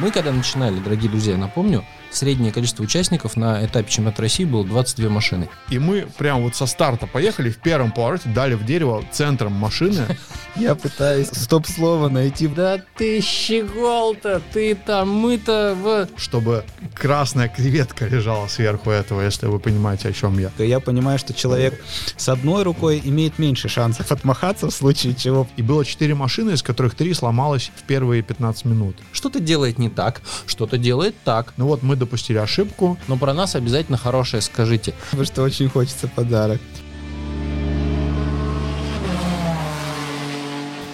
Мы 0.00 0.12
когда 0.12 0.32
начинали, 0.32 0.78
дорогие 0.78 1.10
друзья, 1.10 1.36
напомню, 1.36 1.84
среднее 2.10 2.52
количество 2.52 2.82
участников 2.82 3.36
на 3.36 3.64
этапе 3.64 3.90
чемпионата 3.90 4.22
России 4.22 4.44
было 4.44 4.64
22 4.64 5.08
машины. 5.08 5.48
И 5.70 5.78
мы 5.78 6.06
прям 6.16 6.42
вот 6.42 6.54
со 6.56 6.66
старта 6.66 7.06
поехали, 7.06 7.50
в 7.50 7.58
первом 7.58 7.92
повороте 7.92 8.28
дали 8.28 8.54
в 8.54 8.64
дерево 8.64 9.04
центром 9.12 9.52
машины. 9.52 10.06
Я 10.56 10.74
пытаюсь 10.74 11.28
стоп-слово 11.28 12.08
найти. 12.08 12.48
Да 12.48 12.82
ты 12.96 13.20
щегол-то, 13.20 14.42
ты 14.52 14.74
там, 14.74 15.10
мы-то 15.10 15.76
в... 15.80 16.08
Чтобы 16.18 16.64
красная 16.94 17.48
креветка 17.48 18.06
лежала 18.06 18.46
сверху 18.48 18.90
этого, 18.90 19.22
если 19.22 19.46
вы 19.46 19.60
понимаете, 19.60 20.08
о 20.08 20.12
чем 20.12 20.38
я. 20.38 20.50
Я 20.58 20.80
понимаю, 20.80 21.18
что 21.18 21.32
человек 21.34 21.82
с 22.16 22.28
одной 22.28 22.62
рукой 22.62 23.00
имеет 23.04 23.38
меньше 23.38 23.68
шансов 23.68 24.10
отмахаться 24.10 24.68
в 24.68 24.72
случае 24.72 25.14
чего. 25.14 25.46
И 25.56 25.62
было 25.62 25.84
четыре 25.84 26.14
машины, 26.14 26.52
из 26.52 26.62
которых 26.62 26.94
три 26.94 27.14
сломалось 27.14 27.70
в 27.76 27.82
первые 27.84 28.22
15 28.22 28.64
минут. 28.64 28.96
Что-то 29.12 29.40
делает 29.40 29.78
не 29.78 29.90
так, 29.90 30.22
что-то 30.46 30.78
делает 30.78 31.14
так. 31.24 31.52
Ну 31.56 31.66
вот 31.66 31.82
мы 31.82 31.96
допустили 31.98 32.38
ошибку. 32.38 32.98
Но 33.08 33.16
про 33.16 33.34
нас 33.34 33.54
обязательно 33.54 33.98
хорошее 33.98 34.40
скажите. 34.42 34.94
Потому 35.10 35.24
что 35.24 35.42
очень 35.42 35.68
хочется 35.68 36.08
подарок. 36.08 36.60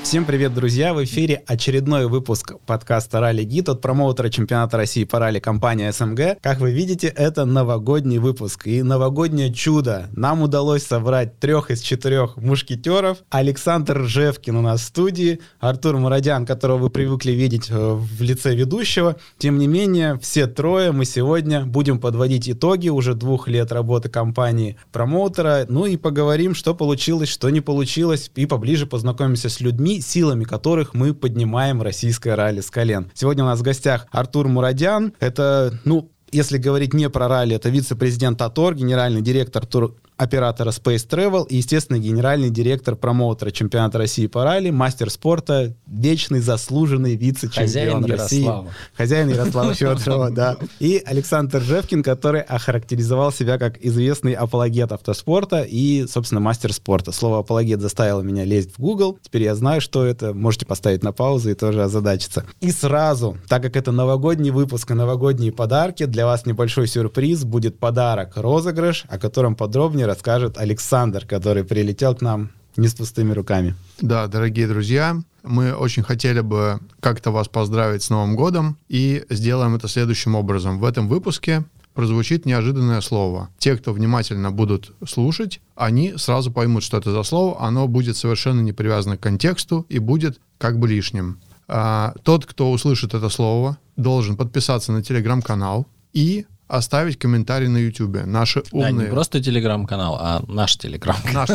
Всем 0.04 0.26
привет, 0.26 0.52
друзья! 0.52 0.92
В 0.92 1.02
эфире 1.02 1.42
очередной 1.46 2.06
выпуск 2.06 2.52
подкаста 2.66 3.20
«Ралли 3.20 3.42
Гид» 3.42 3.70
от 3.70 3.80
промоутера 3.80 4.28
чемпионата 4.28 4.76
России 4.76 5.04
по 5.04 5.18
ралли 5.18 5.38
компании 5.38 5.90
СМГ. 5.90 6.38
Как 6.42 6.60
вы 6.60 6.72
видите, 6.72 7.06
это 7.08 7.46
новогодний 7.46 8.18
выпуск 8.18 8.66
и 8.66 8.82
новогоднее 8.82 9.52
чудо. 9.52 10.10
Нам 10.12 10.42
удалось 10.42 10.84
собрать 10.84 11.40
трех 11.40 11.70
из 11.70 11.80
четырех 11.80 12.36
мушкетеров. 12.36 13.18
Александр 13.30 14.02
Ржевкин 14.02 14.56
у 14.56 14.60
нас 14.60 14.82
в 14.82 14.84
студии, 14.84 15.40
Артур 15.58 15.96
Мурадян, 15.96 16.44
которого 16.44 16.76
вы 16.76 16.90
привыкли 16.90 17.32
видеть 17.32 17.70
э, 17.70 17.74
в 17.74 18.20
лице 18.20 18.54
ведущего. 18.54 19.16
Тем 19.38 19.58
не 19.58 19.66
менее, 19.66 20.18
все 20.20 20.46
трое 20.46 20.92
мы 20.92 21.06
сегодня 21.06 21.64
будем 21.64 21.98
подводить 21.98 22.48
итоги 22.48 22.90
уже 22.90 23.14
двух 23.14 23.48
лет 23.48 23.72
работы 23.72 24.10
компании 24.10 24.76
промоутера. 24.92 25.64
Ну 25.66 25.86
и 25.86 25.96
поговорим, 25.96 26.54
что 26.54 26.74
получилось, 26.74 27.30
что 27.30 27.48
не 27.48 27.62
получилось, 27.62 28.30
и 28.34 28.44
поближе 28.44 28.86
познакомимся 28.86 29.48
с 29.48 29.60
людьми, 29.60 29.93
силами 30.00 30.44
которых 30.44 30.94
мы 30.94 31.14
поднимаем 31.14 31.82
российское 31.82 32.34
ралли 32.34 32.60
с 32.60 32.70
колен. 32.70 33.10
Сегодня 33.14 33.44
у 33.44 33.46
нас 33.46 33.60
в 33.60 33.62
гостях 33.62 34.06
Артур 34.10 34.48
Мурадян. 34.48 35.12
Это, 35.20 35.78
ну, 35.84 36.10
если 36.32 36.58
говорить 36.58 36.94
не 36.94 37.08
про 37.08 37.28
ралли, 37.28 37.54
это 37.54 37.68
вице-президент 37.68 38.42
АТОР, 38.42 38.74
генеральный 38.74 39.22
директор 39.22 39.64
тур 39.64 39.94
оператора 40.16 40.70
Space 40.70 41.08
Travel 41.08 41.46
и, 41.48 41.56
естественно, 41.56 41.98
генеральный 41.98 42.50
директор 42.50 42.94
промоутера 42.94 43.50
чемпионата 43.50 43.98
России 43.98 44.26
по 44.26 44.44
ралли, 44.44 44.70
мастер 44.70 45.10
спорта, 45.10 45.74
вечный 45.86 46.40
заслуженный 46.40 47.16
вице-чемпион 47.16 48.04
России. 48.04 48.42
Ярослава. 48.42 48.70
Хозяин 48.96 49.28
Ярослава 49.28 49.74
Федорова, 49.74 50.30
да. 50.30 50.56
И 50.78 51.02
Александр 51.04 51.60
Жевкин, 51.60 52.02
который 52.02 52.42
охарактеризовал 52.42 53.32
себя 53.32 53.58
как 53.58 53.84
известный 53.84 54.34
апологет 54.34 54.92
автоспорта 54.92 55.62
и, 55.62 56.06
собственно, 56.06 56.40
мастер 56.40 56.72
спорта. 56.72 57.10
Слово 57.10 57.40
апологет 57.40 57.80
заставило 57.80 58.22
меня 58.22 58.44
лезть 58.44 58.76
в 58.76 58.80
Google. 58.80 59.18
Теперь 59.20 59.42
я 59.42 59.54
знаю, 59.54 59.80
что 59.80 60.04
это. 60.04 60.32
Можете 60.32 60.66
поставить 60.66 61.02
на 61.02 61.12
паузу 61.12 61.50
и 61.50 61.54
тоже 61.54 61.82
озадачиться. 61.82 62.44
И 62.60 62.70
сразу, 62.70 63.36
так 63.48 63.62
как 63.62 63.76
это 63.76 63.90
новогодний 63.90 64.50
выпуск 64.50 64.90
и 64.90 64.94
новогодние 64.94 65.52
подарки, 65.52 66.06
для 66.06 66.26
вас 66.26 66.46
небольшой 66.46 66.86
сюрприз. 66.86 67.44
Будет 67.44 67.78
подарок 67.78 68.36
розыгрыш, 68.36 69.04
о 69.08 69.18
котором 69.18 69.56
подробнее 69.56 70.03
подробнее 70.04 70.06
расскажет 70.06 70.58
Александр, 70.58 71.26
который 71.26 71.64
прилетел 71.64 72.14
к 72.14 72.22
нам 72.22 72.50
не 72.76 72.88
с 72.88 72.94
пустыми 72.94 73.32
руками. 73.34 73.74
Да, 74.00 74.26
дорогие 74.26 74.66
друзья, 74.66 75.16
мы 75.42 75.74
очень 75.74 76.02
хотели 76.02 76.40
бы 76.40 76.78
как-то 77.00 77.30
вас 77.30 77.48
поздравить 77.48 78.02
с 78.02 78.10
Новым 78.10 78.36
годом 78.36 78.76
и 78.88 79.24
сделаем 79.30 79.74
это 79.74 79.88
следующим 79.88 80.34
образом. 80.34 80.78
В 80.78 80.84
этом 80.84 81.08
выпуске 81.08 81.64
прозвучит 81.94 82.46
неожиданное 82.46 83.00
слово. 83.00 83.48
Те, 83.58 83.76
кто 83.76 83.92
внимательно 83.92 84.50
будут 84.50 84.92
слушать, 85.06 85.60
они 85.76 86.14
сразу 86.16 86.50
поймут, 86.50 86.82
что 86.82 86.98
это 86.98 87.12
за 87.12 87.22
слово. 87.22 87.56
Оно 87.60 87.86
будет 87.86 88.16
совершенно 88.16 88.62
не 88.62 88.72
привязано 88.72 89.16
к 89.16 89.20
контексту 89.20 89.86
и 89.88 90.00
будет 90.00 90.40
как 90.58 90.78
бы 90.78 90.88
лишним. 90.88 91.38
А, 91.68 92.12
тот, 92.22 92.44
кто 92.44 92.70
услышит 92.72 93.14
это 93.14 93.28
слово, 93.28 93.76
должен 93.96 94.36
подписаться 94.36 94.92
на 94.92 95.02
телеграм-канал 95.02 95.86
и 96.12 96.46
оставить 96.68 97.18
комментарий 97.18 97.68
на 97.68 97.78
YouTube. 97.78 98.24
Наши 98.24 98.62
умные... 98.72 98.92
Да, 98.92 99.02
не 99.04 99.10
просто 99.10 99.42
телеграм-канал, 99.42 100.16
а 100.20 100.42
наш 100.48 100.76
телеграм-канал. 100.76 101.46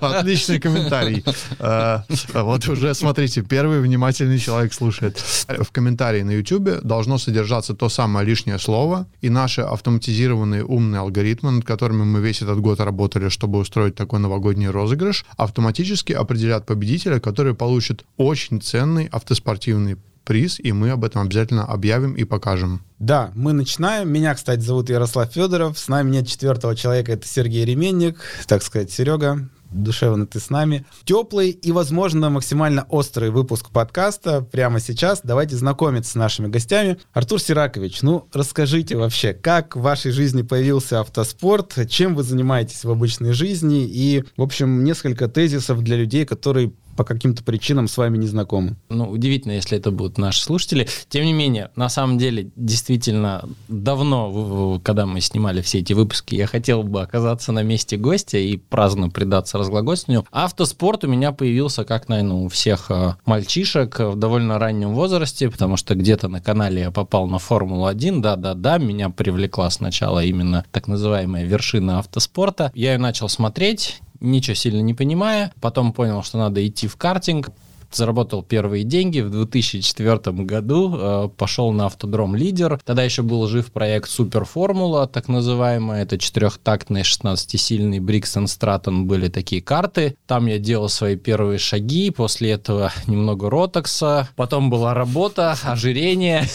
Отличный 0.00 0.60
комментарий. 0.60 1.24
Э, 1.58 2.00
вот 2.34 2.68
уже, 2.68 2.94
смотрите, 2.94 3.42
первый 3.42 3.80
внимательный 3.80 4.38
человек 4.38 4.72
слушает. 4.72 5.18
В 5.48 5.70
комментарии 5.70 6.22
на 6.22 6.32
YouTube 6.32 6.82
должно 6.82 7.18
содержаться 7.18 7.74
то 7.74 7.88
самое 7.88 8.26
лишнее 8.26 8.58
слово, 8.58 9.06
и 9.20 9.30
наши 9.30 9.60
автоматизированные 9.60 10.64
умные 10.64 11.00
алгоритмы, 11.00 11.52
над 11.52 11.64
которыми 11.64 12.04
мы 12.04 12.20
весь 12.20 12.42
этот 12.42 12.60
год 12.60 12.80
работали, 12.80 13.28
чтобы 13.28 13.58
устроить 13.58 13.94
такой 13.94 14.18
новогодний 14.18 14.68
розыгрыш, 14.68 15.24
автоматически 15.36 16.12
определят 16.12 16.66
победителя, 16.66 17.20
который 17.20 17.54
получит 17.54 18.04
очень 18.16 18.60
ценный 18.60 19.06
автоспортивный 19.06 19.96
приз, 20.24 20.58
и 20.58 20.72
мы 20.72 20.90
об 20.90 21.04
этом 21.04 21.22
обязательно 21.22 21.64
объявим 21.64 22.14
и 22.14 22.24
покажем. 22.24 22.82
Да, 22.98 23.30
мы 23.34 23.52
начинаем. 23.52 24.10
Меня, 24.10 24.34
кстати, 24.34 24.60
зовут 24.60 24.88
Ярослав 24.88 25.32
Федоров. 25.32 25.78
С 25.78 25.88
нами 25.88 26.10
нет 26.10 26.26
четвертого 26.26 26.74
человека, 26.74 27.12
это 27.12 27.26
Сергей 27.28 27.64
Ременник. 27.64 28.18
Так 28.46 28.62
сказать, 28.62 28.90
Серега, 28.90 29.48
душевно 29.74 30.26
ты 30.26 30.40
с 30.40 30.50
нами. 30.50 30.86
Теплый 31.04 31.50
и, 31.50 31.72
возможно, 31.72 32.30
максимально 32.30 32.86
острый 32.88 33.30
выпуск 33.30 33.70
подкаста 33.70 34.40
прямо 34.40 34.80
сейчас. 34.80 35.20
Давайте 35.22 35.56
знакомиться 35.56 36.12
с 36.12 36.14
нашими 36.14 36.48
гостями. 36.48 36.98
Артур 37.12 37.40
Сиракович, 37.40 38.02
ну, 38.02 38.28
расскажите 38.32 38.96
вообще, 38.96 39.34
как 39.34 39.76
в 39.76 39.80
вашей 39.80 40.12
жизни 40.12 40.42
появился 40.42 41.00
автоспорт, 41.00 41.76
чем 41.88 42.14
вы 42.14 42.22
занимаетесь 42.22 42.84
в 42.84 42.90
обычной 42.90 43.32
жизни 43.32 43.84
и, 43.86 44.24
в 44.36 44.42
общем, 44.42 44.84
несколько 44.84 45.28
тезисов 45.28 45.82
для 45.82 45.96
людей, 45.96 46.24
которые 46.24 46.72
по 46.96 47.04
каким-то 47.04 47.42
причинам 47.42 47.88
с 47.88 47.96
вами 47.96 48.18
не 48.18 48.26
знакомы. 48.26 48.76
Ну, 48.88 49.08
удивительно, 49.10 49.52
если 49.52 49.78
это 49.78 49.90
будут 49.90 50.18
наши 50.18 50.42
слушатели. 50.42 50.88
Тем 51.08 51.24
не 51.24 51.32
менее, 51.32 51.70
на 51.76 51.88
самом 51.88 52.18
деле, 52.18 52.50
действительно, 52.56 53.48
давно, 53.68 54.80
когда 54.82 55.06
мы 55.06 55.20
снимали 55.20 55.62
все 55.62 55.80
эти 55.80 55.92
выпуски, 55.92 56.34
я 56.34 56.46
хотел 56.46 56.82
бы 56.82 57.02
оказаться 57.02 57.52
на 57.52 57.62
месте 57.62 57.96
гостя 57.96 58.38
и 58.38 58.56
праздно 58.56 59.08
предаться 59.08 59.58
разглагольствованию. 59.58 60.26
Автоспорт 60.30 61.04
у 61.04 61.08
меня 61.08 61.32
появился, 61.32 61.84
как, 61.84 62.08
наверное, 62.08 62.36
у 62.36 62.48
всех 62.48 62.90
а, 62.90 63.16
мальчишек 63.26 63.98
в 63.98 64.16
довольно 64.16 64.58
раннем 64.58 64.94
возрасте, 64.94 65.50
потому 65.50 65.76
что 65.76 65.94
где-то 65.94 66.28
на 66.28 66.40
канале 66.40 66.82
я 66.82 66.90
попал 66.90 67.26
на 67.26 67.38
Формулу-1, 67.38 68.20
да-да-да, 68.20 68.78
меня 68.78 69.10
привлекла 69.10 69.70
сначала 69.70 70.24
именно 70.24 70.64
так 70.70 70.88
называемая 70.88 71.44
вершина 71.44 71.98
автоспорта. 71.98 72.70
Я 72.74 72.92
ее 72.92 72.98
начал 72.98 73.28
смотреть, 73.28 74.00
ничего 74.20 74.54
сильно 74.54 74.80
не 74.80 74.94
понимая. 74.94 75.52
Потом 75.60 75.92
понял, 75.92 76.22
что 76.22 76.38
надо 76.38 76.66
идти 76.66 76.86
в 76.86 76.96
картинг 76.96 77.50
заработал 77.96 78.42
первые 78.42 78.84
деньги 78.84 79.20
в 79.20 79.30
2004 79.30 80.44
году, 80.44 80.96
э, 80.96 81.28
пошел 81.36 81.72
на 81.72 81.86
автодром 81.86 82.34
«Лидер». 82.34 82.80
Тогда 82.84 83.02
еще 83.02 83.22
был 83.22 83.46
жив 83.46 83.72
проект 83.72 84.08
«Суперформула», 84.08 85.06
так 85.06 85.28
называемая. 85.28 86.02
Это 86.02 86.18
четырехтактный 86.18 87.02
16-сильный 87.02 88.00
Бриксон 88.00 88.46
Стратон 88.46 89.06
были 89.06 89.28
такие 89.28 89.62
карты. 89.62 90.16
Там 90.26 90.46
я 90.46 90.58
делал 90.58 90.88
свои 90.88 91.16
первые 91.16 91.58
шаги, 91.58 92.10
после 92.10 92.52
этого 92.52 92.92
немного 93.06 93.50
ротокса, 93.50 94.28
потом 94.36 94.70
была 94.70 94.94
работа, 94.94 95.56
ожирение. 95.64 96.44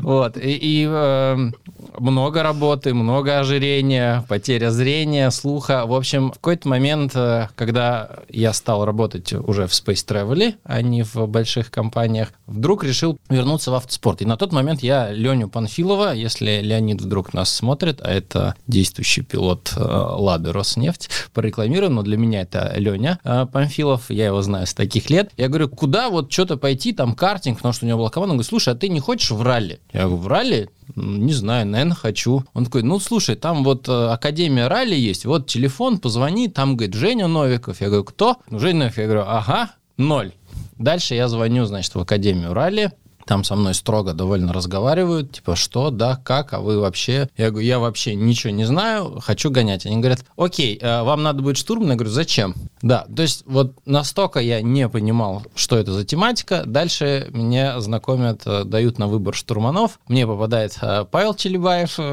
Вот. 0.00 0.36
И 0.36 0.86
э, 0.88 1.50
много 1.98 2.42
работы, 2.42 2.94
много 2.94 3.38
ожирения, 3.38 4.24
потеря 4.28 4.70
зрения, 4.70 5.30
слуха. 5.30 5.86
В 5.86 5.94
общем, 5.94 6.30
в 6.30 6.34
какой-то 6.34 6.68
момент, 6.68 7.12
э, 7.14 7.48
когда 7.54 8.10
я 8.28 8.52
стал 8.52 8.84
работать 8.84 9.32
уже 9.32 9.66
в 9.66 9.70
Space 9.70 10.06
Travel, 10.06 10.54
а 10.64 10.82
не 10.82 11.02
в 11.02 11.26
больших 11.26 11.70
компаниях, 11.70 12.32
вдруг 12.46 12.84
решил 12.84 13.18
вернуться 13.28 13.70
в 13.70 13.74
автоспорт. 13.74 14.22
И 14.22 14.26
на 14.26 14.36
тот 14.36 14.52
момент 14.52 14.82
я 14.82 15.12
Леню 15.12 15.48
Панфилова, 15.48 16.12
если 16.12 16.60
Леонид 16.60 17.00
вдруг 17.00 17.34
нас 17.34 17.52
смотрит, 17.52 18.00
а 18.02 18.10
это 18.10 18.54
действующий 18.66 19.22
пилот 19.22 19.72
э, 19.76 19.80
Лады 19.80 20.52
Роснефть, 20.52 21.08
порекламирую, 21.32 21.90
но 21.90 22.02
для 22.02 22.16
меня 22.16 22.42
это 22.42 22.72
Леня 22.76 23.18
э, 23.24 23.46
Панфилов, 23.50 24.10
я 24.10 24.26
его 24.26 24.42
знаю 24.42 24.66
с 24.66 24.74
таких 24.74 25.10
лет. 25.10 25.30
Я 25.36 25.48
говорю, 25.48 25.68
куда 25.68 26.10
вот 26.10 26.32
что-то 26.32 26.56
пойти, 26.56 26.92
там 26.92 27.14
картинг, 27.14 27.58
потому 27.58 27.72
что 27.72 27.84
у 27.84 27.88
него 27.88 27.98
была 27.98 28.10
команда. 28.10 28.32
Он 28.32 28.36
говорит, 28.38 28.48
слушай, 28.48 28.72
а 28.72 28.76
ты 28.76 28.88
не 28.88 29.00
хочешь 29.00 29.30
в 29.30 29.42
ралли? 29.42 29.80
Я 29.92 30.02
говорю, 30.02 30.16
в 30.16 30.26
ралли? 30.28 30.70
Не 30.96 31.32
знаю, 31.32 31.66
наверное, 31.66 31.94
хочу. 31.94 32.44
Он 32.52 32.64
такой, 32.64 32.82
ну, 32.82 32.98
слушай, 33.00 33.34
там 33.34 33.64
вот 33.64 33.88
э, 33.88 33.92
Академия 34.08 34.68
ралли 34.68 34.94
есть, 34.94 35.24
вот 35.24 35.46
телефон, 35.46 35.98
позвони, 35.98 36.48
там, 36.48 36.76
говорит, 36.76 36.94
Женя 36.94 37.26
Новиков. 37.26 37.80
Я 37.80 37.88
говорю, 37.88 38.04
кто? 38.04 38.36
Ну, 38.48 38.58
Женя 38.58 38.80
Новиков. 38.80 38.98
Я 38.98 39.04
говорю, 39.04 39.24
ага, 39.26 39.70
ноль. 39.96 40.32
Дальше 40.78 41.14
я 41.14 41.28
звоню, 41.28 41.64
значит, 41.64 41.94
в 41.94 42.00
Академию 42.00 42.52
ралли, 42.54 42.92
там 43.26 43.44
со 43.44 43.56
мной 43.56 43.74
строго 43.74 44.12
довольно 44.12 44.52
разговаривают, 44.52 45.32
типа, 45.32 45.56
что, 45.56 45.90
да, 45.90 46.16
как, 46.16 46.52
а 46.52 46.60
вы 46.60 46.78
вообще? 46.78 47.28
Я 47.36 47.50
говорю, 47.50 47.66
я 47.66 47.78
вообще 47.78 48.14
ничего 48.14 48.52
не 48.52 48.64
знаю, 48.64 49.20
хочу 49.20 49.50
гонять. 49.50 49.86
Они 49.86 49.96
говорят, 49.96 50.24
окей, 50.36 50.78
э, 50.80 51.02
вам 51.02 51.22
надо 51.22 51.42
будет 51.42 51.56
штурман? 51.56 51.90
Я 51.90 51.94
говорю, 51.96 52.10
зачем? 52.10 52.54
Да, 52.82 53.06
то 53.14 53.22
есть 53.22 53.44
вот 53.46 53.74
настолько 53.86 54.40
я 54.40 54.60
не 54.60 54.88
понимал, 54.88 55.42
что 55.54 55.76
это 55.76 55.92
за 55.92 56.04
тематика. 56.04 56.64
Дальше 56.66 57.28
меня 57.30 57.80
знакомят, 57.80 58.42
э, 58.44 58.64
дают 58.64 58.98
на 58.98 59.06
выбор 59.06 59.34
штурманов. 59.34 59.98
Мне 60.08 60.26
попадает 60.26 60.76
э, 60.80 61.04
Павел 61.10 61.34
Челебаев. 61.34 61.98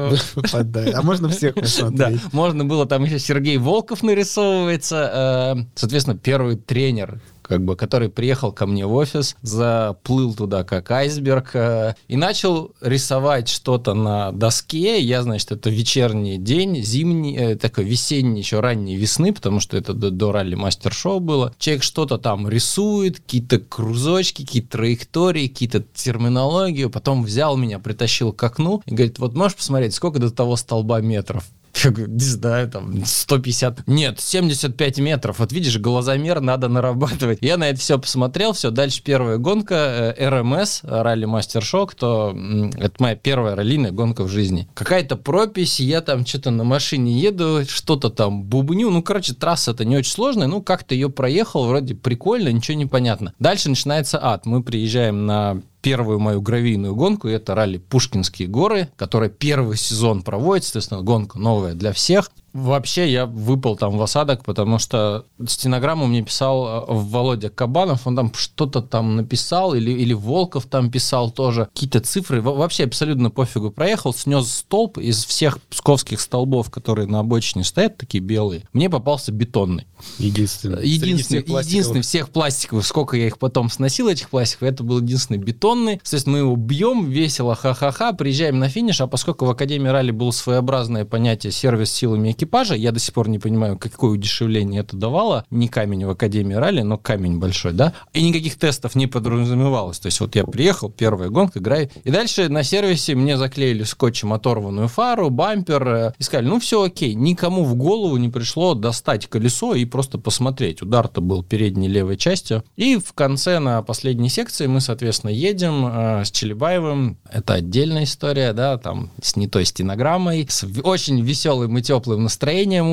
А 0.52 1.02
можно 1.02 1.28
всех 1.28 1.54
посмотреть? 1.54 1.98
Да, 1.98 2.28
можно 2.32 2.64
было, 2.64 2.86
там 2.86 3.04
еще 3.04 3.18
Сергей 3.18 3.56
Волков 3.56 4.02
нарисовывается. 4.02 5.66
Соответственно, 5.74 6.16
первый 6.16 6.56
тренер 6.56 7.20
как 7.52 7.62
бы, 7.62 7.76
который 7.76 8.08
приехал 8.08 8.50
ко 8.50 8.64
мне 8.64 8.86
в 8.86 8.94
офис, 8.94 9.36
заплыл 9.42 10.32
туда 10.32 10.64
как 10.64 10.90
айсберг 10.90 11.50
э, 11.52 11.94
и 12.08 12.16
начал 12.16 12.72
рисовать 12.80 13.50
что-то 13.50 13.92
на 13.92 14.32
доске. 14.32 14.98
Я, 15.02 15.22
значит, 15.22 15.52
это 15.52 15.68
вечерний 15.68 16.38
день, 16.38 16.82
зимний, 16.82 17.36
э, 17.36 17.56
такой 17.56 17.84
весенний, 17.84 18.40
еще 18.40 18.60
ранней 18.60 18.96
весны, 18.96 19.34
потому 19.34 19.60
что 19.60 19.76
это 19.76 19.92
до, 19.92 20.10
до 20.10 20.32
ралли 20.32 20.54
мастер-шоу 20.54 21.20
было. 21.20 21.54
Человек 21.58 21.82
что-то 21.82 22.16
там 22.16 22.48
рисует, 22.48 23.20
какие-то 23.20 23.58
крузочки, 23.58 24.46
какие-то 24.46 24.78
траектории, 24.78 25.46
какие-то 25.48 25.84
терминологию. 25.92 26.88
Потом 26.88 27.22
взял 27.22 27.58
меня, 27.58 27.78
притащил 27.78 28.32
к 28.32 28.42
окну 28.42 28.82
и 28.86 28.94
говорит, 28.94 29.18
вот 29.18 29.34
можешь 29.34 29.58
посмотреть, 29.58 29.92
сколько 29.92 30.18
до 30.18 30.30
того 30.30 30.56
столба 30.56 31.02
метров? 31.02 31.44
Я 31.84 31.90
говорю, 31.90 32.12
не 32.12 32.20
знаю, 32.20 32.70
там 32.70 33.04
150. 33.04 33.86
Нет, 33.86 34.20
75 34.20 34.98
метров. 34.98 35.38
Вот 35.38 35.52
видишь, 35.52 35.78
глазомер 35.78 36.40
надо 36.40 36.68
нарабатывать. 36.68 37.38
Я 37.40 37.56
на 37.56 37.68
это 37.68 37.80
все 37.80 37.98
посмотрел, 37.98 38.52
все. 38.52 38.70
Дальше 38.70 39.02
первая 39.02 39.38
гонка 39.38 40.14
РМС, 40.18 40.80
ралли 40.82 41.24
Мастер 41.24 41.62
Шок, 41.62 41.94
то 41.94 42.36
это 42.76 42.94
моя 42.98 43.16
первая 43.16 43.56
раллийная 43.56 43.90
гонка 43.90 44.24
в 44.24 44.28
жизни. 44.28 44.68
Какая-то 44.74 45.16
пропись, 45.16 45.80
я 45.80 46.00
там 46.00 46.24
что-то 46.26 46.50
на 46.50 46.64
машине 46.64 47.18
еду, 47.18 47.64
что-то 47.66 48.10
там 48.10 48.44
бубню. 48.44 48.90
Ну, 48.90 49.02
короче, 49.02 49.34
трасса-то 49.34 49.84
не 49.84 49.96
очень 49.96 50.12
сложная, 50.12 50.46
ну, 50.46 50.62
как-то 50.62 50.94
ее 50.94 51.10
проехал, 51.10 51.66
вроде 51.66 51.94
прикольно, 51.94 52.50
ничего 52.50 52.76
не 52.76 52.86
понятно. 52.86 53.32
Дальше 53.38 53.68
начинается 53.68 54.22
ад. 54.22 54.46
Мы 54.46 54.62
приезжаем 54.62 55.26
на 55.26 55.62
первую 55.82 56.20
мою 56.20 56.40
гравийную 56.40 56.94
гонку, 56.94 57.28
это 57.28 57.54
ралли 57.54 57.76
Пушкинские 57.78 58.48
горы, 58.48 58.88
которая 58.96 59.28
первый 59.28 59.76
сезон 59.76 60.22
проводит, 60.22 60.64
соответственно, 60.64 61.02
гонка 61.02 61.38
новая 61.38 61.74
для 61.74 61.92
всех. 61.92 62.30
Вообще 62.52 63.10
я 63.10 63.26
выпал 63.26 63.76
там 63.76 63.96
в 63.96 64.02
осадок, 64.02 64.44
потому 64.44 64.78
что 64.78 65.24
стенограмму 65.46 66.06
мне 66.06 66.22
писал 66.22 66.66
э, 66.66 66.84
Володя 66.88 67.48
Кабанов, 67.48 68.06
он 68.06 68.14
там 68.14 68.32
что-то 68.34 68.82
там 68.82 69.16
написал, 69.16 69.74
или, 69.74 69.90
или 69.90 70.12
Волков 70.12 70.66
там 70.66 70.90
писал 70.90 71.30
тоже, 71.30 71.68
какие-то 71.72 72.00
цифры, 72.00 72.42
вообще 72.42 72.84
абсолютно 72.84 73.30
пофигу. 73.30 73.70
Проехал, 73.70 74.12
снес 74.12 74.52
столб 74.52 74.98
из 74.98 75.24
всех 75.24 75.62
псковских 75.62 76.20
столбов, 76.20 76.70
которые 76.70 77.06
на 77.06 77.20
обочине 77.20 77.64
стоят, 77.64 77.96
такие 77.96 78.22
белые, 78.22 78.64
мне 78.72 78.90
попался 78.90 79.32
бетонный. 79.32 79.86
Единственный. 80.18 80.86
Единственный, 80.86 81.42
всех 81.42 81.66
единственный 81.66 82.02
всех 82.02 82.30
пластиковых, 82.30 82.86
сколько 82.86 83.16
я 83.16 83.28
их 83.28 83.38
потом 83.38 83.70
сносил, 83.70 84.08
этих 84.08 84.28
пластиков, 84.28 84.68
это 84.68 84.82
был 84.82 85.00
единственный 85.00 85.38
бетонный. 85.38 86.00
Соответственно, 86.02 86.36
мы 86.36 86.38
его 86.40 86.56
бьем, 86.56 87.08
весело, 87.08 87.54
ха-ха-ха, 87.54 88.12
приезжаем 88.12 88.58
на 88.58 88.68
финиш, 88.68 89.00
а 89.00 89.06
поскольку 89.06 89.46
в 89.46 89.50
Академии 89.50 89.88
ралли 89.88 90.10
было 90.10 90.32
своеобразное 90.32 91.04
понятие 91.04 91.52
сервис 91.52 91.92
силами 91.92 92.32
экипажа. 92.42 92.74
Я 92.74 92.92
до 92.92 92.98
сих 92.98 93.14
пор 93.14 93.28
не 93.28 93.38
понимаю, 93.38 93.78
какое 93.78 94.10
удешевление 94.10 94.80
это 94.80 94.96
давало. 94.96 95.44
Не 95.50 95.68
камень 95.68 96.04
в 96.04 96.10
Академии 96.10 96.54
ралли, 96.54 96.82
но 96.82 96.98
камень 96.98 97.38
большой, 97.38 97.72
да? 97.72 97.92
И 98.12 98.22
никаких 98.22 98.58
тестов 98.58 98.94
не 98.94 99.06
подразумевалось. 99.06 99.98
То 99.98 100.06
есть 100.06 100.20
вот 100.20 100.34
я 100.34 100.44
приехал, 100.44 100.90
первая 100.90 101.30
гонка, 101.30 101.60
играю. 101.60 101.88
И 102.04 102.10
дальше 102.10 102.48
на 102.48 102.62
сервисе 102.62 103.14
мне 103.14 103.36
заклеили 103.36 103.84
скотчем 103.84 104.32
оторванную 104.32 104.88
фару, 104.88 105.30
бампер. 105.30 105.88
Э, 105.88 106.12
и 106.18 106.22
сказали, 106.22 106.46
ну 106.46 106.60
все 106.60 106.82
окей. 106.82 107.14
Никому 107.14 107.64
в 107.64 107.74
голову 107.74 108.16
не 108.16 108.28
пришло 108.28 108.74
достать 108.74 109.26
колесо 109.26 109.74
и 109.74 109.84
просто 109.84 110.18
посмотреть. 110.18 110.82
Удар-то 110.82 111.20
был 111.20 111.42
передней 111.42 111.88
левой 111.88 112.16
частью. 112.16 112.64
И 112.76 112.96
в 112.96 113.12
конце 113.12 113.58
на 113.58 113.82
последней 113.82 114.28
секции 114.28 114.66
мы, 114.66 114.80
соответственно, 114.80 115.30
едем 115.30 115.86
э, 115.86 116.24
с 116.24 116.30
Челебаевым. 116.30 117.18
Это 117.30 117.54
отдельная 117.54 118.04
история, 118.04 118.52
да, 118.52 118.78
там 118.78 119.10
с 119.22 119.36
не 119.36 119.46
той 119.46 119.64
стенограммой, 119.64 120.46
с 120.48 120.66
очень 120.82 121.20
веселым 121.20 121.78
и 121.78 121.82
теплым 121.82 122.24
настроением 122.24 122.31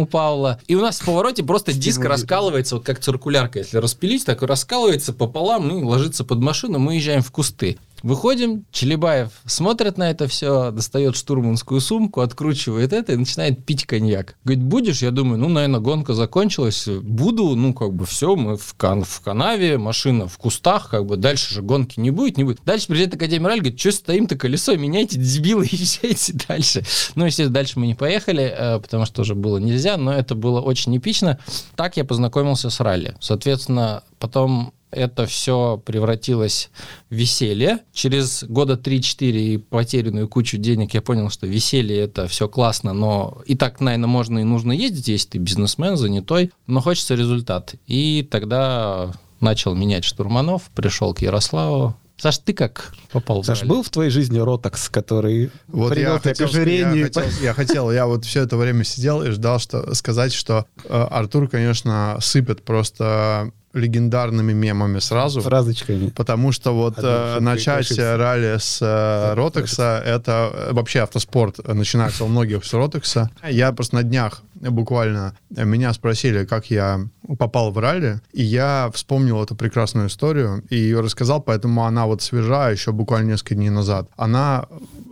у 0.01 0.05
Павла. 0.05 0.59
И 0.67 0.75
у 0.75 0.81
нас 0.81 0.99
в 0.99 1.05
повороте 1.05 1.43
просто 1.43 1.73
диск 1.73 2.01
раскалывается, 2.03 2.75
вот 2.75 2.85
как 2.85 2.99
циркулярка, 2.99 3.59
если 3.59 3.77
распилить, 3.77 4.25
так 4.25 4.41
раскалывается 4.41 5.13
пополам, 5.13 5.67
ну 5.67 5.79
и 5.79 5.83
ложится 5.83 6.23
под 6.23 6.39
машину, 6.39 6.79
мы 6.79 6.93
уезжаем 6.93 7.21
в 7.21 7.31
кусты. 7.31 7.77
Выходим, 8.03 8.65
Челебаев 8.71 9.29
смотрит 9.45 9.97
на 9.97 10.09
это 10.09 10.27
все, 10.27 10.71
достает 10.71 11.15
штурманскую 11.15 11.81
сумку, 11.81 12.21
откручивает 12.21 12.93
это 12.93 13.13
и 13.13 13.17
начинает 13.17 13.65
пить 13.65 13.85
коньяк. 13.85 14.35
Говорит, 14.43 14.63
будешь? 14.63 15.01
Я 15.01 15.11
думаю, 15.11 15.39
ну, 15.39 15.49
наверное, 15.49 15.79
гонка 15.79 16.13
закончилась. 16.13 16.87
Буду, 16.87 17.55
ну, 17.55 17.73
как 17.73 17.93
бы 17.93 18.05
все, 18.05 18.35
мы 18.35 18.57
в, 18.57 18.73
кан 18.75 19.03
в 19.03 19.21
канаве, 19.21 19.77
машина 19.77 20.27
в 20.27 20.37
кустах, 20.37 20.89
как 20.89 21.05
бы 21.05 21.17
дальше 21.17 21.53
же 21.53 21.61
гонки 21.61 21.99
не 21.99 22.11
будет, 22.11 22.37
не 22.37 22.43
будет. 22.43 22.59
Дальше 22.65 22.87
приезжает 22.87 23.15
Академия 23.15 23.47
Раль, 23.47 23.59
говорит, 23.59 23.79
что 23.79 23.91
стоим-то 23.91 24.37
колесо, 24.37 24.75
меняйте, 24.75 25.17
дебилы, 25.17 25.67
езжайте 25.71 26.33
дальше. 26.47 26.83
Ну, 27.15 27.25
естественно, 27.25 27.53
дальше 27.53 27.79
мы 27.79 27.87
не 27.87 27.95
поехали, 27.95 28.53
э, 28.55 28.79
потому 28.79 29.05
что 29.05 29.21
уже 29.21 29.35
было 29.35 29.57
нельзя, 29.57 29.97
но 29.97 30.13
это 30.13 30.35
было 30.35 30.61
очень 30.61 30.95
эпично. 30.97 31.39
Так 31.75 31.97
я 31.97 32.05
познакомился 32.05 32.69
с 32.69 32.79
ралли. 32.79 33.15
Соответственно, 33.19 34.03
потом 34.19 34.73
это 34.91 35.25
все 35.25 35.81
превратилось 35.83 36.69
в 37.09 37.15
веселье. 37.15 37.79
Через 37.93 38.43
года 38.43 38.73
3-4 38.73 39.31
и 39.31 39.57
потерянную 39.57 40.27
кучу 40.27 40.57
денег 40.57 40.93
я 40.93 41.01
понял, 41.01 41.29
что 41.29 41.47
веселье 41.47 41.99
это 41.99 42.27
все 42.27 42.47
классно, 42.47 42.93
но 42.93 43.41
и 43.45 43.55
так, 43.55 43.79
наверное, 43.79 44.07
можно 44.07 44.39
и 44.39 44.43
нужно 44.43 44.71
ездить, 44.71 45.07
если 45.07 45.29
ты 45.29 45.37
бизнесмен, 45.37 45.97
занятой, 45.97 46.51
но 46.67 46.81
хочется 46.81 47.15
результат. 47.15 47.75
И 47.87 48.27
тогда 48.29 49.13
начал 49.39 49.75
менять 49.75 50.03
штурманов, 50.03 50.69
пришел 50.75 51.13
к 51.13 51.21
Ярославу, 51.21 51.95
Саш, 52.19 52.39
ты 52.39 52.53
как 52.53 52.93
попал 53.13 53.45
Саш, 53.45 53.63
был 53.63 53.81
в 53.81 53.89
твоей 53.89 54.09
жизни 54.09 54.39
Ротакс, 54.39 54.89
который 54.89 55.51
вот 55.67 55.91
привел 55.91 56.13
я 56.15 56.19
хотел, 56.19 56.47
к 56.47 56.49
ожирению? 56.49 56.97
Я 56.97 57.03
хотел, 57.05 57.23
я 57.41 57.53
хотел, 57.53 57.91
я 57.91 58.07
вот 58.07 58.25
все 58.25 58.41
это 58.41 58.57
время 58.57 58.83
сидел 58.83 59.23
и 59.23 59.29
ждал 59.31 59.59
что, 59.59 59.95
сказать, 59.95 60.33
что 60.33 60.65
э, 60.83 60.89
Артур, 60.89 61.47
конечно, 61.47 62.17
сыпет 62.19 62.63
просто 62.63 63.53
легендарными 63.73 64.53
мемами 64.53 64.99
сразу. 64.99 65.41
Фразочками. 65.41 66.09
Потому 66.09 66.51
что 66.51 66.73
вот 66.73 66.95
э, 66.97 67.39
начать 67.39 67.97
ралли 67.97 68.57
с 68.59 68.79
э, 68.81 69.33
Ротекса, 69.35 70.01
это 70.03 70.51
э, 70.53 70.73
вообще 70.73 71.01
автоспорт 71.01 71.65
начинается 71.67 72.23
у 72.23 72.27
многих 72.27 72.65
с 72.65 72.73
Ротекса. 72.73 73.29
Я 73.47 73.71
просто 73.71 73.95
на 73.95 74.03
днях 74.03 74.41
буквально 74.55 75.35
меня 75.49 75.93
спросили, 75.93 76.45
как 76.45 76.71
я 76.71 77.01
попал 77.37 77.71
в 77.71 77.77
ралли, 77.77 78.21
и 78.33 78.43
я 78.43 78.89
вспомнил 78.93 79.43
эту 79.43 79.55
прекрасную 79.55 80.07
историю 80.07 80.63
и 80.69 80.75
ее 80.75 81.01
рассказал, 81.01 81.41
поэтому 81.41 81.85
она 81.85 82.05
вот 82.05 82.21
свежа 82.21 82.69
еще 82.69 82.91
буквально 82.91 83.31
несколько 83.31 83.55
дней 83.55 83.69
назад. 83.69 84.09
Она 84.17 84.65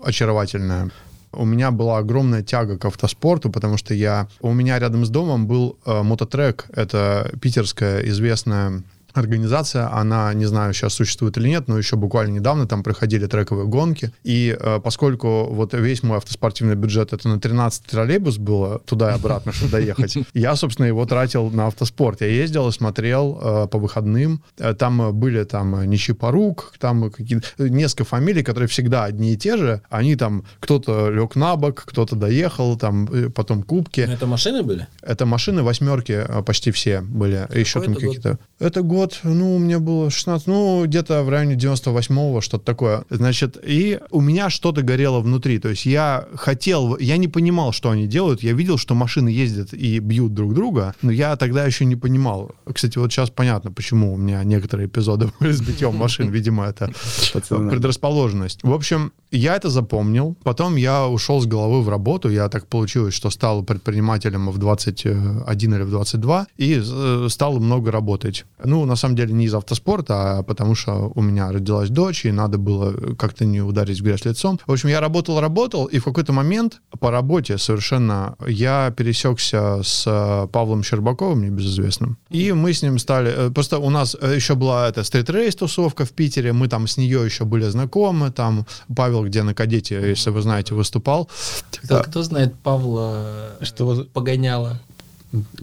очаровательная 0.04 0.92
у 1.32 1.46
меня 1.46 1.72
была 1.72 1.98
огромная 1.98 2.44
тяга 2.44 2.78
к 2.78 2.86
автоспорту, 2.86 3.50
потому 3.50 3.78
что 3.78 3.94
я... 3.94 4.28
У 4.42 4.54
меня 4.54 4.80
рядом 4.80 5.06
с 5.06 5.10
домом 5.10 5.48
был 5.48 5.78
э, 5.86 6.04
мототрек. 6.04 6.66
Это 6.74 7.32
питерская 7.42 8.02
известная 8.08 8.84
организация, 9.18 9.92
она, 9.94 10.34
не 10.34 10.46
знаю, 10.46 10.74
сейчас 10.74 10.94
существует 10.94 11.38
или 11.38 11.50
нет, 11.50 11.68
но 11.68 11.78
еще 11.78 11.96
буквально 11.96 12.36
недавно 12.36 12.68
там 12.68 12.84
проходили 12.84 13.28
трековые 13.28 13.68
гонки, 13.68 14.12
и 14.24 14.56
э, 14.60 14.80
поскольку 14.84 15.46
вот 15.46 15.74
весь 15.74 16.04
мой 16.04 16.18
автоспортивный 16.18 16.76
бюджет 16.76 17.14
это 17.14 17.28
на 17.28 17.40
13 17.40 17.84
троллейбус 17.84 18.38
было 18.38 18.80
туда 18.80 19.12
и 19.12 19.16
обратно, 19.16 19.52
чтобы 19.52 19.72
доехать, 19.72 20.18
я, 20.34 20.56
собственно, 20.56 20.86
его 20.86 21.06
тратил 21.06 21.50
на 21.50 21.68
автоспорт. 21.68 22.22
Я 22.22 22.28
ездил 22.28 22.68
и 22.70 22.72
смотрел 22.72 23.40
э, 23.42 23.68
по 23.68 23.78
выходным, 23.78 24.44
э, 24.58 24.74
там 24.74 25.14
были 25.18 25.44
там 25.44 25.90
Нищепорук, 25.90 26.74
там 26.80 27.12
несколько 27.58 28.04
фамилий, 28.04 28.44
которые 28.44 28.68
всегда 28.68 29.06
одни 29.06 29.34
и 29.34 29.38
те 29.38 29.58
же, 29.58 29.82
они 29.90 30.16
там, 30.16 30.46
кто-то 30.60 31.10
лег 31.10 31.36
на 31.36 31.56
бок, 31.56 31.84
кто-то 31.86 32.16
доехал, 32.16 32.78
там 32.78 33.06
э, 33.12 33.30
потом 33.30 33.64
кубки. 33.64 34.02
Но 34.02 34.14
это 34.14 34.28
машины 34.28 34.64
были? 34.64 34.88
Это 35.02 35.26
машины 35.26 35.64
восьмерки 35.64 36.12
э, 36.12 36.44
почти 36.44 36.72
все 36.72 37.02
были, 37.02 37.48
еще 37.54 37.82
там 37.82 37.96
какие-то. 37.96 38.40
Это 38.60 38.82
год 38.82 39.07
год, 39.08 39.20
ну, 39.24 39.58
мне 39.58 39.80
было 39.80 40.10
16, 40.10 40.48
ну, 40.48 40.86
где-то 40.86 41.24
в 41.24 41.30
районе 41.30 41.56
98-го, 41.56 42.42
что-то 42.42 42.66
такое. 42.66 43.04
Значит, 43.10 43.58
и 43.64 44.00
у 44.12 44.22
меня 44.22 44.50
что-то 44.50 44.82
горело 44.82 45.20
внутри. 45.20 45.60
То 45.60 45.70
есть 45.70 45.86
я 45.86 46.26
хотел, 46.36 46.98
я 46.98 47.18
не 47.18 47.28
понимал, 47.28 47.72
что 47.72 47.90
они 47.90 48.08
делают. 48.08 48.44
Я 48.44 48.54
видел, 48.54 48.78
что 48.78 48.96
машины 48.96 49.30
ездят 49.30 49.74
и 49.74 50.00
бьют 50.00 50.34
друг 50.34 50.54
друга, 50.54 50.96
но 51.02 51.12
я 51.12 51.36
тогда 51.36 51.66
еще 51.66 51.86
не 51.86 51.96
понимал. 51.96 52.52
Кстати, 52.72 52.98
вот 52.98 53.12
сейчас 53.12 53.30
понятно, 53.30 53.72
почему 53.72 54.14
у 54.14 54.18
меня 54.18 54.44
некоторые 54.44 54.88
эпизоды 54.88 55.30
были 55.40 55.52
с 55.54 55.62
битьем 55.62 55.96
машин. 55.96 56.30
Видимо, 56.30 56.66
это 56.66 56.92
предрасположенность. 57.34 58.60
В 58.64 58.74
общем, 58.74 59.12
я 59.32 59.56
это 59.56 59.70
запомнил. 59.70 60.36
Потом 60.44 60.76
я 60.76 61.08
ушел 61.08 61.42
с 61.42 61.46
головы 61.46 61.82
в 61.82 61.90
работу. 61.90 62.30
Я 62.30 62.50
так 62.50 62.68
получилось, 62.68 63.14
что 63.14 63.30
стал 63.30 63.64
предпринимателем 63.64 64.50
в 64.50 64.58
21 64.58 65.74
или 65.74 65.84
в 65.84 65.90
22 65.90 66.48
и 66.58 66.82
э, 66.84 67.28
стал 67.30 67.60
много 67.60 67.92
работать. 67.92 68.46
Ну, 68.64 68.86
на 68.86 68.96
самом 68.96 69.16
деле 69.16 69.34
не 69.34 69.46
из 69.46 69.54
автоспорта, 69.54 70.38
а 70.40 70.44
потому 70.44 70.76
что 70.76 71.12
у 71.16 71.22
меня 71.22 71.52
родилась 71.52 71.90
дочь, 71.90 72.26
и 72.26 72.32
надо 72.32 72.58
было 72.58 73.16
как-то 73.16 73.46
не 73.46 73.62
ударить 73.62 74.00
в 74.00 74.04
грязь 74.04 74.26
лицом. 74.26 74.60
В 74.66 74.72
общем, 74.72 74.90
я 74.90 75.00
работал, 75.00 75.40
работал, 75.40 75.86
и 75.86 76.00
в 76.00 76.04
какой-то 76.04 76.34
момент 76.34 76.82
по 77.00 77.12
работе 77.12 77.58
совершенно 77.58 78.36
я 78.48 78.92
пересекся 78.96 79.82
с 79.84 80.04
э, 80.08 80.48
Павлом 80.52 80.84
Щербаковым, 80.84 81.42
небезызвестным, 81.42 82.18
и 82.30 82.52
мы 82.54 82.74
с 82.74 82.82
ним 82.84 83.00
стали... 83.00 83.32
э, 83.36 83.52
Просто 83.52 83.80
у 83.80 83.90
нас 83.90 84.16
еще 84.36 84.56
была 84.56 84.88
эта 84.90 85.04
стрит-рейс 85.04 85.56
тусовка 85.56 86.06
в 86.06 86.12
Питере, 86.12 86.54
мы 86.54 86.68
там 86.68 86.88
с 86.88 86.98
нее 86.98 87.26
еще 87.26 87.46
были 87.46 87.64
знакомы, 87.70 88.32
там 88.32 88.66
Павел, 88.96 89.17
где 89.24 89.44
на 89.44 89.54
кадете, 89.54 89.96
если 89.96 90.30
вы 90.30 90.42
знаете, 90.42 90.74
выступал. 90.76 91.30
Кто, 91.84 92.02
кто 92.04 92.24
знает 92.24 92.56
Павла 92.56 93.52
Что- 93.62 94.06
погоняла? 94.14 94.80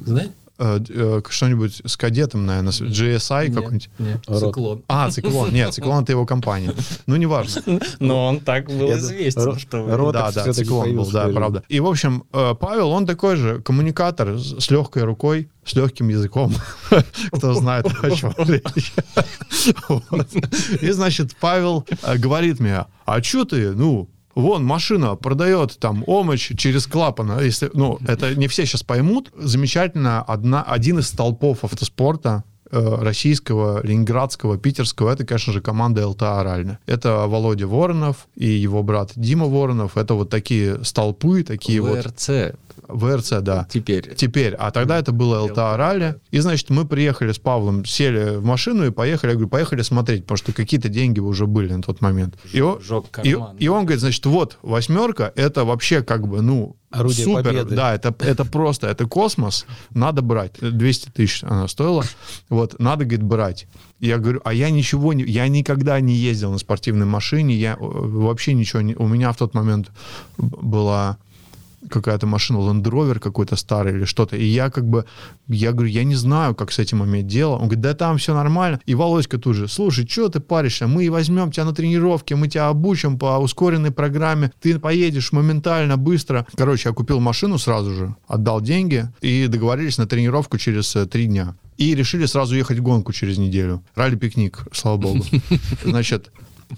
Знает? 0.05 0.33
Э, 0.57 0.79
э, 0.89 1.21
Что-нибудь 1.29 1.83
с 1.85 1.97
кадетом, 1.97 2.47
наверное, 2.47 2.71
с 2.71 2.81
GSI 2.81 3.53
какой-нибудь. 3.53 3.91
Нет, 3.99 4.21
циклон. 4.25 4.83
А, 4.87 5.11
Циклон. 5.11 5.53
Нет, 5.53 5.75
Циклон 5.75 6.05
это 6.05 6.13
его 6.13 6.27
компания. 6.27 6.73
Ну, 7.07 7.17
неважно. 7.17 7.81
Но 7.99 8.27
он 8.27 8.39
так 8.39 8.67
был 8.67 8.93
известен, 8.93 9.59
что 9.59 10.13
Да, 10.13 10.31
да, 10.31 10.53
циклон 10.53 10.95
был, 10.95 11.11
да, 11.11 11.29
правда. 11.29 11.65
И, 11.69 11.81
в 11.81 11.87
общем, 11.87 12.25
э, 12.33 12.55
Павел, 12.59 12.91
он 12.91 13.05
такой 13.05 13.35
же 13.35 13.63
коммуникатор 13.63 14.39
с 14.39 14.71
легкой 14.71 15.03
рукой, 15.03 15.49
с 15.65 15.75
легким 15.75 16.09
языком. 16.09 16.55
Кто 17.33 17.55
знает, 17.55 17.87
о 17.87 18.11
чем 18.13 18.33
речь. 18.39 18.93
И, 20.81 20.91
значит, 20.93 21.35
Павел 21.41 21.85
э, 22.03 22.17
говорит 22.17 22.61
мне, 22.61 22.85
а 23.07 23.23
что 23.23 23.45
ты, 23.45 23.73
ну, 23.73 24.09
Вон 24.35 24.65
машина 24.65 25.15
продает 25.15 25.79
там 25.79 26.05
омыч 26.07 26.53
через 26.57 26.87
клапан. 26.87 27.31
А 27.33 27.43
Если, 27.43 27.71
ну, 27.73 27.99
это 28.07 28.35
не 28.35 28.49
все 28.49 28.67
сейчас 28.67 28.83
поймут. 28.83 29.33
Замечательно. 29.37 30.23
Одна, 30.23 30.63
один 30.63 30.99
из 30.99 31.09
столпов 31.09 31.65
автоспорта 31.65 32.45
российского, 32.75 33.85
ленинградского, 33.85 34.59
питерского, 34.59 35.11
это, 35.11 35.25
конечно 35.25 35.53
же, 35.53 35.61
команда 35.61 36.07
ЛТА 36.09 36.41
«Оральная». 36.41 36.79
Это 36.87 37.27
Володя 37.27 37.67
Воронов 37.67 38.27
и 38.37 38.47
его 38.47 38.83
брат 38.83 39.13
Дима 39.17 39.47
Воронов. 39.47 39.97
Это 39.97 40.15
вот 40.15 40.31
такие 40.31 40.85
столпы, 40.85 41.43
такие 41.43 41.81
вот... 41.81 42.05
ВРЦ 42.05 42.55
ВРЦ, 42.89 43.41
да. 43.41 43.67
теперь. 43.71 44.15
Теперь, 44.15 44.55
а 44.55 44.71
тогда 44.71 44.99
это 44.99 45.13
было 45.13 45.43
ЛТА 45.45 45.77
Ралли. 45.77 46.17
И, 46.31 46.39
значит, 46.41 46.71
мы 46.71 46.85
приехали 46.85 47.33
с 47.33 47.39
Павлом, 47.39 47.85
сели 47.85 48.37
в 48.37 48.45
машину 48.45 48.87
и 48.87 48.91
поехали. 48.91 49.31
Я 49.31 49.35
говорю, 49.35 49.49
поехали 49.49 49.83
смотреть, 49.83 50.25
потому 50.25 50.39
что 50.39 50.53
какие-то 50.53 50.89
деньги 50.89 51.21
уже 51.21 51.47
были 51.47 51.73
на 51.73 51.83
тот 51.83 52.01
момент. 52.01 52.37
И 52.53 52.61
он, 52.61 52.81
Жёг 52.81 53.07
и, 53.23 53.33
карман. 53.33 53.57
и 53.57 53.69
он 53.69 53.85
говорит, 53.85 54.01
значит, 54.01 54.25
вот, 54.27 54.59
восьмерка, 54.63 55.33
это 55.35 55.65
вообще 55.65 56.03
как 56.03 56.27
бы, 56.27 56.43
ну, 56.43 56.77
Орудие 56.95 57.25
супер. 57.25 57.43
победы. 57.43 57.75
Да, 57.75 57.95
это, 57.95 58.15
это 58.21 58.45
просто, 58.45 58.87
это 58.87 59.07
космос, 59.07 59.67
надо 59.91 60.23
брать. 60.23 60.53
200 60.61 61.11
тысяч 61.11 61.43
она 61.43 61.69
стоила. 61.69 62.05
Вот, 62.49 62.79
надо, 62.79 63.05
говорит, 63.05 63.23
брать. 63.23 63.67
Я 64.01 64.19
говорю, 64.19 64.41
а 64.45 64.53
я 64.53 64.71
ничего 64.71 65.13
не... 65.13 65.25
Я 65.25 65.49
никогда 65.49 65.99
не 66.01 66.15
ездил 66.15 66.53
на 66.53 66.59
спортивной 66.59 67.07
машине, 67.07 67.55
я 67.55 67.73
э, 67.73 67.77
вообще 67.81 68.55
ничего 68.55 68.83
не... 68.83 68.95
У 68.95 69.09
меня 69.09 69.33
в 69.33 69.37
тот 69.37 69.55
момент 69.55 69.91
была 70.37 71.19
какая-то 71.95 72.27
машина, 72.27 72.59
Land 72.59 72.83
Rover 72.83 73.19
какой-то 73.19 73.57
старый 73.57 73.95
или 73.95 74.05
что-то. 74.05 74.37
И 74.37 74.45
я 74.45 74.71
как 74.71 74.85
бы, 74.85 75.05
я 75.49 75.73
говорю, 75.73 75.91
я 75.91 76.05
не 76.05 76.17
знаю, 76.17 76.55
как 76.55 76.73
с 76.73 76.79
этим 76.79 77.05
иметь 77.05 77.27
дело. 77.27 77.55
Он 77.55 77.69
говорит, 77.69 77.81
да 77.81 77.95
там 77.95 78.19
все 78.19 78.35
нормально. 78.35 78.81
И 78.87 78.95
Володька 78.95 79.39
тут 79.39 79.57
же, 79.57 79.69
слушай, 79.69 80.07
что 80.07 80.29
ты 80.29 80.41
паришься? 80.41 80.87
Мы 80.87 81.11
возьмем 81.11 81.51
тебя 81.51 81.65
на 81.65 81.73
тренировке, 81.73 82.35
мы 82.35 82.49
тебя 82.49 82.69
обучим 82.69 83.19
по 83.19 83.39
ускоренной 83.39 83.91
программе, 83.91 84.53
ты 84.61 84.79
поедешь 84.79 85.33
моментально, 85.33 85.97
быстро. 85.97 86.47
Короче, 86.57 86.89
я 86.89 86.95
купил 86.95 87.21
машину 87.21 87.59
сразу 87.59 87.95
же, 87.95 88.17
отдал 88.27 88.61
деньги 88.61 89.09
и 89.21 89.47
договорились 89.47 89.99
на 89.99 90.07
тренировку 90.07 90.59
через 90.59 90.97
э, 90.97 91.07
три 91.07 91.27
дня. 91.27 91.55
И 91.77 91.95
решили 91.95 92.27
сразу 92.27 92.55
ехать 92.55 92.79
в 92.79 92.83
гонку 92.83 93.13
через 93.13 93.39
неделю. 93.39 93.83
Ралли-пикник, 93.97 94.67
слава 94.73 94.97
богу. 94.97 95.25
Значит, 95.85 96.31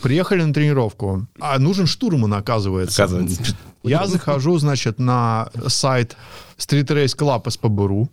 приехали 0.02 0.42
на 0.42 0.52
тренировку. 0.54 1.26
А 1.40 1.58
нужен 1.58 1.86
штурман, 1.86 2.34
оказывается. 2.34 3.04
Оказывается. 3.04 3.56
Я 3.82 4.06
захожу, 4.08 4.58
значит, 4.58 4.98
на 4.98 5.48
сайт 5.68 6.16
Street 6.58 6.86
Race 6.88 7.16
Club 7.16 7.48
СПБРУ, 7.48 8.10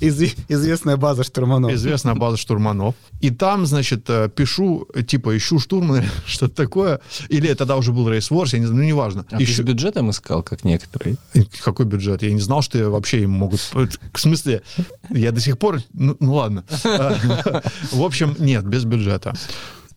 Изв- 0.00 0.34
Известная 0.48 0.96
база 0.96 1.22
штурманов. 1.22 1.70
известная 1.72 2.14
база 2.14 2.38
штурманов. 2.38 2.94
И 3.20 3.30
там, 3.30 3.66
значит, 3.66 4.08
э, 4.08 4.30
пишу, 4.34 4.88
типа, 5.06 5.36
ищу 5.36 5.58
штурмана, 5.58 6.02
что-то 6.26 6.54
такое. 6.54 7.00
Или 7.28 7.52
тогда 7.52 7.76
уже 7.76 7.92
был 7.92 8.08
Race 8.08 8.30
Wars, 8.30 8.50
я 8.52 8.58
не 8.60 8.66
знаю, 8.66 8.80
ну, 8.82 8.86
неважно. 8.88 9.26
А 9.30 9.36
ты 9.36 9.44
с 9.44 9.50
Ищу- 9.50 9.64
бюджетом 9.64 10.08
искал, 10.10 10.42
как 10.42 10.64
некоторые? 10.64 11.16
Какой 11.62 11.84
бюджет? 11.84 12.22
Я 12.22 12.32
не 12.32 12.40
знал, 12.40 12.62
что 12.62 12.88
вообще 12.88 13.22
им 13.24 13.32
могут... 13.32 13.60
В 14.14 14.18
смысле, 14.18 14.62
я 15.10 15.30
до 15.32 15.40
сих 15.40 15.58
пор... 15.58 15.80
Ну, 15.92 16.16
ну 16.20 16.34
ладно. 16.34 16.64
В 17.92 18.02
общем, 18.02 18.34
нет, 18.38 18.64
без 18.64 18.84
бюджета. 18.84 19.34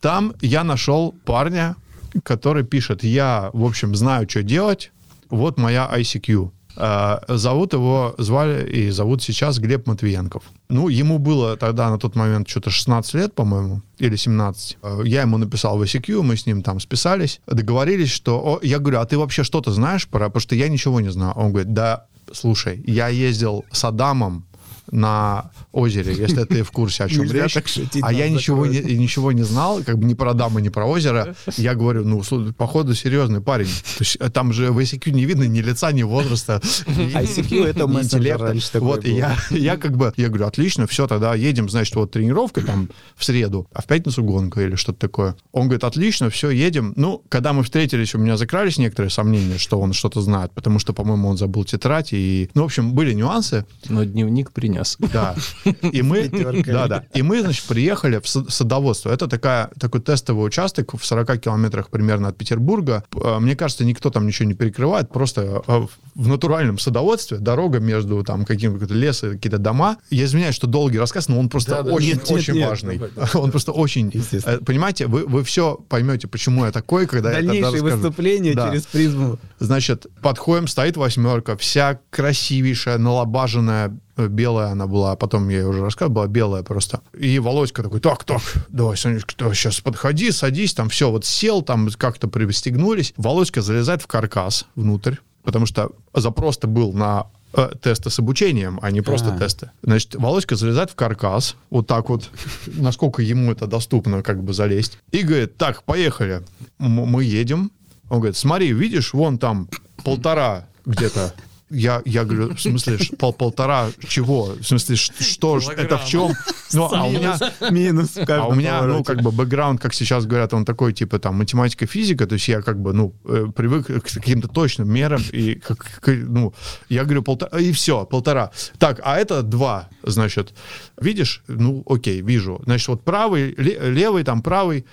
Там 0.01 0.33
я 0.41 0.63
нашел 0.63 1.13
парня, 1.25 1.75
который 2.23 2.63
пишет, 2.63 3.03
я, 3.03 3.49
в 3.53 3.65
общем, 3.65 3.95
знаю, 3.95 4.29
что 4.29 4.43
делать, 4.43 4.91
вот 5.29 5.57
моя 5.57 5.89
ICQ. 5.91 6.51
А, 6.81 7.21
Зовут 7.27 7.73
его, 7.73 8.15
звали 8.17 8.65
и 8.69 8.89
зовут 8.89 9.21
сейчас 9.21 9.59
Глеб 9.59 9.85
Матвиенков. 9.85 10.43
Ну, 10.69 10.87
ему 10.87 11.19
было 11.19 11.57
тогда 11.57 11.89
на 11.89 11.97
тот 11.97 12.15
момент 12.15 12.47
что-то 12.47 12.69
16 12.69 13.13
лет, 13.15 13.35
по-моему, 13.35 13.81
или 13.97 14.15
17. 14.15 14.77
А, 14.81 15.01
Я 15.03 15.21
ему 15.21 15.37
написал 15.37 15.77
в 15.77 15.81
ICQ, 15.81 16.21
мы 16.21 16.37
с 16.37 16.45
ним 16.45 16.61
там 16.61 16.79
списались, 16.79 17.41
договорились, 17.47 18.11
что... 18.11 18.39
О, 18.39 18.59
я 18.63 18.79
говорю, 18.79 18.99
а 18.99 19.05
ты 19.05 19.17
вообще 19.17 19.43
что-то 19.43 19.71
знаешь 19.71 20.07
про... 20.07 20.27
Потому 20.27 20.41
что 20.41 20.55
я 20.55 20.69
ничего 20.69 21.01
не 21.01 21.09
знаю. 21.11 21.33
Он 21.35 21.51
говорит, 21.51 21.73
да, 21.73 22.05
слушай, 22.31 22.81
я 22.85 23.09
ездил 23.09 23.65
с 23.71 23.83
Адамом 23.83 24.45
на 24.91 25.51
озере, 25.71 26.13
если 26.13 26.43
ты 26.43 26.63
в 26.63 26.71
курсе, 26.71 27.03
о 27.03 27.09
чем 27.09 27.25
Нельзя 27.25 27.43
речь. 27.43 27.53
так 27.53 27.67
шутить, 27.67 28.03
А 28.03 28.11
я 28.11 28.29
ничего 28.29 28.65
не, 28.65 28.79
ничего 28.79 29.31
не 29.31 29.43
знал, 29.43 29.81
как 29.83 29.97
бы 29.97 30.05
ни 30.05 30.13
про 30.13 30.33
дамы, 30.33 30.61
ни 30.61 30.69
про 30.69 30.85
озеро. 30.85 31.35
Я 31.57 31.75
говорю, 31.75 32.05
ну, 32.05 32.21
походу, 32.53 32.95
серьезный 32.95 33.41
парень. 33.41 33.67
То 33.67 34.01
есть 34.01 34.17
э, 34.19 34.29
там 34.29 34.53
же 34.53 34.71
в 34.71 34.79
ICQ 34.79 35.11
не 35.11 35.25
видно 35.25 35.43
ни 35.43 35.59
лица, 35.59 35.91
ни 35.91 36.03
возраста. 36.03 36.61
ICQ 36.87 37.65
это 37.65 37.83
интеллекта. 37.83 38.45
раньше 38.45 38.71
такой 38.71 38.87
Вот, 38.87 39.05
и 39.05 39.15
я, 39.15 39.37
я 39.49 39.77
как 39.77 39.97
бы, 39.97 40.13
я 40.17 40.27
говорю, 40.27 40.45
отлично, 40.47 40.87
все, 40.87 41.07
тогда 41.07 41.35
едем, 41.35 41.69
значит, 41.69 41.95
вот 41.95 42.11
тренировка 42.11 42.61
там 42.61 42.89
в 43.15 43.23
среду, 43.25 43.67
а 43.73 43.81
в 43.81 43.85
пятницу 43.85 44.23
гонка 44.23 44.61
или 44.61 44.75
что-то 44.75 44.99
такое. 44.99 45.35
Он 45.51 45.63
говорит, 45.63 45.83
отлично, 45.83 46.29
все, 46.29 46.49
едем. 46.49 46.93
Ну, 46.95 47.23
когда 47.29 47.53
мы 47.53 47.63
встретились, 47.63 48.15
у 48.15 48.17
меня 48.17 48.37
закрались 48.37 48.77
некоторые 48.77 49.09
сомнения, 49.09 49.57
что 49.57 49.79
он 49.79 49.93
что-то 49.93 50.21
знает, 50.21 50.51
потому 50.51 50.79
что, 50.79 50.93
по-моему, 50.93 51.29
он 51.29 51.37
забыл 51.37 51.63
тетрадь, 51.63 52.09
и, 52.13 52.49
ну, 52.53 52.63
в 52.63 52.65
общем, 52.65 52.93
были 52.93 53.13
нюансы. 53.13 53.65
Но 53.87 54.03
дневник 54.03 54.51
принес. 54.83 54.97
Да. 55.13 55.35
И 55.91 56.01
мы, 56.01 56.27
да, 56.65 56.87
да. 56.87 57.03
И 57.13 57.21
мы, 57.21 57.41
значит, 57.41 57.65
приехали 57.65 58.19
в 58.19 58.27
сад- 58.27 58.49
садоводство. 58.49 59.11
Это 59.11 59.27
такая, 59.27 59.69
такой 59.79 60.01
тестовый 60.01 60.45
участок 60.45 60.93
в 60.99 61.05
40 61.05 61.37
километрах 61.39 61.89
примерно 61.89 62.29
от 62.29 62.37
Петербурга. 62.37 63.03
Э, 63.15 63.39
Мне 63.39 63.55
кажется, 63.55 63.85
никто 63.85 64.09
там 64.09 64.27
ничего 64.27 64.47
не 64.47 64.53
перекрывает. 64.55 65.09
Просто 65.11 65.61
э, 65.67 65.87
в 66.15 66.27
натуральном 66.27 66.79
садоводстве 66.79 67.37
дорога 67.37 67.79
между 67.79 68.23
там 68.23 68.45
каким-то 68.45 68.93
лес 68.93 69.23
и 69.23 69.31
какие-то 69.31 69.57
дома. 69.57 69.97
Я 70.09 70.25
извиняюсь, 70.25 70.55
что 70.55 70.67
долгий 70.67 70.99
рассказ, 70.99 71.27
но 71.29 71.39
он 71.39 71.49
просто 71.49 71.71
Да-да. 71.71 71.91
очень, 71.93 72.07
Нет, 72.09 72.17
нет, 72.29 72.31
очень 72.31 72.53
нет. 72.55 72.69
важный. 72.69 73.01
Он 73.33 73.51
просто 73.51 73.71
очень... 73.71 74.11
Э, 74.45 74.57
Понимаете, 74.59 75.07
вы, 75.07 75.25
вы 75.25 75.43
все 75.43 75.75
поймете, 75.89 76.27
почему 76.27 76.65
я 76.65 76.71
такой, 76.71 77.07
когда 77.07 77.29
я 77.29 77.35
Дальнейшие 77.37 77.63
тогда 77.63 77.77
расскажу. 77.77 77.97
выступления 77.97 78.53
Да. 78.53 78.69
через 78.69 78.85
призму. 78.85 79.39
Значит, 79.59 80.07
подходим, 80.21 80.67
стоит 80.67 80.97
восьмерка, 80.97 81.57
вся 81.57 81.99
красивейшая, 82.09 82.97
налобаженная, 82.97 83.97
белая 84.27 84.71
она 84.71 84.87
была, 84.87 85.13
а 85.13 85.15
потом 85.15 85.49
я 85.49 85.59
ей 85.59 85.63
уже 85.65 85.81
рассказывал, 85.81 86.15
была 86.15 86.27
белая 86.27 86.63
просто. 86.63 87.01
И 87.17 87.39
Володька 87.39 87.83
такой, 87.83 87.99
так, 87.99 88.23
так, 88.23 88.41
давай, 88.69 88.97
Сонечка, 88.97 89.33
давай, 89.37 89.55
сейчас 89.55 89.79
подходи, 89.79 90.31
садись, 90.31 90.73
там 90.73 90.89
все, 90.89 91.09
вот 91.09 91.25
сел, 91.25 91.61
там 91.61 91.89
как-то 91.97 92.27
пристегнулись. 92.27 93.13
Володька 93.17 93.61
залезает 93.61 94.01
в 94.01 94.07
каркас 94.07 94.65
внутрь, 94.75 95.15
потому 95.43 95.65
что 95.65 95.91
запрос-то 96.13 96.67
был 96.67 96.91
на 96.93 97.27
э, 97.53 97.69
тесты 97.81 98.09
с 98.09 98.19
обучением, 98.19 98.79
а 98.81 98.91
не 98.91 99.01
просто 99.01 99.33
А. 99.33 99.37
тесты. 99.39 99.71
Значит, 99.81 100.15
Володька 100.15 100.55
залезает 100.55 100.91
в 100.91 100.95
каркас, 100.95 101.55
вот 101.69 101.87
так 101.87 102.09
вот, 102.09 102.29
насколько 102.67 103.21
ему 103.21 103.51
это 103.51 103.67
доступно, 103.67 104.21
как 104.23 104.43
бы 104.43 104.53
залезть, 104.53 104.97
и 105.11 105.21
говорит, 105.23 105.57
так, 105.57 105.83
поехали, 105.83 106.43
М- 106.79 106.91
мы 106.91 107.23
едем. 107.23 107.71
Он 108.09 108.17
говорит, 108.19 108.37
смотри, 108.37 108.73
видишь, 108.73 109.13
вон 109.13 109.37
там 109.37 109.69
полтора 110.03 110.65
где-то 110.85 111.33
я, 111.69 112.01
я 112.05 112.23
говорю, 112.25 112.55
в 112.55 112.61
смысле, 112.61 112.97
пол, 113.17 113.33
полтора 113.33 113.87
чего? 114.07 114.55
В 114.59 114.63
смысле, 114.63 114.95
что, 114.95 115.59
ж- 115.59 115.69
это 115.69 115.97
в 115.97 116.05
чем? 116.07 116.33
Ну, 116.73 116.83
а 116.93 117.03
у 117.05 117.11
меня, 117.11 117.37
Минус 117.71 118.17
а 118.17 118.47
у 118.47 118.53
меня, 118.53 118.81
ну, 118.83 119.03
как 119.03 119.21
бы 119.21 119.31
бэкграунд, 119.31 119.81
как 119.81 119.93
сейчас 119.93 120.25
говорят, 120.25 120.53
он 120.53 120.65
такой, 120.65 120.93
типа, 120.93 121.19
там, 121.19 121.35
математика, 121.35 121.85
физика, 121.87 122.25
то 122.27 122.33
есть 122.33 122.47
я, 122.47 122.61
как 122.61 122.79
бы, 122.81 122.93
ну, 122.93 123.13
э, 123.25 123.47
привык 123.55 123.87
к 123.87 124.13
каким-то 124.13 124.47
точным 124.47 124.91
мерам, 124.91 125.21
и, 125.31 125.55
как, 125.55 125.85
ну, 126.07 126.53
я 126.89 127.03
говорю, 127.03 127.23
полтора, 127.23 127.59
и 127.59 127.71
все, 127.71 128.05
полтора. 128.05 128.51
Так, 128.77 128.99
а 129.03 129.17
это 129.17 129.41
два, 129.43 129.89
значит, 130.03 130.53
видишь? 131.01 131.43
Ну, 131.47 131.83
окей, 131.87 132.21
вижу. 132.21 132.61
Значит, 132.65 132.87
вот 132.87 133.03
правый, 133.03 133.53
ле- 133.57 133.79
левый, 133.91 134.23
там, 134.23 134.41
правый, 134.41 134.85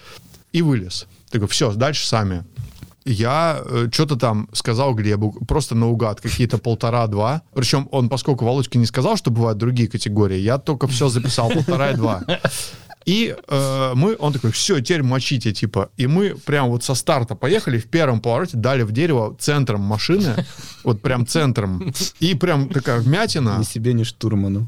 и 0.53 0.63
вылез. 0.63 1.07
Такой, 1.31 1.49
все, 1.49 1.73
дальше 1.73 2.07
сами. 2.07 2.45
Я 3.07 3.63
э, 3.65 3.89
что-то 3.93 4.17
там 4.17 4.49
сказал 4.53 4.95
Глебу, 4.95 5.33
просто 5.47 5.75
наугад, 5.75 6.21
какие-то 6.21 6.59
полтора-два. 6.59 7.43
Причем 7.55 7.89
он, 7.93 8.09
поскольку 8.09 8.45
Володька 8.45 8.79
не 8.79 8.87
сказал, 8.87 9.17
что 9.17 9.31
бывают 9.31 9.59
другие 9.59 9.89
категории, 9.89 10.39
я 10.39 10.59
только 10.59 10.87
все 10.89 11.09
записал, 11.09 11.51
полтора 11.51 11.93
и 11.93 11.97
два. 11.97 12.25
И 13.07 13.37
э, 13.49 13.93
мы, 13.95 14.17
он 14.19 14.33
такой, 14.33 14.51
все, 14.51 14.81
теперь 14.81 15.05
мочите, 15.05 15.53
типа. 15.53 15.91
И 15.97 16.09
мы 16.09 16.35
прям 16.45 16.69
вот 16.69 16.83
со 16.83 16.97
старта 16.97 17.37
поехали, 17.37 17.79
в 17.79 17.87
первом 17.87 18.21
повороте 18.21 18.57
дали 18.57 18.83
в 18.83 18.91
дерево 18.91 19.37
центром 19.39 19.81
машины, 19.83 20.45
вот 20.83 21.01
прям 21.01 21.25
центром. 21.25 21.93
И 22.19 22.35
прям 22.35 22.69
такая 22.69 22.99
вмятина. 22.99 23.59
Ни 23.61 23.63
себе, 23.63 23.93
ни 23.93 24.03
штурману. 24.03 24.67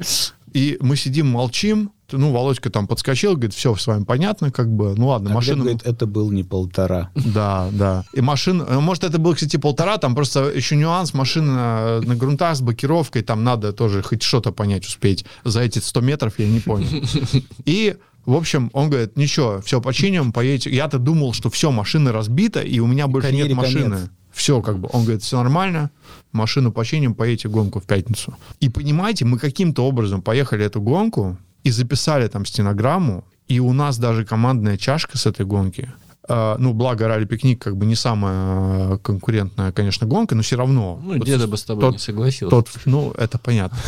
И 0.53 0.79
мы 0.81 0.97
сидим, 0.97 1.27
молчим. 1.27 1.91
Ну, 2.11 2.33
Володька 2.33 2.71
там 2.71 2.87
подскочил, 2.87 3.35
говорит, 3.35 3.55
все 3.55 3.75
с 3.75 3.87
вами 3.87 4.05
понятно, 4.05 4.51
как 4.51 4.71
бы. 4.71 4.95
Ну 4.97 5.09
ладно, 5.09 5.31
А 5.31 5.35
машина... 5.35 5.63
Говорит, 5.63 5.83
это 5.85 6.07
был 6.07 6.31
не 6.31 6.43
полтора. 6.43 7.11
Да, 7.15 7.69
да. 7.73 8.05
И 8.15 8.21
машина, 8.21 8.65
э, 8.69 8.79
может, 8.79 9.05
это 9.05 9.19
было, 9.19 9.35
кстати, 9.35 9.57
полтора, 9.57 9.99
там 9.99 10.15
просто 10.15 10.51
еще 10.51 10.77
нюанс, 10.77 11.13
машина 11.15 12.01
на 12.01 12.17
грунтах 12.17 12.57
с 12.57 12.61
блокировкой, 12.61 13.23
там 13.23 13.45
надо 13.45 13.73
тоже 13.73 14.03
хоть 14.03 14.23
что-то 14.23 14.53
понять 14.53 14.87
успеть. 14.87 15.25
За 15.45 15.61
эти 15.61 15.79
100 15.79 16.01
метров 16.01 16.39
я 16.39 16.49
не 16.49 16.61
понял. 16.61 16.89
И 17.65 17.97
в 18.27 18.35
общем, 18.35 18.71
он 18.75 18.91
говорит, 18.91 19.17
ничего, 19.17 19.63
все 19.63 19.81
починим, 19.81 20.33
поедете. 20.33 20.69
Я-то 20.71 20.99
думал, 20.99 21.33
что 21.33 21.49
все, 21.49 21.71
машина 21.71 22.13
разбита, 22.13 22.61
и 22.61 22.79
у 22.79 22.87
меня 22.87 23.07
больше 23.07 23.29
Карьере 23.29 23.49
нет 23.49 23.57
машины. 23.57 23.97
конец. 23.97 24.11
Все, 24.33 24.61
как 24.61 24.79
бы. 24.79 24.89
Он 24.93 25.03
говорит, 25.03 25.23
все 25.23 25.39
нормально, 25.39 25.91
машину 26.33 26.71
починим, 26.71 27.15
поедете 27.15 27.49
гонку 27.49 27.81
в 27.81 27.85
пятницу. 27.85 28.37
И 28.61 28.69
понимаете, 28.69 29.25
мы 29.25 29.39
каким-то 29.39 29.87
образом 29.87 30.21
поехали 30.21 30.65
эту 30.65 30.81
гонку 30.83 31.39
и 31.65 31.71
записали 31.71 32.29
там 32.29 32.45
стенограмму, 32.45 33.25
и 33.49 33.61
у 33.61 33.73
нас 33.73 33.99
даже 33.99 34.25
командная 34.25 34.77
чашка 34.77 35.19
с 35.19 35.27
этой 35.27 35.47
гонки. 35.47 35.93
Э, 36.29 36.57
Ну, 36.59 36.73
благо, 36.73 37.09
ралли-пикник 37.09 37.63
как 37.63 37.77
бы 37.77 37.87
не 37.87 37.95
самая 37.95 38.99
конкурентная, 38.99 39.73
конечно, 39.73 40.07
гонка, 40.07 40.35
но 40.35 40.43
все 40.43 40.57
равно. 40.57 41.01
Ну, 41.03 41.19
Вот 41.19 41.27
деда 41.27 41.47
бы 41.47 41.57
с 41.57 41.65
тобой 41.65 41.83
тот- 41.83 41.93
не 41.93 41.99
согласился. 41.99 42.51
тот, 42.51 42.69
ну, 42.85 43.13
это 43.13 43.39
понятно. 43.39 43.79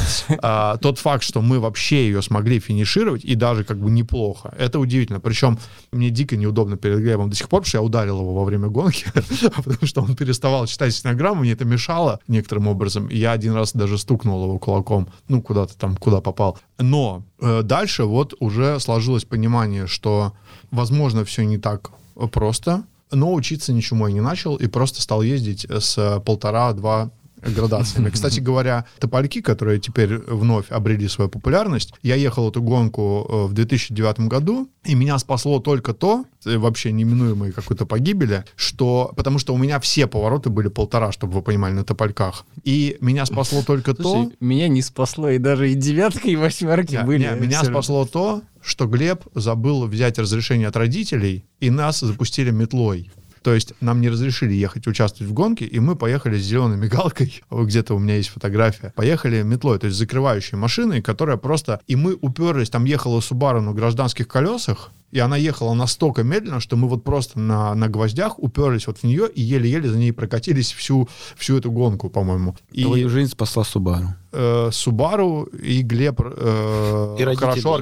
А, 0.43 0.77
тот 0.79 0.99
факт, 0.99 1.23
что 1.23 1.41
мы 1.43 1.61
вообще 1.61 2.07
ее 2.07 2.23
смогли 2.23 2.61
финишировать, 2.61 3.25
и 3.25 3.35
даже 3.35 3.65
как 3.65 3.79
бы 3.79 3.91
неплохо, 3.91 4.55
это 4.59 4.79
удивительно. 4.79 5.21
Причем 5.21 5.59
мне 5.93 6.11
дико 6.11 6.37
неудобно 6.37 6.77
перед 6.77 6.99
Глебом 6.99 7.31
до 7.31 7.37
сих 7.37 7.49
пор, 7.49 7.61
потому 7.61 7.69
что 7.69 7.79
я 7.79 7.83
ударил 7.83 8.19
его 8.21 8.35
во 8.35 8.45
время 8.45 8.69
гонки, 8.69 9.05
потому 9.57 9.87
что 9.87 10.03
он 10.03 10.17
переставал 10.17 10.67
читать 10.67 10.95
стенограмму, 10.95 11.41
мне 11.41 11.53
это 11.53 11.65
мешало 11.65 12.21
некоторым 12.29 12.69
образом. 12.69 13.09
Я 13.09 13.33
один 13.33 13.55
раз 13.55 13.73
даже 13.73 13.99
стукнул 13.99 14.45
его 14.45 14.59
кулаком, 14.59 15.09
ну, 15.29 15.43
куда-то 15.43 15.77
там, 15.79 15.97
куда 15.97 16.21
попал. 16.21 16.59
Но 16.79 17.23
э, 17.41 17.63
дальше 17.63 18.05
вот 18.05 18.35
уже 18.41 18.79
сложилось 18.81 19.25
понимание, 19.25 19.87
что, 19.87 20.33
возможно, 20.71 21.25
все 21.25 21.45
не 21.45 21.59
так 21.59 21.91
просто, 22.15 22.85
но 23.11 23.33
учиться 23.33 23.73
ничему 23.73 24.07
я 24.07 24.13
не 24.13 24.21
начал 24.21 24.57
и 24.57 24.67
просто 24.67 25.03
стал 25.03 25.23
ездить 25.23 25.67
с 25.69 26.21
полтора-два 26.25 27.11
градациями. 27.43 28.11
Кстати 28.13 28.41
говоря, 28.41 28.85
топольки, 28.99 29.41
которые 29.41 29.81
теперь 29.81 30.19
вновь 30.19 30.71
обрели 30.71 31.09
свою 31.09 31.31
популярность, 31.31 31.95
я 32.03 32.15
ехал 32.15 32.51
эту 32.51 32.63
гонку 32.63 33.27
э, 33.29 33.45
в 33.47 33.53
2009 33.53 34.21
году, 34.21 34.69
и 34.85 34.95
меня 34.95 35.19
спасло 35.19 35.61
только 35.61 35.95
то, 35.95 36.25
э, 36.45 36.57
вообще 36.57 36.93
неминуемой 36.93 37.53
какой-то 37.53 37.87
погибели, 37.87 38.45
что, 38.57 39.13
потому 39.17 39.39
что 39.39 39.55
у 39.55 39.59
меня 39.59 39.81
все 39.81 40.07
повороты 40.07 40.51
были 40.51 40.69
полтора, 40.69 41.13
чтобы 41.13 41.35
вы 41.35 41.43
понимали, 41.43 41.75
на 41.75 41.85
топольках. 41.85 42.45
И 42.65 42.97
меня 43.01 43.27
спасло 43.27 43.63
только 43.67 43.95
то... 43.95 44.03
Слушай, 44.03 44.37
меня 44.41 44.69
не 44.69 44.83
спасло, 44.83 45.31
и 45.31 45.39
даже 45.39 45.71
и 45.71 45.75
девятка, 45.75 46.29
и 46.29 46.37
восьмерки 46.37 46.95
Не, 46.95 47.03
были. 47.05 47.23
не, 47.23 47.41
меня 47.41 47.65
спасло 47.65 48.05
то, 48.07 48.43
что 48.63 48.87
Глеб 48.87 49.25
забыл 49.35 49.87
взять 49.87 50.19
разрешение 50.19 50.69
от 50.69 50.77
родителей, 50.77 51.45
и 51.61 51.71
нас 51.71 52.01
запустили 52.01 52.51
метлой. 52.51 53.11
То 53.43 53.55
есть 53.55 53.73
нам 53.81 54.01
не 54.01 54.09
разрешили 54.09 54.53
ехать 54.53 54.87
участвовать 54.87 55.31
в 55.31 55.35
гонке, 55.35 55.65
и 55.65 55.81
мы 55.81 55.97
поехали 55.97 56.39
с 56.39 56.43
зеленой 56.43 56.77
мигалкой, 56.77 57.43
где-то 57.51 57.95
у 57.95 57.99
меня 57.99 58.17
есть 58.17 58.29
фотография, 58.29 58.93
поехали 58.95 59.43
метлой, 59.43 59.79
то 59.79 59.87
есть 59.87 59.99
закрывающей 59.99 60.57
машиной, 60.57 61.03
которая 61.03 61.37
просто... 61.37 61.81
И 61.87 61.97
мы 61.97 62.15
уперлись, 62.21 62.71
там 62.71 62.85
ехала 62.85 63.21
Subaru 63.21 63.61
на 63.61 63.73
гражданских 63.73 64.29
колесах, 64.29 64.91
и 65.11 65.19
она 65.19 65.37
ехала 65.37 65.75
настолько 65.75 66.23
медленно, 66.23 66.61
что 66.61 66.77
мы 66.77 66.89
вот 66.89 67.03
просто 67.03 67.39
на, 67.41 67.75
на 67.75 67.89
гвоздях 67.89 68.39
уперлись 68.39 68.87
вот 68.87 68.99
в 68.99 69.05
нее 69.05 69.29
и 69.29 69.43
еле-еле 69.43 69.89
за 69.89 69.99
ней 69.99 70.13
прокатились 70.13 70.73
всю, 70.73 71.09
всю 71.37 71.59
эту 71.59 71.73
гонку, 71.73 72.11
по-моему. 72.11 72.57
И 72.71 72.85
Твою 72.85 73.09
жизнь 73.09 73.33
спасла 73.33 73.65
Субару. 73.65 74.15
Э, 74.33 74.71
Субару 74.73 75.45
и 75.45 75.83
Глеб 75.83 76.21
э, 76.21 77.17
И 77.19 77.35
хорошо 77.37 77.79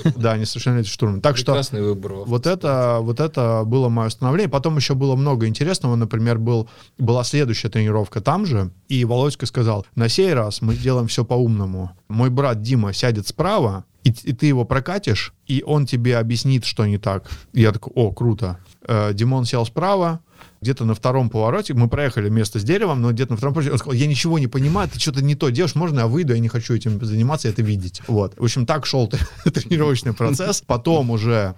штурм. 0.00 0.22
Да, 0.22 0.36
несовершеннолетний 0.36 0.90
штурм. 0.90 1.20
Так 1.20 1.36
что 1.36 1.60
выбор. 1.72 2.12
вот 2.26 2.46
это, 2.46 2.98
вот 3.00 3.20
это 3.20 3.62
было 3.64 3.88
мое 3.88 4.08
становление. 4.08 4.50
Потом 4.50 4.76
еще 4.76 4.94
было 4.94 5.16
много 5.16 5.46
интересного. 5.46 5.96
Например, 5.96 6.38
был, 6.38 6.68
была 6.98 7.24
следующая 7.24 7.68
тренировка 7.68 8.20
там 8.20 8.46
же, 8.46 8.70
и 8.88 9.04
Володька 9.04 9.46
сказал, 9.46 9.86
на 9.94 10.08
сей 10.08 10.32
раз 10.34 10.62
мы 10.62 10.74
сделаем 10.74 11.08
все 11.08 11.24
по-умному. 11.24 11.92
Мой 12.08 12.30
брат 12.30 12.62
Дима 12.62 12.92
сядет 12.92 13.26
справа, 13.26 13.84
и, 14.04 14.10
и 14.22 14.32
ты 14.32 14.46
его 14.46 14.64
прокатишь, 14.64 15.34
и 15.46 15.64
он 15.66 15.84
тебе 15.84 16.16
объяснит, 16.18 16.64
что 16.64 16.86
не 16.86 16.98
так. 16.98 17.28
Я 17.52 17.72
такой, 17.72 17.92
о, 17.94 18.12
круто. 18.12 18.58
Э, 18.86 19.12
Димон 19.12 19.44
сел 19.44 19.66
справа, 19.66 20.20
где-то 20.66 20.84
на 20.84 20.94
втором 20.94 21.30
повороте, 21.30 21.74
мы 21.74 21.88
проехали 21.88 22.28
место 22.28 22.58
с 22.58 22.64
деревом, 22.64 23.00
но 23.00 23.12
где-то 23.12 23.32
на 23.32 23.36
втором 23.36 23.54
повороте, 23.54 23.72
он 23.72 23.78
сказал, 23.78 23.94
я 23.94 24.06
ничего 24.06 24.38
не 24.38 24.48
понимаю, 24.48 24.88
ты 24.88 24.98
что-то 24.98 25.22
не 25.22 25.36
то 25.36 25.50
делаешь, 25.50 25.76
можно 25.76 26.00
я 26.00 26.06
выйду, 26.08 26.34
я 26.34 26.40
не 26.40 26.48
хочу 26.48 26.74
этим 26.74 27.02
заниматься, 27.04 27.48
это 27.48 27.62
видеть. 27.62 28.02
Вот. 28.08 28.34
В 28.36 28.42
общем, 28.42 28.66
так 28.66 28.84
шел 28.84 29.08
тренировочный 29.44 30.12
процесс. 30.12 30.62
Потом 30.66 31.10
уже 31.10 31.54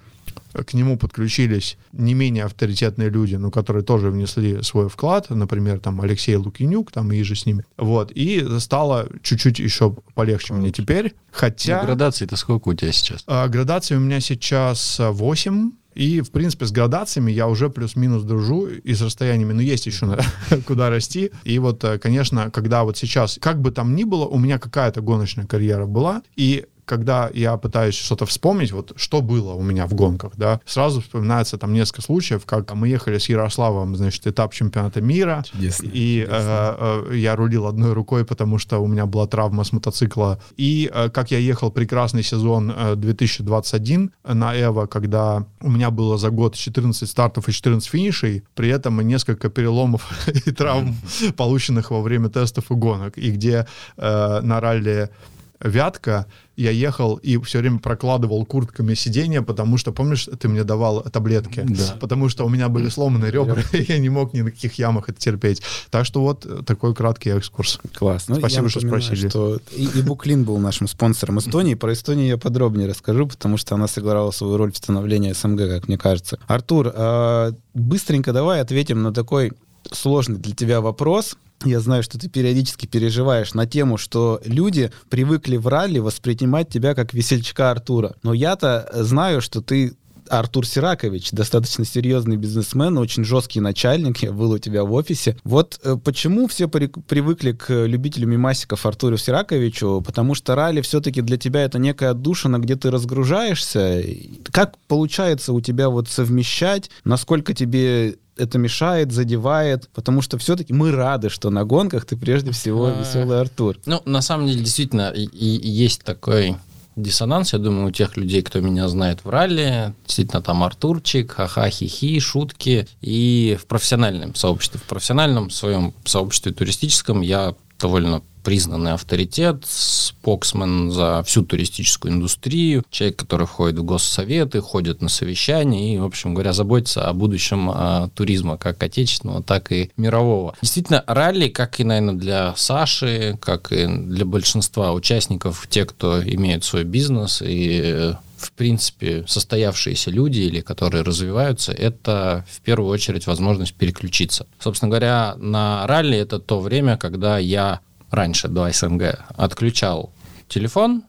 к 0.53 0.75
нему 0.75 0.97
подключились 0.97 1.79
не 1.93 2.15
менее 2.15 2.45
авторитетные 2.45 3.09
люди, 3.09 3.37
но 3.37 3.51
которые 3.51 3.83
тоже 3.83 4.11
внесли 4.11 4.63
свой 4.63 4.89
вклад, 4.89 5.31
например, 5.31 5.81
там 5.81 6.01
Алексей 6.01 6.37
Лукинюк, 6.37 6.91
там 6.93 7.13
и 7.13 7.23
же 7.23 7.35
с 7.35 7.47
ними. 7.47 7.65
Вот, 7.77 8.13
и 8.13 8.47
стало 8.59 9.09
чуть-чуть 9.23 9.59
еще 9.59 9.97
полегче 10.15 10.55
мне 10.55 10.71
теперь, 10.71 11.15
хотя... 11.31 11.81
Ну, 11.81 11.87
Градации-то 11.87 12.37
сколько 12.37 12.69
у 12.69 12.75
тебя 12.75 12.93
сейчас? 12.93 13.25
А, 13.27 13.49
Градации 13.49 13.97
у 13.97 14.01
меня 14.01 14.21
сейчас 14.21 15.01
а, 15.01 15.13
8. 15.13 15.73
И, 15.99 16.21
в 16.21 16.31
принципе, 16.31 16.65
с 16.65 16.71
градациями 16.71 17.33
я 17.33 17.49
уже 17.49 17.71
плюс-минус 17.71 18.23
дружу 18.23 18.69
и 18.69 18.95
с 18.95 19.03
расстояниями, 19.03 19.53
но 19.53 19.61
есть 19.61 19.87
еще 19.87 20.17
куда 20.67 20.91
расти. 20.91 21.33
И 21.43 21.59
вот, 21.59 21.83
э, 21.83 21.99
конечно, 21.99 22.53
когда 22.53 22.85
вот 22.85 22.97
сейчас, 22.97 23.37
как 23.41 23.61
бы 23.61 23.73
там 23.73 23.97
ни 23.97 24.05
было, 24.05 24.25
у 24.25 24.39
меня 24.39 24.61
какая-то 24.61 25.01
гоночная 25.01 25.47
карьера 25.47 25.87
была, 25.87 26.23
и 26.37 26.67
когда 26.89 27.31
я 27.35 27.57
пытаюсь 27.57 27.95
что-то 27.95 28.25
вспомнить, 28.27 28.73
вот 28.73 28.93
что 28.97 29.21
было 29.21 29.53
у 29.53 29.63
меня 29.63 29.87
в 29.87 29.95
гонках, 29.95 30.33
да, 30.37 30.61
сразу 30.65 31.01
вспоминается 31.01 31.59
там 31.59 31.73
несколько 31.73 32.03
случаев, 32.03 32.47
как 32.47 32.75
мы 32.75 32.89
ехали 32.89 33.19
с 33.19 33.29
Ярославом, 33.29 33.95
значит, 33.95 34.27
этап 34.27 34.55
чемпионата 34.55 35.01
мира, 35.01 35.45
Чудесно, 35.53 35.91
и 35.93 36.27
э, 36.29 37.07
э, 37.11 37.17
я 37.17 37.37
рулил 37.37 37.67
одной 37.67 37.93
рукой, 37.93 38.25
потому 38.25 38.59
что 38.59 38.79
у 38.79 38.87
меня 38.87 39.07
была 39.07 39.27
травма 39.27 39.65
с 39.65 39.73
мотоцикла. 39.73 40.41
И 40.57 40.91
э, 40.93 41.11
как 41.11 41.31
я 41.31 41.39
ехал 41.39 41.71
прекрасный 41.71 42.23
сезон 42.23 42.73
э, 42.75 42.95
2021 42.97 44.11
на 44.25 44.55
Эво, 44.57 44.87
когда 44.87 45.45
у 45.61 45.71
меня 45.71 45.91
было 45.91 46.17
за 46.17 46.31
год 46.31 46.55
14 46.55 47.09
стартов 47.09 47.49
и 47.49 47.53
14 47.53 47.89
финишей, 47.89 48.45
при 48.55 48.71
этом 48.71 49.01
несколько 49.01 49.51
переломов 49.51 50.11
и 50.47 50.51
травм, 50.51 50.97
полученных 51.37 51.91
во 51.91 52.01
время 52.01 52.31
тестов 52.31 52.71
и 52.71 52.75
гонок, 52.75 53.19
и 53.19 53.31
где 53.31 53.67
э, 53.99 54.41
на 54.43 54.61
ралли 54.61 55.11
Вятка 55.61 56.27
я 56.57 56.71
ехал 56.71 57.17
и 57.17 57.39
все 57.39 57.61
время 57.61 57.79
прокладывал 57.79 58.45
куртками 58.45 58.95
сиденья, 58.95 59.43
потому 59.43 59.77
что, 59.77 59.93
помнишь, 59.93 60.29
ты 60.39 60.49
мне 60.49 60.65
давал 60.65 61.03
таблетки? 61.03 61.65
Да. 61.69 61.97
Потому 62.01 62.29
что 62.29 62.45
у 62.45 62.49
меня 62.49 62.69
были 62.69 62.89
сломаны 62.89 63.27
ребра, 63.27 63.63
и 63.73 63.83
я 63.83 63.99
не 63.99 64.09
мог 64.09 64.35
ни 64.35 64.41
на 64.41 64.51
каких 64.51 64.75
ямах 64.75 65.09
это 65.09 65.19
терпеть. 65.19 65.63
Так 65.91 66.05
что 66.05 66.21
вот 66.21 66.67
такой 66.67 66.95
краткий 66.95 67.31
экскурс. 67.31 67.81
Класс. 67.95 68.29
Ну, 68.29 68.37
Спасибо, 68.37 68.69
что 68.69 68.81
спросили. 68.81 69.29
Что 69.29 69.59
и, 69.77 69.87
и 69.87 70.03
Буклин 70.03 70.45
был 70.45 70.59
нашим 70.59 70.89
спонсором 70.89 71.39
Эстонии. 71.39 71.75
Про 71.75 71.93
Эстонию 71.93 72.27
я 72.29 72.39
подробнее 72.39 72.89
расскажу, 72.89 73.27
потому 73.27 73.57
что 73.57 73.75
она 73.75 73.87
сыграла 73.87 74.31
свою 74.31 74.57
роль 74.57 74.73
в 74.73 74.77
становлении 74.77 75.33
СНГ, 75.33 75.69
как 75.69 75.89
мне 75.89 75.99
кажется. 75.99 76.39
Артур, 76.47 76.93
а, 76.95 77.53
быстренько 77.75 78.33
давай 78.33 78.61
ответим 78.61 79.03
на 79.03 79.13
такой 79.13 79.53
сложный 79.93 80.39
для 80.39 80.55
тебя 80.55 80.81
вопрос. 80.81 81.37
Я 81.65 81.81
знаю, 81.81 82.03
что 82.03 82.19
ты 82.19 82.29
периодически 82.29 82.87
переживаешь 82.87 83.55
на 83.55 83.67
тему, 83.67 83.97
что 83.97 84.41
люди 84.45 84.93
привыкли 85.09 85.57
в 85.57 85.67
ралли 85.67 85.99
воспринимать 85.99 86.69
тебя 86.69 86.95
как 86.95 87.13
весельчака 87.13 87.71
Артура. 87.71 88.15
Но 88.23 88.33
я-то 88.33 88.89
знаю, 88.93 89.41
что 89.41 89.61
ты 89.61 89.97
Артур 90.29 90.67
Сиракович, 90.67 91.31
достаточно 91.33 91.85
серьезный 91.85 92.37
бизнесмен, 92.37 92.99
очень 92.99 93.25
жесткий 93.25 93.61
начальник, 93.61 94.19
я 94.19 94.33
был 94.33 94.53
у 94.53 94.59
тебя 94.59 94.85
в 94.85 94.93
офисе. 94.93 95.37
Вот 95.45 95.81
э, 95.83 95.97
почему 96.03 96.47
все 96.49 96.69
при- 96.69 96.87
привыкли 96.87 97.53
к 97.53 97.87
любителю 97.87 98.29
мимасиков 98.29 98.85
Артуру 98.87 99.17
Сираковичу? 99.17 100.03
Потому 100.05 100.35
что 100.35 100.55
ралли 100.55 100.81
все-таки 100.83 101.23
для 101.23 101.37
тебя 101.37 101.63
это 101.63 101.79
некая 101.79 102.11
отдушина, 102.11 102.59
где 102.59 102.77
ты 102.77 102.91
разгружаешься. 102.91 104.03
Как 104.51 104.77
получается 104.87 105.53
у 105.53 105.61
тебя 105.61 105.89
вот 105.89 106.09
совмещать? 106.09 106.91
Насколько 107.05 107.55
тебе 107.55 108.17
это 108.39 108.59
мешает, 108.59 109.13
задевает? 109.13 109.89
Потому 109.95 110.23
что 110.23 110.39
все-таки 110.39 110.73
мы 110.73 110.93
рады, 110.93 111.29
что 111.29 111.51
на 111.51 111.65
гонках 111.65 112.05
ты 112.05 112.17
прежде 112.17 112.53
всего 112.53 112.87
А. 112.87 113.01
веселый 113.01 113.41
Артур. 113.41 113.77
Ну, 113.87 114.01
на 114.05 114.23
самом 114.23 114.47
деле, 114.47 114.61
действительно, 114.61 115.11
и, 115.11 115.25
и 115.25 115.69
есть 115.69 116.03
такой 116.03 116.57
диссонанс, 116.97 117.53
я 117.53 117.59
думаю, 117.59 117.89
у 117.89 117.91
тех 117.91 118.17
людей, 118.17 118.43
кто 118.43 118.61
меня 118.61 118.89
знает 118.89 119.25
в 119.25 119.31
ралли, 119.31 119.95
действительно 120.07 120.43
там 120.43 120.63
Артурчик, 120.63 121.33
ха-ха, 121.33 121.71
хихи, 121.71 122.19
шутки, 122.21 122.89
и 123.01 123.57
в 123.61 123.67
профессиональном 123.67 124.35
сообществе, 124.35 124.81
в 124.81 124.85
профессиональном 124.85 125.51
своем 125.51 125.95
сообществе 126.05 126.53
туристическом 126.53 127.21
я 127.21 127.55
довольно 127.79 128.23
признанный 128.49 128.95
авторитет, 128.95 129.65
споксмен 129.67 130.91
за 130.91 131.23
всю 131.27 131.45
туристическую 131.45 132.15
индустрию, 132.15 132.83
человек, 132.89 133.19
который 133.19 133.47
входит 133.47 133.79
в 133.79 133.85
госсоветы, 133.85 134.63
ходит 134.63 135.03
на 135.03 135.11
совещания 135.11 135.95
и, 135.95 135.99
в 135.99 136.05
общем 136.07 136.33
говоря, 136.33 136.55
заботится 136.55 137.07
о 137.07 137.13
будущем 137.13 137.69
а, 137.71 138.09
туризма, 138.15 138.57
как 138.57 138.83
отечественного, 138.83 139.43
так 139.43 139.71
и 139.71 139.91
мирового. 139.99 140.57
Действительно, 140.63 141.05
ралли, 141.07 141.49
как 141.49 141.79
и, 141.79 141.85
наверное, 141.85 142.15
для 142.15 142.55
Саши, 142.57 143.37
как 143.39 143.71
и 143.71 143.87
для 143.87 144.25
большинства 144.25 144.95
участников, 144.95 145.67
те, 145.69 145.85
кто 145.85 146.23
имеет 146.23 146.65
свой 146.65 146.85
бизнес 146.85 147.43
и 147.45 148.15
в 148.39 148.53
принципе, 148.53 149.25
состоявшиеся 149.27 150.11
люди 150.11 150.39
или 150.41 150.61
которые 150.61 151.03
развиваются, 151.03 151.73
это 151.73 152.47
в 152.49 152.61
первую 152.61 152.89
очередь 152.91 153.27
возможность 153.27 153.75
переключиться. 153.75 154.47
Собственно 154.61 154.91
говоря, 154.91 155.35
на 155.39 155.87
ралли 155.89 156.17
это 156.17 156.39
то 156.39 156.61
время, 156.61 156.97
когда 156.97 157.39
я 157.39 157.81
раньше, 158.11 158.49
до 158.49 158.71
СНГ, 158.71 159.25
отключал 159.37 160.13
телефон, 160.49 161.03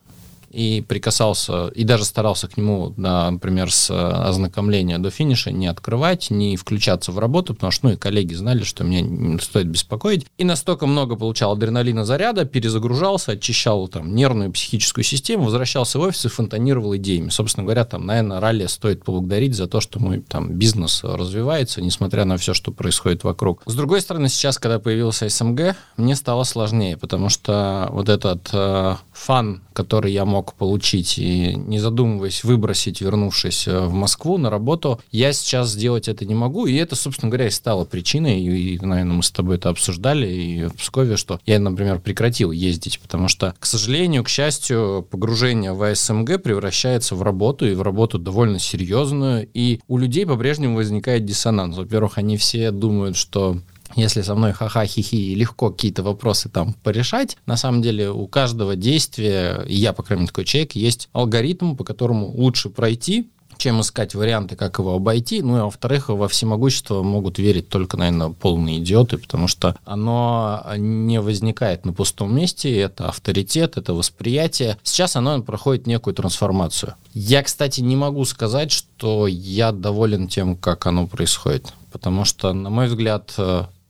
и 0.50 0.84
прикасался, 0.86 1.68
и 1.68 1.84
даже 1.84 2.04
старался 2.04 2.48
к 2.48 2.56
нему, 2.56 2.92
да, 2.96 3.30
например, 3.30 3.72
с 3.72 3.90
э, 3.90 3.94
ознакомления 3.94 4.98
до 4.98 5.10
финиша 5.10 5.52
не 5.52 5.68
открывать, 5.68 6.30
не 6.30 6.56
включаться 6.56 7.12
в 7.12 7.18
работу, 7.18 7.54
потому 7.54 7.70
что, 7.70 7.86
ну, 7.86 7.92
и 7.92 7.96
коллеги 7.96 8.34
знали, 8.34 8.64
что 8.64 8.82
меня 8.82 9.00
не 9.00 9.38
стоит 9.38 9.68
беспокоить. 9.68 10.26
И 10.38 10.44
настолько 10.44 10.86
много 10.86 11.16
получал 11.16 11.52
адреналина 11.52 12.04
заряда, 12.04 12.44
перезагружался, 12.44 13.32
очищал 13.32 13.86
там 13.88 14.14
нервную 14.14 14.50
психическую 14.50 15.04
систему, 15.04 15.44
возвращался 15.44 15.98
в 15.98 16.02
офис 16.02 16.24
и 16.24 16.28
фонтанировал 16.28 16.96
идеями. 16.96 17.30
Собственно 17.30 17.64
говоря, 17.64 17.84
там, 17.84 18.06
наверное, 18.06 18.40
ралли 18.40 18.66
стоит 18.66 19.04
поблагодарить 19.04 19.54
за 19.54 19.68
то, 19.68 19.80
что 19.80 20.00
мой 20.00 20.20
там 20.20 20.52
бизнес 20.54 21.04
развивается, 21.04 21.80
несмотря 21.80 22.24
на 22.24 22.36
все, 22.36 22.54
что 22.54 22.72
происходит 22.72 23.22
вокруг. 23.22 23.62
С 23.66 23.74
другой 23.74 24.00
стороны, 24.00 24.28
сейчас, 24.28 24.58
когда 24.58 24.80
появился 24.80 25.28
СМГ, 25.28 25.76
мне 25.96 26.16
стало 26.16 26.42
сложнее, 26.42 26.96
потому 26.96 27.28
что 27.28 27.88
вот 27.92 28.08
этот 28.08 28.48
э, 28.52 28.96
фан, 29.20 29.62
который 29.74 30.12
я 30.12 30.24
мог 30.24 30.54
получить 30.54 31.18
и 31.18 31.54
не 31.54 31.78
задумываясь 31.78 32.42
выбросить, 32.42 33.02
вернувшись 33.02 33.68
э, 33.68 33.80
в 33.80 33.92
Москву 33.92 34.38
на 34.38 34.48
работу, 34.48 35.00
я 35.10 35.32
сейчас 35.32 35.70
сделать 35.70 36.08
это 36.08 36.24
не 36.24 36.34
могу. 36.34 36.66
И 36.66 36.74
это, 36.74 36.96
собственно 36.96 37.30
говоря, 37.30 37.48
и 37.48 37.50
стало 37.50 37.84
причиной. 37.84 38.40
И, 38.40 38.78
наверное, 38.80 39.16
мы 39.16 39.22
с 39.22 39.30
тобой 39.30 39.56
это 39.56 39.68
обсуждали 39.68 40.26
и 40.26 40.64
в 40.64 40.74
Пскове, 40.76 41.16
что 41.16 41.38
я, 41.44 41.58
например, 41.58 42.00
прекратил 42.00 42.50
ездить, 42.50 42.98
потому 43.00 43.28
что, 43.28 43.54
к 43.58 43.66
сожалению, 43.66 44.24
к 44.24 44.28
счастью, 44.28 45.06
погружение 45.10 45.74
в 45.74 45.82
АСМГ 45.82 46.42
превращается 46.42 47.14
в 47.14 47.22
работу, 47.22 47.66
и 47.66 47.74
в 47.74 47.82
работу 47.82 48.18
довольно 48.18 48.58
серьезную. 48.58 49.48
И 49.52 49.80
у 49.86 49.98
людей 49.98 50.24
по-прежнему 50.24 50.76
возникает 50.76 51.26
диссонанс. 51.26 51.76
Во-первых, 51.76 52.16
они 52.16 52.38
все 52.38 52.70
думают, 52.70 53.16
что 53.16 53.58
если 53.96 54.22
со 54.22 54.34
мной 54.34 54.52
ха-ха-хи-хи 54.52 55.34
легко 55.34 55.70
какие-то 55.70 56.02
вопросы 56.02 56.48
там 56.48 56.74
порешать, 56.74 57.36
на 57.46 57.56
самом 57.56 57.82
деле 57.82 58.10
у 58.10 58.26
каждого 58.26 58.76
действия, 58.76 59.64
я, 59.66 59.92
по 59.92 60.02
крайней 60.02 60.22
мере, 60.22 60.30
такой 60.30 60.44
человек, 60.44 60.72
есть 60.72 61.08
алгоритм, 61.12 61.76
по 61.76 61.84
которому 61.84 62.26
лучше 62.28 62.70
пройти, 62.70 63.28
чем 63.60 63.80
искать 63.80 64.14
варианты, 64.14 64.56
как 64.56 64.78
его 64.78 64.94
обойти. 64.94 65.42
Ну 65.42 65.58
и, 65.58 65.60
во-вторых, 65.60 66.08
во 66.08 66.28
всемогущество 66.28 67.02
могут 67.02 67.38
верить 67.38 67.68
только, 67.68 67.96
наверное, 67.96 68.30
полные 68.30 68.78
идиоты, 68.78 69.18
потому 69.18 69.48
что 69.48 69.76
оно 69.84 70.64
не 70.76 71.20
возникает 71.20 71.84
на 71.84 71.92
пустом 71.92 72.34
месте, 72.34 72.74
это 72.78 73.08
авторитет, 73.08 73.76
это 73.76 73.92
восприятие. 73.92 74.78
Сейчас 74.82 75.14
оно 75.14 75.42
проходит 75.42 75.86
некую 75.86 76.14
трансформацию. 76.14 76.94
Я, 77.12 77.42
кстати, 77.42 77.80
не 77.82 77.96
могу 77.96 78.24
сказать, 78.24 78.72
что 78.72 79.26
я 79.26 79.72
доволен 79.72 80.26
тем, 80.26 80.56
как 80.56 80.86
оно 80.86 81.06
происходит, 81.06 81.74
потому 81.92 82.24
что, 82.24 82.52
на 82.54 82.70
мой 82.70 82.86
взгляд, 82.86 83.34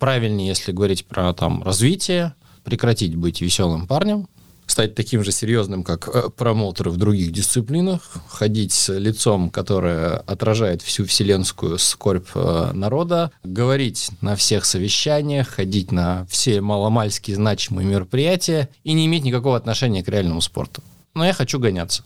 правильнее, 0.00 0.48
если 0.48 0.72
говорить 0.72 1.06
про 1.06 1.32
там 1.32 1.62
развитие, 1.62 2.34
прекратить 2.64 3.14
быть 3.14 3.40
веселым 3.40 3.86
парнем, 3.86 4.28
стать 4.66 4.94
таким 4.94 5.22
же 5.24 5.32
серьезным, 5.32 5.82
как 5.82 6.08
э, 6.08 6.30
промоутеры 6.30 6.90
в 6.90 6.96
других 6.96 7.32
дисциплинах, 7.32 8.00
ходить 8.28 8.72
с 8.72 8.96
лицом, 8.96 9.50
которое 9.50 10.16
отражает 10.16 10.80
всю 10.82 11.04
вселенскую 11.04 11.78
скорбь 11.78 12.28
э, 12.34 12.70
народа, 12.72 13.32
говорить 13.44 14.10
на 14.20 14.36
всех 14.36 14.64
совещаниях, 14.64 15.48
ходить 15.48 15.92
на 15.92 16.26
все 16.30 16.60
маломальские 16.60 17.36
значимые 17.36 17.86
мероприятия 17.86 18.68
и 18.84 18.92
не 18.92 19.06
иметь 19.06 19.24
никакого 19.24 19.56
отношения 19.56 20.02
к 20.02 20.08
реальному 20.08 20.40
спорту. 20.40 20.82
Но 21.14 21.24
я 21.24 21.32
хочу 21.32 21.58
гоняться. 21.58 22.04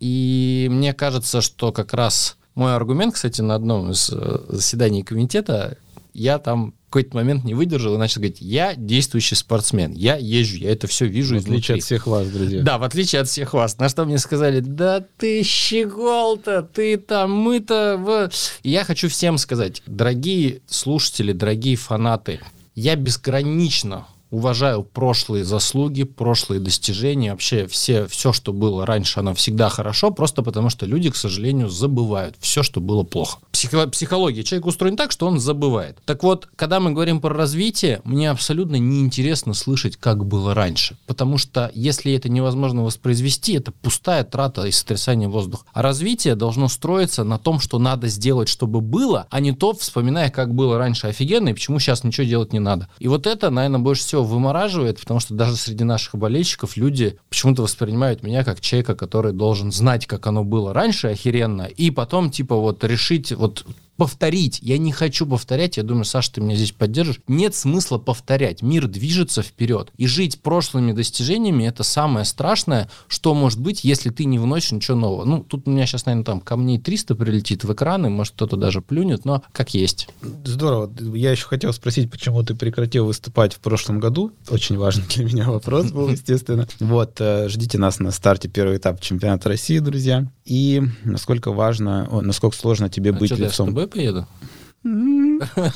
И 0.00 0.68
мне 0.70 0.94
кажется, 0.94 1.40
что 1.40 1.72
как 1.72 1.92
раз 1.92 2.36
мой 2.54 2.74
аргумент, 2.74 3.14
кстати, 3.14 3.40
на 3.40 3.56
одном 3.56 3.90
из 3.90 4.10
э, 4.10 4.38
заседаний 4.48 5.02
комитета, 5.02 5.76
я 6.12 6.38
там 6.38 6.74
какой-то 6.94 7.16
момент 7.16 7.42
не 7.42 7.54
выдержал 7.54 7.96
и 7.96 7.98
начал 7.98 8.20
говорить, 8.20 8.40
я 8.40 8.76
действующий 8.76 9.34
спортсмен, 9.34 9.94
я 9.94 10.14
езжу, 10.14 10.58
я 10.58 10.70
это 10.70 10.86
все 10.86 11.06
вижу 11.06 11.34
В 11.34 11.38
отличие 11.38 11.58
изнутри. 11.58 11.74
от 11.74 11.82
всех 11.82 12.06
вас, 12.06 12.28
друзья. 12.28 12.62
Да, 12.62 12.78
в 12.78 12.84
отличие 12.84 13.20
от 13.20 13.28
всех 13.28 13.52
вас. 13.52 13.78
На 13.78 13.88
что 13.88 14.04
мне 14.04 14.16
сказали, 14.18 14.60
да 14.60 15.04
ты 15.16 15.42
щегол-то, 15.42 16.62
ты 16.62 16.96
там, 16.96 17.32
мы-то... 17.32 17.96
В... 17.98 18.30
я 18.62 18.84
хочу 18.84 19.08
всем 19.08 19.38
сказать, 19.38 19.82
дорогие 19.86 20.60
слушатели, 20.68 21.32
дорогие 21.32 21.74
фанаты, 21.74 22.38
я 22.76 22.94
безгранично 22.94 24.06
уважаю 24.34 24.82
прошлые 24.82 25.44
заслуги, 25.44 26.02
прошлые 26.02 26.60
достижения, 26.60 27.30
вообще 27.30 27.66
все, 27.66 28.06
все, 28.06 28.32
что 28.32 28.52
было 28.52 28.84
раньше, 28.84 29.20
оно 29.20 29.34
всегда 29.34 29.68
хорошо, 29.68 30.10
просто 30.10 30.42
потому 30.42 30.70
что 30.70 30.86
люди, 30.86 31.10
к 31.10 31.16
сожалению, 31.16 31.68
забывают 31.68 32.36
все, 32.40 32.62
что 32.62 32.80
было 32.80 33.04
плохо. 33.04 33.38
Психо- 33.52 33.88
психология 33.88 34.42
человека 34.42 34.68
устроена 34.68 34.96
так, 34.96 35.12
что 35.12 35.26
он 35.26 35.38
забывает. 35.38 35.98
Так 36.04 36.22
вот, 36.22 36.48
когда 36.56 36.80
мы 36.80 36.92
говорим 36.92 37.20
про 37.20 37.34
развитие, 37.34 38.00
мне 38.04 38.30
абсолютно 38.30 38.76
неинтересно 38.76 39.54
слышать, 39.54 39.96
как 39.96 40.24
было 40.26 40.54
раньше, 40.54 40.96
потому 41.06 41.38
что 41.38 41.70
если 41.74 42.12
это 42.12 42.28
невозможно 42.28 42.82
воспроизвести, 42.84 43.54
это 43.54 43.72
пустая 43.72 44.24
трата 44.24 44.64
и 44.64 44.72
сотрясание 44.72 45.28
воздуха. 45.28 45.64
А 45.72 45.82
развитие 45.82 46.34
должно 46.34 46.68
строиться 46.68 47.24
на 47.24 47.38
том, 47.38 47.60
что 47.60 47.78
надо 47.78 48.08
сделать, 48.08 48.48
чтобы 48.48 48.80
было, 48.80 49.26
а 49.30 49.40
не 49.40 49.52
то, 49.52 49.72
вспоминая, 49.74 50.30
как 50.30 50.54
было 50.54 50.78
раньше 50.78 51.06
офигенно, 51.06 51.50
и 51.50 51.52
почему 51.52 51.78
сейчас 51.78 52.02
ничего 52.04 52.26
делать 52.26 52.52
не 52.52 52.58
надо. 52.58 52.88
И 52.98 53.08
вот 53.08 53.26
это, 53.26 53.50
наверное, 53.50 53.80
больше 53.80 54.02
всего 54.02 54.23
вымораживает, 54.24 55.00
потому 55.00 55.20
что 55.20 55.34
даже 55.34 55.56
среди 55.56 55.84
наших 55.84 56.14
болельщиков 56.16 56.76
люди 56.76 57.18
почему-то 57.28 57.62
воспринимают 57.62 58.22
меня 58.22 58.44
как 58.44 58.60
человека, 58.60 58.94
который 58.94 59.32
должен 59.32 59.72
знать, 59.72 60.06
как 60.06 60.26
оно 60.26 60.44
было 60.44 60.72
раньше 60.72 61.08
охеренно, 61.08 61.62
и 61.62 61.90
потом, 61.90 62.30
типа, 62.30 62.56
вот 62.56 62.82
решить, 62.84 63.32
вот 63.32 63.64
повторить. 63.96 64.58
Я 64.62 64.78
не 64.78 64.92
хочу 64.92 65.26
повторять. 65.26 65.76
Я 65.76 65.82
думаю, 65.82 66.04
Саша, 66.04 66.34
ты 66.34 66.40
меня 66.40 66.56
здесь 66.56 66.72
поддержишь. 66.72 67.20
Нет 67.28 67.54
смысла 67.54 67.98
повторять. 67.98 68.62
Мир 68.62 68.86
движется 68.86 69.42
вперед. 69.42 69.90
И 69.96 70.06
жить 70.06 70.40
прошлыми 70.40 70.92
достижениями 70.92 71.64
это 71.64 71.82
самое 71.82 72.24
страшное, 72.24 72.88
что 73.08 73.34
может 73.34 73.60
быть, 73.60 73.84
если 73.84 74.10
ты 74.10 74.24
не 74.24 74.38
вносишь 74.38 74.72
ничего 74.72 74.96
нового. 74.96 75.24
Ну, 75.24 75.42
тут 75.42 75.66
у 75.66 75.70
меня 75.70 75.86
сейчас, 75.86 76.06
наверное, 76.06 76.24
там 76.24 76.40
камней 76.40 76.78
300 76.78 77.14
прилетит 77.14 77.64
в 77.64 77.72
экраны, 77.72 78.10
может, 78.10 78.34
кто-то 78.34 78.56
даже 78.56 78.80
плюнет, 78.80 79.24
но 79.24 79.42
как 79.52 79.74
есть. 79.74 80.08
Здорово. 80.44 80.92
Я 81.14 81.32
еще 81.32 81.46
хотел 81.46 81.72
спросить, 81.72 82.10
почему 82.10 82.42
ты 82.42 82.54
прекратил 82.54 83.06
выступать 83.06 83.54
в 83.54 83.60
прошлом 83.60 84.00
году. 84.00 84.32
Очень 84.48 84.76
важный 84.78 85.04
для 85.14 85.24
меня 85.24 85.50
вопрос 85.50 85.90
был, 85.92 86.08
естественно. 86.08 86.66
Вот, 86.80 87.20
э, 87.20 87.48
ждите 87.48 87.78
нас 87.78 87.98
на 87.98 88.10
старте 88.10 88.48
первый 88.48 88.78
этап 88.78 89.00
чемпионата 89.00 89.48
России, 89.48 89.78
друзья. 89.78 90.26
И 90.44 90.82
насколько 91.04 91.52
важно, 91.52 92.08
насколько 92.22 92.56
сложно 92.56 92.88
тебе 92.88 93.10
а 93.10 93.14
быть 93.14 93.30
лицом 93.30 93.72
тобой 93.86 93.88
поеду? 93.88 94.26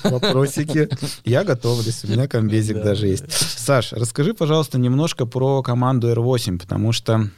Вопросики. 0.04 0.88
Я 1.24 1.44
готовлюсь, 1.44 2.04
у 2.04 2.08
меня 2.08 2.28
комбезик 2.28 2.82
даже 2.82 3.06
есть. 3.06 3.30
Саш, 3.30 3.92
расскажи, 3.92 4.34
пожалуйста, 4.34 4.78
немножко 4.78 5.24
про 5.24 5.62
команду 5.62 6.12
R8, 6.12 6.58
потому 6.58 6.92
что 6.92 7.30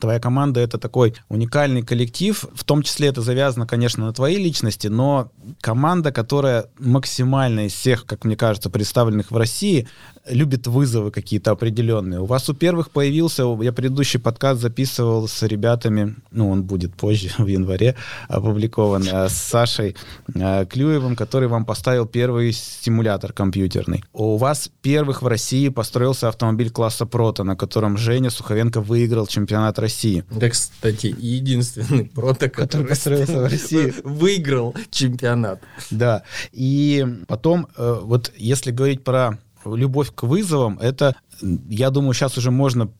Твоя 0.00 0.18
команда— 0.18 0.60
это 0.62 0.78
такой 0.78 1.14
уникальный 1.28 1.82
коллектив, 1.82 2.46
в 2.54 2.64
том 2.64 2.82
числе 2.82 3.08
это 3.08 3.20
завязано, 3.20 3.66
конечно, 3.66 4.06
на 4.06 4.12
твоей 4.14 4.42
личности, 4.42 4.86
но 4.88 5.30
команда, 5.60 6.10
которая 6.10 6.66
максимально 6.78 7.66
из 7.66 7.72
всех, 7.74 8.06
как 8.06 8.24
мне 8.24 8.34
кажется, 8.34 8.70
представленных 8.70 9.30
в 9.30 9.36
России, 9.36 9.88
любит 10.28 10.66
вызовы 10.66 11.10
какие-то 11.10 11.50
определенные. 11.50 12.20
У 12.20 12.26
вас 12.26 12.48
у 12.48 12.54
первых 12.54 12.90
появился, 12.90 13.44
я 13.62 13.72
предыдущий 13.72 14.20
подкаст 14.20 14.60
записывал 14.60 15.28
с 15.28 15.42
ребятами, 15.42 16.16
ну, 16.30 16.50
он 16.50 16.62
будет 16.62 16.94
позже, 16.94 17.30
в 17.38 17.46
январе 17.46 17.96
опубликован, 18.28 19.06
э, 19.06 19.28
с 19.28 19.32
Сашей 19.32 19.96
э, 20.34 20.66
Клюевым, 20.66 21.16
который 21.16 21.48
вам 21.48 21.64
поставил 21.64 22.06
первый 22.06 22.52
стимулятор 22.52 23.32
компьютерный. 23.32 24.04
У 24.12 24.36
вас 24.36 24.70
первых 24.82 25.22
в 25.22 25.26
России 25.26 25.68
построился 25.68 26.28
автомобиль 26.28 26.70
класса 26.70 27.06
Прото, 27.06 27.44
на 27.44 27.56
котором 27.56 27.96
Женя 27.96 28.30
Суховенко 28.30 28.80
выиграл 28.80 29.26
чемпионат 29.26 29.78
России. 29.78 30.24
Да, 30.30 30.50
кстати, 30.50 31.14
единственный 31.18 32.04
Прото, 32.04 32.48
который, 32.48 32.66
который 32.66 32.86
построился 32.88 33.40
в 33.40 33.44
России, 33.44 33.94
выиграл 34.04 34.74
чемпионат. 34.90 35.60
Да, 35.90 36.22
и 36.52 37.06
потом, 37.26 37.68
э, 37.76 38.00
вот 38.02 38.32
если 38.36 38.70
говорить 38.70 39.02
про 39.02 39.38
любовь 39.64 40.12
к 40.14 40.22
вызовам, 40.22 40.78
это, 40.78 41.16
я 41.40 41.90
думаю, 41.90 42.14
сейчас 42.14 42.38
уже 42.38 42.50
можно 42.50 42.90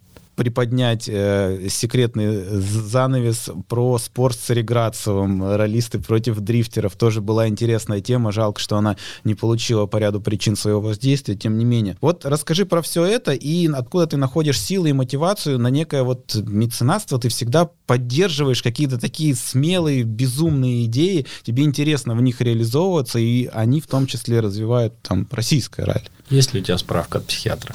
приподнять 0.40 1.06
э, 1.06 1.68
секретный 1.68 2.44
занавес 2.60 3.50
про 3.68 3.98
спорт 3.98 4.38
с 4.42 4.48
Реградцевым, 4.48 5.54
ролисты 5.54 5.98
против 5.98 6.40
дрифтеров. 6.40 6.96
Тоже 6.96 7.20
была 7.20 7.46
интересная 7.46 8.00
тема. 8.00 8.32
Жалко, 8.32 8.58
что 8.58 8.78
она 8.78 8.96
не 9.22 9.34
получила 9.34 9.84
по 9.84 9.98
ряду 9.98 10.22
причин 10.22 10.56
своего 10.56 10.80
воздействия, 10.80 11.36
тем 11.36 11.58
не 11.58 11.66
менее. 11.66 11.98
Вот 12.00 12.24
расскажи 12.24 12.64
про 12.64 12.80
все 12.80 13.04
это 13.04 13.32
и 13.32 13.70
откуда 13.70 14.06
ты 14.06 14.16
находишь 14.16 14.58
силы 14.58 14.88
и 14.88 14.94
мотивацию 14.94 15.58
на 15.58 15.68
некое 15.68 16.04
вот 16.04 16.34
меценатство. 16.34 17.20
Ты 17.20 17.28
всегда 17.28 17.68
поддерживаешь 17.86 18.62
какие-то 18.62 18.98
такие 18.98 19.34
смелые, 19.34 20.04
безумные 20.04 20.86
идеи. 20.86 21.26
Тебе 21.42 21.64
интересно 21.64 22.14
в 22.14 22.22
них 22.22 22.40
реализовываться, 22.40 23.18
и 23.18 23.44
они 23.52 23.82
в 23.82 23.86
том 23.88 24.06
числе 24.06 24.40
развивают 24.40 24.94
там 25.02 25.28
российское 25.30 25.84
ралли. 25.84 26.08
Есть 26.30 26.54
ли 26.54 26.60
у 26.60 26.64
тебя 26.64 26.78
справка 26.78 27.18
от 27.18 27.26
психиатра? 27.26 27.74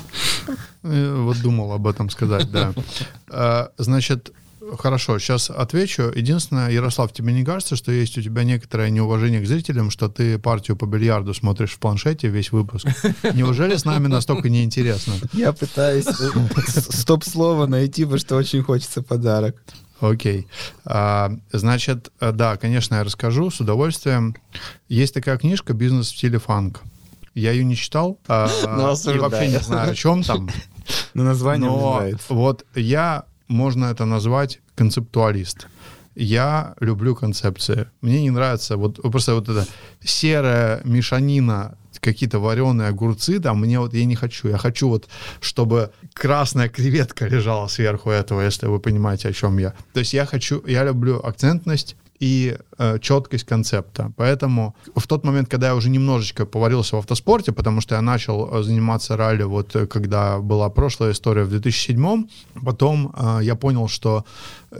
Э, 0.85 1.21
вот 1.21 1.41
думал 1.41 1.73
об 1.73 1.87
этом 1.87 2.09
сказать, 2.09 2.51
да. 2.51 2.73
А, 3.27 3.71
значит, 3.77 4.31
Хорошо, 4.79 5.19
сейчас 5.19 5.51
отвечу. 5.51 6.11
Единственное, 6.15 6.71
Ярослав, 6.71 7.13
тебе 7.13 7.33
не 7.33 7.45
кажется, 7.45 7.75
что 7.75 7.91
есть 7.91 8.17
у 8.17 8.21
тебя 8.23 8.43
некоторое 8.43 8.89
неуважение 8.89 9.39
к 9.39 9.45
зрителям, 9.45 9.91
что 9.91 10.09
ты 10.09 10.39
партию 10.39 10.75
по 10.75 10.85
бильярду 10.85 11.35
смотришь 11.35 11.73
в 11.73 11.77
планшете 11.77 12.29
весь 12.29 12.51
выпуск? 12.51 12.87
Неужели 13.35 13.75
с 13.75 13.85
нами 13.85 14.07
настолько 14.07 14.49
неинтересно? 14.49 15.13
Я 15.33 15.53
пытаюсь 15.53 16.07
стоп-слово 16.89 17.67
найти, 17.67 18.05
потому 18.05 18.19
что 18.19 18.37
очень 18.37 18.63
хочется 18.63 19.03
подарок. 19.03 19.61
Окей. 19.99 20.47
А, 20.83 21.31
значит, 21.51 22.11
да, 22.19 22.57
конечно, 22.57 22.95
я 22.95 23.03
расскажу 23.03 23.51
с 23.51 23.59
удовольствием. 23.59 24.35
Есть 24.89 25.13
такая 25.13 25.37
книжка 25.37 25.73
«Бизнес 25.73 26.07
в 26.07 26.17
стиле 26.17 26.39
фанк». 26.39 26.81
Я 27.35 27.51
ее 27.51 27.65
не 27.65 27.75
читал 27.75 28.17
а, 28.27 28.49
ну, 28.63 29.13
и 29.13 29.19
вообще 29.19 29.49
не 29.49 29.59
знаю, 29.59 29.91
о 29.91 29.95
чем 29.95 30.23
там. 30.23 30.49
Но 31.13 31.23
название 31.23 31.69
Но 31.69 32.09
вот 32.29 32.65
я 32.75 33.25
можно 33.47 33.85
это 33.85 34.05
назвать 34.05 34.59
концептуалист. 34.75 35.67
Я 36.15 36.75
люблю 36.79 37.15
концепции. 37.15 37.87
Мне 38.01 38.21
не 38.21 38.31
нравится 38.31 38.77
вот 38.77 39.01
просто 39.01 39.35
вот 39.35 39.49
эта 39.49 39.67
серая 40.01 40.81
мешанина 40.85 41.77
какие-то 41.99 42.39
вареные 42.39 42.89
огурцы, 42.89 43.39
там, 43.39 43.61
мне 43.61 43.79
вот, 43.79 43.93
я 43.93 44.05
не 44.05 44.15
хочу. 44.15 44.47
Я 44.47 44.57
хочу 44.57 44.89
вот, 44.89 45.07
чтобы 45.41 45.91
красная 46.13 46.69
креветка 46.69 47.27
лежала 47.27 47.67
сверху 47.67 48.09
этого, 48.11 48.41
если 48.41 48.67
вы 48.67 48.79
понимаете, 48.79 49.29
о 49.29 49.33
чем 49.33 49.57
я. 49.57 49.73
То 49.93 49.99
есть 49.99 50.13
я 50.13 50.25
хочу, 50.25 50.63
я 50.67 50.83
люблю 50.83 51.19
акцентность, 51.23 51.95
и 52.19 52.57
э, 52.77 52.99
четкость 52.99 53.45
концепта. 53.45 54.11
Поэтому 54.15 54.75
в 54.95 55.07
тот 55.07 55.23
момент, 55.23 55.49
когда 55.49 55.67
я 55.67 55.75
уже 55.75 55.89
немножечко 55.89 56.45
поварился 56.45 56.95
в 56.95 56.99
автоспорте, 56.99 57.51
потому 57.51 57.81
что 57.81 57.95
я 57.95 58.01
начал 58.01 58.49
э, 58.51 58.63
заниматься 58.63 59.17
ралли, 59.17 59.43
вот 59.43 59.75
э, 59.75 59.87
когда 59.87 60.39
была 60.39 60.69
прошлая 60.69 61.11
история 61.11 61.43
в 61.43 61.49
2007, 61.49 62.27
потом 62.63 63.13
э, 63.17 63.39
я 63.43 63.55
понял, 63.55 63.87
что 63.87 64.25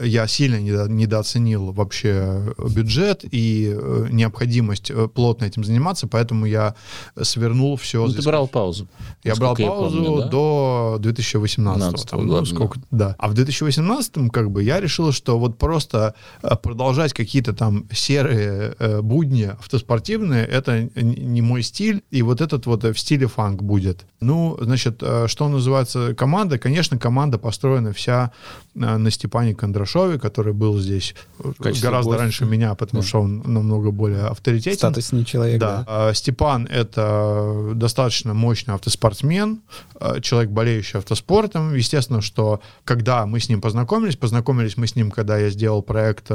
я 0.02 0.26
сильно 0.26 0.60
недо, 0.60 0.86
недооценил 0.88 1.72
вообще 1.72 2.54
бюджет 2.58 3.24
и 3.30 3.72
э, 3.74 4.08
необходимость 4.10 4.90
э, 4.90 5.08
плотно 5.08 5.44
этим 5.44 5.64
заниматься, 5.64 6.06
поэтому 6.06 6.46
я 6.46 6.74
свернул 7.20 7.76
все. 7.76 8.06
Ну, 8.06 8.12
ты 8.12 8.22
брал 8.22 8.48
паузу. 8.48 8.88
Я 9.24 9.34
брал 9.34 9.56
паузу 9.56 10.04
помню, 10.04 10.22
да? 10.22 10.28
до 10.28 10.96
2018 11.00 12.10
там, 12.10 12.26
года. 12.26 12.46
Сколько, 12.46 12.80
да. 12.90 13.16
А 13.18 13.28
в 13.28 13.34
2018 13.34 14.30
как 14.32 14.50
бы 14.50 14.62
я 14.62 14.80
решил, 14.80 15.12
что 15.12 15.38
вот 15.38 15.58
просто 15.58 16.14
э, 16.42 16.54
продолжать 16.56 17.12
какие-то 17.12 17.52
там 17.52 17.85
серые 17.92 18.74
э, 18.78 19.00
будни 19.00 19.44
автоспортивные, 19.44 20.44
это 20.44 20.88
не 20.94 21.42
мой 21.42 21.62
стиль, 21.62 22.02
и 22.10 22.22
вот 22.22 22.40
этот 22.40 22.66
вот 22.66 22.84
в 22.84 22.98
стиле 22.98 23.26
фанк 23.26 23.62
будет. 23.62 24.04
Ну, 24.20 24.58
значит, 24.60 25.02
что 25.26 25.48
называется 25.48 26.14
команда? 26.14 26.58
Конечно, 26.58 26.98
команда 26.98 27.38
построена 27.38 27.92
вся 27.92 28.32
на 28.74 29.10
Степане 29.10 29.54
Кондрашове 29.54 30.18
который 30.18 30.52
был 30.52 30.78
здесь 30.78 31.14
гораздо 31.58 32.10
гостя. 32.10 32.22
раньше 32.22 32.44
меня, 32.44 32.74
потому 32.74 33.02
да. 33.02 33.08
что 33.08 33.20
он 33.20 33.42
намного 33.46 33.90
более 33.90 34.24
авторитетен. 34.24 34.76
Статусный 34.76 35.24
человек, 35.24 35.60
да. 35.60 35.78
да. 35.78 35.84
А, 35.86 36.14
Степан— 36.14 36.66
это 36.70 37.72
достаточно 37.74 38.34
мощный 38.34 38.74
автоспортсмен, 38.74 39.60
а, 40.00 40.20
человек, 40.20 40.50
болеющий 40.50 40.98
автоспортом. 40.98 41.74
Естественно, 41.74 42.20
что 42.20 42.60
когда 42.84 43.26
мы 43.26 43.40
с 43.40 43.48
ним 43.48 43.60
познакомились, 43.60 44.16
познакомились 44.16 44.76
мы 44.76 44.86
с 44.86 44.96
ним, 44.96 45.10
когда 45.10 45.38
я 45.38 45.50
сделал 45.50 45.82
проект 45.82 46.30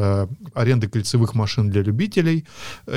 аренды 0.54 0.88
кольцевых 0.88 1.34
машин 1.42 1.70
для 1.70 1.82
любителей, 1.82 2.46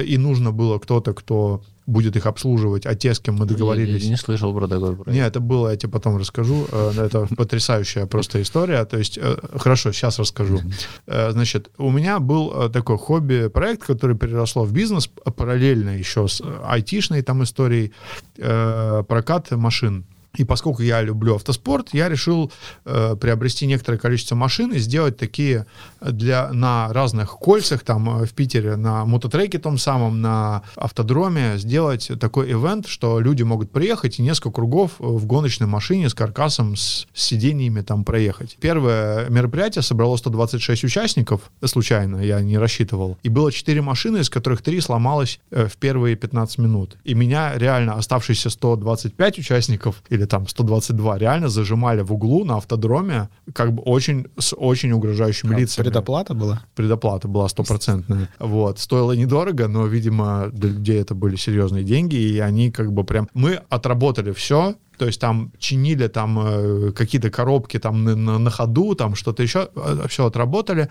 и 0.06 0.18
нужно 0.18 0.52
было 0.52 0.78
кто-то, 0.78 1.14
кто 1.14 1.62
будет 1.86 2.16
их 2.16 2.26
обслуживать, 2.26 2.86
а 2.86 2.94
те, 2.94 3.14
с 3.14 3.20
кем 3.20 3.36
мы 3.36 3.46
договорились... 3.46 4.02
Я, 4.02 4.06
я 4.06 4.10
не 4.10 4.16
слышал 4.16 4.54
про 4.54 4.66
такой 4.66 4.96
проект. 4.96 5.12
Нет, 5.12 5.26
это 5.26 5.40
было, 5.40 5.70
я 5.70 5.76
тебе 5.76 5.92
потом 5.92 6.16
расскажу. 6.16 6.66
Э, 6.72 6.92
это 6.96 7.26
потрясающая 7.36 8.06
просто 8.06 8.40
история. 8.40 8.84
То 8.84 8.98
есть, 8.98 9.18
э, 9.18 9.36
хорошо, 9.56 9.92
сейчас 9.92 10.18
расскажу. 10.18 10.60
Э, 11.06 11.30
значит, 11.32 11.70
у 11.78 11.90
меня 11.90 12.20
был 12.20 12.70
такой 12.70 12.96
хобби-проект, 12.96 13.84
который 13.84 14.16
переросло 14.16 14.64
в 14.64 14.72
бизнес, 14.72 15.08
параллельно 15.36 15.90
еще 15.90 16.26
с 16.26 16.42
айтишной 16.64 17.22
там 17.22 17.42
историей, 17.42 17.92
прокат 18.36 19.50
машин. 19.50 20.06
И 20.36 20.44
поскольку 20.44 20.82
я 20.82 21.02
люблю 21.02 21.36
автоспорт, 21.36 21.90
я 21.92 22.08
решил 22.08 22.50
э, 22.84 23.16
приобрести 23.20 23.66
некоторое 23.66 23.98
количество 23.98 24.34
машин 24.34 24.72
и 24.72 24.78
сделать 24.78 25.16
такие 25.16 25.66
для, 26.00 26.52
на 26.52 26.92
разных 26.92 27.38
кольцах, 27.38 27.82
там 27.82 28.22
э, 28.22 28.26
в 28.26 28.32
Питере, 28.32 28.76
на 28.76 29.04
мототреке 29.04 29.58
том 29.58 29.78
самом, 29.78 30.20
на 30.20 30.62
автодроме, 30.76 31.58
сделать 31.58 32.10
такой 32.20 32.50
ивент, 32.52 32.86
что 32.86 33.20
люди 33.20 33.42
могут 33.42 33.70
приехать 33.70 34.18
и 34.18 34.22
несколько 34.22 34.50
кругов 34.50 34.92
в 34.98 35.24
гоночной 35.26 35.66
машине 35.66 36.08
с 36.08 36.14
каркасом, 36.14 36.76
с, 36.76 37.06
с 37.12 37.22
сиденьями 37.22 37.80
там 37.82 38.04
проехать. 38.04 38.56
Первое 38.60 39.28
мероприятие 39.30 39.82
собрало 39.82 40.16
126 40.16 40.84
участников, 40.84 41.50
случайно, 41.64 42.18
я 42.18 42.40
не 42.40 42.58
рассчитывал. 42.58 43.18
И 43.22 43.28
было 43.28 43.52
4 43.52 43.80
машины, 43.82 44.18
из 44.18 44.30
которых 44.30 44.62
3 44.62 44.80
сломалось 44.80 45.40
э, 45.50 45.66
в 45.66 45.76
первые 45.76 46.16
15 46.16 46.58
минут. 46.58 46.96
И 47.04 47.14
меня 47.14 47.52
реально 47.56 47.94
оставшиеся 47.94 48.50
125 48.50 49.38
участников 49.38 50.02
или 50.08 50.23
или 50.24 50.28
там 50.28 50.48
122 50.48 51.18
реально 51.18 51.48
зажимали 51.48 52.02
в 52.02 52.12
углу 52.12 52.44
на 52.44 52.56
автодроме, 52.56 53.28
как 53.52 53.72
бы 53.72 53.82
очень, 53.82 54.26
с 54.38 54.56
очень 54.56 54.92
угрожающими 54.92 55.54
а 55.54 55.58
лицами. 55.58 55.84
Предоплата 55.84 56.34
была? 56.34 56.62
Предоплата 56.74 57.28
была 57.28 57.48
стопроцентная. 57.48 58.28
Вот. 58.38 58.78
Стоило 58.78 59.12
недорого, 59.12 59.68
но, 59.68 59.86
видимо, 59.86 60.48
для 60.52 60.70
людей 60.70 61.00
это 61.00 61.14
были 61.14 61.36
серьезные 61.36 61.84
деньги, 61.84 62.16
и 62.16 62.38
они 62.38 62.70
как 62.70 62.92
бы 62.92 63.04
прям... 63.04 63.28
Мы 63.34 63.60
отработали 63.68 64.32
все, 64.32 64.74
то 64.98 65.06
есть 65.06 65.20
там 65.20 65.50
чинили 65.58 66.08
там 66.08 66.38
э, 66.38 66.92
какие-то 66.92 67.30
коробки 67.30 67.78
там 67.78 68.04
на, 68.04 68.38
на, 68.38 68.50
ходу, 68.50 68.94
там 68.94 69.14
что-то 69.14 69.42
еще, 69.42 69.68
э, 69.74 70.06
все 70.08 70.26
отработали. 70.26 70.88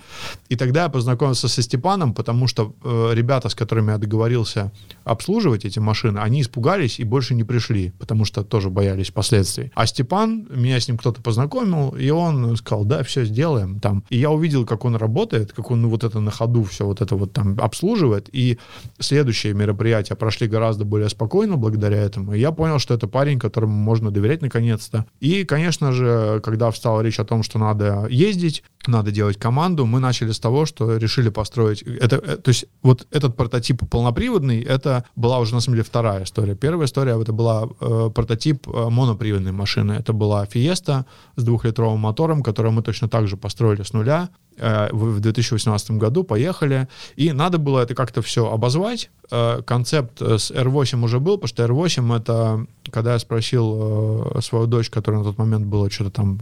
И 0.49 0.55
тогда 0.55 0.83
я 0.83 0.89
познакомился 0.89 1.47
со 1.47 1.61
Степаном, 1.61 2.13
потому 2.13 2.47
что 2.47 2.73
э, 2.83 3.11
ребята, 3.13 3.49
с 3.49 3.55
которыми 3.55 3.91
я 3.91 3.97
договорился 3.97 4.71
обслуживать 5.03 5.65
эти 5.65 5.79
машины, 5.79 6.19
они 6.19 6.41
испугались 6.41 6.99
и 6.99 7.03
больше 7.03 7.35
не 7.35 7.43
пришли, 7.43 7.91
потому 7.99 8.25
что 8.25 8.43
тоже 8.43 8.69
боялись 8.69 9.11
последствий. 9.11 9.71
А 9.75 9.85
Степан, 9.85 10.47
меня 10.49 10.79
с 10.79 10.87
ним 10.87 10.97
кто-то 10.97 11.21
познакомил, 11.21 11.89
и 11.89 12.09
он 12.09 12.55
сказал, 12.57 12.85
да, 12.85 13.03
все 13.03 13.25
сделаем 13.25 13.79
там. 13.79 14.03
И 14.09 14.17
я 14.17 14.31
увидел, 14.31 14.65
как 14.65 14.85
он 14.85 14.95
работает, 14.95 15.53
как 15.53 15.71
он 15.71 15.83
ну, 15.83 15.89
вот 15.89 16.03
это 16.03 16.21
на 16.21 16.31
ходу 16.31 16.63
все 16.63 16.85
вот 16.85 17.01
это 17.01 17.15
вот 17.15 17.33
там 17.33 17.57
обслуживает. 17.59 18.29
И 18.31 18.57
следующие 18.99 19.53
мероприятия 19.53 20.15
прошли 20.15 20.47
гораздо 20.47 20.85
более 20.85 21.09
спокойно 21.09 21.57
благодаря 21.57 21.97
этому. 21.97 22.33
И 22.33 22.39
я 22.39 22.51
понял, 22.51 22.79
что 22.79 22.93
это 22.93 23.07
парень, 23.07 23.37
которому 23.37 23.73
можно 23.93 24.09
доверять 24.09 24.41
наконец-то. 24.41 25.05
И, 25.19 25.43
конечно 25.43 25.91
же, 25.91 26.41
когда 26.43 26.71
встала 26.71 27.01
речь 27.01 27.19
о 27.19 27.25
том, 27.25 27.43
что 27.43 27.59
надо 27.59 28.07
ездить, 28.09 28.63
надо 28.87 29.11
делать 29.11 29.37
команду, 29.37 29.85
мы 29.85 29.99
начали 29.99 30.31
с 30.31 30.39
того, 30.39 30.65
что 30.65 30.97
решили 30.97 31.29
построить... 31.29 31.83
Это, 31.83 32.15
э, 32.15 32.37
то 32.37 32.49
есть 32.49 32.65
вот 32.81 33.07
этот 33.11 33.35
прототип 33.35 33.87
полноприводный, 33.89 34.61
это 34.61 35.03
была 35.15 35.37
уже 35.37 35.53
на 35.53 35.59
самом 35.59 35.75
деле 35.75 35.83
вторая 35.83 36.23
история. 36.23 36.55
Первая 36.55 36.87
история, 36.87 37.21
это 37.21 37.33
была 37.33 37.69
э, 37.79 38.09
прототип 38.13 38.67
э, 38.67 38.89
моноприводной 38.89 39.51
машины. 39.51 39.93
Это 39.93 40.11
была 40.11 40.45
Fiesta 40.45 41.05
с 41.35 41.43
двухлитровым 41.43 41.99
мотором, 41.99 42.41
которую 42.41 42.73
мы 42.73 42.81
точно 42.81 43.07
так 43.07 43.27
же 43.27 43.37
построили 43.37 43.83
с 43.83 43.93
нуля. 43.93 44.29
Э, 44.57 44.89
в 44.91 45.19
2018 45.19 45.91
году 45.91 46.23
поехали, 46.23 46.87
и 47.15 47.31
надо 47.31 47.57
было 47.57 47.79
это 47.79 47.95
как-то 47.95 48.21
все 48.21 48.51
обозвать. 48.51 49.09
Э, 49.31 49.61
концепт 49.65 50.21
с 50.21 50.51
R8 50.51 51.03
уже 51.03 51.19
был, 51.19 51.37
потому 51.37 51.47
что 51.47 51.63
R8 51.63 52.17
это, 52.17 52.65
когда 52.91 53.13
я 53.13 53.19
спросил 53.19 54.29
э, 54.35 54.41
свою 54.41 54.67
дочь, 54.67 54.89
которая 54.89 55.21
на 55.21 55.25
тот 55.25 55.37
момент 55.37 55.65
было 55.65 55.89
что-то 55.89 56.11
там 56.11 56.39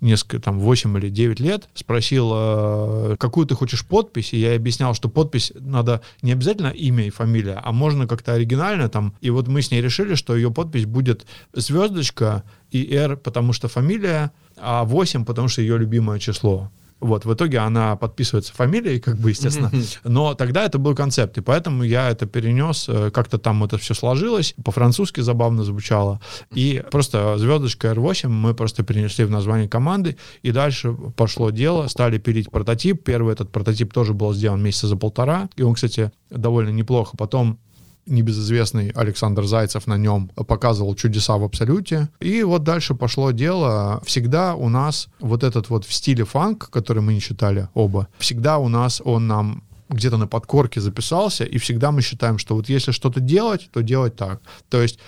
несколько, 0.00 0.40
там 0.40 0.60
8 0.60 0.98
или 0.98 1.08
9 1.08 1.40
лет, 1.40 1.68
спросил, 1.74 3.16
какую 3.18 3.46
ты 3.46 3.54
хочешь 3.54 3.84
подпись, 3.84 4.32
и 4.32 4.38
я 4.38 4.54
объяснял, 4.54 4.94
что 4.94 5.08
подпись 5.08 5.52
надо 5.58 6.00
не 6.22 6.32
обязательно 6.32 6.68
имя 6.68 7.06
и 7.06 7.10
фамилия, 7.10 7.60
а 7.62 7.72
можно 7.72 8.06
как-то 8.06 8.34
оригинально 8.34 8.88
там, 8.88 9.14
и 9.20 9.30
вот 9.30 9.48
мы 9.48 9.62
с 9.62 9.70
ней 9.70 9.80
решили, 9.80 10.14
что 10.14 10.36
ее 10.36 10.50
подпись 10.50 10.86
будет 10.86 11.26
звездочка 11.54 12.44
и 12.70 12.94
R, 12.94 13.16
потому 13.16 13.52
что 13.52 13.68
фамилия, 13.68 14.30
а 14.56 14.84
8, 14.84 15.24
потому 15.24 15.48
что 15.48 15.62
ее 15.62 15.78
любимое 15.78 16.18
число. 16.18 16.70
Вот, 17.00 17.24
в 17.24 17.32
итоге 17.32 17.58
она 17.58 17.96
подписывается 17.96 18.52
фамилией, 18.52 18.98
как 18.98 19.18
бы, 19.18 19.30
естественно. 19.30 19.70
Но 20.04 20.34
тогда 20.34 20.64
это 20.64 20.78
был 20.78 20.94
концепт, 20.94 21.38
и 21.38 21.40
поэтому 21.40 21.84
я 21.84 22.10
это 22.10 22.26
перенес, 22.26 22.88
э, 22.88 23.10
как-то 23.12 23.38
там 23.38 23.62
это 23.62 23.78
все 23.78 23.94
сложилось, 23.94 24.54
по-французски 24.64 25.20
забавно 25.20 25.62
звучало. 25.62 26.20
И 26.52 26.82
просто 26.90 27.38
звездочка 27.38 27.88
R8 27.92 28.28
мы 28.28 28.54
просто 28.54 28.82
перенесли 28.82 29.24
в 29.24 29.30
название 29.30 29.68
команды, 29.68 30.16
и 30.42 30.50
дальше 30.50 30.92
пошло 31.16 31.50
дело, 31.50 31.86
стали 31.88 32.18
пилить 32.18 32.50
прототип. 32.50 33.04
Первый 33.04 33.32
этот 33.32 33.50
прототип 33.50 33.92
тоже 33.92 34.12
был 34.12 34.32
сделан 34.32 34.62
месяца 34.62 34.88
за 34.88 34.96
полтора, 34.96 35.48
и 35.56 35.62
он, 35.62 35.74
кстати, 35.74 36.10
довольно 36.30 36.70
неплохо. 36.70 37.16
Потом 37.16 37.58
небезызвестный 38.06 38.90
Александр 38.90 39.44
Зайцев 39.44 39.86
на 39.86 39.96
нем 39.96 40.30
показывал 40.34 40.94
чудеса 40.94 41.36
в 41.36 41.44
абсолюте. 41.44 42.08
И 42.20 42.42
вот 42.42 42.64
дальше 42.64 42.94
пошло 42.94 43.30
дело. 43.30 44.02
Всегда 44.04 44.54
у 44.54 44.68
нас 44.68 45.08
вот 45.20 45.44
этот 45.44 45.70
вот 45.70 45.84
в 45.84 45.92
стиле 45.92 46.24
фанк, 46.24 46.70
который 46.70 47.02
мы 47.02 47.14
не 47.14 47.20
читали 47.20 47.68
оба, 47.74 48.08
всегда 48.18 48.58
у 48.58 48.68
нас 48.68 49.02
он 49.04 49.26
нам 49.26 49.62
где-то 49.88 50.18
на 50.18 50.26
подкорке 50.26 50.80
записался, 50.80 51.44
и 51.44 51.58
всегда 51.58 51.92
мы 51.92 52.02
считаем, 52.02 52.38
что 52.38 52.54
вот 52.54 52.68
если 52.68 52.92
что-то 52.92 53.20
делать, 53.20 53.70
то 53.72 53.82
делать 53.82 54.16
так. 54.16 54.40
То 54.68 54.82
есть 54.82 54.98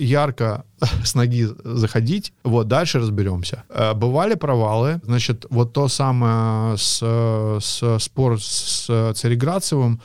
ярко 0.00 0.64
с 1.04 1.14
ноги 1.14 1.48
заходить, 1.64 2.32
вот, 2.44 2.68
дальше 2.68 2.98
разберемся. 2.98 3.64
Э, 3.68 3.94
бывали 3.94 4.34
провалы, 4.34 5.00
значит, 5.04 5.46
вот 5.50 5.72
то 5.72 5.88
самое 5.88 6.76
с, 6.76 6.98
с 7.60 7.98
спор 7.98 8.40
с 8.40 9.12
Цареградцевым, 9.14 10.00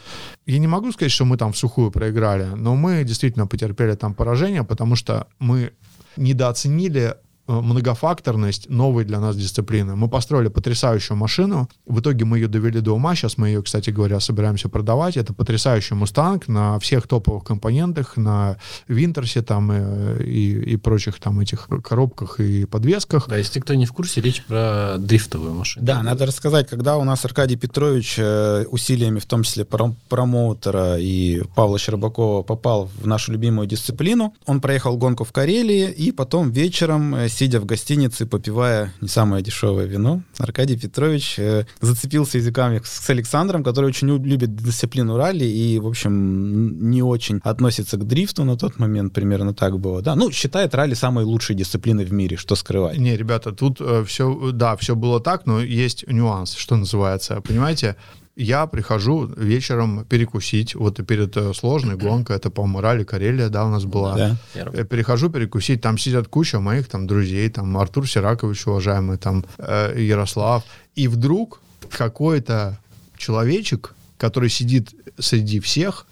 я 0.45 0.60
не 0.60 0.67
могу 0.67 0.91
сказать, 0.91 1.12
что 1.12 1.25
мы 1.25 1.38
там 1.38 1.51
в 1.51 1.58
сухую 1.58 1.91
проиграли, 1.91 2.45
но 2.55 2.75
мы 2.75 3.03
действительно 3.03 3.47
потерпели 3.47 3.95
там 3.95 4.13
поражение, 4.13 4.63
потому 4.63 4.95
что 4.95 5.27
мы 5.39 5.71
недооценили 6.17 7.15
многофакторность 7.47 8.69
новой 8.69 9.05
для 9.05 9.19
нас 9.19 9.36
дисциплины. 9.36 9.95
Мы 9.95 10.10
построили 10.10 10.47
потрясающую 10.47 11.17
машину, 11.17 11.69
в 11.86 11.99
итоге 11.99 12.25
мы 12.25 12.39
ее 12.39 12.47
довели 12.47 12.81
до 12.81 12.93
ума, 12.93 13.15
сейчас 13.15 13.38
мы 13.38 13.49
ее, 13.49 13.62
кстати 13.62 13.89
говоря, 13.89 14.19
собираемся 14.19 14.69
продавать. 14.69 15.17
Это 15.17 15.34
потрясающий 15.34 15.95
Мустанг 15.95 16.47
на 16.47 16.79
всех 16.79 17.08
топовых 17.08 17.43
компонентах, 17.43 18.17
на 18.17 18.58
Винтерсе 18.88 19.41
там 19.41 19.71
и, 19.71 19.75
э, 19.79 20.23
и, 20.23 20.73
и 20.73 20.77
прочих 20.77 21.19
там 21.19 21.39
этих 21.39 21.67
коробках 21.84 22.39
и 22.39 22.65
подвесках. 22.65 23.27
Да, 23.27 23.38
если 23.38 23.60
кто 23.60 23.73
не 23.73 23.86
в 23.86 23.93
курсе, 23.93 24.21
речь 24.21 24.43
про 24.43 24.95
дрифтовую 24.97 25.53
машину. 25.53 25.86
Да, 25.86 26.01
надо 26.01 26.25
рассказать, 26.25 26.69
когда 26.69 26.97
у 26.97 27.03
нас 27.03 27.25
Аркадий 27.25 27.55
Петрович 27.55 28.15
э, 28.17 28.65
усилиями, 28.69 29.19
в 29.19 29.25
том 29.25 29.43
числе 29.43 29.65
промоутера 29.65 30.97
и 30.97 31.43
Павла 31.55 31.77
Щербакова, 31.77 32.43
попал 32.43 32.89
в 33.01 33.08
нашу 33.08 33.31
любимую 33.31 33.67
дисциплину, 33.67 34.34
он 34.45 34.62
проехал 34.62 34.97
гонку 34.97 35.23
в 35.23 35.31
Карелии 35.31 35.91
и 35.91 36.12
потом 36.12 36.51
вечером 36.51 37.15
сидя 37.36 37.60
в 37.60 37.65
гостинице, 37.65 38.26
попивая 38.26 38.93
не 39.02 39.08
самое 39.08 39.43
дешевое 39.43 39.86
вино, 39.86 40.21
Аркадий 40.38 40.78
Петрович 40.78 41.36
э, 41.38 41.65
зацепился 41.82 42.38
языками 42.38 42.82
с 42.84 43.10
Александром, 43.10 43.63
который 43.63 43.88
очень 43.88 44.08
любит 44.08 44.56
дисциплину 44.56 45.17
ралли 45.17 45.45
и, 45.45 45.80
в 45.80 45.88
общем, 45.88 46.89
не 46.89 47.04
очень 47.04 47.41
относится 47.43 47.98
к 47.98 48.08
дрифту 48.08 48.43
на 48.45 48.58
тот 48.58 48.80
момент, 48.80 49.13
примерно 49.13 49.54
так 49.54 49.80
было. 49.80 50.02
Да, 50.02 50.15
ну, 50.15 50.32
считает 50.32 50.74
ралли 50.74 50.93
самой 50.93 51.26
лучшей 51.26 51.56
дисциплиной 51.56 52.06
в 52.06 52.13
мире, 52.13 52.38
что 52.38 52.56
скрывать. 52.56 52.98
Не, 52.98 53.17
ребята, 53.17 53.52
тут 53.52 53.82
э, 53.82 54.04
все, 54.08 54.52
да, 54.54 54.76
все 54.78 54.95
было 54.95 55.19
так, 55.19 55.45
но 55.45 55.62
есть 55.62 56.08
нюанс, 56.08 56.56
что 56.56 56.76
называется. 56.78 57.41
Понимаете, 57.41 57.95
я 58.36 58.67
прихожу 58.67 59.28
вечером 59.38 60.06
перекусить, 60.06 60.76
вот 60.76 61.06
перед 61.06 61.36
э, 61.38 61.54
сложной 61.54 61.95
гонкой, 62.06 62.36
это, 62.36 62.50
по-моему, 62.50 62.82
ралли 62.82 63.04
Карелия, 63.04 63.50
да, 63.50 63.65
у 63.65 63.69
нас 63.69 63.86
была. 63.86 64.15
Да. 64.15 64.38
Э, 64.54 64.84
перехожу 64.84 65.30
перекусить, 65.30 65.82
там 65.82 65.98
сидят 65.98 66.28
куча 66.28 66.60
моих 66.60 66.88
там 66.88 67.08
друзей, 67.08 67.50
там 67.50 67.78
Артур 67.78 68.08
Сиракович, 68.08 68.67
уважаемый, 68.67 69.17
там 69.17 69.45
э, 69.58 69.95
Ярослав, 69.98 70.63
и 70.95 71.08
вдруг 71.08 71.62
какой-то 71.89 72.78
человечек, 73.17 73.93
который 74.17 74.50
сидит 74.50 74.93
среди 75.17 75.60
всех, 75.60 76.06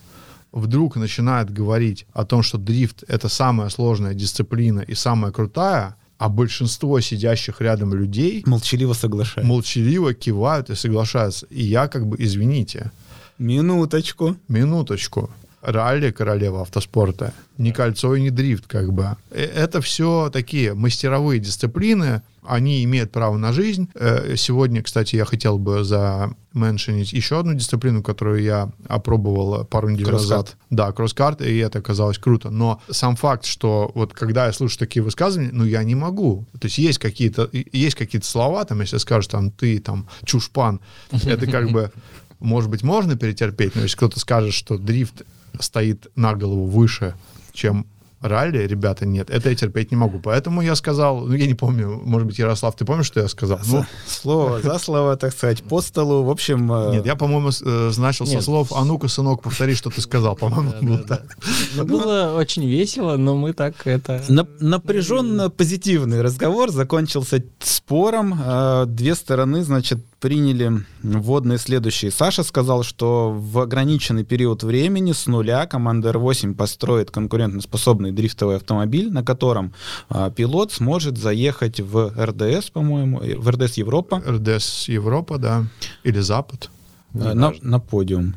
вдруг 0.52 0.96
начинает 0.96 1.52
говорить 1.52 2.06
о 2.14 2.26
том, 2.26 2.44
что 2.44 2.58
дрифт— 2.58 3.04
это 3.08 3.28
самая 3.28 3.70
сложная 3.70 4.14
дисциплина 4.14 4.80
и 4.80 4.94
самая 4.94 5.32
крутая, 5.32 5.96
а 6.24 6.30
большинство 6.30 7.02
сидящих 7.02 7.60
рядом 7.60 7.94
людей 7.94 8.44
молчаливо 8.46 8.94
соглашаются. 8.94 9.44
Молчаливо 9.44 10.14
кивают 10.14 10.70
и 10.70 10.76
соглашаются. 10.76 11.46
И 11.50 11.64
я 11.64 11.90
как 11.90 12.08
бы, 12.08 12.16
извините. 12.18 12.92
Минуточку. 13.40 14.38
Минуточку. 14.48 15.30
Ралли 15.62 16.12
королева 16.12 16.62
автоспорта. 16.62 17.34
Не 17.58 17.74
кольцо 17.74 18.16
и 18.16 18.22
не 18.22 18.30
дрифт, 18.30 18.68
как 18.68 18.94
бы. 18.94 19.18
Э, 19.32 19.44
это 19.44 19.82
все 19.82 20.30
такие 20.32 20.74
мастеровые 20.74 21.42
дисциплины, 21.42 22.22
они 22.46 22.84
имеют 22.84 23.12
право 23.12 23.38
на 23.38 23.54
жизнь. 23.54 23.90
Э, 23.96 24.36
сегодня, 24.36 24.82
кстати, 24.82 25.16
я 25.16 25.26
хотел 25.26 25.58
бы 25.58 25.84
заменшинить 25.84 27.14
еще 27.14 27.40
одну 27.40 27.54
дисциплину, 27.54 28.04
которую 28.04 28.42
я 28.42 28.72
опробовал 28.88 29.66
пару 29.66 29.90
недель 29.90 30.12
назад. 30.12 30.58
Да, 30.70 30.92
кросс-карт, 30.92 31.42
и 31.42 31.58
это 31.58 31.80
оказалось 31.80 32.18
круто. 32.18 32.50
Но 32.50 32.82
сам 32.90 33.16
факт, 33.16 33.46
что 33.46 33.92
вот 33.96 34.14
когда 34.14 34.48
я 34.48 34.54
слышу 34.54 34.78
такие 34.78 35.04
высказывания, 35.04 35.52
ну, 35.52 35.66
я 35.66 35.84
не 35.84 35.96
могу. 35.96 36.46
То 36.60 36.66
есть 36.66 36.78
есть 36.78 37.00
какие-то 37.00 37.50
есть 37.52 37.96
какие-то 37.96 38.28
слова, 38.28 38.66
там, 38.66 38.82
если 38.82 38.98
скажешь, 38.98 39.28
там, 39.28 39.52
ты, 39.52 39.80
там, 39.80 40.08
чушпан, 40.26 40.80
это 41.12 41.48
как 41.48 41.72
бы, 41.72 41.92
может 42.40 42.70
быть, 42.70 42.84
можно 42.84 43.16
перетерпеть, 43.16 43.76
но 43.76 43.84
если 43.84 43.98
кто-то 43.98 44.20
скажет, 44.20 44.54
что 44.54 44.78
дрифт 44.78 45.24
стоит 45.60 46.08
на 46.16 46.34
голову 46.34 46.66
выше, 46.66 47.16
чем 47.54 47.86
ралли, 48.24 48.66
ребята, 48.68 49.06
нет, 49.06 49.30
это 49.30 49.50
я 49.50 49.56
терпеть 49.56 49.92
не 49.92 49.98
могу. 49.98 50.20
Поэтому 50.20 50.62
я 50.62 50.76
сказал, 50.76 51.22
ну, 51.22 51.34
я 51.34 51.48
не 51.48 51.54
помню, 51.54 52.02
может 52.04 52.28
быть, 52.28 52.40
Ярослав, 52.40 52.76
ты 52.76 52.86
помнишь, 52.86 53.08
что 53.08 53.20
я 53.20 53.28
сказал? 53.28 53.60
Ну, 53.66 53.86
слово 54.08 54.62
за 54.62 54.80
слово, 54.80 55.18
так 55.18 55.34
сказать, 55.34 55.64
по 55.64 55.82
столу, 55.82 56.24
в 56.24 56.30
общем... 56.30 56.72
Э, 56.72 56.92
нет, 56.92 57.06
я, 57.06 57.16
по-моему, 57.16 57.50
э, 57.50 57.92
начал 57.98 58.26
со 58.26 58.42
слов, 58.42 58.72
а 58.74 58.84
ну-ка, 58.86 59.08
сынок, 59.08 59.42
повтори, 59.42 59.76
что 59.76 59.90
ты 59.90 60.02
сказал, 60.02 60.36
по-моему, 60.36 60.74
было 60.82 61.00
так. 61.00 61.38
Ну, 61.76 61.86
было 61.86 62.36
очень 62.38 62.66
весело, 62.66 63.18
но 63.18 63.36
мы 63.36 63.54
так 63.54 63.86
это... 63.86 64.24
Напряженно 64.60 65.50
позитивный 65.50 66.22
разговор 66.22 66.72
закончился 66.72 67.44
спором. 67.60 68.40
Э, 68.44 68.86
две 68.88 69.16
стороны, 69.16 69.64
значит, 69.64 70.00
приняли 70.24 70.86
вводные 71.02 71.58
следующие. 71.58 72.10
Саша 72.10 72.44
сказал, 72.44 72.84
что 72.84 73.30
в 73.30 73.60
ограниченный 73.60 74.24
период 74.24 74.64
времени 74.64 75.12
с 75.12 75.28
нуля 75.28 75.66
команда 75.66 76.12
R8 76.12 76.56
построит 76.56 77.12
конкурентоспособный 77.12 78.14
дрифтовый 78.14 78.56
автомобиль, 78.56 79.12
на 79.12 79.22
котором 79.22 79.74
а, 80.08 80.32
пилот 80.32 80.72
сможет 80.72 81.18
заехать 81.18 81.82
в 81.82 82.14
РДС, 82.18 82.70
по-моему, 82.70 83.20
э, 83.20 83.36
в 83.36 83.50
РДС 83.50 83.74
Европа. 83.74 84.24
РДС 84.26 84.88
Европа, 84.88 85.38
да. 85.38 85.66
Или 86.06 86.22
Запад. 86.22 86.70
На, 87.12 87.54
на 87.62 87.80
подиум 87.82 88.34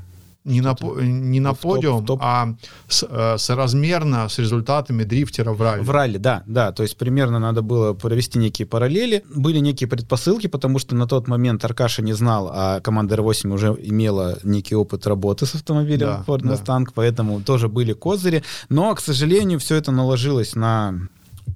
не 0.46 0.61
на, 0.61 0.76
не 0.80 1.40
на 1.40 1.54
подиум, 1.54 2.06
топ, 2.06 2.18
топ. 2.18 2.20
а 2.22 2.54
с, 2.88 3.06
э, 3.09 3.37
соразмерно 3.38 4.28
с 4.28 4.38
результатами 4.38 5.02
дрифтера 5.02 5.52
в 5.52 5.61
ралли. 5.61 5.82
В 5.82 5.90
ралли, 5.90 6.18
да, 6.18 6.42
да. 6.46 6.72
То 6.72 6.82
есть 6.82 6.96
примерно 6.96 7.38
надо 7.38 7.62
было 7.62 7.92
провести 7.94 8.38
некие 8.38 8.66
параллели. 8.66 9.24
Были 9.35 9.59
некие 9.59 9.88
предпосылки, 9.88 10.46
потому 10.46 10.78
что 10.78 10.94
на 10.94 11.06
тот 11.06 11.28
момент 11.28 11.64
Аркаша 11.64 12.02
не 12.02 12.12
знал, 12.12 12.50
а 12.52 12.80
команда 12.80 13.16
R8 13.16 13.52
уже 13.52 13.76
имела 13.82 14.38
некий 14.44 14.76
опыт 14.76 15.06
работы 15.06 15.46
с 15.46 15.54
автомобилем 15.54 16.06
да, 16.06 16.24
Ford 16.26 16.42
Mustang, 16.42 16.85
да. 16.85 16.92
поэтому 16.94 17.40
тоже 17.40 17.68
были 17.68 17.92
козыри. 17.92 18.44
Но, 18.68 18.94
к 18.94 19.00
сожалению, 19.00 19.59
все 19.59 19.74
это 19.74 19.90
наложилось 19.90 20.54
на 20.54 20.94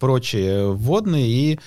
прочие 0.00 0.72
вводные, 0.72 1.28
и 1.28 1.60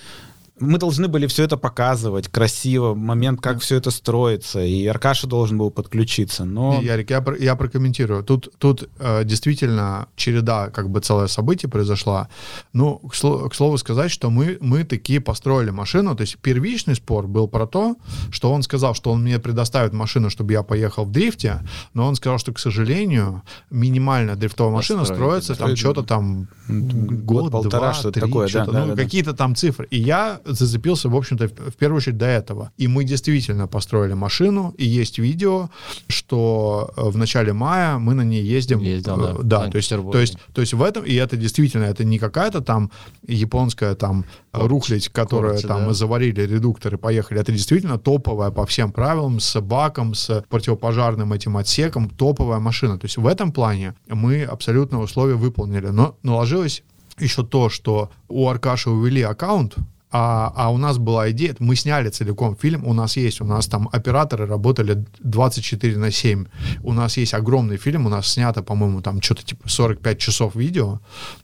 мы 0.64 0.78
должны 0.78 1.08
были 1.08 1.28
все 1.28 1.44
это 1.44 1.58
показывать 1.58 2.28
красиво, 2.28 2.94
момент, 2.94 3.42
как 3.42 3.56
да. 3.56 3.60
все 3.60 3.76
это 3.76 3.92
строится, 3.92 4.62
и 4.62 4.86
Аркаша 4.88 5.28
должен 5.28 5.58
был 5.58 5.72
подключиться, 5.72 6.46
но... 6.46 6.82
Ярик, 6.82 7.12
я, 7.12 7.24
я 7.40 7.56
прокомментирую. 7.56 8.24
Тут, 8.24 8.50
тут 8.58 8.90
э, 9.00 9.24
действительно 9.24 10.08
череда, 10.16 10.70
как 10.70 10.90
бы 10.90 11.00
целое 11.02 11.28
событие 11.28 11.70
произошла. 11.70 12.30
Ну, 12.74 12.98
к, 12.98 13.16
сло, 13.16 13.50
к 13.50 13.56
слову 13.56 13.78
сказать, 13.78 14.12
что 14.12 14.30
мы, 14.30 14.58
мы 14.62 14.84
такие 14.84 15.20
построили 15.20 15.70
машину, 15.70 16.16
то 16.16 16.22
есть 16.22 16.38
первичный 16.38 16.96
спор 16.96 17.28
был 17.28 17.48
про 17.48 17.68
то, 17.68 17.96
что 18.32 18.52
он 18.52 18.64
сказал, 18.64 18.96
что 18.96 19.12
он 19.12 19.24
мне 19.24 19.40
предоставит 19.40 19.94
машину, 19.94 20.30
чтобы 20.30 20.54
я 20.54 20.64
поехал 20.64 21.06
в 21.06 21.12
дрифте, 21.12 21.62
но 21.94 22.08
он 22.08 22.16
сказал, 22.16 22.40
что, 22.40 22.54
к 22.54 22.60
сожалению, 22.60 23.44
минимальная 23.70 24.36
дрифтовая 24.36 24.74
машина 24.74 25.06
строится 25.06 25.56
там 25.56 25.76
что-то 25.76 26.04
там 26.04 26.48
год, 26.68 27.52
полтора, 27.52 27.94
что-то 27.94 28.20
такое, 28.20 28.48
что 28.48 28.66
да, 28.66 28.86
ну, 28.86 28.96
да, 28.96 29.04
какие-то 29.04 29.32
да. 29.32 29.38
там 29.38 29.56
цифры. 29.56 29.88
И 29.90 30.00
я 30.00 30.40
зацепился, 30.56 31.10
в 31.10 31.16
общем-то, 31.16 31.48
в 31.48 31.76
первую 31.76 31.98
очередь 31.98 32.18
до 32.18 32.26
этого. 32.26 32.72
И 32.78 32.88
мы 32.88 33.04
действительно 33.04 33.68
построили 33.68 34.14
машину, 34.14 34.74
и 34.78 34.86
есть 34.86 35.20
видео, 35.20 35.70
что 36.08 36.92
э, 36.96 37.02
в 37.04 37.18
начале 37.18 37.54
мая 37.54 37.98
мы 37.98 38.14
на 38.14 38.22
ней 38.22 38.44
ездим. 38.44 38.80
Ездил, 38.80 39.18
да. 39.18 39.32
Э, 39.32 39.44
да, 39.44 39.68
то 39.70 39.78
есть, 39.78 39.90
то, 39.90 40.20
есть, 40.20 40.38
то 40.54 40.62
есть 40.62 40.74
в 40.74 40.82
этом, 40.82 41.04
и 41.04 41.14
это 41.14 41.38
действительно, 41.38 41.84
это 41.84 42.04
не 42.04 42.20
какая-то 42.20 42.62
там 42.62 42.92
японская 43.28 43.96
там 43.96 44.26
Короче, 44.52 44.70
рухлядь, 44.70 45.10
которая 45.10 45.52
короче, 45.52 45.68
там 45.68 45.88
да. 45.88 45.94
заварили 45.94 46.42
редукторы, 46.42 46.98
поехали. 46.98 47.40
Это 47.40 47.52
действительно 47.52 47.98
топовая 47.98 48.52
по 48.52 48.66
всем 48.66 48.92
правилам, 48.92 49.40
с 49.40 49.60
баком, 49.62 50.14
с 50.14 50.44
противопожарным 50.50 51.34
этим 51.34 51.58
отсеком, 51.58 52.10
топовая 52.10 52.60
машина. 52.60 52.98
То 52.98 53.06
есть 53.06 53.18
в 53.18 53.28
этом 53.28 53.52
плане 53.52 53.96
мы 54.08 54.44
абсолютно 54.44 55.00
условия 55.00 55.36
выполнили. 55.36 55.88
Но 55.88 56.18
наложилось 56.24 56.84
еще 57.20 57.44
то, 57.44 57.70
что 57.70 58.12
у 58.28 58.48
Аркаши 58.50 58.90
увели 58.90 59.22
аккаунт, 59.22 59.76
А, 60.16 60.54
а 60.56 60.70
у 60.70 60.78
нас 60.78 61.00
была 61.00 61.32
идея, 61.32 61.56
мы 61.58 61.76
сняли 61.76 62.10
целиком 62.10 62.56
фильм, 62.56 62.86
у 62.86 62.94
нас 62.94 63.18
есть, 63.18 63.42
у 63.42 63.46
нас 63.46 63.66
там 63.66 63.90
операторы 63.92 64.46
работали 64.46 65.06
24 65.24 65.98
на 65.98 66.12
7. 66.12 66.46
У 66.84 66.94
нас 66.94 67.18
есть 67.18 67.34
огромный 67.34 67.78
фильм, 67.78 68.06
у 68.06 68.10
нас 68.10 68.28
снято, 68.28 68.62
по-моему, 68.62 69.02
там 69.02 69.24
что-то 69.24 69.44
типа 69.44 69.68
45 69.68 70.20
часов 70.20 70.56
видео, 70.56 71.00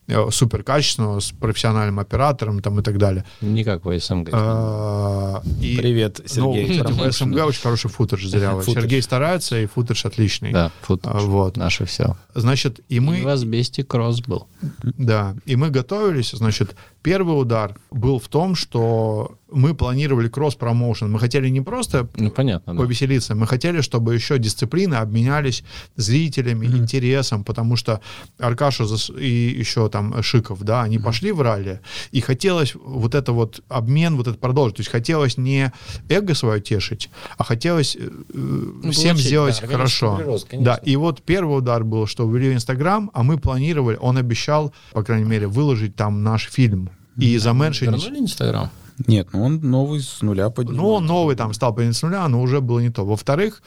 э, 0.07 0.30
супер 0.30 0.61
качественного, 0.61 1.20
с 1.20 1.32
профессиональным 1.32 1.99
оператором 1.99 2.61
там 2.61 2.80
и 2.80 2.84
так 2.84 2.99
далее. 2.99 3.26
Не 3.41 3.63
как 3.63 3.86
в 3.86 3.99
СМГ. 3.99 4.30
А, 4.34 5.41
и- 5.59 5.76
Привет, 5.78 6.22
Сергей. 6.28 6.67
Ну, 6.67 6.84
кстати, 6.84 7.09
в. 7.09 7.11
СМГ 7.11 7.45
очень 7.45 7.61
хороший 7.61 7.89
футаж 7.89 8.24
зря. 8.24 8.51
Футаж. 8.59 8.74
Сергей 8.84 9.01
старается, 9.01 9.59
и 9.59 9.65
футаж 9.65 10.05
отличный. 10.05 10.51
Да, 10.51 10.72
фут. 10.82 11.01
А, 11.05 11.17
вот. 11.17 11.57
Наше 11.57 11.86
все. 11.86 12.15
Значит, 12.36 12.82
и 12.88 12.99
мы... 12.99 13.20
И 13.20 13.22
в 13.24 13.28
Асбесте 13.28 13.84
кросс 13.84 14.22
был. 14.22 14.47
Да, 14.84 15.36
и 15.45 15.55
мы 15.55 15.72
готовились, 15.72 16.32
значит, 16.32 16.76
первый 17.02 17.39
удар 17.39 17.80
был 17.91 18.20
в 18.20 18.28
том, 18.28 18.56
что 18.56 19.38
мы 19.52 19.74
планировали 19.74 20.28
кросс-промоушен. 20.28 21.12
Мы 21.12 21.20
хотели 21.20 21.50
не 21.50 21.62
просто 21.62 22.08
Ну, 22.16 22.32
понятно, 22.32 22.74
да. 22.74 22.80
повеселиться, 22.80 23.36
мы 23.36 23.47
хотели, 23.47 23.82
чтобы 23.82 24.14
еще 24.14 24.38
дисциплины 24.38 24.95
обменялись 24.95 25.64
зрителями, 25.95 26.66
интересом, 26.66 27.43
потому 27.43 27.76
что 27.76 28.02
Аркаша 28.38 28.86
и 29.18 29.56
еще 29.60 29.89
там 29.89 30.22
Шиков, 30.24 30.62
да, 30.64 30.84
они 30.84 31.00
пошли 31.00 31.32
в 31.32 31.41
ралли, 31.41 31.82
и 32.12 32.22
хотелось 32.22 32.76
вот 32.76 33.16
это 33.16 33.32
вот 33.32 33.62
обмен, 33.70 34.18
вот 34.18 34.28
это 34.28 34.38
продолжить. 34.38 34.78
То 34.78 34.82
есть 34.82 34.91
хотелось 34.91 35.38
не 35.38 35.72
эго 36.10 36.34
свое 36.36 36.62
тешить, 36.62 37.10
а 37.38 37.43
хотелось 37.43 37.95
э, 37.95 38.10
э, 38.34 38.91
всем 38.91 39.12
получить, 39.12 39.26
сделать 39.28 39.60
да, 39.62 39.68
хорошо. 39.68 40.18
прирост, 40.18 40.47
да, 40.54 40.76
и 40.76 40.95
вот 40.95 41.22
первый 41.22 41.58
удар 41.58 41.84
был, 41.84 42.08
что 42.08 42.30
ввели 42.30 42.54
Инстаграм, 42.54 43.10
а 43.14 43.24
мы 43.24 43.38
планировали, 43.38 43.97
он 44.00 44.18
обещал, 44.18 44.74
по 44.91 45.04
крайней 45.04 45.30
мере, 45.30 45.47
выложить 45.47 45.95
там 45.95 46.24
наш 46.24 46.50
фильм. 46.50 46.89
И 47.18 47.38
заменшинить. 47.38 48.02
Вернули 48.04 48.22
Инстаграм? 48.22 48.70
Нет, 49.08 49.30
ну 49.34 49.43
он 49.43 49.62
новый 49.62 50.02
с 50.02 50.22
нуля 50.22 50.50
поднимает. 50.50 50.82
Ну, 50.82 50.89
он 50.91 51.06
новый 51.06 51.36
там 51.36 51.54
стал 51.54 51.74
поднимать 51.74 51.95
с 51.95 52.02
нуля, 52.02 52.28
но 52.28 52.41
уже 52.41 52.60
было 52.60 52.80
не 52.80 52.89
то. 52.89 53.06
Во-вторых, 53.06 53.62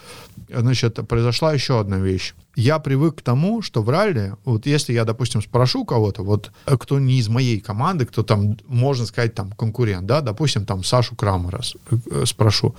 значит, 0.49 0.99
произошла 1.09 1.53
еще 1.53 1.81
одна 1.81 1.99
вещь. 1.99 2.35
Я 2.55 2.79
привык 2.79 3.17
к 3.17 3.23
тому, 3.23 3.63
что 3.63 3.83
в 3.83 3.89
ралли, 3.89 4.35
вот 4.45 4.67
если 4.67 4.93
я, 4.93 5.05
допустим, 5.05 5.41
спрошу 5.43 5.85
кого-то, 5.85 6.23
вот 6.23 6.51
э, 6.67 6.77
кто 6.77 6.99
не 7.01 7.19
из 7.19 7.29
моей 7.29 7.61
команды, 7.61 8.05
кто 8.05 8.23
там, 8.23 8.59
можно 8.69 9.07
сказать, 9.07 9.35
там 9.35 9.53
конкурент, 9.53 10.07
да, 10.07 10.21
допустим, 10.21 10.67
там 10.67 10.85
Сашу 10.85 11.17
Крамера 11.17 11.63
с- 11.63 11.77
э, 12.11 12.25
спрошу, 12.27 12.75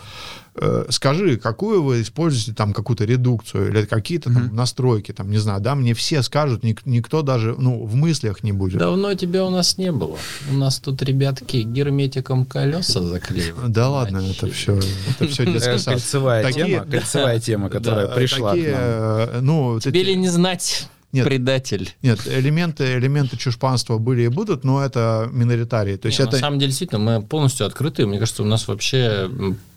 э, 0.55 0.85
скажи, 0.89 1.37
какую 1.37 1.81
вы 1.81 2.01
используете 2.03 2.53
там 2.53 2.73
какую-то 2.73 3.05
редукцию 3.05 3.69
или 3.69 3.85
какие-то 3.85 4.31
там 4.31 4.55
настройки, 4.55 5.11
там, 5.11 5.31
не 5.31 5.37
знаю, 5.39 5.59
да, 5.59 5.73
мне 5.73 5.95
все 5.95 6.21
скажут, 6.21 6.63
ник- 6.63 6.85
никто 6.85 7.23
даже, 7.23 7.55
ну, 7.57 7.83
в 7.83 7.95
мыслях 7.95 8.43
не 8.43 8.51
будет. 8.51 8.77
Давно 8.77 9.15
тебя 9.15 9.43
у 9.43 9.49
нас 9.49 9.79
не 9.79 9.91
было. 9.91 10.17
У 10.51 10.53
нас 10.53 10.79
тут 10.79 11.01
ребятки 11.01 11.57
герметиком 11.63 12.45
колеса 12.45 13.01
заклеивают. 13.01 13.71
Да 13.71 13.89
ладно, 13.89 14.19
это 14.19 14.51
все, 14.51 14.79
это 15.19 15.27
все 15.27 15.43
Э, 15.43 15.51
детский 15.53 15.77
сад. 15.79 15.93
Кольцевая 15.95 16.51
тема, 16.53 16.85
кольцевая 16.85 17.39
тема, 17.39 17.69
которая 17.69 18.07
пришла 18.09 18.51
такие, 18.51 18.69
к 18.69 18.71
нам. 18.73 18.81
э, 18.83 19.39
ну, 19.63 19.73
вот 19.73 19.83
Тебе 19.83 20.01
эти- 20.01 20.09
ли 20.09 20.15
не 20.15 20.27
знать, 20.29 20.87
Нет. 21.11 21.25
предатель? 21.25 21.93
Нет, 22.01 22.19
элементы, 22.27 22.97
элементы 22.97 23.37
чушпанства 23.37 23.97
были 23.97 24.23
и 24.23 24.27
будут, 24.27 24.63
но 24.63 24.83
это 24.83 25.29
миноритарии. 25.31 25.95
То 25.97 26.07
есть 26.07 26.19
Не, 26.19 26.23
это... 26.25 26.33
На 26.33 26.39
самом 26.39 26.59
деле, 26.59 26.69
действительно, 26.69 26.99
мы 26.99 27.21
полностью 27.25 27.65
открыты. 27.67 28.05
Мне 28.07 28.19
кажется, 28.19 28.43
у 28.43 28.45
нас 28.45 28.67
вообще 28.67 29.29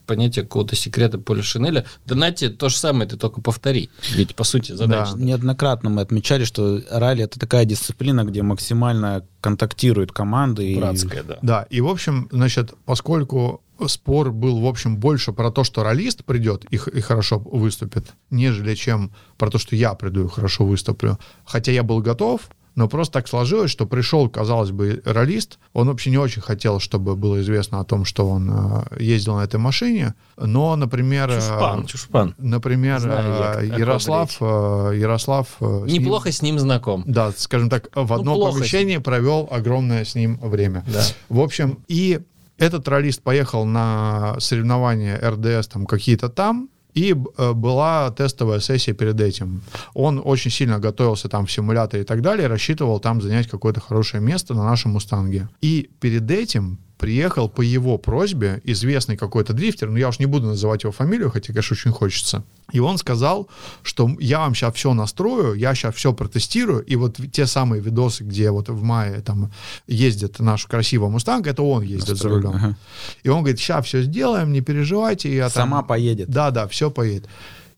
понятие 0.07 0.45
какого-то 0.45 0.77
секрета 0.77 1.19
Поля 1.19 1.43
Шинеля. 1.43 1.85
Да, 2.07 2.15
Нате, 2.15 2.49
то 2.49 2.69
же 2.69 2.77
самое, 2.77 3.09
ты 3.11 3.17
только 3.17 3.41
повтори. 3.41 3.91
Ведь, 4.15 4.37
по 4.37 4.45
сути, 4.45 4.71
задача. 4.71 5.15
Да. 5.17 5.21
Неоднократно 5.25 5.91
мы 5.91 6.01
отмечали, 6.01 6.45
что 6.45 6.81
ралли 6.91 7.25
это 7.25 7.41
такая 7.41 7.65
дисциплина, 7.65 8.23
где 8.25 8.43
максимально 8.43 9.25
контактируют 9.41 10.13
команды. 10.13 10.73
и- 10.73 10.77
Братская, 10.77 11.25
да. 11.25 11.39
Да, 11.43 11.63
и 11.71 11.81
в 11.81 11.89
общем, 11.89 12.29
значит, 12.31 12.75
поскольку 12.85 13.63
спор 13.89 14.33
был, 14.33 14.61
в 14.61 14.67
общем, 14.67 14.97
больше 14.97 15.33
про 15.33 15.51
то, 15.51 15.65
что 15.65 15.83
ролист 15.83 16.25
придет 16.25 16.65
и, 16.71 16.77
и 16.77 17.01
хорошо 17.01 17.39
выступит, 17.39 18.15
нежели 18.31 18.75
чем 18.75 19.13
про 19.39 19.51
то, 19.51 19.59
что 19.59 19.77
я 19.77 19.95
приду 19.95 20.25
и 20.25 20.29
хорошо 20.29 20.65
выступлю. 20.65 21.19
Хотя 21.45 21.73
я 21.73 21.83
был 21.83 22.01
готов, 22.01 22.41
но 22.75 22.89
просто 22.89 23.15
так 23.15 23.27
сложилось, 23.29 23.71
что 23.71 23.87
пришел, 23.87 24.29
казалось 24.29 24.71
бы, 24.71 25.01
ролист. 25.07 25.59
Он 25.73 25.87
вообще 25.89 26.11
не 26.11 26.19
очень 26.19 26.43
хотел, 26.43 26.79
чтобы 26.79 27.17
было 27.17 27.41
известно 27.41 27.81
о 27.81 27.85
том, 27.85 28.05
что 28.05 28.29
он 28.29 28.51
э, 28.53 29.03
ездил 29.03 29.37
на 29.37 29.45
этой 29.45 29.59
машине. 29.59 30.15
Но, 30.37 30.77
например... 30.77 31.31
э, 31.31 31.37
Чушпан, 31.41 31.87
чушпан. 31.87 32.35
Например, 32.37 32.99
Знаю 33.01 33.29
я, 33.33 33.63
э, 33.63 33.79
Ярослав, 33.79 34.37
э, 34.41 34.93
Ярослав 35.01 35.49
э, 35.61 35.85
с 35.89 35.91
ним- 35.91 36.03
Неплохо 36.03 36.31
с 36.31 36.43
ним 36.43 36.59
знаком. 36.59 37.03
да, 37.07 37.33
скажем 37.35 37.71
так, 37.71 37.89
в 37.95 38.13
одном 38.13 38.35
Ну, 38.35 38.41
плохо 38.43 38.59
помещении 38.59 38.99
провел 38.99 39.49
огромное 39.51 40.05
с 40.05 40.15
ним 40.15 40.39
время. 40.43 40.85
Да. 40.87 41.03
В 41.31 41.41
общем, 41.41 41.79
и 41.89 42.21
этот 42.59 42.89
ролист 42.89 43.23
поехал 43.23 43.65
на 43.65 44.37
соревнования 44.39 45.19
РДС 45.19 45.69
там 45.69 45.87
какие-то 45.87 46.29
там, 46.29 46.69
и 46.95 47.15
э, 47.15 47.53
была 47.53 48.11
тестовая 48.11 48.61
сессия 48.61 48.95
перед 48.95 49.21
этим. 49.21 49.63
Он 49.93 50.21
очень 50.25 50.51
сильно 50.51 50.79
готовился 50.79 51.29
там 51.29 51.45
в 51.45 51.53
симуляторе 51.53 52.03
и 52.03 52.07
так 52.07 52.23
далее, 52.23 52.49
рассчитывал 52.49 53.01
там 53.01 53.21
занять 53.21 53.49
какое-то 53.49 53.81
хорошее 53.81 54.23
место 54.23 54.55
на 54.55 54.65
нашем 54.65 54.93
Мустанге. 54.93 55.49
И 55.61 55.91
перед 56.01 56.31
этим 56.31 56.79
приехал 56.99 57.49
по 57.49 57.61
его 57.63 57.99
просьбе 57.99 58.61
известный 58.65 59.17
какой-то 59.17 59.53
дрифтер, 59.53 59.91
ну 59.91 59.97
я 59.97 60.09
уж 60.09 60.19
не 60.19 60.27
буду 60.27 60.47
называть 60.47 60.83
его 60.85 60.93
фамилию, 60.93 61.31
хотя, 61.31 61.53
конечно, 61.53 61.75
очень 61.75 61.91
хочется. 61.93 62.45
И 62.73 62.81
он 62.81 62.99
сказал, 62.99 63.49
что 63.83 64.11
я 64.19 64.41
вам 64.41 64.55
сейчас 64.55 64.75
все 64.75 64.95
настрою, 64.95 65.55
я 65.55 65.75
сейчас 65.75 65.95
все 65.95 66.13
протестирую, 66.13 66.83
и 66.85 66.97
вот 66.97 67.19
те 67.33 67.47
самые 67.47 67.83
видосы, 67.83 68.25
где 68.25 68.51
вот 68.51 68.69
в 68.69 68.83
мае 68.83 69.21
там 69.21 69.53
ездит 69.87 70.41
наш 70.41 70.67
красивый 70.67 71.11
Мустанг, 71.11 71.47
это 71.47 71.63
он 71.63 71.83
ездит 71.83 72.17
за 72.17 72.29
рулем. 72.29 72.51
Ага. 72.55 72.79
И 73.23 73.29
он 73.29 73.41
говорит, 73.41 73.59
сейчас 73.61 73.87
все 73.87 74.03
сделаем, 74.03 74.53
не 74.53 74.63
переживайте. 74.63 75.35
Я 75.35 75.51
там- 75.51 75.69
Сама 75.69 75.83
поедет. 75.83 76.29
Да, 76.29 76.51
да, 76.51 76.67
все 76.67 76.91
поедет. 76.91 77.29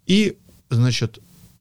И, 0.07 0.39
значит, 0.71 1.19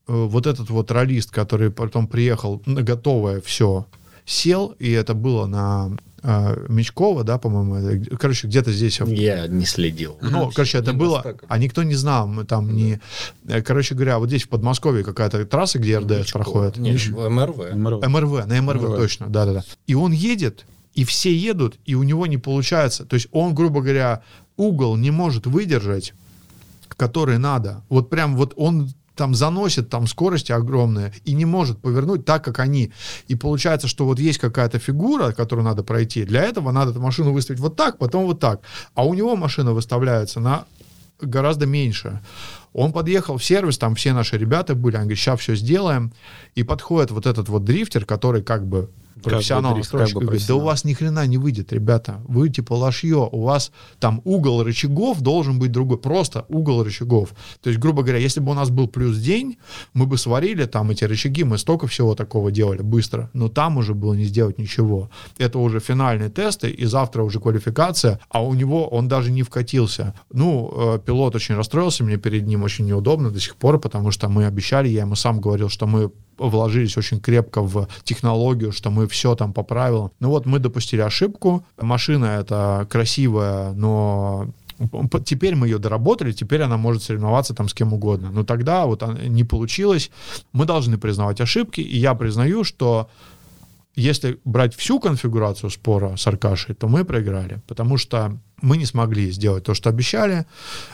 э, 0.07 0.13
вот 0.13 0.45
этот 0.47 0.69
вот 0.69 0.91
ролист, 0.91 1.31
который 1.31 1.71
потом 1.71 2.07
приехал 2.07 2.61
на 2.65 2.81
готовое 2.81 3.41
все, 3.41 3.87
сел, 4.27 4.75
и 4.77 4.91
это 4.91 5.13
было 5.13 5.47
на 5.47 5.97
э, 6.21 6.65
Мечково, 6.67 7.23
да, 7.23 7.37
по-моему, 7.37 7.75
это, 7.75 8.17
короче, 8.17 8.47
где-то 8.47 8.71
здесь. 8.71 8.99
Я 8.99 9.47
не 9.47 9.65
следил. 9.65 10.17
Ну, 10.21 10.51
короче, 10.53 10.77
это 10.77 10.93
было, 10.93 11.15
настолько. 11.15 11.45
а 11.47 11.57
никто 11.57 11.83
не 11.83 11.95
знал, 11.95 12.27
мы 12.27 12.43
там 12.43 12.75
не, 12.75 12.99
э, 13.47 13.61
короче 13.61 13.95
говоря, 13.95 14.19
вот 14.19 14.27
здесь 14.27 14.43
в 14.43 14.49
Подмосковье 14.49 15.03
какая-то 15.03 15.45
трасса, 15.45 15.79
где 15.79 15.97
РДС 15.97 16.31
проходит. 16.31 16.77
Нет, 16.77 17.07
МРВ. 17.07 17.73
МРО. 17.73 18.01
МРВ, 18.05 18.45
на 18.47 18.61
МРВ, 18.61 18.81
МРВ. 18.81 18.95
точно, 18.97 19.27
да-да-да. 19.29 19.63
И 19.87 19.95
он 19.95 20.11
едет, 20.11 20.65
и 20.93 21.05
все 21.05 21.33
едут, 21.33 21.77
и 21.85 21.95
у 21.95 22.03
него 22.03 22.27
не 22.27 22.37
получается. 22.37 23.05
То 23.05 23.13
есть 23.13 23.27
он, 23.31 23.55
грубо 23.55 23.81
говоря, 23.81 24.23
угол 24.57 24.97
не 24.97 25.11
может 25.11 25.47
выдержать, 25.47 26.13
который 26.89 27.37
надо. 27.37 27.83
Вот 27.87 28.09
прям 28.09 28.35
вот 28.35 28.53
он 28.57 28.91
там 29.17 29.35
заносит 29.35 29.89
там 29.89 30.07
скорости 30.07 30.53
огромные 30.53 31.13
и 31.25 31.33
не 31.33 31.45
может 31.45 31.79
повернуть 31.79 32.23
так, 32.23 32.43
как 32.43 32.59
они. 32.59 32.91
И 33.27 33.35
получается, 33.35 33.87
что 33.87 34.05
вот 34.05 34.19
есть 34.19 34.39
какая-то 34.39 34.79
фигура, 34.79 35.33
которую 35.33 35.65
надо 35.65 35.83
пройти. 35.83 36.23
Для 36.23 36.43
этого 36.43 36.71
надо 36.71 36.91
эту 36.91 37.01
машину 37.01 37.33
выставить 37.33 37.59
вот 37.59 37.75
так, 37.75 37.97
потом 37.97 38.25
вот 38.25 38.39
так. 38.39 38.61
А 38.93 39.05
у 39.05 39.13
него 39.13 39.35
машина 39.35 39.73
выставляется 39.73 40.39
на 40.39 40.65
гораздо 41.19 41.65
меньше. 41.65 42.21
Он 42.73 42.93
подъехал 42.93 43.37
в 43.37 43.43
сервис, 43.43 43.77
там 43.77 43.95
все 43.95 44.13
наши 44.13 44.37
ребята 44.37 44.75
были, 44.75 44.95
они 44.95 45.05
говорят, 45.05 45.19
сейчас 45.19 45.39
все 45.39 45.55
сделаем. 45.55 46.13
И 46.55 46.63
подходит 46.63 47.11
вот 47.11 47.25
этот 47.25 47.49
вот 47.49 47.63
дрифтер, 47.63 48.05
который 48.05 48.43
как 48.43 48.65
бы 48.65 48.89
профессионал 49.23 49.77
как 49.91 50.11
бы 50.13 50.37
да 50.47 50.55
у 50.55 50.59
вас 50.59 50.83
ни 50.83 50.93
хрена 50.93 51.25
не 51.27 51.37
выйдет, 51.37 51.73
ребята. 51.73 52.21
Вы 52.27 52.49
типа 52.49 52.73
лошье, 52.73 53.27
у 53.31 53.43
вас 53.43 53.71
там 53.99 54.21
угол 54.23 54.63
рычагов 54.63 55.21
должен 55.21 55.59
быть 55.59 55.71
другой, 55.71 55.97
просто 55.97 56.45
угол 56.49 56.83
рычагов. 56.83 57.33
То 57.61 57.69
есть, 57.69 57.79
грубо 57.79 58.03
говоря, 58.03 58.19
если 58.19 58.39
бы 58.39 58.51
у 58.51 58.53
нас 58.53 58.69
был 58.69 58.87
плюс 58.87 59.17
день, 59.17 59.57
мы 59.93 60.05
бы 60.05 60.17
сварили 60.17 60.65
там 60.65 60.91
эти 60.91 61.03
рычаги, 61.03 61.43
мы 61.43 61.57
столько 61.57 61.87
всего 61.87 62.15
такого 62.15 62.51
делали 62.51 62.81
быстро, 62.81 63.29
но 63.33 63.49
там 63.49 63.77
уже 63.77 63.93
было 63.93 64.13
не 64.13 64.25
сделать 64.25 64.57
ничего. 64.57 65.09
Это 65.37 65.59
уже 65.59 65.79
финальные 65.79 66.29
тесты, 66.29 66.69
и 66.69 66.85
завтра 66.85 67.23
уже 67.23 67.39
квалификация, 67.39 68.19
а 68.29 68.43
у 68.43 68.53
него 68.53 68.87
он 68.87 69.07
даже 69.07 69.31
не 69.31 69.43
вкатился. 69.43 70.13
Ну, 70.31 70.71
э, 70.95 70.99
пилот 71.05 71.35
очень 71.35 71.55
расстроился, 71.55 72.03
мне 72.03 72.17
перед 72.17 72.45
ним 72.45 72.63
очень 72.63 72.85
неудобно 72.85 73.31
до 73.31 73.39
сих 73.39 73.55
пор, 73.55 73.79
потому 73.79 74.11
что 74.11 74.29
мы 74.29 74.45
обещали, 74.45 74.87
я 74.89 75.01
ему 75.01 75.15
сам 75.15 75.39
говорил, 75.41 75.69
что 75.69 75.87
мы 75.87 76.11
вложились 76.37 76.97
очень 76.97 77.19
крепко 77.19 77.61
в 77.61 77.87
технологию, 78.03 78.71
что 78.71 78.89
мы 78.89 79.07
все 79.07 79.35
там 79.35 79.53
по 79.53 79.63
правилам. 79.63 80.11
Ну 80.19 80.29
вот 80.29 80.45
мы 80.45 80.59
допустили 80.59 81.01
ошибку. 81.01 81.65
Машина 81.79 82.25
это 82.25 82.87
красивая, 82.89 83.71
но 83.73 84.47
теперь 85.25 85.55
мы 85.55 85.67
ее 85.67 85.79
доработали, 85.79 86.31
теперь 86.31 86.61
она 86.61 86.77
может 86.77 87.03
соревноваться 87.03 87.53
там 87.53 87.67
с 87.67 87.73
кем 87.73 87.93
угодно. 87.93 88.29
Но 88.31 88.43
тогда 88.43 88.85
вот 88.85 89.03
не 89.23 89.43
получилось. 89.43 90.11
Мы 90.53 90.65
должны 90.65 90.97
признавать 90.97 91.41
ошибки, 91.41 91.81
и 91.81 91.97
я 91.97 92.13
признаю, 92.13 92.63
что 92.63 93.09
если 93.95 94.39
брать 94.45 94.75
всю 94.75 94.99
конфигурацию 94.99 95.71
спора 95.71 96.15
с 96.15 96.27
Аркашей, 96.27 96.75
то 96.75 96.87
мы 96.87 97.03
проиграли. 97.03 97.61
Потому 97.67 97.97
что 97.97 98.37
мы 98.61 98.77
не 98.77 98.85
смогли 98.85 99.31
сделать 99.31 99.63
то, 99.63 99.73
что 99.73 99.89
обещали, 99.89 100.45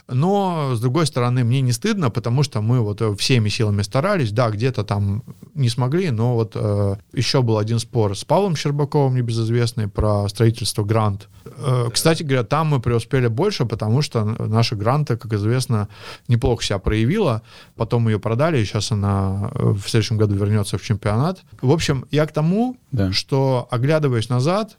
но, 0.07 0.75
с 0.75 0.81
другой 0.81 1.05
стороны, 1.05 1.43
мне 1.43 1.61
не 1.61 1.71
стыдно, 1.71 2.09
потому 2.09 2.43
что 2.43 2.61
мы 2.61 2.81
вот 2.81 3.01
э, 3.01 3.15
всеми 3.15 3.49
силами 3.49 3.83
старались, 3.83 4.31
да, 4.31 4.49
где-то 4.49 4.83
там 4.83 5.23
не 5.53 5.69
смогли, 5.69 6.11
но 6.11 6.33
вот 6.35 6.53
э, 6.55 6.95
еще 7.13 7.41
был 7.41 7.57
один 7.57 7.79
спор 7.79 8.17
с 8.17 8.25
Павлом 8.25 8.55
Щербаковым, 8.55 9.15
небезызвестный, 9.15 9.87
про 9.87 10.27
строительство 10.27 10.83
Грант. 10.83 11.29
Э, 11.45 11.89
кстати 11.93 12.23
говоря, 12.23 12.43
там 12.43 12.67
мы 12.67 12.81
преуспели 12.81 13.27
больше, 13.27 13.65
потому 13.65 14.01
что 14.01 14.23
наша 14.25 14.75
Гранта, 14.75 15.15
как 15.15 15.31
известно, 15.33 15.87
неплохо 16.27 16.63
себя 16.63 16.79
проявила, 16.79 17.43
потом 17.75 18.09
ее 18.09 18.19
продали, 18.19 18.59
и 18.59 18.65
сейчас 18.65 18.91
она 18.91 19.51
э, 19.53 19.69
в 19.69 19.87
следующем 19.87 20.17
году 20.17 20.35
вернется 20.35 20.77
в 20.77 20.83
чемпионат. 20.83 21.41
В 21.61 21.71
общем, 21.71 22.05
я 22.11 22.25
к 22.25 22.33
тому, 22.33 22.75
да. 22.91 23.13
что, 23.13 23.69
оглядываясь 23.71 24.27
назад, 24.27 24.77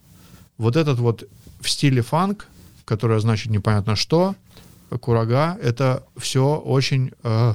вот 0.58 0.76
этот 0.76 0.98
вот 0.98 1.24
в 1.60 1.70
стиле 1.70 2.02
фанк, 2.02 2.46
которая 2.84 3.18
значит 3.20 3.50
непонятно 3.50 3.96
что, 3.96 4.34
курага, 5.00 5.58
это 5.62 6.04
все 6.16 6.56
очень 6.56 7.12
э, 7.22 7.54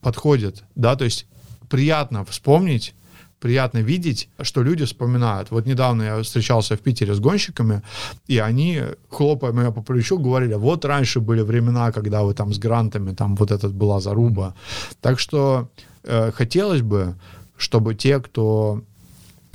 подходит, 0.00 0.64
да, 0.74 0.96
то 0.96 1.04
есть 1.04 1.26
приятно 1.68 2.24
вспомнить, 2.24 2.94
приятно 3.40 3.78
видеть, 3.78 4.28
что 4.40 4.62
люди 4.62 4.84
вспоминают. 4.84 5.50
Вот 5.50 5.66
недавно 5.66 6.02
я 6.02 6.22
встречался 6.22 6.76
в 6.76 6.80
Питере 6.80 7.14
с 7.14 7.20
гонщиками, 7.20 7.82
и 8.26 8.38
они, 8.38 8.82
хлопая 9.10 9.52
меня 9.52 9.70
по 9.70 9.82
плечу, 9.82 10.18
говорили, 10.18 10.54
вот 10.54 10.84
раньше 10.84 11.20
были 11.20 11.42
времена, 11.42 11.92
когда 11.92 12.22
вы 12.22 12.34
там 12.34 12.52
с 12.52 12.58
грантами, 12.58 13.14
там 13.14 13.36
вот 13.36 13.50
этот 13.50 13.74
была 13.74 14.00
заруба. 14.00 14.54
Так 15.00 15.18
что 15.18 15.68
э, 16.04 16.32
хотелось 16.32 16.82
бы, 16.82 17.14
чтобы 17.56 17.94
те, 17.94 18.20
кто 18.20 18.82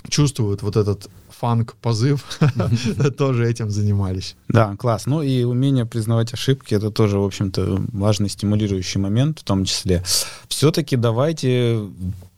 чувствует 0.09 0.61
вот 0.61 0.75
этот 0.75 1.09
фанк-позыв, 1.41 2.23
тоже 3.17 3.49
этим 3.49 3.71
занимались. 3.71 4.35
Да, 4.47 4.75
класс. 4.77 5.07
Ну 5.07 5.23
и 5.23 5.43
умение 5.43 5.87
признавать 5.87 6.33
ошибки, 6.33 6.75
это 6.75 6.91
тоже, 6.91 7.17
в 7.17 7.23
общем-то, 7.23 7.81
важный 7.91 8.29
стимулирующий 8.29 9.01
момент 9.01 9.39
в 9.39 9.43
том 9.43 9.65
числе. 9.65 10.03
Все-таки 10.47 10.95
давайте 10.97 11.79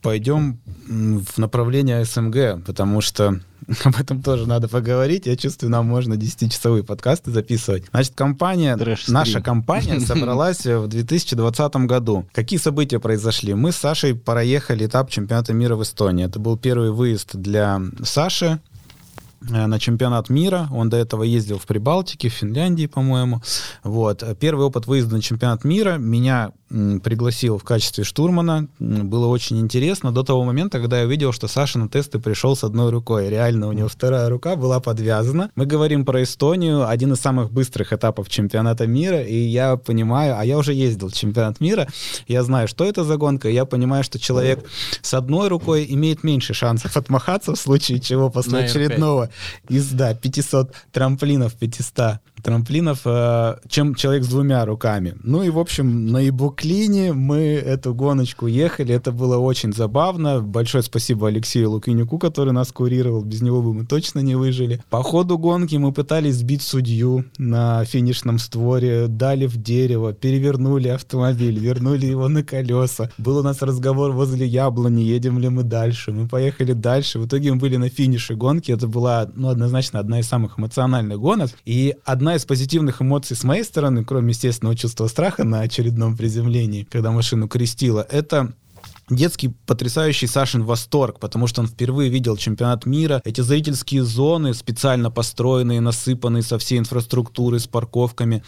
пойдем 0.02 0.60
в 0.88 1.38
направление 1.38 2.06
СМГ, 2.06 2.64
потому 2.66 3.02
что 3.02 3.42
об 3.84 3.96
этом 4.00 4.22
тоже 4.22 4.48
надо 4.48 4.70
поговорить. 4.70 5.26
Я 5.26 5.36
чувствую, 5.36 5.70
нам 5.70 5.86
можно 5.86 6.14
10-часовые 6.14 6.84
подкасты 6.84 7.32
записывать. 7.32 7.86
Значит, 7.92 8.14
компания, 8.16 8.78
наша 9.08 9.42
компания 9.42 10.00
собралась 10.06 10.66
в 10.66 10.88
2020 10.88 11.76
году. 11.88 12.26
Какие 12.32 12.60
события 12.60 13.00
произошли? 13.00 13.54
Мы 13.54 13.74
с 13.74 13.78
Сашей 13.78 14.16
проехали 14.16 14.86
этап 14.86 15.10
чемпионата 15.10 15.52
мира 15.52 15.76
в 15.76 15.84
Эстонии. 15.84 16.26
Это 16.26 16.40
был 16.40 16.58
первый 16.58 16.92
выезд 16.92 17.36
для 17.36 17.82
Саши 18.04 18.60
на 19.50 19.80
чемпионат 19.80 20.30
мира. 20.30 20.68
Он 20.72 20.90
до 20.90 20.98
этого 20.98 21.24
ездил 21.24 21.58
в 21.58 21.66
Прибалтике, 21.66 22.30
в 22.30 22.34
Финляндии, 22.34 22.88
по-моему. 22.88 23.42
Вот. 23.84 24.24
Первый 24.40 24.66
опыт 24.66 24.88
выезда 24.88 25.16
на 25.16 25.22
чемпионат 25.22 25.64
мира 25.64 25.98
меня 25.98 26.52
пригласил 27.04 27.58
в 27.60 27.64
качестве 27.64 28.04
штурмана. 28.04 28.68
Было 28.80 29.28
очень 29.28 29.60
интересно 29.60 30.12
до 30.12 30.24
того 30.24 30.44
момента, 30.44 30.80
когда 30.80 31.00
я 31.00 31.06
увидел, 31.06 31.32
что 31.32 31.48
Саша 31.48 31.78
на 31.78 31.88
тесты 31.88 32.20
пришел 32.20 32.56
с 32.56 32.64
одной 32.64 32.90
рукой. 32.90 33.30
Реально, 33.30 33.68
у 33.68 33.74
него 33.74 33.88
вторая 33.88 34.28
рука 34.30 34.56
была 34.56 34.80
подвязана. 34.80 35.52
Мы 35.56 35.66
говорим 35.66 36.04
про 36.04 36.24
Эстонию, 36.24 36.90
один 36.90 37.14
из 37.14 37.20
самых 37.20 37.52
быстрых 37.52 37.94
этапов 37.94 38.28
чемпионата 38.28 38.88
мира, 38.88 39.22
и 39.22 39.36
я 39.36 39.78
понимаю, 39.78 40.38
а 40.38 40.46
я 40.46 40.58
уже 40.58 40.74
ездил 40.74 41.10
в 41.10 41.14
чемпионат 41.14 41.60
мира, 41.60 41.88
я 42.28 42.44
знаю, 42.44 42.68
что 42.68 42.86
это 42.86 43.04
за 43.04 43.18
гонка, 43.18 43.50
и 43.50 43.54
я 43.54 43.66
понимаю, 43.66 44.04
что 44.04 44.18
человек 44.18 44.66
с 45.02 45.14
одной 45.14 45.50
рукой 45.50 45.86
имеет 45.90 46.24
меньше 46.24 46.54
шансов 46.54 46.98
отмахаться 46.98 47.54
в 47.54 47.60
случае 47.60 48.00
чего 48.00 48.30
после 48.30 48.60
очередного 48.60 49.30
из, 49.70 49.90
да, 49.92 50.16
500 50.16 50.74
трамплинов, 50.92 51.54
500 51.54 52.20
трамплинов, 52.44 53.02
э, 53.06 53.56
чем 53.68 53.96
человек 53.96 54.24
с 54.24 54.28
двумя 54.28 54.66
руками. 54.66 55.16
Ну 55.24 55.42
и, 55.42 55.50
в 55.50 55.58
общем, 55.58 56.08
на 56.08 56.28
Ибуклине 56.28 57.14
мы 57.14 57.38
эту 57.38 57.96
гоночку 57.96 58.48
ехали, 58.48 58.94
это 58.94 59.12
было 59.12 59.38
очень 59.38 59.74
забавно. 59.74 60.42
Большое 60.42 60.84
спасибо 60.84 61.30
Алексею 61.30 61.72
Лукинюку, 61.72 62.20
который 62.20 62.54
нас 62.54 62.72
курировал, 62.72 63.24
без 63.24 63.42
него 63.42 63.62
бы 63.62 63.74
мы 63.74 63.86
точно 63.86 64.20
не 64.20 64.36
выжили. 64.36 64.82
По 64.90 65.02
ходу 65.02 65.38
гонки 65.38 65.76
мы 65.76 65.92
пытались 65.94 66.36
сбить 66.36 66.62
судью 66.62 67.26
на 67.38 67.86
финишном 67.86 68.38
створе, 68.40 69.08
дали 69.08 69.48
в 69.48 69.58
дерево, 69.58 70.14
перевернули 70.14 70.90
автомобиль, 70.90 71.58
вернули 71.58 72.06
его 72.06 72.28
на 72.28 72.44
колеса. 72.44 73.10
Был 73.18 73.38
у 73.38 73.44
нас 73.44 73.62
разговор 73.62 74.12
возле 74.12 74.46
яблони, 74.46 75.02
едем 75.02 75.40
ли 75.40 75.50
мы 75.50 75.64
дальше. 75.64 76.12
Мы 76.12 76.28
поехали 76.28 76.74
дальше, 76.74 77.20
в 77.20 77.28
итоге 77.28 77.54
мы 77.54 77.60
были 77.60 77.78
на 77.78 77.90
финише 77.90 78.36
гонки, 78.36 78.72
это 78.72 78.88
была, 78.88 79.30
ну, 79.34 79.48
однозначно 79.48 80.00
одна 80.00 80.20
из 80.20 80.28
самых 80.28 80.60
эмоциональных 80.60 81.20
гонок, 81.20 81.52
и 81.66 81.96
одна 82.04 82.33
из 82.36 82.46
позитивных 82.46 83.02
эмоций 83.02 83.36
с 83.36 83.44
моей 83.44 83.64
стороны, 83.64 84.04
кроме 84.04 84.30
естественного 84.30 84.76
чувства 84.76 85.08
страха 85.08 85.44
на 85.44 85.62
очередном 85.62 86.18
приземлении, 86.18 86.88
когда 86.90 87.12
машину 87.12 87.48
крестила, 87.48 88.06
это 88.10 88.54
детский 89.10 89.50
потрясающий 89.66 90.28
Сашин 90.28 90.64
восторг, 90.64 91.20
потому 91.20 91.48
что 91.48 91.62
он 91.62 91.68
впервые 91.68 92.10
видел 92.10 92.38
чемпионат 92.38 92.86
мира, 92.86 93.22
эти 93.26 93.42
зрительские 93.42 94.04
зоны, 94.04 94.54
специально 94.54 95.12
построенные, 95.12 95.82
насыпанные 95.82 96.44
со 96.44 96.58
всей 96.58 96.80
инфраструктурой, 96.80 97.60
с 97.60 97.68
парковками. 97.68 98.44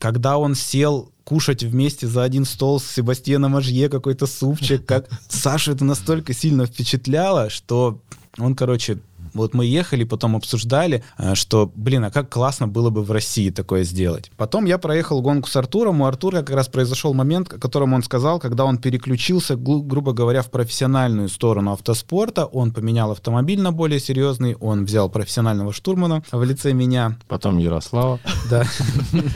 Когда 0.00 0.38
он 0.38 0.54
сел 0.54 1.10
кушать 1.24 1.62
вместе 1.62 2.06
за 2.06 2.22
один 2.22 2.44
стол 2.44 2.80
с 2.80 2.86
Себастьяном 2.86 3.56
Ажье 3.56 3.88
какой-то 3.88 4.26
супчик, 4.26 4.84
как 4.84 5.08
Саша 5.28 5.72
это 5.72 5.84
настолько 5.84 6.34
сильно 6.34 6.66
впечатляло, 6.66 7.48
что 7.50 8.00
он, 8.38 8.54
короче, 8.56 8.98
вот 9.34 9.54
мы 9.54 9.66
ехали, 9.66 10.04
потом 10.04 10.36
обсуждали, 10.36 11.02
э, 11.18 11.34
что, 11.34 11.70
блин, 11.74 12.04
а 12.04 12.10
как 12.10 12.30
классно 12.30 12.68
было 12.68 12.90
бы 12.90 13.02
в 13.02 13.10
России 13.10 13.50
такое 13.50 13.84
сделать. 13.84 14.30
Потом 14.36 14.64
я 14.64 14.78
проехал 14.78 15.20
гонку 15.20 15.48
с 15.48 15.56
Артуром. 15.56 16.00
У 16.00 16.06
Артура 16.06 16.38
как 16.38 16.50
раз 16.50 16.68
произошел 16.68 17.12
момент, 17.14 17.52
о 17.52 17.58
котором 17.58 17.92
он 17.92 18.02
сказал, 18.02 18.38
когда 18.38 18.64
он 18.64 18.78
переключился, 18.78 19.56
грубо 19.56 20.12
говоря, 20.12 20.42
в 20.42 20.50
профессиональную 20.50 21.28
сторону 21.28 21.72
автоспорта. 21.72 22.46
Он 22.46 22.72
поменял 22.72 23.10
автомобиль 23.10 23.60
на 23.60 23.72
более 23.72 24.00
серьезный, 24.00 24.54
он 24.54 24.84
взял 24.84 25.08
профессионального 25.08 25.72
штурмана 25.72 26.22
в 26.30 26.42
лице 26.44 26.72
меня. 26.72 27.18
Потом 27.28 27.58
Ярослава. 27.58 28.20
Да. 28.50 28.64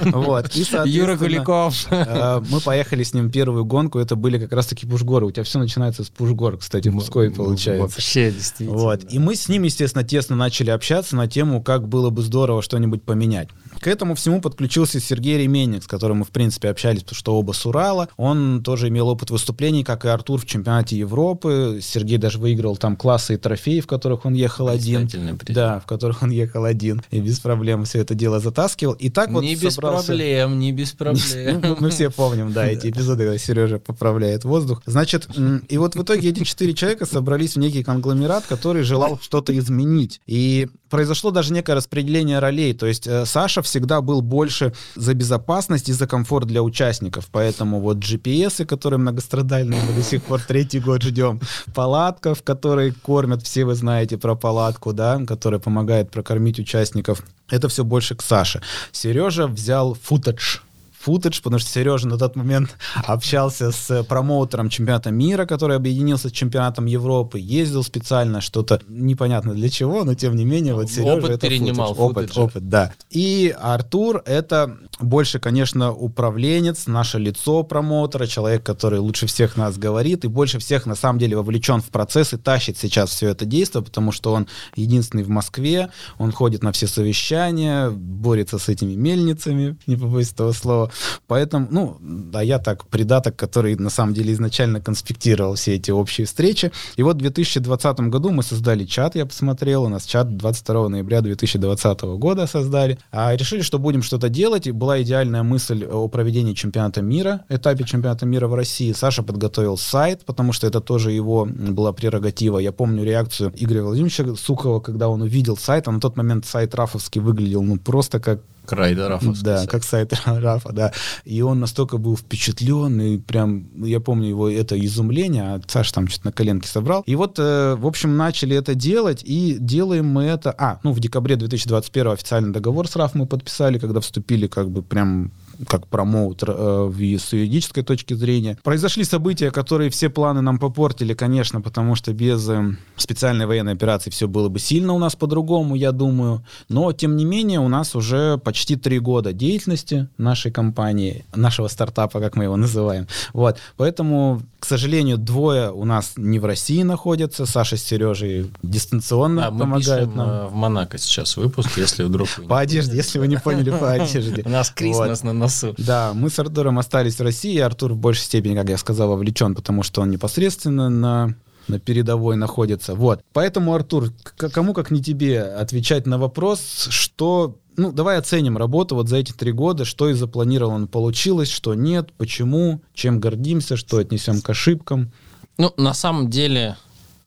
Вот. 0.05 0.55
Юра 0.86 1.16
Куликов. 1.16 1.86
Э, 1.90 2.40
мы 2.49 2.61
поехали 2.61 3.03
с 3.03 3.14
ним 3.14 3.30
первую 3.30 3.64
гонку, 3.64 3.99
это 3.99 4.16
были 4.16 4.38
как 4.38 4.53
раз-таки 4.53 4.86
Пушгоры. 4.86 5.26
У 5.26 5.30
тебя 5.30 5.44
все 5.44 5.59
начинается 5.59 6.05
с 6.05 6.09
Пушгор, 6.09 6.57
кстати, 6.59 6.88
мужской 6.88 7.30
получается. 7.30 7.82
Вообще, 7.82 8.30
действительно. 8.30 8.78
Вот. 8.78 9.12
И 9.12 9.18
мы 9.18 9.34
с 9.34 9.49
ним, 9.49 9.64
естественно, 9.64 9.88
естественно, 9.89 10.05
тесно 10.05 10.36
начали 10.36 10.70
общаться 10.70 11.16
на 11.16 11.26
тему, 11.26 11.62
как 11.62 11.89
было 11.89 12.11
бы 12.11 12.22
здорово 12.22 12.62
что-нибудь 12.62 13.03
поменять. 13.03 13.49
К 13.81 13.87
этому 13.87 14.14
всему 14.14 14.41
подключился 14.41 15.01
Сергей 15.01 15.39
Ременник, 15.39 15.85
с 15.85 15.87
которым 15.87 16.18
мы, 16.18 16.24
в 16.24 16.31
принципе, 16.31 16.68
общались, 16.68 17.03
потому 17.03 17.16
что 17.16 17.39
оба 17.39 17.53
с 17.53 17.64
Урала. 17.64 18.09
Он 18.16 18.62
тоже 18.62 18.89
имел 18.89 19.09
опыт 19.09 19.31
выступлений, 19.31 19.85
как 19.85 20.05
и 20.05 20.09
Артур 20.09 20.41
в 20.41 20.47
чемпионате 20.47 20.97
Европы. 20.97 21.81
Сергей 21.83 22.18
даже 22.18 22.39
выиграл 22.39 22.76
там 22.76 22.97
классы 22.97 23.35
и 23.35 23.37
трофеи, 23.37 23.81
в 23.81 23.87
которых 23.87 24.24
он 24.24 24.35
ехал 24.35 24.68
один. 24.68 25.09
Да, 25.49 25.81
в 25.81 25.87
которых 25.87 26.22
он 26.22 26.31
ехал 26.31 26.64
один. 26.64 27.03
И 27.11 27.20
без 27.20 27.39
проблем 27.41 27.85
все 27.85 28.01
это 28.01 28.14
дело 28.14 28.41
затаскивал. 28.41 28.95
И 28.95 29.11
так 29.11 29.31
вот 29.31 29.43
Не 29.43 29.55
без 29.55 29.76
проблем, 29.76 30.59
не 30.59 30.72
без 30.72 30.93
проблем. 30.99 31.61
Ну, 31.62 31.76
мы 31.81 31.91
все 31.91 32.11
помним, 32.11 32.53
да, 32.53 32.66
эти 32.66 32.91
эпизоды, 32.91 33.24
когда 33.24 33.39
Сережа 33.39 33.79
поправляет 33.79 34.45
воздух. 34.45 34.83
Значит, 34.87 35.29
и 35.68 35.79
вот 35.79 35.95
в 35.95 36.03
итоге 36.03 36.31
эти 36.31 36.45
четыре 36.45 36.74
человека 36.74 37.07
собрались 37.07 37.55
в 37.55 37.59
некий 37.59 37.83
конгломерат, 37.85 38.45
который 38.47 38.83
желал 38.83 39.18
что-то 39.22 39.57
изменить. 39.57 40.20
И 40.26 40.68
произошло 40.89 41.30
даже 41.30 41.53
некое 41.53 41.74
распределение 41.74 42.39
ролей. 42.39 42.74
То 42.74 42.86
есть 42.86 43.07
э, 43.07 43.26
Саша 43.26 43.62
всегда 43.62 44.01
был 44.01 44.20
больше 44.20 44.72
за 44.95 45.14
безопасность 45.14 45.89
и 45.89 45.93
за 45.93 46.07
комфорт 46.07 46.47
для 46.47 46.62
участников. 46.62 47.28
Поэтому 47.30 47.80
вот 47.80 47.99
GPS, 47.99 48.64
которые 48.64 48.99
многострадальные, 48.99 49.80
мы 49.82 49.95
до 49.95 50.03
сих 50.03 50.22
пор 50.22 50.41
третий 50.41 50.80
год 50.80 51.03
ждем. 51.03 51.41
Палатка, 51.74 52.34
в 52.34 52.43
которой 52.43 52.93
кормят, 52.93 53.43
все 53.43 53.64
вы 53.64 53.74
знаете 53.74 54.18
про 54.18 54.34
палатку, 54.34 54.93
да, 54.93 55.20
которая 55.26 55.61
помогает 55.61 56.11
прокормить 56.11 56.59
участников. 56.59 57.22
Это 57.51 57.68
все 57.68 57.84
больше 57.84 58.14
к 58.14 58.22
Саше. 58.22 58.62
Сережа 58.93 59.47
взял 59.47 59.95
футаж 59.95 60.62
футаж, 61.09 61.40
потому 61.40 61.59
что 61.59 61.70
Сережа 61.70 62.06
на 62.06 62.18
тот 62.18 62.36
момент 62.36 62.76
общался 63.06 63.72
с 63.72 64.04
промоутером 64.04 64.68
чемпионата 64.68 65.11
мира, 65.11 65.46
который 65.46 65.74
объединился 65.74 66.28
с 66.28 66.32
чемпионатом 66.32 66.84
Европы, 66.84 67.38
ездил 67.40 67.82
специально, 67.82 68.42
что-то 68.42 68.82
непонятно 68.88 69.54
для 69.54 69.70
чего, 69.70 70.04
но 70.04 70.12
тем 70.14 70.36
не 70.36 70.44
менее 70.44 70.74
вот 70.74 70.90
Сережа 70.90 71.14
опыт 71.14 71.30
это 71.30 71.48
перенимал, 71.48 71.94
опыт, 71.96 72.36
опыт, 72.36 72.68
да. 72.68 72.92
И 73.09 73.56
Артур 73.59 74.22
это 74.26 74.76
больше, 75.00 75.38
конечно, 75.38 75.92
управленец, 75.92 76.86
наше 76.86 77.18
лицо 77.18 77.62
промоутера, 77.62 78.26
человек, 78.26 78.62
который 78.62 78.98
лучше 78.98 79.26
всех 79.26 79.56
нас 79.56 79.78
говорит 79.78 80.26
и 80.26 80.28
больше 80.28 80.59
всех 80.59 80.84
на 80.84 80.94
самом 80.94 81.18
деле 81.18 81.38
вовлечен 81.38 81.80
в 81.80 81.88
процесс 81.88 82.34
и 82.34 82.36
тащит 82.36 82.76
сейчас 82.76 83.09
все 83.11 83.28
это 83.28 83.46
действие, 83.46 83.82
потому 83.82 84.12
что 84.12 84.34
он 84.34 84.46
единственный 84.76 85.24
в 85.24 85.30
Москве, 85.30 85.88
он 86.18 86.32
ходит 86.32 86.62
на 86.62 86.72
все 86.72 86.86
совещания, 86.86 87.88
борется 87.88 88.59
с 88.59 88.68
этими 88.68 88.94
мельницами, 88.94 89.78
не 89.86 89.96
побоюсь 89.96 90.32
этого 90.32 90.52
слова, 90.52 90.90
Поэтому, 91.26 91.68
ну, 91.70 91.96
да, 92.01 92.42
я 92.42 92.59
так, 92.59 92.86
придаток, 92.86 93.36
который 93.36 93.76
на 93.76 93.90
самом 93.90 94.14
деле 94.14 94.32
изначально 94.32 94.80
конспектировал 94.80 95.55
все 95.55 95.74
эти 95.74 95.90
общие 95.90 96.26
встречи. 96.26 96.72
И 96.96 97.03
вот 97.03 97.16
в 97.16 97.20
2020 97.20 98.01
году 98.01 98.30
мы 98.30 98.42
создали 98.42 98.84
чат, 98.84 99.14
я 99.14 99.26
посмотрел, 99.26 99.84
у 99.84 99.88
нас 99.88 100.05
чат 100.05 100.36
22 100.36 100.88
ноября 100.88 101.20
2020 101.20 102.01
года 102.18 102.46
создали. 102.46 102.99
А 103.12 103.34
решили, 103.34 103.62
что 103.62 103.78
будем 103.78 104.03
что-то 104.03 104.28
делать, 104.28 104.66
и 104.66 104.72
была 104.72 105.03
идеальная 105.03 105.42
мысль 105.42 105.84
о 105.84 106.09
проведении 106.09 106.55
чемпионата 106.55 107.03
мира, 107.03 107.44
этапе 107.49 107.84
чемпионата 107.84 108.26
мира 108.26 108.49
в 108.49 108.55
России. 108.55 108.92
Саша 108.92 109.22
подготовил 109.22 109.76
сайт, 109.76 110.24
потому 110.24 110.53
что 110.53 110.66
это 110.66 110.80
тоже 110.80 111.12
его 111.12 111.46
была 111.46 111.92
прерогатива. 111.92 112.59
Я 112.59 112.72
помню 112.72 113.05
реакцию 113.05 113.53
Игоря 113.57 113.82
Владимировича 113.82 114.34
Сухова, 114.36 114.80
когда 114.80 115.09
он 115.09 115.22
увидел 115.22 115.57
сайт, 115.57 115.88
а 115.88 115.92
на 115.92 116.01
тот 116.01 116.16
момент 116.16 116.46
сайт 116.46 116.74
Рафовский 116.74 117.20
выглядел 117.20 117.62
ну 117.62 117.76
просто 117.76 118.20
как 118.20 118.40
Край, 118.69 118.95
да, 118.95 119.09
Рафовский. 119.09 119.45
Да, 119.45 119.66
как 119.66 119.83
сайт 119.83 120.12
Рафа, 120.27 120.73
да. 120.73 120.93
И 121.25 121.41
он 121.41 121.59
настолько 121.59 121.97
был 121.97 122.16
впечатлен, 122.19 123.01
и 123.01 123.16
прям, 123.16 123.66
я 123.83 123.99
помню 123.99 124.29
его 124.29 124.51
это 124.51 124.79
изумление, 124.79 125.43
а 125.43 125.61
Саша 125.66 125.95
там 125.95 126.09
что-то 126.09 126.27
на 126.27 126.33
коленке 126.33 126.69
собрал. 126.69 127.03
И 127.07 127.16
вот, 127.16 127.39
э, 127.39 127.77
в 127.77 127.87
общем, 127.87 128.19
начали 128.19 128.55
это 128.55 128.75
делать, 128.75 129.23
и 129.25 129.57
делаем 129.59 130.07
мы 130.07 130.25
это... 130.25 130.55
А, 130.59 130.81
ну, 130.83 130.93
в 130.93 131.01
декабре 131.01 131.37
2021 131.37 132.12
официальный 132.12 132.53
договор 132.53 132.87
с 132.87 132.97
Раф 132.97 133.14
мы 133.14 133.27
подписали, 133.27 133.79
когда 133.79 134.01
вступили 134.01 134.47
как 134.47 134.71
бы 134.71 134.83
прям 134.83 135.33
как 135.66 135.86
промоутер 135.86 136.54
э, 136.56 137.16
с 137.18 137.32
юридической 137.32 137.82
точки 137.82 138.14
зрения. 138.14 138.59
Произошли 138.62 139.04
события, 139.04 139.50
которые 139.50 139.90
все 139.90 140.09
планы 140.09 140.40
нам 140.40 140.59
попортили, 140.59 141.14
конечно, 141.14 141.61
потому 141.61 141.94
что 141.94 142.12
без 142.12 142.48
э, 142.48 142.76
специальной 142.96 143.46
военной 143.46 143.72
операции 143.72 144.11
все 144.11 144.28
было 144.28 144.48
бы 144.48 144.59
сильно 144.59 144.92
у 144.92 144.98
нас 144.98 145.16
по-другому, 145.16 145.74
я 145.74 145.92
думаю. 145.92 146.44
Но, 146.68 146.92
тем 146.92 147.16
не 147.16 147.24
менее, 147.24 147.61
у 147.61 147.68
нас 147.68 147.96
уже 147.96 148.38
почти 148.38 148.76
три 148.76 148.98
года 148.98 149.32
деятельности 149.32 150.09
нашей 150.18 150.52
компании, 150.52 151.24
нашего 151.34 151.68
стартапа, 151.68 152.20
как 152.20 152.36
мы 152.36 152.44
его 152.44 152.56
называем. 152.56 153.06
Вот. 153.32 153.59
Поэтому, 153.76 154.42
к 154.61 154.66
сожалению, 154.66 155.18
двое 155.18 155.70
у 155.70 155.84
нас 155.84 156.12
не 156.16 156.38
в 156.38 156.44
России 156.44 156.82
находятся. 156.82 157.46
Саша 157.46 157.76
с 157.76 157.82
Сережей 157.82 158.50
дистанционно 158.62 159.42
да, 159.42 159.50
помогают 159.50 160.11
мы 160.11 160.16
нам. 160.16 160.28
Э, 160.28 160.46
в 160.46 160.54
Монако 160.54 160.98
сейчас 160.98 161.36
выпуск, 161.36 161.76
если 161.76 162.04
вдруг... 162.04 162.28
По 162.48 162.61
одежде, 162.61 162.96
если 162.96 163.18
вы 163.18 163.28
не 163.28 163.36
поняли, 163.36 163.70
по 163.70 163.92
одежде. 163.92 164.42
У 164.44 164.48
нас 164.48 164.70
Крисмас 164.70 165.22
на 165.22 165.47
носу. 165.49 165.74
Да, 165.78 166.12
мы 166.14 166.30
с 166.30 166.38
Артуром 166.38 166.78
остались 166.78 167.16
в 167.16 167.22
России. 167.22 167.59
Артур 167.59 167.92
в 167.92 167.96
большей 167.96 168.24
степени, 168.24 168.55
как 168.55 168.68
я 168.68 168.78
сказал, 168.78 169.09
вовлечен, 169.09 169.55
потому 169.55 169.82
что 169.82 170.03
он 170.03 170.11
непосредственно 170.11 170.88
на 170.88 171.34
на 171.68 171.78
передовой 171.78 172.36
находится. 172.36 172.94
Вот. 172.94 173.20
Поэтому, 173.34 173.74
Артур, 173.74 174.11
кому 174.38 174.72
как 174.72 174.90
не 174.90 175.03
тебе 175.03 175.42
отвечать 175.42 176.07
на 176.07 176.16
вопрос, 176.16 176.88
что 176.88 177.59
ну, 177.76 177.92
давай 177.92 178.16
оценим 178.18 178.57
работу 178.57 178.94
вот 178.94 179.09
за 179.09 179.18
эти 179.18 179.32
три 179.32 179.53
года, 179.53 179.84
что 179.84 180.09
из 180.09 180.18
запланировано 180.18 180.86
получилось, 180.86 181.51
что 181.51 181.74
нет, 181.74 182.12
почему, 182.14 182.80
чем 182.94 183.20
гордимся, 183.20 183.76
что 183.76 183.99
отнесем 183.99 184.40
к 184.40 184.51
ошибкам. 184.51 185.12
Ну, 185.59 185.72
на 185.76 185.92
самом 185.94 186.30
деле, 186.30 186.76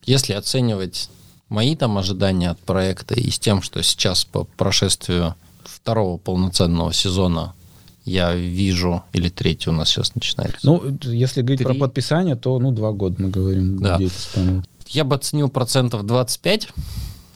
если 0.06 0.34
оценивать 0.34 1.10
мои 1.48 1.76
там 1.76 1.98
ожидания 1.98 2.50
от 2.50 2.60
проекта 2.60 3.14
и 3.14 3.30
с 3.30 3.40
тем, 3.40 3.62
что 3.62 3.82
сейчас 3.84 4.26
по 4.26 4.44
прошествию 4.44 5.36
второго 5.64 6.18
полноценного 6.18 6.92
сезона 6.94 7.54
я 8.04 8.34
вижу, 8.34 9.04
или 9.14 9.30
третий 9.30 9.70
у 9.70 9.74
нас 9.74 9.90
сейчас 9.90 10.16
начинается. 10.16 10.60
Ну, 10.64 10.82
если 11.04 11.42
говорить 11.42 11.60
Три. 11.60 11.66
про 11.66 11.74
подписание, 11.76 12.36
то, 12.36 12.58
ну, 12.60 12.72
два 12.72 12.92
года 12.92 13.22
мы 13.22 13.30
говорим. 13.30 13.78
Да. 13.78 14.00
Я 14.88 15.04
бы 15.04 15.16
оценил 15.16 15.50
процентов 15.50 16.06
25 16.06 16.70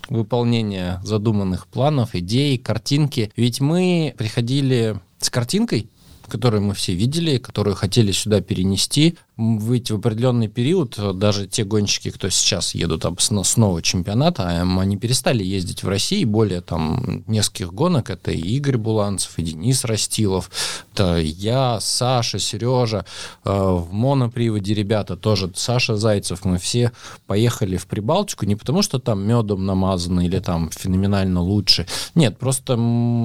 выполнения 0.09 1.01
задуманных 1.03 1.67
планов, 1.67 2.15
идей, 2.15 2.57
картинки. 2.57 3.31
Ведь 3.35 3.61
мы 3.61 4.13
приходили 4.17 4.99
с 5.19 5.29
картинкой, 5.29 5.89
которую 6.27 6.63
мы 6.63 6.73
все 6.73 6.93
видели, 6.93 7.37
которую 7.37 7.75
хотели 7.75 8.11
сюда 8.11 8.41
перенести, 8.41 9.17
ведь 9.37 9.91
в 9.91 9.95
определенный 9.95 10.47
период 10.47 10.97
даже 11.17 11.45
те 11.45 11.65
гонщики, 11.65 12.09
кто 12.09 12.29
сейчас 12.29 12.73
едут 12.73 13.05
снова 13.19 13.81
чемпионата, 13.81 14.43
а 14.43 14.79
они 14.79 14.97
перестали 14.97 15.43
ездить 15.43 15.83
в 15.83 15.89
России. 15.89 16.23
Более 16.23 16.61
там 16.61 17.23
нескольких 17.27 17.73
гонок 17.73 18.09
это 18.09 18.31
и 18.31 18.39
Игорь 18.39 18.77
Буланцев, 18.77 19.37
и 19.37 19.43
Денис 19.43 19.83
Растилов, 19.83 20.49
это 20.93 21.17
я, 21.17 21.79
Саша, 21.81 22.39
Сережа, 22.39 23.05
э, 23.43 23.51
в 23.51 23.91
моноприводе 23.91 24.73
ребята 24.73 25.17
тоже, 25.17 25.51
Саша 25.53 25.97
Зайцев, 25.97 26.45
мы 26.45 26.57
все 26.57 26.93
поехали 27.27 27.75
в 27.75 27.87
Прибалтику 27.87 28.45
не 28.45 28.55
потому, 28.55 28.81
что 28.81 28.99
там 28.99 29.27
медом 29.27 29.65
намазано 29.65 30.21
или 30.21 30.39
там 30.39 30.71
феноменально 30.71 31.41
лучше. 31.41 31.87
Нет, 32.15 32.37
просто 32.37 32.77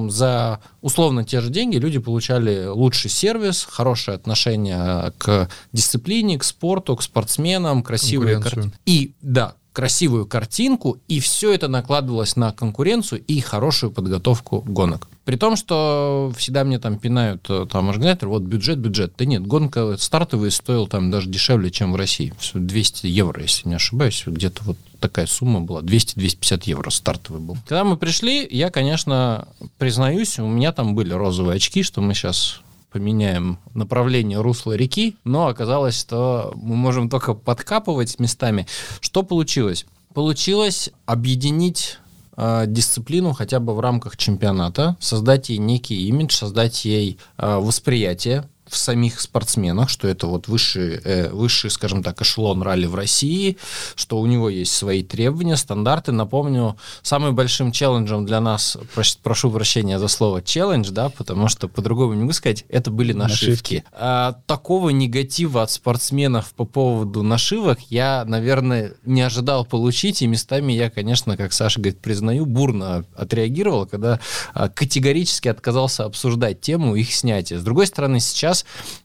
за 0.09 0.61
условно 0.81 1.25
те 1.25 1.41
же 1.41 1.51
деньги 1.51 1.77
люди 1.77 2.01
получали 2.01 2.67
лучший 2.67 3.11
сервис, 3.11 3.65
хорошее 3.71 4.17
отношение 4.17 5.13
к 5.19 5.49
дисциплине 5.73 6.00
дисциплине, 6.01 6.39
к 6.39 6.45
спорту, 6.45 6.97
к 6.97 7.03
спортсменам, 7.03 7.83
красивые 7.83 8.41
картинки. 8.41 8.77
И 8.87 9.13
да, 9.21 9.55
красивую 9.73 10.27
картинку, 10.27 10.99
и 11.09 11.21
все 11.21 11.53
это 11.53 11.69
накладывалось 11.69 12.37
на 12.37 12.53
конкуренцию 12.53 13.23
и 13.27 13.41
хорошую 13.41 13.93
подготовку 13.93 14.63
гонок. 14.63 15.07
При 15.25 15.37
том, 15.37 15.55
что 15.55 16.33
всегда 16.37 16.65
мне 16.65 16.81
там 16.81 16.99
пинают 16.99 17.47
э, 17.49 17.67
там 17.71 17.89
организаторы, 17.89 18.31
вот 18.31 18.43
бюджет, 18.43 18.79
бюджет. 18.79 19.13
Да 19.17 19.25
нет, 19.25 19.47
гонка 19.47 19.97
стартовый 19.97 20.51
стоил 20.51 20.89
там 20.89 21.11
даже 21.11 21.29
дешевле, 21.29 21.71
чем 21.71 21.93
в 21.93 21.97
России. 21.97 22.35
200 22.53 23.07
евро, 23.07 23.41
если 23.41 23.69
не 23.69 23.77
ошибаюсь, 23.77 24.25
где-то 24.27 24.65
вот 24.65 24.77
такая 24.99 25.27
сумма 25.27 25.61
была, 25.61 25.83
200-250 25.83 26.63
евро 26.65 26.91
стартовый 26.91 27.41
был. 27.41 27.57
Когда 27.69 27.85
мы 27.85 27.97
пришли, 27.97 28.47
я, 28.51 28.71
конечно, 28.71 29.47
признаюсь, 29.79 30.39
у 30.41 30.49
меня 30.49 30.73
там 30.73 30.97
были 30.97 31.13
розовые 31.13 31.57
очки, 31.57 31.85
что 31.85 32.01
мы 32.01 32.15
сейчас 32.15 32.61
поменяем 32.91 33.59
направление 33.75 34.41
русла 34.41 34.73
реки, 34.73 35.17
но 35.25 35.49
оказалось, 35.49 35.99
что 35.99 36.53
мы 36.57 36.77
можем 36.77 37.09
только 37.09 37.35
подкапывать 37.35 38.19
местами. 38.19 38.67
Что 39.01 39.23
получилось? 39.23 39.87
Получилось 40.15 40.91
объединить 41.07 41.99
э, 42.37 42.65
дисциплину 42.67 43.33
хотя 43.33 43.61
бы 43.61 43.75
в 43.75 43.81
рамках 43.81 44.17
чемпионата, 44.17 44.97
создать 45.01 45.49
ей 45.51 45.59
некий 45.59 46.09
имидж, 46.09 46.35
создать 46.35 46.85
ей 46.85 47.19
э, 47.39 47.57
восприятие, 47.57 48.49
в 48.71 48.77
самих 48.77 49.21
спортсменах, 49.21 49.89
что 49.89 50.09
это 50.09 50.27
вот 50.27 50.49
высший, 50.49 51.01
э, 51.05 51.31
высший, 51.31 51.71
скажем 51.71 52.03
так, 52.03 52.23
эшелон 52.23 52.63
ралли 52.63 52.87
в 52.87 52.95
России, 52.95 53.57
что 53.97 54.19
у 54.21 54.27
него 54.27 54.49
есть 54.49 54.73
свои 54.73 55.03
требования, 55.03 55.57
стандарты. 55.57 56.13
Напомню, 56.13 56.77
самым 57.03 57.35
большим 57.35 57.73
челленджем 57.73 58.25
для 58.25 58.41
нас, 58.41 58.79
прошу 59.23 59.51
прощения 59.51 59.99
за 59.99 60.09
слово 60.09 60.41
челлендж, 60.43 60.91
да, 60.91 61.09
потому 61.09 61.49
что 61.49 61.69
по-другому 61.69 62.15
не 62.15 62.21
могу 62.21 62.33
сказать, 62.33 62.65
это 62.69 62.91
были 62.91 63.13
нашивки. 63.13 63.51
нашивки. 63.51 63.85
А, 63.93 64.37
такого 64.47 64.91
негатива 64.91 65.63
от 65.63 65.71
спортсменов 65.71 66.53
по 66.55 66.65
поводу 66.65 67.23
нашивок 67.23 67.81
я, 67.89 68.25
наверное, 68.25 68.95
не 69.05 69.23
ожидал 69.23 69.65
получить, 69.65 70.23
и 70.23 70.27
местами 70.27 70.73
я, 70.73 70.91
конечно, 70.91 71.37
как 71.37 71.53
Саша 71.53 71.81
говорит, 71.81 72.01
признаю, 72.01 72.47
бурно 72.47 73.05
отреагировал, 73.17 73.87
когда 73.87 74.21
а, 74.55 74.69
категорически 74.69 75.49
отказался 75.49 76.05
обсуждать 76.05 76.61
тему 76.61 76.95
их 76.95 77.13
снятия. 77.13 77.59
С 77.59 77.63
другой 77.63 77.87
стороны, 77.87 78.21
сейчас 78.21 78.60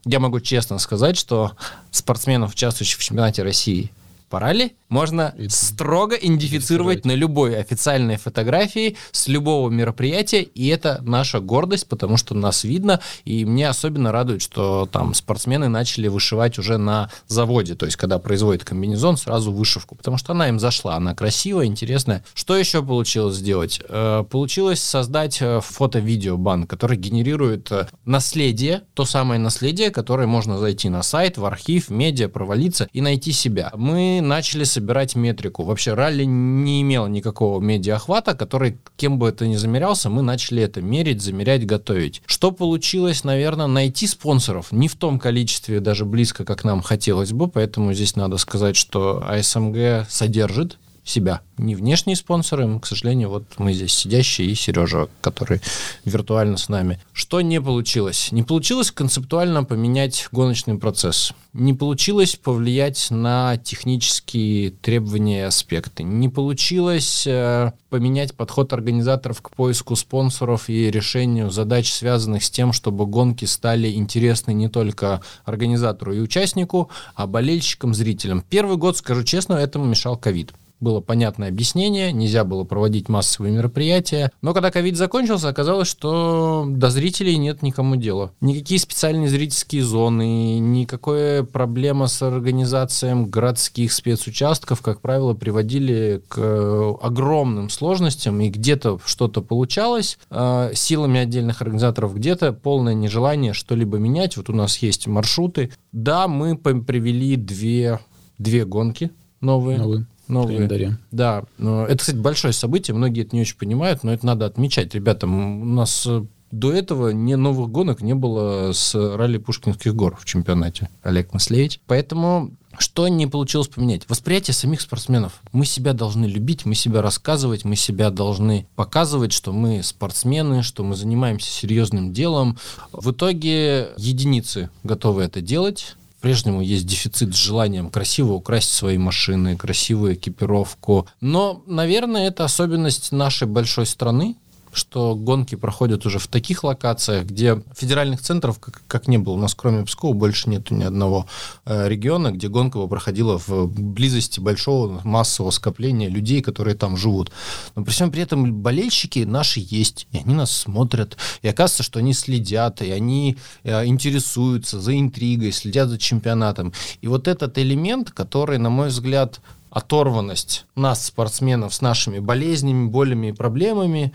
я 0.06 0.20
могу 0.20 0.40
честно 0.40 0.80
сказать, 0.80 1.18
что 1.18 1.54
спортсменов, 1.92 2.54
участвующих 2.54 3.00
в 3.00 3.04
чемпионате 3.04 3.44
России 3.44 3.92
по 4.30 4.40
ралли, 4.40 4.76
можно 4.90 5.34
и 5.38 5.50
строго 5.50 6.16
идентифицировать 6.16 7.06
на 7.06 7.14
любой 7.14 7.60
официальной 7.60 8.18
фотографии 8.18 8.96
с 9.12 9.28
любого 9.28 9.70
мероприятия, 9.70 10.42
и 10.42 10.68
это 10.68 11.00
наша 11.04 11.40
гордость, 11.40 11.88
потому 11.88 12.18
что 12.18 12.36
нас 12.36 12.64
видно, 12.64 13.00
и 13.24 13.46
мне 13.46 13.68
особенно 13.68 14.12
радует, 14.12 14.42
что 14.42 14.88
там 14.92 15.14
спортсмены 15.14 15.68
начали 15.70 16.08
вышивать 16.08 16.60
уже 16.60 16.78
на 16.78 17.10
заводе, 17.28 17.76
то 17.76 17.86
есть 17.86 17.98
когда 17.98 18.20
производит 18.20 18.64
комбинезон, 18.64 19.18
сразу 19.18 19.52
вышивку, 19.52 19.96
потому 19.96 20.18
что 20.18 20.34
она 20.34 20.50
им 20.50 20.60
зашла, 20.60 20.96
она 20.96 21.16
красивая, 21.16 21.66
интересная. 21.66 22.24
Что 22.34 22.56
еще 22.56 22.84
получилось 22.84 23.36
сделать? 23.36 23.82
Э, 23.88 24.24
получилось 24.30 24.82
создать 24.82 25.42
э, 25.42 25.60
фото-видео-банк, 25.62 26.70
который 26.70 26.98
генерирует 26.98 27.72
э, 27.72 27.88
наследие, 28.06 28.84
то 28.94 29.06
самое 29.06 29.40
наследие, 29.40 29.92
которое 29.92 30.28
можно 30.28 30.58
зайти 30.58 30.90
на 30.90 31.04
сайт, 31.04 31.38
в 31.38 31.46
архив, 31.46 31.90
медиа, 31.90 32.30
провалиться 32.30 32.88
и 32.94 33.02
найти 33.02 33.32
себя. 33.32 33.72
Мы 33.76 34.15
начали 34.22 34.64
собирать 34.64 35.16
метрику. 35.16 35.64
Вообще 35.64 35.94
ралли 35.94 36.24
не 36.24 36.82
имел 36.82 37.08
никакого 37.08 37.60
медиахвата, 37.60 38.36
который 38.36 38.78
кем 38.98 39.20
бы 39.20 39.30
это 39.30 39.48
ни 39.48 39.56
замерялся, 39.56 40.10
мы 40.10 40.22
начали 40.22 40.64
это 40.64 40.82
мерить, 40.82 41.22
замерять, 41.22 41.66
готовить. 41.66 42.22
Что 42.26 42.52
получилось, 42.52 43.24
наверное, 43.24 43.68
найти 43.68 44.08
спонсоров 44.08 44.72
не 44.72 44.88
в 44.88 44.96
том 44.96 45.20
количестве 45.20 45.80
даже 45.80 46.06
близко, 46.06 46.46
как 46.46 46.64
нам 46.64 46.82
хотелось 46.82 47.32
бы, 47.32 47.48
поэтому 47.48 47.94
здесь 47.94 48.16
надо 48.16 48.38
сказать, 48.38 48.76
что 48.76 49.24
АСМГ 49.28 50.08
содержит 50.10 50.78
себя. 51.06 51.42
Не 51.58 51.76
внешние 51.76 52.18
спонсоры, 52.18 52.80
к 52.80 52.86
сожалению, 52.86 53.30
вот 53.30 53.44
мы 53.60 53.74
здесь 53.74 53.94
сидящие 53.94 54.50
и 54.50 54.56
Сережа, 54.56 55.08
который 55.22 55.62
виртуально 56.04 56.58
с 56.58 56.68
нами. 56.68 57.00
Что 57.14 57.42
не 57.42 57.62
получилось? 57.62 58.32
Не 58.32 58.44
получилось 58.44 58.92
концептуально 58.92 59.64
поменять 59.64 60.28
гоночный 60.32 60.78
процесс. 60.78 61.32
Не 61.54 61.74
получилось 61.74 62.36
повлиять 62.36 63.12
на 63.12 63.56
технические 63.58 64.72
требования 64.72 65.40
и 65.40 65.44
аспекты. 65.44 66.04
Не 66.04 66.28
получилось 66.28 67.26
э, 67.28 67.72
поменять 67.90 68.34
подход 68.34 68.74
организаторов 68.74 69.42
к 69.42 69.52
поиску 69.52 69.96
спонсоров 69.96 70.70
и 70.70 70.92
решению 70.92 71.52
задач, 71.52 71.94
связанных 71.94 72.44
с 72.44 72.50
тем, 72.50 72.74
чтобы 72.74 73.06
гонки 73.06 73.46
стали 73.46 73.94
интересны 73.94 74.52
не 74.52 74.68
только 74.68 75.22
организатору 75.46 76.14
и 76.14 76.20
участнику, 76.20 76.90
а 77.14 77.28
болельщикам, 77.28 77.94
зрителям. 77.94 78.44
Первый 78.50 78.76
год, 78.76 78.98
скажу 78.98 79.24
честно, 79.24 79.54
этому 79.54 79.86
мешал 79.86 80.18
ковид 80.18 80.52
было 80.86 81.02
понятное 81.02 81.50
объяснение, 81.50 82.14
нельзя 82.14 82.44
было 82.44 82.64
проводить 82.64 83.10
массовые 83.10 83.52
мероприятия. 83.52 84.32
Но 84.44 84.54
когда 84.54 84.70
ковид 84.70 84.96
закончился, 84.96 85.50
оказалось, 85.50 85.88
что 85.88 86.66
до 86.70 86.92
зрителей 86.92 87.38
нет 87.38 87.64
никому 87.64 87.96
дела. 87.96 88.32
Никакие 88.40 88.80
специальные 88.80 89.28
зрительские 89.28 89.84
зоны, 89.84 90.60
никакая 90.60 91.42
проблема 91.42 92.06
с 92.06 92.22
организацией 92.22 93.26
городских 93.26 93.92
спецучастков, 93.92 94.82
как 94.82 95.02
правило, 95.02 95.34
приводили 95.34 96.22
к 96.28 96.38
э, 96.38 96.94
огромным 97.02 97.72
сложностям, 97.72 98.40
и 98.42 98.50
где-то 98.50 99.00
что-то 99.04 99.42
получалось 99.42 100.20
э, 100.30 100.72
силами 100.76 101.20
отдельных 101.20 101.64
организаторов, 101.64 102.16
где-то 102.16 102.54
полное 102.54 102.94
нежелание 102.94 103.54
что-либо 103.54 103.98
менять. 103.98 104.38
Вот 104.38 104.52
у 104.52 104.54
нас 104.54 104.78
есть 104.78 105.08
маршруты. 105.08 105.72
Да, 105.92 106.28
мы 106.28 106.56
привели 106.56 107.36
две, 107.38 108.00
две 108.38 108.66
гонки 108.66 109.10
новые. 109.42 109.80
Новые 109.80 110.06
новые. 110.28 110.58
календаре. 110.58 110.98
Да, 111.12 111.44
это, 111.58 111.98
кстати, 111.98 112.18
большое 112.18 112.54
событие, 112.54 112.96
многие 112.96 113.24
это 113.24 113.36
не 113.36 113.42
очень 113.42 113.58
понимают, 113.58 114.04
но 114.04 114.14
это 114.14 114.26
надо 114.26 114.46
отмечать. 114.46 114.94
Ребята, 114.94 115.28
у 115.28 115.30
нас 115.30 116.06
э, 116.08 116.24
до 116.52 116.72
этого 116.72 117.10
ни 117.10 117.34
новых 117.36 117.70
гонок 117.70 118.02
не 118.02 118.16
было 118.16 118.72
с 118.72 118.96
ралли 118.96 119.38
Пушкинских 119.38 119.96
гор 119.96 120.16
в 120.16 120.26
чемпионате. 120.26 120.90
Олег 121.04 121.34
Маслевич. 121.34 121.80
Поэтому 121.88 122.52
что 122.78 123.08
не 123.08 123.28
получилось 123.28 123.68
поменять? 123.68 124.08
Восприятие 124.10 124.54
самих 124.54 124.82
спортсменов. 124.82 125.42
Мы 125.52 125.66
себя 125.66 125.94
должны 125.94 126.26
любить, 126.26 126.66
мы 126.66 126.76
себя 126.76 127.02
рассказывать, 127.02 127.66
мы 127.66 127.76
себя 127.76 128.10
должны 128.10 128.68
показывать, 128.76 129.32
что 129.32 129.54
мы 129.54 129.84
спортсмены, 129.84 130.64
что 130.64 130.84
мы 130.84 130.96
занимаемся 130.96 131.50
серьезным 131.50 132.14
делом. 132.14 132.58
В 132.92 133.12
итоге 133.12 133.90
единицы 133.98 134.70
готовы 134.84 135.24
это 135.24 135.42
делать 135.42 135.96
по-прежнему 136.26 136.62
есть 136.62 136.88
дефицит 136.88 137.36
с 137.36 137.38
желанием 137.38 137.92
красиво 137.92 138.34
украсть 138.34 138.74
свои 138.74 138.98
машины, 138.98 139.56
красивую 139.56 140.16
экипировку. 140.16 141.08
Но, 141.22 141.62
наверное, 141.68 142.30
это 142.30 142.46
особенность 142.46 143.12
нашей 143.12 143.48
большой 143.48 143.86
страны, 143.86 144.36
что 144.76 145.16
гонки 145.16 145.56
проходят 145.56 146.06
уже 146.06 146.20
в 146.20 146.28
таких 146.28 146.64
локациях, 146.64 147.26
где 147.26 147.62
федеральных 147.76 148.22
центров, 148.22 148.60
как, 148.60 148.84
как 148.88 149.08
не 149.08 149.18
было, 149.18 149.34
у 149.34 149.38
нас 149.38 149.56
кроме 149.56 149.86
Пскова 149.86 150.14
больше 150.14 150.50
нету 150.50 150.76
ни 150.76 150.84
одного 150.84 151.28
э, 151.66 151.88
региона, 151.88 152.32
где 152.32 152.50
гонка 152.50 152.78
бы 152.78 152.88
проходила 152.88 153.40
в 153.40 153.68
близости 153.68 154.40
большого 154.40 155.02
массового 155.04 155.52
скопления 155.52 156.10
людей, 156.10 156.42
которые 156.42 156.76
там 156.76 156.98
живут. 156.98 157.32
Но 157.76 157.84
при 157.84 157.92
всем 157.92 158.12
при 158.12 158.24
этом 158.24 158.54
болельщики 158.54 159.20
наши 159.20 159.62
есть, 159.64 160.08
и 160.12 160.18
они 160.18 160.34
нас 160.34 160.52
смотрят, 160.52 161.18
и 161.42 161.48
оказывается, 161.48 161.84
что 161.84 162.00
они 162.00 162.14
следят, 162.14 162.82
и 162.82 162.92
они 162.92 163.38
э, 163.64 163.86
интересуются 163.86 164.80
за 164.80 165.00
интригой, 165.00 165.52
следят 165.52 165.90
за 165.90 165.98
чемпионатом. 165.98 166.74
И 167.02 167.08
вот 167.08 167.28
этот 167.28 167.58
элемент, 167.58 168.12
который, 168.12 168.58
на 168.58 168.70
мой 168.70 168.90
взгляд, 168.90 169.40
оторванность 169.76 170.66
нас, 170.76 171.06
спортсменов, 171.06 171.74
с 171.74 171.82
нашими 171.82 172.20
болезнями, 172.20 172.88
болями 172.88 173.28
и 173.28 173.32
проблемами, 173.34 174.14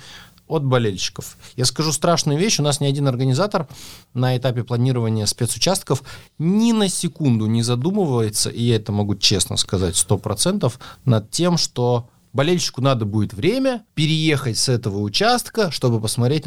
от 0.51 0.65
болельщиков. 0.65 1.37
Я 1.57 1.65
скажу 1.65 1.93
страшную 1.93 2.39
вещь, 2.39 2.59
у 2.59 2.63
нас 2.63 2.81
ни 2.81 2.87
один 2.87 3.09
организатор 3.09 3.69
на 4.15 4.37
этапе 4.37 4.65
планирования 4.65 5.27
спецучастков 5.27 6.03
ни 6.39 6.73
на 6.73 6.89
секунду 6.89 7.47
не 7.47 7.63
задумывается, 7.63 8.51
и 8.51 8.63
я 8.63 8.77
это 8.77 8.93
могу 8.93 9.15
честно 9.15 9.57
сказать, 9.57 9.95
100%, 9.95 10.73
над 11.05 11.31
тем, 11.31 11.57
что 11.57 12.09
болельщику 12.33 12.81
надо 12.81 13.05
будет 13.05 13.33
время 13.33 13.85
переехать 13.95 14.59
с 14.59 14.69
этого 14.69 14.99
участка, 14.99 15.71
чтобы 15.71 16.01
посмотреть 16.01 16.45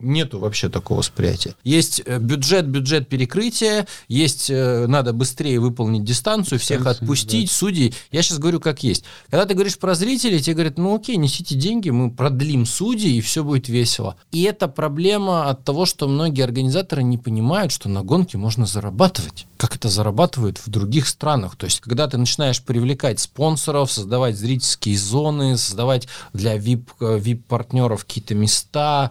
нету 0.00 0.38
вообще 0.38 0.68
такого 0.68 0.98
восприятия. 0.98 1.54
Есть 1.64 2.02
э, 2.04 2.18
бюджет, 2.18 2.66
бюджет 2.66 3.08
перекрытия, 3.08 3.86
есть 4.06 4.48
э, 4.48 4.86
надо 4.86 5.12
быстрее 5.12 5.58
выполнить 5.60 6.04
дистанцию, 6.04 6.58
всех 6.58 6.86
отпустить, 6.86 7.48
да. 7.48 7.54
судей. 7.54 7.94
Я 8.12 8.22
сейчас 8.22 8.38
говорю 8.38 8.60
как 8.60 8.82
есть. 8.82 9.04
Когда 9.30 9.44
ты 9.44 9.54
говоришь 9.54 9.78
про 9.78 9.94
зрителей, 9.94 10.40
тебе 10.40 10.54
говорят, 10.54 10.78
ну 10.78 10.94
окей, 10.94 11.16
несите 11.16 11.56
деньги, 11.56 11.90
мы 11.90 12.10
продлим 12.10 12.64
судей, 12.64 13.18
и 13.18 13.20
все 13.20 13.42
будет 13.42 13.68
весело. 13.68 14.16
И 14.30 14.42
это 14.42 14.68
проблема 14.68 15.48
от 15.48 15.64
того, 15.64 15.84
что 15.84 16.06
многие 16.06 16.42
организаторы 16.42 17.02
не 17.02 17.18
понимают, 17.18 17.72
что 17.72 17.88
на 17.88 18.02
гонке 18.02 18.38
можно 18.38 18.66
зарабатывать. 18.66 19.46
Как 19.56 19.74
это 19.74 19.88
зарабатывают 19.88 20.58
в 20.58 20.70
других 20.70 21.08
странах. 21.08 21.56
То 21.56 21.66
есть, 21.66 21.80
когда 21.80 22.06
ты 22.06 22.18
начинаешь 22.18 22.62
привлекать 22.62 23.18
спонсоров, 23.18 23.90
создавать 23.90 24.36
зрительские 24.36 24.96
зоны, 24.96 25.56
создавать 25.56 26.06
для 26.32 26.56
VIP, 26.56 26.84
VIP-партнеров 27.00 28.02
э, 28.02 28.06
какие-то 28.06 28.34
места, 28.36 29.10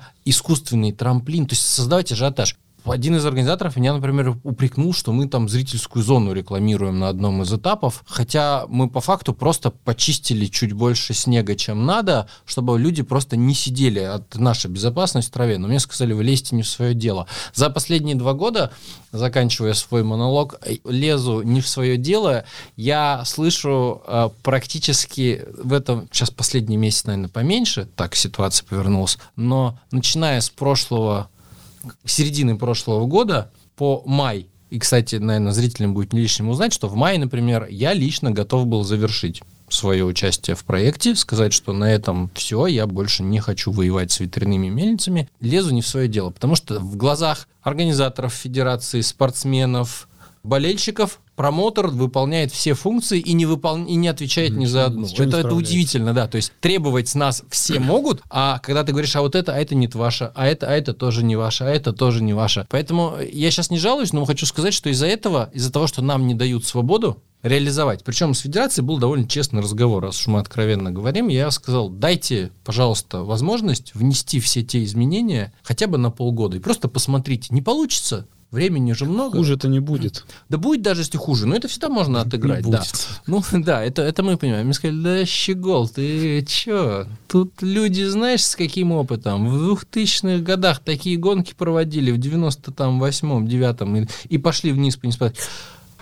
искусственный 0.78 0.92
трамплин, 0.92 1.46
то 1.48 1.54
есть 1.54 1.66
создавать 1.66 2.12
ажиотаж. 2.12 2.56
Один 2.90 3.18
из 3.18 3.26
организаторов 3.26 3.76
меня, 3.76 3.94
например, 3.94 4.38
упрекнул, 4.44 4.94
что 4.94 5.12
мы 5.12 5.28
там 5.28 5.50
зрительскую 5.50 6.04
зону 6.04 6.32
рекламируем 6.32 7.00
на 7.00 7.10
одном 7.10 7.42
из 7.42 7.54
этапов, 7.54 8.04
хотя 8.08 8.66
мы 8.70 8.90
по 8.90 9.02
факту 9.02 9.34
просто 9.34 9.72
почистили 9.72 10.46
чуть 10.46 10.72
больше 10.72 11.14
снега, 11.14 11.56
чем 11.56 11.86
надо, 11.86 12.30
чтобы 12.46 12.80
люди 12.80 13.04
просто 13.04 13.36
не 13.36 13.54
сидели 13.54 14.00
от 14.00 14.36
нашей 14.36 14.72
безопасности 14.72 15.30
в 15.30 15.34
траве. 15.34 15.58
Но 15.58 15.68
мне 15.68 15.80
сказали, 15.80 16.14
вы 16.14 16.24
лезьте 16.24 16.56
не 16.56 16.64
в 16.64 16.68
свое 16.68 16.94
дело. 16.94 17.28
За 17.54 17.70
последние 17.70 18.16
два 18.16 18.34
года, 18.34 18.72
заканчивая 19.12 19.74
свой 19.74 20.04
монолог, 20.04 20.56
лезу 20.86 21.42
не 21.42 21.62
в 21.62 21.68
свое 21.68 21.98
дело. 21.98 22.46
Я 22.78 23.24
слышу 23.26 24.02
э, 24.08 24.30
практически 24.44 25.44
в 25.62 25.74
этом, 25.74 26.08
сейчас 26.12 26.30
последний 26.30 26.78
месяц, 26.78 27.06
наверное, 27.06 27.30
поменьше, 27.30 27.88
так 27.96 28.16
ситуация 28.16 28.66
повернулась, 28.66 29.18
но 29.36 29.78
начиная 29.92 30.40
с 30.40 30.50
прошлого 30.50 31.30
середины 32.06 32.58
прошлого 32.58 33.06
года 33.06 33.52
по 33.76 34.04
май, 34.06 34.48
и, 34.70 34.80
кстати, 34.80 35.16
наверное, 35.16 35.54
зрителям 35.54 35.94
будет 35.94 36.14
не 36.14 36.22
лишним 36.22 36.50
узнать, 36.50 36.74
что 36.74 36.88
в 36.88 36.96
мае, 36.96 37.20
например, 37.20 37.68
я 37.70 37.94
лично 37.94 38.32
готов 38.32 38.68
был 38.68 38.84
завершить 38.84 39.42
свое 39.70 40.04
участие 40.06 40.56
в 40.56 40.64
проекте, 40.64 41.16
сказать, 41.16 41.54
что 41.54 41.74
на 41.74 41.86
этом 41.86 42.30
все, 42.34 42.68
я 42.68 42.88
больше 42.88 43.24
не 43.24 43.40
хочу 43.40 43.72
воевать 43.72 44.12
с 44.12 44.20
ветряными 44.20 44.68
мельницами, 44.68 45.30
лезу 45.40 45.74
не 45.74 45.82
в 45.82 45.88
свое 45.88 46.08
дело, 46.08 46.32
потому 46.32 46.56
что 46.56 46.80
в 46.80 46.96
глазах 46.96 47.48
организаторов 47.62 48.34
федерации, 48.34 49.02
спортсменов, 49.02 50.08
болельщиков 50.44 51.20
промоутер 51.38 51.88
выполняет 51.88 52.52
все 52.52 52.74
функции 52.74 53.20
и 53.20 53.34
не, 53.34 53.46
выпол... 53.46 53.86
и 53.86 53.96
не 53.96 54.08
отвечает 54.08 54.52
ни 54.52 54.66
за 54.66 54.88
одну. 54.88 55.08
Это, 55.08 55.38
это 55.38 55.54
удивительно, 55.56 56.14
да. 56.14 56.28
То 56.28 56.36
есть 56.36 56.52
требовать 56.60 57.08
с 57.08 57.16
нас 57.16 57.44
все 57.50 57.80
могут, 57.80 58.22
а 58.30 58.60
когда 58.60 58.84
ты 58.84 58.92
говоришь, 58.92 59.16
а 59.16 59.22
вот 59.22 59.36
это, 59.36 59.54
а 59.54 59.58
это 59.58 59.76
не 59.76 59.88
ваше, 59.88 60.32
а 60.36 60.48
это, 60.48 60.68
а 60.68 60.72
это 60.72 60.94
тоже 60.94 61.24
не 61.24 61.36
ваше, 61.36 61.64
а 61.64 61.70
это 61.70 61.94
тоже 61.94 62.24
не 62.24 62.34
ваше. 62.34 62.66
Поэтому 62.70 63.14
я 63.32 63.52
сейчас 63.52 63.70
не 63.70 63.78
жалуюсь, 63.78 64.14
но 64.14 64.26
хочу 64.26 64.48
сказать, 64.48 64.74
что 64.74 64.90
из-за 64.90 65.06
этого, 65.06 65.52
из-за 65.54 65.72
того, 65.72 65.86
что 65.86 66.02
нам 66.02 66.26
не 66.26 66.34
дают 66.34 66.66
свободу, 66.66 67.22
реализовать. 67.44 68.04
Причем 68.04 68.34
с 68.34 68.40
федерацией 68.40 68.84
был 68.84 68.98
довольно 68.98 69.28
честный 69.28 69.62
разговор, 69.62 70.04
раз 70.04 70.20
уж 70.20 70.28
мы 70.28 70.40
откровенно 70.40 70.92
говорим. 70.92 71.28
Я 71.28 71.52
сказал, 71.52 71.90
дайте, 71.90 72.52
пожалуйста, 72.66 73.24
возможность 73.24 73.94
внести 73.94 74.40
все 74.40 74.64
те 74.64 74.84
изменения 74.84 75.54
хотя 75.62 75.88
бы 75.88 76.00
на 76.00 76.10
полгода. 76.10 76.58
И 76.58 76.60
просто 76.60 76.88
посмотрите, 76.88 77.54
не 77.54 77.62
получится, 77.62 78.26
Времени 78.50 78.94
же 78.94 79.06
много. 79.06 79.38
Хуже 79.38 79.56
это 79.56 79.68
не 79.68 79.82
будет. 79.82 80.26
Да 80.48 80.58
будет 80.58 80.82
даже 80.82 81.02
если 81.02 81.18
хуже, 81.18 81.46
но 81.48 81.56
это 81.56 81.68
всегда 81.68 81.90
можно 81.90 82.22
отыграть. 82.22 82.66
Не 82.66 82.72
да. 82.72 82.84
Ну 83.28 83.44
да, 83.52 83.84
это, 83.84 84.02
это 84.04 84.24
мы 84.24 84.38
понимаем. 84.38 84.66
Мне 84.66 84.74
сказали, 84.74 85.02
да 85.02 85.26
щегол, 85.26 85.90
ты 85.90 86.46
чё? 86.46 87.08
Тут 87.28 87.62
люди, 87.62 88.04
знаешь, 88.04 88.46
с 88.46 88.56
каким 88.56 88.94
опытом? 88.94 89.50
В 89.50 89.74
2000-х 89.74 90.44
годах 90.44 90.80
такие 90.80 91.18
гонки 91.18 91.54
проводили, 91.58 92.12
в 92.12 92.20
98-м, 92.20 93.46
9-м, 93.46 93.96
и, 93.98 94.08
и 94.30 94.38
пошли 94.38 94.72
вниз 94.72 94.96
по 94.96 95.08
неспособности. 95.08 95.50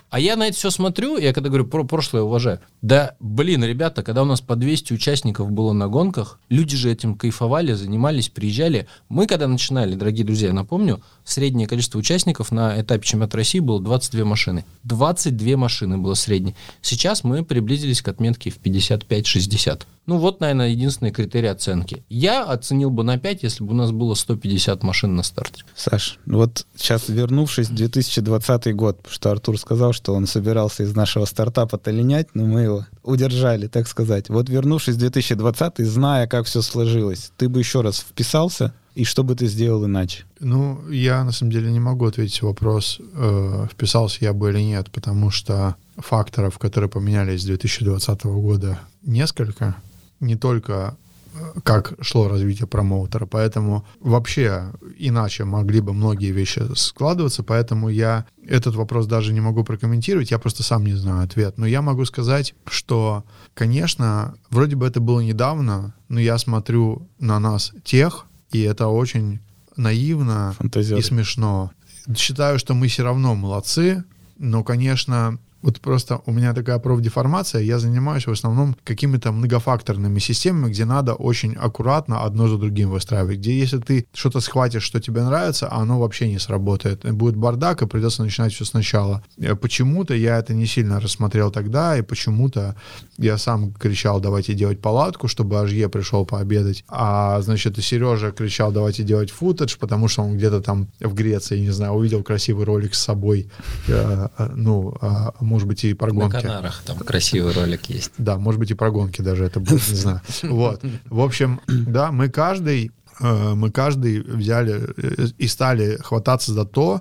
А 0.08 0.20
я 0.20 0.36
на 0.36 0.46
это 0.46 0.56
все 0.56 0.70
смотрю, 0.70 1.18
я 1.18 1.32
когда 1.32 1.48
говорю 1.48 1.66
про 1.66 1.84
прошлое 1.84 2.22
уважаю. 2.22 2.60
Да, 2.80 3.16
блин, 3.18 3.64
ребята, 3.64 4.02
когда 4.02 4.22
у 4.22 4.24
нас 4.24 4.40
по 4.40 4.54
200 4.54 4.92
участников 4.92 5.50
было 5.50 5.72
на 5.72 5.88
гонках, 5.88 6.38
люди 6.48 6.76
же 6.76 6.90
этим 6.90 7.16
кайфовали, 7.16 7.72
занимались, 7.72 8.28
приезжали. 8.28 8.86
Мы 9.08 9.26
когда 9.26 9.48
начинали, 9.48 9.94
дорогие 9.94 10.24
друзья, 10.24 10.52
напомню, 10.52 11.02
среднее 11.24 11.66
количество 11.66 11.98
участников 11.98 12.52
на 12.52 12.80
этапе 12.80 13.04
чемпионата 13.04 13.36
России 13.36 13.58
было 13.58 13.80
22 13.80 14.24
машины. 14.24 14.64
22 14.84 15.56
машины 15.56 15.98
было 15.98 16.14
среднее. 16.14 16.54
Сейчас 16.82 17.24
мы 17.24 17.44
приблизились 17.44 18.00
к 18.00 18.08
отметке 18.08 18.50
в 18.50 18.60
55-60. 18.60 19.82
Ну 20.06 20.18
вот, 20.18 20.40
наверное, 20.40 20.68
единственный 20.68 21.10
критерий 21.10 21.48
оценки. 21.48 22.04
Я 22.08 22.44
оценил 22.44 22.90
бы 22.90 23.02
на 23.02 23.18
5, 23.18 23.42
если 23.42 23.64
бы 23.64 23.72
у 23.72 23.76
нас 23.76 23.90
было 23.90 24.14
150 24.14 24.82
машин 24.84 25.16
на 25.16 25.24
старте. 25.24 25.64
Саш, 25.74 26.18
вот 26.26 26.64
сейчас 26.76 27.08
вернувшись 27.08 27.68
в 27.68 27.74
2020 27.74 28.74
год, 28.76 28.98
потому 28.98 29.14
что 29.14 29.30
Артур 29.32 29.58
сказал, 29.58 29.92
что 29.92 30.14
он 30.14 30.26
собирался 30.26 30.84
из 30.84 30.94
нашего 30.94 31.24
стартапа-то 31.24 31.90
линять, 31.90 32.28
но 32.34 32.44
мы 32.44 32.60
его 32.60 32.86
удержали, 33.02 33.66
так 33.66 33.88
сказать. 33.88 34.28
Вот 34.28 34.48
вернувшись 34.48 34.94
в 34.94 34.98
2020, 34.98 35.78
зная, 35.78 36.28
как 36.28 36.46
все 36.46 36.62
сложилось, 36.62 37.32
ты 37.36 37.48
бы 37.48 37.58
еще 37.58 37.80
раз 37.80 37.98
вписался, 37.98 38.72
и 38.94 39.04
что 39.04 39.24
бы 39.24 39.34
ты 39.34 39.46
сделал 39.46 39.84
иначе? 39.84 40.24
Ну, 40.40 40.88
я 40.88 41.22
на 41.24 41.32
самом 41.32 41.52
деле 41.52 41.70
не 41.70 41.80
могу 41.80 42.06
ответить 42.06 42.42
вопрос, 42.42 42.98
э, 43.12 43.66
вписался 43.70 44.24
я 44.24 44.32
бы 44.32 44.50
или 44.50 44.60
нет, 44.60 44.90
потому 44.90 45.30
что 45.30 45.76
факторов, 45.96 46.58
которые 46.58 46.88
поменялись 46.88 47.42
с 47.42 47.44
2020 47.44 48.24
года, 48.24 48.78
несколько 49.02 49.76
не 50.20 50.36
только 50.36 50.96
э, 51.34 51.60
как 51.62 51.94
шло 52.00 52.28
развитие 52.28 52.66
промоутера, 52.66 53.26
поэтому 53.26 53.86
вообще 54.00 54.72
иначе 54.98 55.44
могли 55.44 55.80
бы 55.80 55.92
многие 55.92 56.32
вещи 56.32 56.62
складываться, 56.74 57.42
поэтому 57.42 57.88
я 57.88 58.26
этот 58.46 58.74
вопрос 58.74 59.06
даже 59.06 59.32
не 59.32 59.40
могу 59.40 59.64
прокомментировать, 59.64 60.30
я 60.30 60.38
просто 60.38 60.62
сам 60.62 60.84
не 60.84 60.94
знаю 60.94 61.24
ответ. 61.24 61.58
Но 61.58 61.66
я 61.66 61.82
могу 61.82 62.04
сказать, 62.04 62.54
что, 62.66 63.24
конечно, 63.54 64.34
вроде 64.50 64.76
бы 64.76 64.86
это 64.86 65.00
было 65.00 65.20
недавно, 65.20 65.94
но 66.08 66.20
я 66.20 66.38
смотрю 66.38 67.08
на 67.18 67.38
нас 67.38 67.72
тех, 67.84 68.26
и 68.52 68.60
это 68.62 68.88
очень 68.88 69.40
наивно 69.76 70.54
Фантазер. 70.58 70.98
и 70.98 71.02
смешно. 71.02 71.70
Считаю, 72.16 72.58
что 72.58 72.74
мы 72.74 72.88
все 72.88 73.02
равно 73.02 73.34
молодцы, 73.34 74.04
но, 74.38 74.62
конечно, 74.62 75.38
вот 75.66 75.80
просто 75.80 76.20
у 76.26 76.32
меня 76.32 76.54
такая 76.54 76.78
профдеформация, 76.78 77.60
я 77.60 77.80
занимаюсь 77.80 78.28
в 78.28 78.30
основном 78.30 78.76
какими-то 78.84 79.32
многофакторными 79.32 80.20
системами, 80.20 80.70
где 80.70 80.84
надо 80.84 81.14
очень 81.14 81.54
аккуратно 81.54 82.22
одно 82.22 82.46
за 82.46 82.56
другим 82.56 82.90
выстраивать, 82.90 83.38
где 83.38 83.58
если 83.58 83.78
ты 83.78 84.06
что-то 84.14 84.38
схватишь, 84.38 84.84
что 84.84 85.00
тебе 85.00 85.24
нравится, 85.24 85.66
а 85.66 85.80
оно 85.80 85.98
вообще 85.98 86.28
не 86.28 86.38
сработает. 86.38 87.04
Будет 87.12 87.34
бардак, 87.34 87.82
и 87.82 87.86
придется 87.86 88.22
начинать 88.22 88.54
все 88.54 88.64
сначала. 88.64 89.24
Э, 89.38 89.56
почему-то 89.56 90.14
я 90.14 90.38
это 90.38 90.54
не 90.54 90.66
сильно 90.66 91.00
рассмотрел 91.00 91.50
тогда, 91.50 91.98
и 91.98 92.02
почему-то 92.02 92.76
я 93.18 93.36
сам 93.36 93.72
кричал, 93.72 94.20
давайте 94.20 94.54
делать 94.54 94.80
палатку, 94.80 95.26
чтобы 95.26 95.58
Ажье 95.58 95.88
пришел 95.88 96.24
пообедать, 96.24 96.84
а, 96.86 97.40
значит, 97.40 97.76
и 97.76 97.82
Сережа 97.82 98.30
кричал, 98.30 98.70
давайте 98.70 99.02
делать 99.02 99.32
футаж, 99.32 99.76
потому 99.78 100.06
что 100.06 100.22
он 100.22 100.36
где-то 100.36 100.60
там 100.60 100.86
в 101.00 101.12
Греции, 101.14 101.58
не 101.58 101.70
знаю, 101.70 101.94
увидел 101.94 102.22
красивый 102.22 102.64
ролик 102.66 102.94
с 102.94 103.02
собой, 103.02 103.50
э, 103.88 104.28
э, 104.38 104.50
ну, 104.54 104.96
э, 105.00 105.30
может 105.56 105.68
быть, 105.68 105.84
и 105.84 105.94
про 105.94 106.12
На 106.12 106.20
гонки. 106.20 106.42
Канарах 106.42 106.82
там 106.84 106.98
красивый 106.98 107.54
ролик 107.54 107.86
есть. 107.86 108.12
Да, 108.18 108.36
может 108.36 108.58
быть, 108.58 108.70
и 108.70 108.74
про 108.74 108.90
гонки 108.90 109.22
даже 109.22 109.46
это 109.46 109.58
будет, 109.58 109.88
не 109.88 109.94
знаю. 109.94 110.20
Вот. 110.42 110.82
В 111.06 111.20
общем, 111.20 111.62
да, 111.66 112.12
мы 112.12 112.28
каждый 112.28 112.90
э, 113.20 113.54
мы 113.54 113.70
каждый 113.70 114.20
взяли 114.20 114.82
э, 114.98 115.28
и 115.38 115.46
стали 115.48 115.96
хвататься 115.96 116.52
за 116.52 116.66
то, 116.66 117.00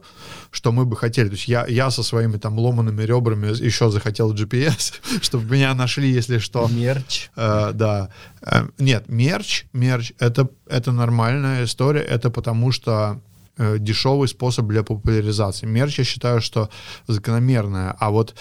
что 0.51 0.71
мы 0.71 0.85
бы 0.85 0.95
хотели. 0.95 1.27
То 1.27 1.33
есть 1.33 1.49
я, 1.49 1.65
я 1.67 1.91
со 1.91 2.01
своими 2.01 2.37
там 2.37 2.57
ломанными 2.57 3.03
ребрами 3.03 3.47
еще 3.47 3.91
захотел 3.91 4.33
GPS, 4.33 4.93
чтобы 5.21 5.53
меня 5.53 5.73
нашли, 5.73 6.09
если 6.09 6.37
что. 6.37 6.65
Мерч. 6.69 7.29
Э, 7.35 7.71
да. 7.73 8.09
Э, 8.41 8.67
нет, 8.77 9.09
мерч, 9.09 9.65
мерч 9.73 10.13
это, 10.17 10.47
это 10.69 10.93
нормальная 10.93 11.65
история, 11.65 12.03
это 12.03 12.29
потому 12.29 12.71
что 12.71 13.19
э, 13.57 13.77
дешевый 13.79 14.27
способ 14.27 14.67
для 14.67 14.83
популяризации. 14.83 15.65
Мерч, 15.65 15.99
я 15.99 16.03
считаю, 16.03 16.41
что 16.41 16.69
закономерная. 17.07 17.95
А 17.99 18.09
вот 18.09 18.35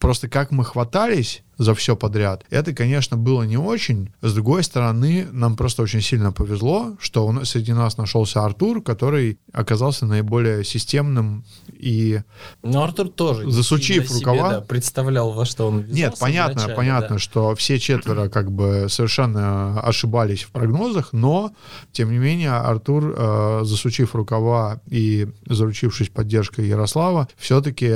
просто 0.00 0.28
как 0.28 0.50
мы 0.50 0.64
хватались 0.64 1.42
за 1.60 1.74
все 1.74 1.94
подряд, 1.94 2.46
это, 2.48 2.72
конечно, 2.72 3.18
было 3.18 3.42
не 3.42 3.58
очень. 3.58 4.14
С 4.22 4.32
другой 4.32 4.64
стороны, 4.64 5.26
нам 5.30 5.56
просто 5.56 5.82
очень 5.82 6.00
сильно 6.00 6.32
повезло, 6.32 6.96
что 6.98 7.26
у 7.26 7.32
нас, 7.32 7.50
среди 7.50 7.74
нас 7.74 7.98
нашелся 7.98 8.46
Артур, 8.46 8.82
который 8.82 9.38
оказался 9.52 10.06
наиболее 10.06 10.64
системным 10.64 11.44
и 11.70 12.22
Ну, 12.62 12.82
Артур 12.82 13.10
тоже. 13.10 13.50
Засучив 13.50 14.08
себе, 14.08 14.18
рукава. 14.20 14.50
да, 14.52 14.60
представлял, 14.62 15.32
во 15.32 15.44
что 15.44 15.68
он 15.68 15.84
Нет, 15.84 16.14
понятно, 16.18 16.54
вначале, 16.54 16.76
понятно, 16.76 17.16
да. 17.16 17.18
что 17.18 17.54
все 17.54 17.78
четверо 17.78 18.30
как 18.30 18.50
бы 18.50 18.86
совершенно 18.88 19.80
ошибались 19.82 20.44
в 20.44 20.52
прогнозах, 20.52 21.12
но 21.12 21.52
тем 21.92 22.10
не 22.10 22.16
менее 22.16 22.52
Артур, 22.52 23.14
э, 23.14 23.60
засучив 23.64 24.14
рукава 24.14 24.80
и 24.86 25.28
заручившись 25.44 26.08
поддержкой 26.08 26.68
Ярослава, 26.68 27.28
все-таки 27.36 27.90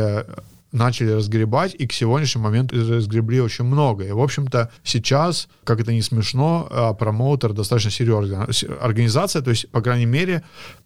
начали 0.75 1.12
разгребать, 1.12 1.75
и 1.75 1.87
к 1.87 1.93
сегодняшнему 1.93 2.45
моменту 2.49 2.77
разгребли 2.77 3.41
очень 3.41 3.64
много. 3.64 4.05
И, 4.05 4.12
в 4.12 4.20
общем-то, 4.20 4.70
сейчас, 4.83 5.49
как 5.64 5.81
это 5.81 5.93
не 5.93 6.03
смешно, 6.03 6.66
а, 6.70 6.93
промоутер 6.95 7.53
достаточно 7.53 7.91
серьезная 7.91 8.49
организация, 8.81 9.41
то 9.41 9.51
есть, 9.51 9.70
по 9.70 9.81
крайней 9.81 10.07
мере, 10.07 10.43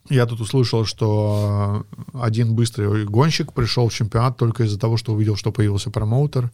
я 0.09 0.25
тут 0.25 0.39
услышал, 0.41 0.85
что 0.85 1.85
один 2.13 2.53
быстрый 2.55 3.05
гонщик 3.05 3.51
пришел 3.53 3.89
в 3.89 3.93
чемпионат 3.93 4.37
только 4.37 4.63
из-за 4.63 4.79
того, 4.79 4.95
что 4.97 5.13
увидел, 5.13 5.35
что 5.35 5.51
появился 5.51 5.89
промоутер. 5.89 6.51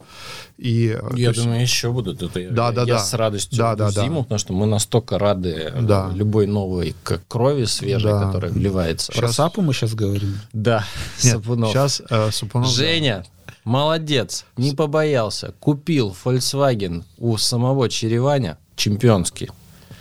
И, 0.58 0.98
Я 1.14 1.28
есть- 1.30 1.42
думаю, 1.42 1.60
еще 1.62 1.92
будут. 1.92 2.22
Это 2.22 2.40
я- 2.40 2.50
Да, 2.50 2.72
да, 2.72 2.82
я 2.82 2.94
да. 2.94 2.98
с 2.98 3.12
радостью 3.14 3.58
Да, 3.58 3.74
да, 3.76 3.90
да. 3.90 4.02
зиму, 4.02 4.22
потому 4.22 4.38
что 4.38 4.52
мы 4.54 4.66
настолько 4.66 5.18
рады 5.18 5.50
э, 5.50 5.82
Да. 5.82 6.10
любой 6.14 6.46
новой 6.46 6.94
крови 7.28 7.64
свежей, 7.64 8.10
Да. 8.10 8.26
которая 8.26 8.50
вливается. 8.50 9.12
Про 9.12 9.28
Сапу 9.28 9.60
мы 9.62 9.72
сейчас 9.74 9.94
говорим. 9.94 10.38
Да, 10.52 10.84
Нет, 11.22 11.34
Сапунов. 11.34 11.70
сейчас 11.70 12.02
э, 12.10 12.30
Сапунов, 12.32 12.68
да. 12.68 12.74
Женя, 12.74 13.25
молодец, 13.66 14.46
не 14.56 14.72
побоялся, 14.72 15.52
купил 15.60 16.16
Volkswagen 16.24 17.04
у 17.18 17.36
самого 17.36 17.90
Череваня, 17.90 18.56
чемпионский, 18.76 19.50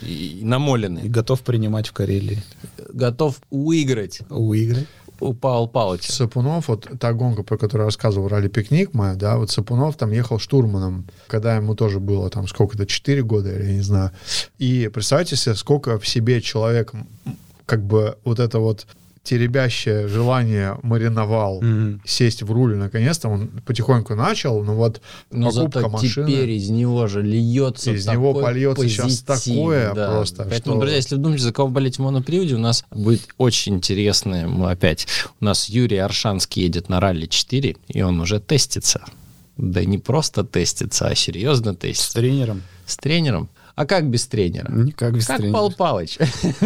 и, 0.02 0.40
и 0.40 0.44
намоленный, 0.46 1.04
И 1.04 1.10
готов 1.10 1.42
принимать 1.42 1.88
в 1.88 1.92
Карелии. 1.92 2.42
готов 2.94 3.42
выиграть 3.52 4.22
Выиграть. 4.30 4.88
у 5.20 5.34
Павла 5.34 5.68
Павловича. 5.68 6.12
Сапунов, 6.14 6.68
вот 6.68 6.88
та 7.00 7.14
гонка, 7.14 7.44
про 7.44 7.58
которую 7.58 7.86
я 7.86 7.88
рассказывал, 7.88 8.28
ралли-пикник 8.28 8.94
моя, 8.94 9.16
да, 9.16 9.38
вот 9.38 9.50
Сапунов 9.50 9.96
там 9.98 10.12
ехал 10.12 10.40
штурманом, 10.40 11.06
когда 11.28 11.56
ему 11.56 11.76
тоже 11.76 12.00
было 12.00 12.30
там 12.30 12.48
сколько-то, 12.48 12.86
4 12.86 13.24
года 13.24 13.54
или 13.54 13.64
я 13.66 13.74
не 13.74 13.82
знаю. 13.82 14.12
И 14.60 14.90
представьте 14.94 15.36
себе, 15.36 15.56
сколько 15.56 15.98
в 16.00 16.08
себе 16.08 16.42
человек 16.42 16.94
как 17.66 17.84
бы 17.84 18.18
вот 18.24 18.40
это 18.40 18.60
вот 18.60 18.86
теребящее 19.26 20.08
желание 20.08 20.78
мариновал 20.84 21.62
Мгм. 21.62 22.02
сесть 22.06 22.44
в 22.44 22.52
руль 22.52 22.76
наконец-то, 22.78 23.28
он 23.28 23.50
потихоньку 23.66 24.16
начал, 24.16 24.64
но 24.64 24.76
вот 24.76 25.02
Но 25.32 25.52
покупка 25.52 25.80
зато 25.82 25.90
машины... 25.92 26.28
теперь 26.32 26.50
из 26.52 26.70
него 26.70 27.08
же 27.08 27.22
льется 27.22 27.92
Из 27.92 28.08
него 28.08 28.34
польется 28.34 28.82
позитив, 28.82 29.22
такое 29.24 29.94
да. 29.94 30.12
просто, 30.12 30.44
Поэтому, 30.50 30.76
что- 30.76 30.80
друзья, 30.82 30.96
если 30.98 31.16
вы 31.16 31.22
думаете, 31.22 31.44
за 31.44 31.52
кого 31.52 31.68
болеть 31.70 31.98
в 31.98 32.02
моноприводе, 32.02 32.56
у 32.56 32.60
нас 32.60 32.86
будет 32.92 33.28
очень 33.38 33.76
интересное. 33.76 34.48
Мы 34.48 34.72
опять... 34.72 35.08
У 35.42 35.46
нас 35.46 35.68
Юрий 35.70 35.98
Аршанский 35.98 36.64
едет 36.64 36.88
на 36.90 37.00
ралли 37.00 37.26
4, 37.26 37.76
и 37.88 38.02
он 38.02 38.20
уже 38.22 38.40
тестится. 38.40 39.04
Да 39.58 39.84
не 39.86 39.98
просто 39.98 40.44
тестится, 40.44 41.08
а 41.08 41.16
серьезно 41.16 41.74
С 41.74 41.78
тестится. 41.78 42.14
тренером. 42.14 42.62
С 42.86 42.98
тренером. 42.98 43.50
А 43.76 43.86
как 43.86 44.10
без 44.10 44.26
тренера? 44.26 44.72
Никак 44.72 45.14
без 45.14 45.28
Как 45.28 45.38
тренера. 45.38 45.54
Пал 45.54 45.72
Палыч. 45.72 46.18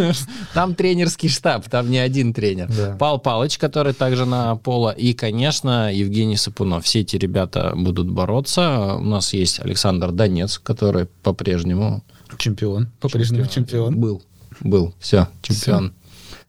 Там 0.53 0.75
тренерский 0.75 1.27
штаб, 1.27 1.67
там 1.67 1.89
не 1.89 1.97
один 1.97 2.33
тренер. 2.33 2.69
Да. 2.75 2.95
Пал 2.97 3.19
Палыч, 3.19 3.57
который 3.57 3.93
также 3.93 4.25
на 4.25 4.55
поло, 4.55 4.91
и, 4.91 5.13
конечно, 5.13 5.91
Евгений 5.91 6.37
Сапунов. 6.37 6.85
Все 6.85 6.99
эти 6.99 7.15
ребята 7.15 7.73
будут 7.75 8.11
бороться. 8.11 8.95
У 8.95 9.03
нас 9.03 9.33
есть 9.33 9.59
Александр 9.59 10.11
Донец, 10.11 10.59
который 10.59 11.07
по-прежнему 11.23 12.03
Чемпион. 12.37 12.89
По-прежнему 12.99 13.47
чемпион. 13.47 13.97
был. 13.97 14.21
Был. 14.61 14.93
Все, 14.99 15.27
чемпион. 15.41 15.93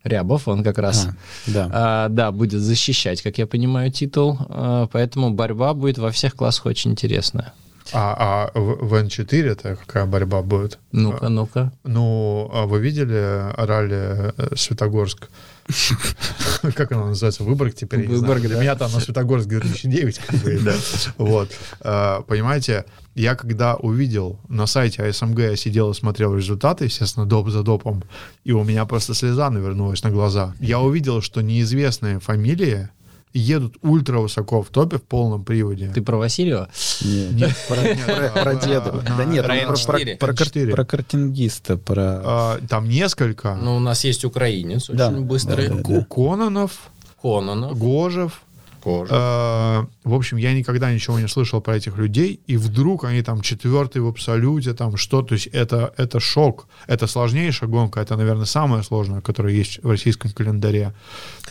Рябов, 0.03 0.49
он 0.49 0.63
как 0.63 0.79
раз... 0.79 1.07
А, 1.07 1.17
да. 1.47 1.71
а, 1.73 2.09
да, 2.09 2.33
будет 2.33 2.61
защищать, 2.61 3.21
как 3.21 3.37
я 3.37 3.47
понимаю, 3.47 3.91
титул. 3.91 4.39
А, 4.49 4.87
поэтому 4.87 5.31
борьба 5.31 5.75
будет 5.75 5.99
во 5.99 6.11
всех 6.11 6.35
классах 6.37 6.67
очень 6.67 6.93
интересная. 6.93 7.53
А, 7.93 8.51
а 8.55 8.59
в, 8.59 8.89
в 8.89 8.95
N4-то 8.95 9.77
какая 9.77 10.07
борьба 10.07 10.43
будет? 10.43 10.79
Ну-ка, 10.93 11.29
ну-ка. 11.29 11.73
Ну, 11.85 12.51
а 12.53 12.67
вы 12.67 12.81
видели 12.81 13.53
ралли 13.57 14.33
э, 14.37 14.57
Светогорск? 14.57 15.29
Как 16.75 16.93
оно 16.93 17.07
называется? 17.07 17.45
Выборг 17.45 17.75
теперь? 17.75 18.09
Выборг, 18.09 18.41
Для 18.43 18.57
меня 18.57 18.75
там 18.77 18.93
на 18.93 19.01
Светогорск 19.01 19.47
2009. 19.49 20.19
как 20.19 20.41
бы, 20.41 20.59
да. 20.65 20.75
Вот. 21.19 21.51
Э, 21.81 22.21
Понимаете, 22.27 22.85
я 23.15 23.35
когда 23.35 23.77
увидел 23.77 24.39
на 24.49 24.67
сайте 24.67 25.03
АСМГ, 25.03 25.39
я 25.41 25.57
сидел 25.57 25.91
и 25.91 25.95
смотрел 25.95 26.35
результаты, 26.37 26.85
естественно, 26.85 27.27
доп 27.27 27.51
за 27.51 27.63
допом, 27.63 28.03
и 28.45 28.53
у 28.53 28.65
меня 28.65 28.85
просто 28.85 29.15
слеза 29.15 29.51
навернулась 29.51 30.03
на 30.03 30.11
глаза. 30.11 30.55
Я 30.61 30.81
увидел, 30.81 31.21
что 31.21 31.41
неизвестные 31.41 32.21
фамилии 32.21 32.89
едут 33.33 33.75
ультра 33.83 34.19
высоко 34.19 34.63
в 34.63 34.69
топе 34.69 34.99
в 34.99 35.03
полном 35.03 35.45
приводе. 35.45 35.91
Ты 35.95 36.03
про 36.03 36.17
Васильева? 36.17 36.69
Не, 37.03 37.29
Нет, 37.29 37.57
про, 37.69 38.55
деда. 38.57 39.03
Да 39.17 39.25
нет, 39.25 39.45
про 39.47 39.55
про, 39.55 39.77
про- 39.87 39.99
N4. 40.01 40.17
про 40.17 40.35
кар- 40.35 40.47
N4. 40.49 40.71
про 40.73 40.85
картингиста, 40.85 41.77
про... 41.77 42.03
А, 42.25 42.59
Там 42.69 42.89
несколько. 42.89 43.55
Ну, 43.55 43.77
у 43.77 43.81
нас 43.81 44.05
есть 44.05 44.25
украинец, 44.25 44.91
очень 44.91 45.21
быстрый. 45.25 45.69
Кононов, 46.05 46.91
Кононов. 47.23 47.77
Гожев, 47.79 48.43
Кожа. 48.83 49.15
Э, 49.15 49.87
В 50.09 50.15
общем, 50.15 50.37
я 50.39 50.53
никогда 50.55 50.93
ничего 50.93 51.19
не 51.21 51.29
слышал 51.29 51.61
про 51.61 51.77
этих 51.77 51.97
людей, 51.99 52.41
и 52.47 52.57
вдруг 52.57 53.05
они 53.05 53.23
там 53.23 53.41
четвертый 53.43 54.03
в 54.03 54.07
абсолюте, 54.09 54.73
там 54.75 54.97
что, 54.97 55.23
то 55.23 55.35
есть 55.35 55.47
это, 55.49 55.93
это 55.97 56.21
шок, 56.21 56.67
это 56.87 57.07
сложнейшая 57.07 57.69
гонка, 57.69 58.01
это, 58.01 58.17
наверное, 58.17 58.47
самая 58.47 58.83
сложная, 58.83 59.21
которая 59.21 59.53
есть 59.53 59.83
в 59.83 59.89
российском 59.91 60.31
календаре. 60.31 60.93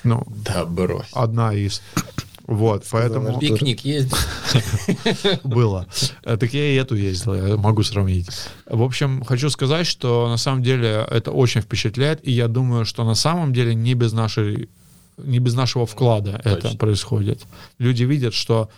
Ну, 0.04 0.24
Да, 0.46 0.66
брось. 0.66 1.08
одна 1.14 1.54
из. 1.54 1.82
Вот, 2.48 2.84
поэтому 2.90 3.38
Пикник 3.40 3.82
есть. 3.86 4.12
было. 5.44 5.86
Э, 6.24 6.36
Так 6.38 6.52
я 6.54 6.72
и 6.72 6.76
эту 6.76 6.96
ездил, 6.96 7.36
я 7.36 7.58
могу 7.58 7.84
сравнить. 7.84 8.28
В 8.66 8.82
общем, 8.82 9.24
хочу 9.24 9.50
сказать, 9.52 9.86
что 9.86 10.28
на 10.30 10.38
самом 10.38 10.64
деле 10.64 11.06
это 11.12 11.32
очень 11.32 11.62
впечатляет, 11.62 12.28
и 12.28 12.32
я 12.32 12.48
думаю, 12.48 12.86
что 12.86 13.04
на 13.04 13.16
самом 13.16 13.54
деле 13.54 13.76
не 13.76 13.94
без 13.94 14.14
нашей 14.14 14.68
не 15.24 15.40
без 15.40 15.54
нашего 15.54 15.86
вклада 15.86 16.42
это 16.44 16.62
Точно. 16.62 16.78
происходит. 16.78 17.42
Люди 17.78 18.04
видят, 18.04 18.34
что 18.34 18.70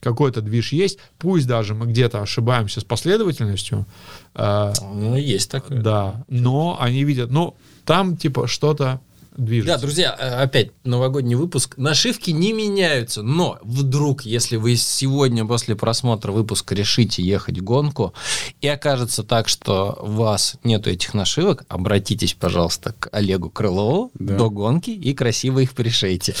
какой-то 0.00 0.40
движ 0.40 0.72
есть, 0.72 0.98
пусть 1.18 1.46
даже 1.46 1.74
мы 1.74 1.86
где-то 1.86 2.22
ошибаемся 2.22 2.80
с 2.80 2.84
последовательностью, 2.84 3.86
э, 4.34 4.72
Ну, 4.92 5.16
есть 5.16 5.50
такое. 5.50 5.80
да, 5.80 6.24
но 6.28 6.76
они 6.80 7.04
видят, 7.04 7.30
ну, 7.30 7.54
там 7.84 8.16
типа 8.16 8.46
что-то 8.48 9.00
движется. 9.36 9.74
Да, 9.74 9.80
друзья, 9.80 10.16
э, 10.18 10.42
опять 10.42 10.70
новогодний 10.84 11.34
выпуск. 11.34 11.74
Нашивки 11.76 12.30
не 12.30 12.52
меняются, 12.52 13.22
но 13.22 13.58
вдруг, 13.62 14.22
если 14.22 14.56
вы 14.56 14.76
сегодня 14.76 15.44
после 15.46 15.76
просмотра 15.76 16.32
выпуска 16.32 16.74
решите 16.74 17.22
ехать 17.22 17.58
в 17.58 17.62
гонку, 17.64 18.14
и 18.60 18.68
окажется 18.68 19.22
так, 19.22 19.48
что 19.48 19.98
у 20.02 20.10
вас 20.12 20.56
нету 20.64 20.90
этих 20.90 21.14
нашивок, 21.14 21.64
обратитесь, 21.68 22.34
пожалуйста, 22.34 22.94
к 22.98 23.08
Олегу 23.12 23.50
Крылову 23.50 24.10
Да. 24.14 24.36
до 24.36 24.50
гонки 24.50 24.90
и 24.90 25.14
красиво 25.14 25.60
их 25.60 25.72
пришейте. 25.72 26.34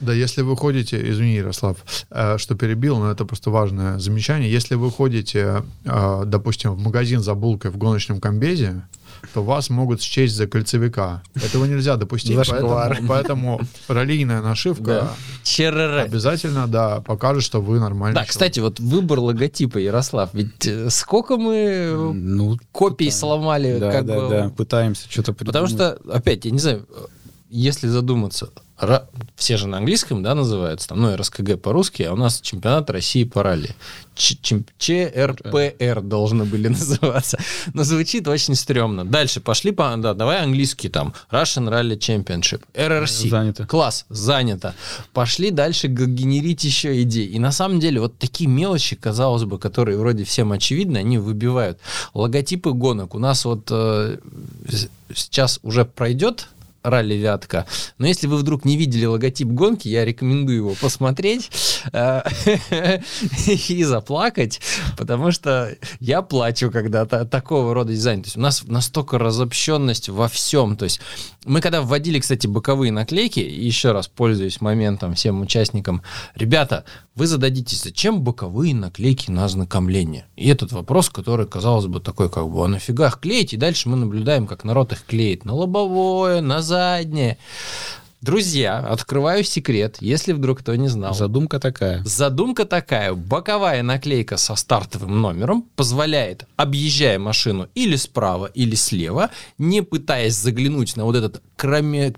Да, 0.00 0.12
если 0.12 0.42
вы 0.42 0.56
ходите, 0.56 1.10
извини, 1.10 1.34
Ярослав, 1.36 1.78
э, 2.10 2.38
что 2.38 2.54
перебил, 2.54 2.98
но 2.98 3.10
это 3.10 3.24
просто 3.24 3.50
важное 3.50 3.98
замечание. 3.98 4.50
Если 4.50 4.74
вы 4.74 4.90
ходите, 4.90 5.62
э, 5.84 6.22
допустим, 6.26 6.72
в 6.72 6.78
магазин 6.82 7.20
за 7.20 7.34
булкой 7.34 7.70
в 7.70 7.76
гоночном 7.78 8.20
комбезе, 8.20 8.82
то 9.32 9.42
вас 9.42 9.70
могут 9.70 10.02
счесть 10.02 10.34
за 10.34 10.46
кольцевика. 10.46 11.22
Этого 11.34 11.64
нельзя 11.64 11.96
допустить, 11.96 12.36
поэтому, 12.36 13.08
поэтому 13.08 13.60
раллийная 13.88 14.42
нашивка 14.42 14.84
Да. 14.84 16.02
Обязательно, 16.02 16.66
да, 16.66 17.00
покажет, 17.00 17.42
что 17.42 17.60
вы 17.60 17.78
нормальный 17.80 18.14
Да, 18.14 18.20
человек. 18.20 18.30
кстати, 18.30 18.60
вот 18.60 18.80
выбор 18.80 19.20
логотипа, 19.20 19.78
Ярослав, 19.78 20.30
ведь 20.32 20.66
э, 20.66 20.90
сколько 20.90 21.36
мы 21.36 21.54
э, 21.56 21.94
Ну, 22.12 22.58
копий 22.72 23.10
сломали, 23.10 23.78
да, 23.78 23.90
как 23.92 24.06
да, 24.06 24.14
бы, 24.20 24.28
да, 24.28 24.48
пытаемся 24.56 25.10
что-то 25.10 25.32
Потому 25.32 25.66
придумать. 25.66 25.98
что, 26.00 26.12
опять, 26.12 26.44
я 26.44 26.50
не 26.50 26.58
знаю, 26.58 26.86
если 27.50 27.88
задуматься, 27.88 28.50
все 29.36 29.56
же 29.56 29.68
на 29.68 29.78
английском, 29.78 30.22
да, 30.22 30.34
называются, 30.34 30.88
там, 30.88 31.00
ну, 31.00 31.16
РСКГ 31.16 31.60
по-русски, 31.60 32.02
а 32.02 32.12
у 32.12 32.16
нас 32.16 32.40
чемпионат 32.40 32.90
России 32.90 33.24
по 33.24 33.42
ралли. 33.42 33.70
ЧРПР 34.16 36.00
должны 36.02 36.44
были 36.44 36.68
называться. 36.74 37.38
Но 37.72 37.84
звучит 37.84 38.28
очень 38.28 38.54
стрёмно. 38.54 39.04
Дальше 39.04 39.40
пошли 39.40 39.72
по... 39.72 39.94
Да, 39.96 40.14
давай 40.14 40.42
английский 40.42 40.88
там. 40.88 41.14
Russian 41.30 41.68
Rally 41.68 41.98
Championship. 41.98 42.62
RRC. 42.74 43.28
Занято. 43.28 43.66
Класс, 43.66 44.06
занято. 44.08 44.74
Пошли 45.12 45.50
дальше 45.50 45.88
генерить 45.88 46.64
еще 46.64 47.02
идеи. 47.02 47.26
И 47.26 47.38
на 47.38 47.52
самом 47.52 47.80
деле 47.80 48.00
вот 48.00 48.18
такие 48.18 48.48
мелочи, 48.48 48.96
казалось 48.96 49.44
бы, 49.44 49.58
которые 49.58 49.98
вроде 49.98 50.24
всем 50.24 50.52
очевидны, 50.52 50.98
они 50.98 51.18
выбивают. 51.18 51.78
Логотипы 52.12 52.72
гонок. 52.72 53.14
У 53.14 53.18
нас 53.18 53.44
вот 53.44 53.68
э, 53.70 54.18
сейчас 55.14 55.58
уже 55.62 55.84
пройдет 55.84 56.48
ралли 56.84 57.14
Вятка. 57.14 57.66
Но 57.98 58.06
если 58.06 58.26
вы 58.26 58.36
вдруг 58.36 58.64
не 58.64 58.76
видели 58.76 59.06
логотип 59.06 59.48
гонки, 59.48 59.88
я 59.88 60.04
рекомендую 60.04 60.58
его 60.58 60.74
посмотреть 60.80 61.50
э, 61.92 62.22
и 63.46 63.82
заплакать, 63.82 64.60
потому 64.96 65.32
что 65.32 65.74
я 65.98 66.22
плачу, 66.22 66.70
когда 66.70 67.06
та- 67.06 67.24
такого 67.24 67.74
рода 67.74 67.92
дизайн. 67.92 68.22
То 68.22 68.26
есть 68.26 68.36
у 68.36 68.40
нас 68.40 68.64
настолько 68.64 69.18
разобщенность 69.18 70.08
во 70.10 70.28
всем. 70.28 70.76
То 70.76 70.84
есть 70.84 71.00
мы 71.46 71.60
когда 71.60 71.80
вводили, 71.80 72.20
кстати, 72.20 72.46
боковые 72.46 72.92
наклейки, 72.92 73.40
еще 73.40 73.92
раз 73.92 74.08
пользуюсь 74.08 74.60
моментом 74.60 75.14
всем 75.14 75.40
участникам, 75.40 76.02
ребята, 76.34 76.84
вы 77.14 77.26
зададитесь, 77.26 77.82
зачем 77.82 78.22
боковые 78.22 78.74
наклейки 78.74 79.30
на 79.30 79.44
ознакомление? 79.44 80.26
И 80.36 80.48
этот 80.48 80.72
вопрос, 80.72 81.10
который, 81.10 81.46
казалось 81.46 81.86
бы, 81.86 82.00
такой, 82.00 82.28
как 82.28 82.48
бы, 82.48 82.64
а 82.64 82.68
нафига 82.68 83.06
их 83.06 83.20
клеить? 83.20 83.54
И 83.54 83.56
дальше 83.56 83.88
мы 83.88 83.96
наблюдаем, 83.96 84.46
как 84.46 84.64
народ 84.64 84.92
их 84.92 85.04
клеит 85.04 85.44
на 85.44 85.54
лобовое, 85.54 86.40
на 86.40 86.60
заднее. 86.60 86.73
Друзья, 88.24 88.78
открываю 88.78 89.44
секрет, 89.44 89.98
если 90.00 90.32
вдруг 90.32 90.60
кто 90.60 90.74
не 90.76 90.88
знал. 90.88 91.12
Задумка 91.12 91.60
такая. 91.60 92.02
Задумка 92.04 92.64
такая. 92.64 93.12
Боковая 93.12 93.82
наклейка 93.82 94.38
со 94.38 94.54
стартовым 94.54 95.20
номером 95.20 95.66
позволяет, 95.76 96.46
объезжая 96.56 97.18
машину 97.18 97.68
или 97.74 97.96
справа, 97.96 98.46
или 98.46 98.76
слева, 98.76 99.28
не 99.58 99.82
пытаясь 99.82 100.36
заглянуть 100.36 100.96
на 100.96 101.04
вот 101.04 101.16
этот 101.16 101.42
кроме 101.56 102.14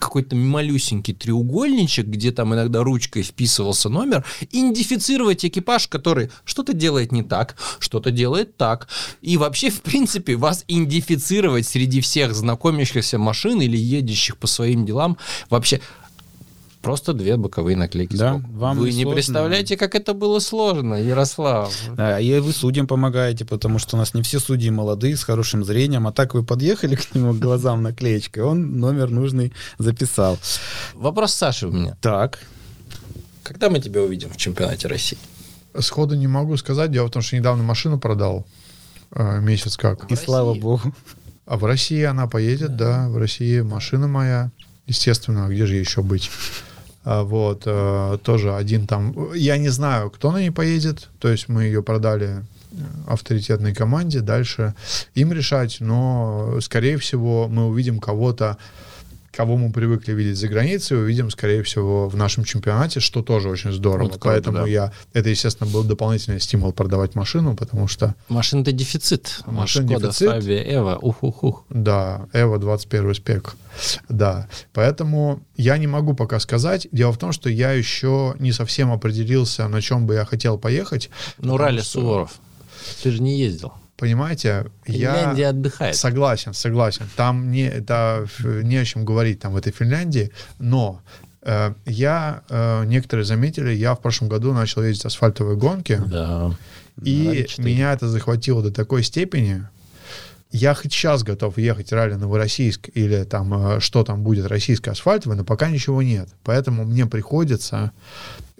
какой-то 0.00 0.34
малюсенький 0.34 1.14
треугольничек, 1.14 2.06
где 2.06 2.32
там 2.32 2.54
иногда 2.54 2.82
ручкой 2.82 3.22
вписывался 3.22 3.88
номер, 3.88 4.24
идентифицировать 4.40 5.44
экипаж, 5.44 5.86
который 5.86 6.30
что-то 6.44 6.72
делает 6.72 7.12
не 7.12 7.22
так, 7.22 7.56
что-то 7.78 8.10
делает 8.10 8.56
так. 8.56 8.88
И 9.22 9.36
вообще, 9.36 9.70
в 9.70 9.82
принципе, 9.82 10.34
вас 10.34 10.64
идентифицировать 10.66 11.66
среди 11.66 12.00
всех 12.00 12.34
знакомящихся 12.34 13.18
машин 13.18 13.60
или 13.60 13.76
едущих 13.76 14.36
по 14.36 14.46
своим 14.46 14.84
делам 14.84 15.16
вообще 15.48 15.80
Просто 16.82 17.12
две 17.12 17.36
боковые 17.36 17.76
наклейки. 17.76 18.16
Да, 18.16 18.40
вам 18.52 18.78
Вы 18.78 18.90
не 18.90 18.96
не 18.96 19.02
сложно? 19.02 19.14
представляете, 19.16 19.76
как 19.76 19.94
это 19.94 20.14
было 20.14 20.38
сложно, 20.38 20.94
Ярослав. 20.94 21.74
Да, 21.94 22.18
и 22.18 22.38
вы 22.40 22.52
судьям 22.52 22.86
помогаете, 22.86 23.44
потому 23.44 23.78
что 23.78 23.96
у 23.96 23.98
нас 23.98 24.14
не 24.14 24.22
все 24.22 24.38
судьи 24.38 24.70
молодые, 24.70 25.16
с 25.18 25.24
хорошим 25.24 25.62
зрением, 25.62 26.06
а 26.06 26.12
так 26.12 26.32
вы 26.32 26.42
подъехали 26.42 26.94
к 26.96 27.14
нему 27.14 27.34
к 27.34 27.38
глазам 27.38 27.82
наклеечкой, 27.82 28.44
он 28.44 28.78
номер 28.78 29.10
нужный 29.10 29.52
записал. 29.78 30.38
Вопрос 30.94 31.34
Саши 31.34 31.66
у 31.66 31.70
меня. 31.70 31.96
Так, 32.00 32.38
Когда 33.42 33.68
мы 33.68 33.78
тебя 33.80 34.00
увидим 34.02 34.30
в 34.30 34.36
чемпионате 34.38 34.88
России? 34.88 35.18
Сходу 35.78 36.14
не 36.16 36.26
могу 36.28 36.56
сказать. 36.56 36.90
Дело 36.90 37.08
в 37.08 37.10
том, 37.10 37.20
что 37.22 37.36
недавно 37.36 37.62
машину 37.62 37.98
продал. 38.00 38.46
э, 39.14 39.40
месяц 39.40 39.76
как. 39.76 40.10
и 40.10 40.16
слава 40.16 40.54
богу. 40.54 40.94
А 41.44 41.56
в 41.58 41.64
России 41.64 42.02
она 42.04 42.26
поедет, 42.26 42.76
да, 42.76 43.08
в 43.08 43.18
России 43.18 43.60
машина 43.60 44.08
моя. 44.08 44.50
Естественно, 44.86 45.46
а 45.46 45.48
где 45.48 45.66
же 45.66 45.74
еще 45.76 46.02
быть? 46.02 46.30
А 47.02 47.22
вот, 47.22 47.62
э, 47.64 48.18
тоже 48.22 48.54
один 48.54 48.86
там... 48.86 49.32
Я 49.34 49.56
не 49.56 49.68
знаю, 49.68 50.10
кто 50.10 50.32
на 50.32 50.38
ней 50.38 50.50
поедет. 50.50 51.08
То 51.18 51.28
есть 51.28 51.48
мы 51.48 51.64
ее 51.64 51.82
продали 51.82 52.28
э, 52.72 52.76
авторитетной 53.06 53.74
команде. 53.74 54.20
Дальше 54.20 54.74
им 55.14 55.32
решать. 55.32 55.78
Но, 55.80 56.58
скорее 56.60 56.98
всего, 56.98 57.48
мы 57.48 57.66
увидим 57.66 58.00
кого-то, 58.00 58.58
кого 59.32 59.56
мы 59.56 59.72
привыкли 59.72 60.12
видеть 60.12 60.36
за 60.36 60.48
границей, 60.48 61.00
увидим, 61.00 61.30
скорее 61.30 61.62
всего, 61.62 62.08
в 62.08 62.16
нашем 62.16 62.44
чемпионате, 62.44 63.00
что 63.00 63.22
тоже 63.22 63.48
очень 63.48 63.72
здорово. 63.72 64.04
Вот 64.04 64.12
круто, 64.12 64.28
Поэтому 64.28 64.58
да. 64.58 64.66
я... 64.66 64.92
Это, 65.12 65.28
естественно, 65.28 65.70
был 65.70 65.84
дополнительный 65.84 66.40
стимул 66.40 66.72
продавать 66.72 67.14
машину, 67.14 67.54
потому 67.54 67.86
что 67.86 68.14
Машина-то 68.28 68.72
дефицит. 68.72 69.42
Машин 69.46 69.86
Шкода 69.88 70.08
дефицит. 70.08 70.28
Фабия 70.28 70.62
Эва. 70.76 70.98
Ух-ух-ух. 71.00 71.64
Да, 71.68 72.28
Эва 72.32 72.58
21 72.58 73.14
спек. 73.14 73.54
Да. 74.08 74.48
Поэтому 74.72 75.42
я 75.56 75.78
не 75.78 75.86
могу 75.86 76.14
пока 76.14 76.40
сказать. 76.40 76.88
Дело 76.92 77.12
в 77.12 77.18
том, 77.18 77.32
что 77.32 77.48
я 77.48 77.72
еще 77.72 78.34
не 78.38 78.52
совсем 78.52 78.92
определился, 78.92 79.68
на 79.68 79.80
чем 79.80 80.06
бы 80.06 80.14
я 80.14 80.24
хотел 80.24 80.58
поехать. 80.58 81.10
Ну, 81.38 81.56
ралли 81.56 81.80
что, 81.80 82.00
Суворов. 82.00 82.40
Ты 83.02 83.10
же 83.12 83.22
не 83.22 83.38
ездил. 83.38 83.72
Понимаете, 84.00 84.64
Финляндия 84.84 85.42
я 85.42 85.48
отдыхает. 85.50 85.94
согласен, 85.94 86.54
согласен. 86.54 87.04
Там 87.16 87.50
не, 87.50 87.68
это, 87.68 88.26
не 88.40 88.78
о 88.78 88.84
чем 88.86 89.04
говорить 89.04 89.40
там 89.40 89.52
в 89.52 89.56
этой 89.58 89.72
Финляндии, 89.72 90.30
но 90.58 91.02
э, 91.42 91.74
я, 91.84 92.40
э, 92.48 92.84
некоторые 92.86 93.26
заметили, 93.26 93.72
я 93.72 93.94
в 93.94 94.00
прошлом 94.00 94.30
году 94.30 94.54
начал 94.54 94.82
ездить 94.82 95.04
асфальтовые 95.04 95.58
гонки, 95.58 96.00
Да. 96.06 96.56
И 97.02 97.44
четыре. 97.46 97.68
меня 97.74 97.92
это 97.92 98.08
захватило 98.08 98.62
до 98.62 98.70
такой 98.70 99.02
степени. 99.02 99.66
Я 100.50 100.74
хоть 100.74 100.92
сейчас 100.92 101.22
готов 101.22 101.58
ехать 101.58 101.92
ралли 101.92 102.14
Новороссийск 102.14 102.88
или 102.94 103.24
там 103.24 103.76
э, 103.76 103.80
что 103.80 104.02
там 104.02 104.22
будет 104.22 104.46
российское 104.46 104.92
асфальтовое, 104.92 105.36
но 105.36 105.44
пока 105.44 105.68
ничего 105.68 106.00
нет. 106.00 106.30
Поэтому 106.42 106.84
мне 106.86 107.04
приходится 107.04 107.92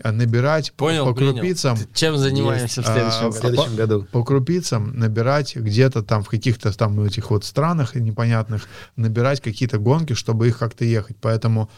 набирать 0.05 0.73
Понял, 0.73 1.07
по 1.07 1.15
принял. 1.15 1.33
крупицам, 1.35 1.79
Чем 1.95 2.17
занимаемся 2.17 2.83
в 2.83 2.87
А, 2.89 2.93
следующем 2.95 3.31
В 3.31 3.35
году? 3.35 3.41
следующем 3.41 3.77
году. 3.77 4.07
по 4.13 4.25
крупицам 4.25 4.99
набирать 4.99 5.57
где-то 5.57 6.03
там 6.03 6.23
в 6.23 6.29
каких-то 6.29 6.73
там 6.77 7.01
этих 7.03 7.31
вот 7.31 7.45
странах 7.45 7.95
непонятных, 7.95 8.69
набирать 8.97 9.41
какие-то 9.41 9.79
гонки, 9.79 10.15
чтобы 10.15 10.49
их 10.49 10.59
как-то 10.59 10.85
ехать. 10.85 11.17
Поэтому 11.21 11.71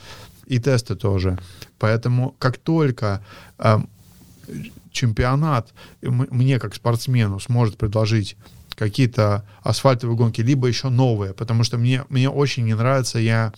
и 0.46 0.58
тесты 0.58 0.94
тоже. 0.96 1.38
Поэтому 1.78 2.34
как 2.38 2.58
только 2.58 3.24
э, 3.58 3.78
чемпионат 4.90 5.72
мне 6.02 6.58
как 6.58 6.74
спортсмену 6.74 7.40
сможет 7.40 7.76
предложить 7.76 8.36
какие-то 8.74 9.44
асфальтовые 9.62 10.16
гонки, 10.16 10.40
либо 10.40 10.66
еще 10.66 10.88
новые, 10.88 11.34
потому 11.34 11.62
что 11.62 11.78
мне, 11.78 12.04
мне 12.08 12.28
очень 12.28 12.64
не 12.64 12.74
нравится, 12.74 13.18
я 13.18 13.52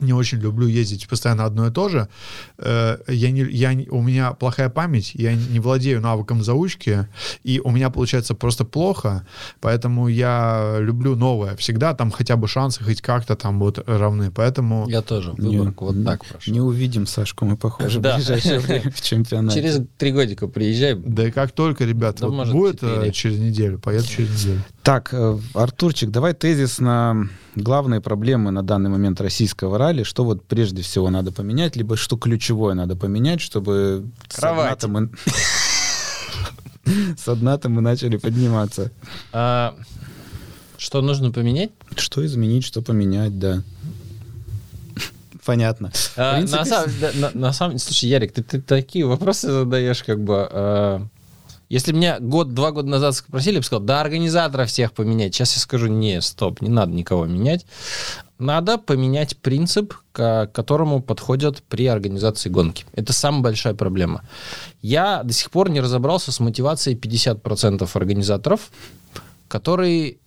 не 0.00 0.12
очень 0.12 0.38
люблю 0.38 0.66
ездить 0.66 1.08
постоянно 1.08 1.44
одно 1.44 1.66
и 1.66 1.70
то 1.70 1.88
же. 1.88 2.08
Э, 2.58 2.98
я 3.08 3.30
не, 3.30 3.42
я, 3.42 3.74
не- 3.74 3.88
у 3.88 4.02
меня 4.02 4.32
плохая 4.32 4.68
память, 4.68 5.12
я 5.14 5.34
не 5.34 5.60
владею 5.60 6.00
навыком 6.00 6.42
заучки, 6.42 7.06
и 7.42 7.60
у 7.60 7.70
меня 7.70 7.90
получается 7.90 8.34
просто 8.34 8.64
плохо, 8.64 9.26
поэтому 9.60 10.08
я 10.08 10.76
люблю 10.80 11.16
новое. 11.16 11.56
Всегда 11.56 11.94
там 11.94 12.10
хотя 12.10 12.36
бы 12.36 12.48
шансы 12.48 12.82
хоть 12.84 13.00
как-то 13.00 13.36
там 13.36 13.58
будут 13.58 13.88
равны. 13.88 14.30
Поэтому 14.30 14.88
Я 14.88 15.02
тоже 15.02 15.34
Не- 15.38 15.58
выборку 15.58 15.86
вот 15.86 16.04
так 16.04 16.24
прошел. 16.24 16.52
Не 16.52 16.60
увидим 16.60 17.06
Сашку, 17.06 17.44
мы, 17.44 17.56
похоже, 17.56 18.00
Да. 18.00 18.14
в 18.14 18.16
ближайшее 18.16 18.58
время 18.60 18.90
в 18.90 19.00
чемпионате. 19.02 19.60
Через 19.62 19.80
три 19.98 20.12
годика 20.12 20.48
приезжай. 20.48 20.94
да 20.94 21.28
и 21.28 21.30
как 21.30 21.52
только, 21.52 21.84
ребята, 21.84 22.20
Да, 22.22 22.28
вот 22.28 22.48
будет 22.50 22.82
э, 22.82 22.88
четыре. 22.94 23.12
через 23.12 23.38
неделю, 23.38 23.78
поеду 23.78 24.06
через 24.06 24.30
неделю. 24.44 24.62
Так, 24.84 25.14
э, 25.14 25.38
Артурчик, 25.54 26.10
давай 26.10 26.34
тезис 26.34 26.78
на 26.78 27.26
главные 27.56 28.02
проблемы 28.02 28.50
на 28.50 28.62
данный 28.62 28.90
момент 28.90 29.18
российского 29.18 29.78
ралли. 29.78 30.02
Что 30.02 30.24
вот 30.24 30.44
прежде 30.44 30.82
всего 30.82 31.08
надо 31.08 31.32
поменять, 31.32 31.74
либо 31.74 31.96
что 31.96 32.18
ключевое 32.18 32.74
надо 32.74 32.94
поменять, 32.94 33.40
чтобы 33.40 34.04
с 34.28 34.36
Кровати. 34.36 34.66
дна-то 34.68 34.88
мы... 34.88 35.10
С 37.16 37.34
дна-то 37.34 37.70
мы 37.70 37.80
начали 37.80 38.18
подниматься. 38.18 38.90
А, 39.32 39.74
что 40.76 41.00
нужно 41.00 41.30
поменять? 41.32 41.70
Что 41.96 42.24
изменить, 42.26 42.62
что 42.66 42.82
поменять, 42.82 43.38
да. 43.38 43.62
Понятно. 45.46 45.92
А, 46.18 46.34
принципе, 46.36 46.58
на, 46.58 46.64
самом, 46.66 46.90
на- 47.20 47.30
на 47.32 47.52
самом- 47.54 47.78
слушай, 47.78 48.10
Ярик, 48.10 48.32
ты, 48.32 48.42
ты 48.42 48.60
такие 48.60 49.06
вопросы 49.06 49.50
задаешь, 49.50 50.02
как 50.04 50.22
бы. 50.22 51.08
Если 51.74 51.90
меня 51.90 52.20
год-два 52.20 52.70
года 52.70 52.88
назад 52.88 53.16
спросили, 53.16 53.54
я 53.54 53.60
бы 53.60 53.66
сказал, 53.66 53.82
да, 53.82 54.00
организаторов 54.00 54.68
всех 54.68 54.92
поменять. 54.92 55.34
Сейчас 55.34 55.56
я 55.56 55.60
скажу, 55.60 55.88
не, 55.88 56.20
стоп, 56.22 56.60
не 56.60 56.68
надо 56.68 56.92
никого 56.92 57.26
менять. 57.26 57.66
Надо 58.38 58.78
поменять 58.78 59.36
принцип, 59.38 59.92
к 60.12 60.48
которому 60.54 61.02
подходят 61.02 61.64
при 61.64 61.86
организации 61.86 62.48
гонки. 62.48 62.86
Это 62.92 63.12
самая 63.12 63.42
большая 63.42 63.74
проблема. 63.74 64.22
Я 64.82 65.24
до 65.24 65.32
сих 65.32 65.50
пор 65.50 65.68
не 65.68 65.80
разобрался 65.80 66.30
с 66.30 66.38
мотивацией 66.38 66.96
50% 66.96 67.90
организаторов, 67.92 68.70
которые, 69.48 70.18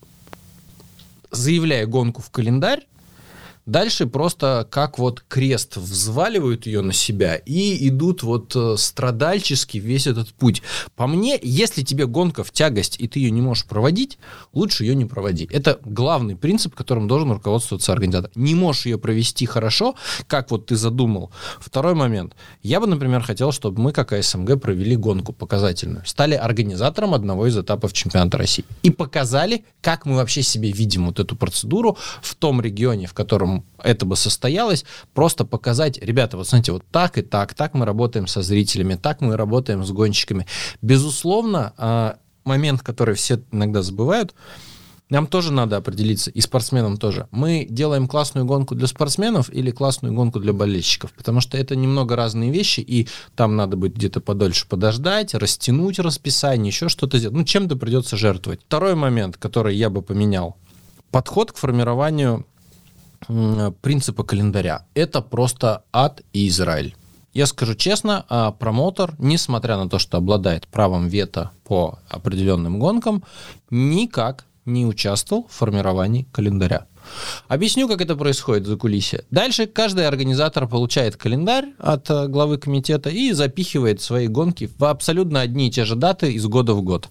заявляя 1.32 1.86
гонку 1.86 2.22
в 2.22 2.30
календарь, 2.30 2.86
Дальше 3.68 4.07
просто 4.07 4.65
как 4.72 4.97
вот 4.97 5.26
крест 5.28 5.76
взваливают 5.76 6.65
ее 6.65 6.80
на 6.80 6.93
себя 6.93 7.36
и 7.36 7.89
идут 7.89 8.24
вот 8.24 8.55
э, 8.55 8.76
страдальчески 8.78 9.78
весь 9.78 10.07
этот 10.07 10.34
путь. 10.34 10.61
По 10.95 11.05
мне, 11.05 11.38
если 11.43 11.84
тебе 11.84 12.07
гонка 12.07 12.45
в 12.45 12.51
тягость 12.51 12.95
и 12.97 13.09
ты 13.09 13.20
ее 13.20 13.30
не 13.30 13.41
можешь 13.41 13.65
проводить, 13.65 14.20
лучше 14.53 14.86
ее 14.86 14.95
не 14.95 15.03
проводи. 15.03 15.49
Это 15.51 15.82
главный 15.84 16.38
принцип, 16.38 16.76
которым 16.76 17.09
должен 17.09 17.30
руководствоваться 17.30 17.91
организатор. 17.91 18.32
Не 18.36 18.55
можешь 18.55 18.86
ее 18.86 18.97
провести 18.97 19.45
хорошо, 19.45 19.95
как 20.28 20.49
вот 20.49 20.68
ты 20.68 20.78
задумал. 20.78 21.32
Второй 21.59 21.93
момент. 21.93 22.38
Я 22.63 22.80
бы, 22.80 22.88
например, 22.88 23.22
хотел, 23.22 23.51
чтобы 23.51 23.82
мы, 23.82 23.91
как 23.91 24.13
АСМГ, 24.13 24.61
провели 24.61 24.95
гонку 24.95 25.34
показательную. 25.34 26.05
Стали 26.05 26.36
организатором 26.36 27.13
одного 27.13 27.47
из 27.47 27.57
этапов 27.57 27.91
чемпионата 27.91 28.38
России. 28.38 28.63
И 28.84 28.91
показали, 28.91 29.65
как 29.82 30.05
мы 30.05 30.15
вообще 30.15 30.41
себе 30.41 30.72
видим 30.72 31.07
вот 31.07 31.20
эту 31.20 31.36
процедуру 31.36 31.97
в 32.22 32.34
том 32.36 32.61
регионе, 32.61 33.07
в 33.07 33.13
котором 33.13 33.57
это 33.82 34.05
бы 34.05 34.16
состоялось. 34.16 34.86
Просто 35.14 35.45
показать, 35.45 35.97
ребята, 35.99 36.38
вот 36.38 36.47
смотрите, 36.47 36.72
вот 36.72 36.84
так 36.91 37.18
и 37.18 37.22
так, 37.22 37.53
так 37.53 37.74
мы 37.74 37.86
работаем 37.86 38.28
со 38.28 38.41
зрителями, 38.41 38.95
так 38.95 39.22
мы 39.22 39.38
работаем 39.38 39.86
с 39.86 39.91
гонщиками. 39.91 40.45
Безусловно, 40.82 41.74
а, 41.78 42.18
момент, 42.43 42.82
который 42.82 43.16
все 43.16 43.41
иногда 43.51 43.82
забывают, 43.82 44.34
нам 45.10 45.26
тоже 45.28 45.53
надо 45.53 45.78
определиться, 45.78 46.30
и 46.32 46.41
спортсменам 46.41 46.97
тоже. 46.97 47.28
Мы 47.32 47.66
делаем 47.70 48.08
классную 48.08 48.45
гонку 48.45 48.76
для 48.76 48.88
спортсменов 48.88 49.49
или 49.53 49.72
классную 49.72 50.14
гонку 50.14 50.39
для 50.39 50.51
болельщиков, 50.51 51.14
потому 51.14 51.39
что 51.39 51.58
это 51.58 51.76
немного 51.78 52.16
разные 52.16 52.51
вещи, 52.51 52.82
и 52.82 53.08
там 53.36 53.55
надо 53.55 53.78
будет 53.78 53.95
где-то 53.95 54.20
подольше 54.20 54.68
подождать, 54.68 55.34
растянуть 55.34 55.99
расписание, 55.99 56.70
еще 56.70 56.89
что-то 56.89 57.20
сделать. 57.20 57.38
Ну, 57.38 57.45
чем-то 57.45 57.78
придется 57.78 58.18
жертвовать. 58.18 58.62
Второй 58.66 58.95
момент, 58.95 59.38
который 59.38 59.76
я 59.76 59.89
бы 59.89 60.01
поменял. 60.01 60.58
Подход 61.10 61.53
к 61.53 61.58
формированию 61.58 62.45
м, 63.28 63.74
принципа 63.82 64.24
календаря. 64.24 64.86
Это 64.93 65.22
просто 65.22 65.84
ад 65.91 66.22
и 66.34 66.47
Израиль. 66.47 66.95
Я 67.34 67.45
скажу 67.45 67.76
честно, 67.76 68.26
а, 68.30 68.51
промоутер, 68.51 69.13
несмотря 69.20 69.78
на 69.78 69.88
то, 69.89 69.99
что 69.99 70.18
обладает 70.18 70.68
правом 70.68 71.07
вето 71.07 71.51
по 71.65 71.99
определенным 72.09 72.80
гонкам, 72.80 73.24
никак 73.70 74.45
не 74.65 74.86
участвовал 74.86 75.47
в 75.47 75.53
формировании 75.53 76.28
календаря. 76.32 76.88
Объясню, 77.47 77.88
как 77.88 78.01
это 78.01 78.15
происходит 78.15 78.65
за 78.65 78.76
кулисье. 78.76 79.24
Дальше 79.32 79.65
каждый 79.65 80.07
организатор 80.07 80.68
получает 80.68 81.15
календарь 81.15 81.74
от 81.78 82.09
э, 82.09 82.28
главы 82.28 82.57
комитета 82.57 83.09
и 83.09 83.32
запихивает 83.32 84.01
свои 84.01 84.28
гонки 84.28 84.70
в 84.78 84.84
абсолютно 84.84 85.41
одни 85.41 85.68
и 85.68 85.72
те 85.72 85.86
же 85.86 85.95
даты 85.95 86.34
из 86.34 86.45
года 86.47 86.74
в 86.74 86.82
год. 86.82 87.09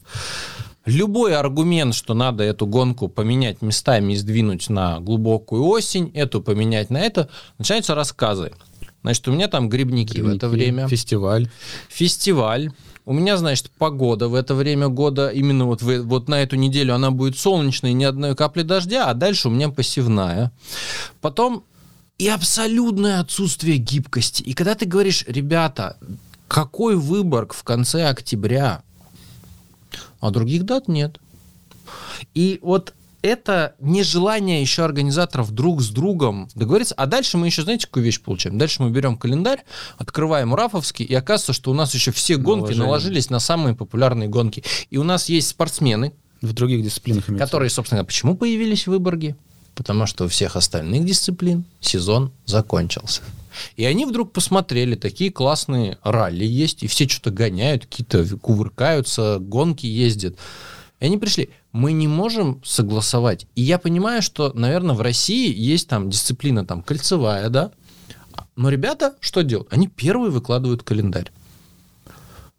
Любой 0.86 1.34
аргумент, 1.36 1.94
что 1.94 2.14
надо 2.14 2.44
эту 2.44 2.66
гонку 2.66 3.08
поменять 3.08 3.60
местами 3.60 4.12
и 4.12 4.16
сдвинуть 4.16 4.68
на 4.70 5.00
глубокую 5.00 5.64
осень, 5.64 6.10
эту 6.14 6.40
поменять 6.40 6.90
на 6.90 6.98
это, 6.98 7.28
начинаются 7.58 7.94
рассказы. 7.94 8.52
Значит, 9.02 9.26
у 9.28 9.32
меня 9.32 9.48
там 9.48 9.68
грибники, 9.68 10.20
в 10.20 10.28
это 10.28 10.48
время 10.48 10.88
Фестиваль. 10.88 11.48
фестиваль. 11.88 12.70
У 13.04 13.12
меня, 13.12 13.36
значит, 13.36 13.70
погода 13.78 14.28
в 14.28 14.34
это 14.34 14.54
время 14.54 14.88
года, 14.88 15.28
именно 15.28 15.64
вот, 15.66 15.82
в- 15.82 16.02
вот 16.02 16.28
на 16.28 16.42
эту 16.42 16.56
неделю 16.56 16.94
она 16.94 17.10
будет 17.12 17.38
солнечной, 17.38 17.92
ни 17.92 18.02
одной 18.02 18.34
капли 18.34 18.62
дождя, 18.62 19.08
а 19.10 19.14
дальше 19.14 19.48
у 19.48 19.50
меня 19.52 19.68
посевная. 19.68 20.50
Потом 21.20 21.62
и 22.18 22.28
абсолютное 22.28 23.20
отсутствие 23.20 23.76
гибкости. 23.76 24.42
И 24.42 24.54
когда 24.54 24.74
ты 24.74 24.86
говоришь, 24.86 25.24
ребята, 25.28 25.96
какой 26.48 26.96
выборг 26.96 27.54
в 27.54 27.62
конце 27.62 28.08
октября, 28.08 28.82
а 30.20 30.30
других 30.30 30.64
дат 30.64 30.88
нет. 30.88 31.20
И 32.34 32.58
вот 32.62 32.94
это 33.22 33.74
нежелание 33.80 34.60
еще 34.60 34.84
организаторов 34.84 35.50
друг 35.50 35.82
с 35.82 35.88
другом 35.88 36.48
договориться. 36.54 36.94
А 36.94 37.06
дальше 37.06 37.38
мы 37.38 37.46
еще, 37.46 37.62
знаете, 37.62 37.86
какую 37.86 38.04
вещь 38.04 38.20
получаем? 38.20 38.56
Дальше 38.58 38.82
мы 38.82 38.90
берем 38.90 39.16
календарь, 39.16 39.64
открываем 39.98 40.54
Рафовский, 40.54 41.04
и 41.04 41.14
оказывается, 41.14 41.52
что 41.52 41.70
у 41.70 41.74
нас 41.74 41.92
еще 41.94 42.12
все 42.12 42.36
гонки 42.36 42.66
Наложили. 42.72 42.78
наложились 42.78 43.30
на 43.30 43.40
самые 43.40 43.74
популярные 43.74 44.28
гонки. 44.28 44.62
И 44.90 44.98
у 44.98 45.02
нас 45.02 45.28
есть 45.28 45.48
спортсмены, 45.48 46.12
В 46.40 46.52
других 46.52 46.82
дисциплинах 46.82 47.26
которые, 47.38 47.70
собственно, 47.70 48.04
почему 48.04 48.36
появились 48.36 48.84
в 48.84 48.90
Выборге? 48.90 49.36
Потому 49.76 50.06
что 50.06 50.24
у 50.24 50.28
всех 50.28 50.56
остальных 50.56 51.04
дисциплин 51.04 51.64
сезон 51.80 52.32
закончился. 52.46 53.22
И 53.76 53.84
они 53.84 54.06
вдруг 54.06 54.32
посмотрели, 54.32 54.96
такие 54.96 55.30
классные 55.30 55.98
ралли 56.02 56.44
есть, 56.44 56.82
и 56.82 56.86
все 56.86 57.06
что-то 57.08 57.30
гоняют, 57.30 57.86
какие-то 57.86 58.38
кувыркаются, 58.38 59.38
гонки 59.38 59.86
ездят. 59.86 60.36
И 60.98 61.04
они 61.04 61.18
пришли. 61.18 61.50
Мы 61.72 61.92
не 61.92 62.08
можем 62.08 62.62
согласовать. 62.64 63.46
И 63.54 63.62
я 63.62 63.78
понимаю, 63.78 64.22
что, 64.22 64.50
наверное, 64.54 64.94
в 64.94 65.02
России 65.02 65.54
есть 65.54 65.88
там 65.88 66.08
дисциплина 66.08 66.64
там 66.64 66.82
кольцевая, 66.82 67.50
да? 67.50 67.70
Но 68.56 68.70
ребята 68.70 69.14
что 69.20 69.42
делают? 69.42 69.70
Они 69.72 69.88
первые 69.88 70.30
выкладывают 70.30 70.82
календарь. 70.82 71.30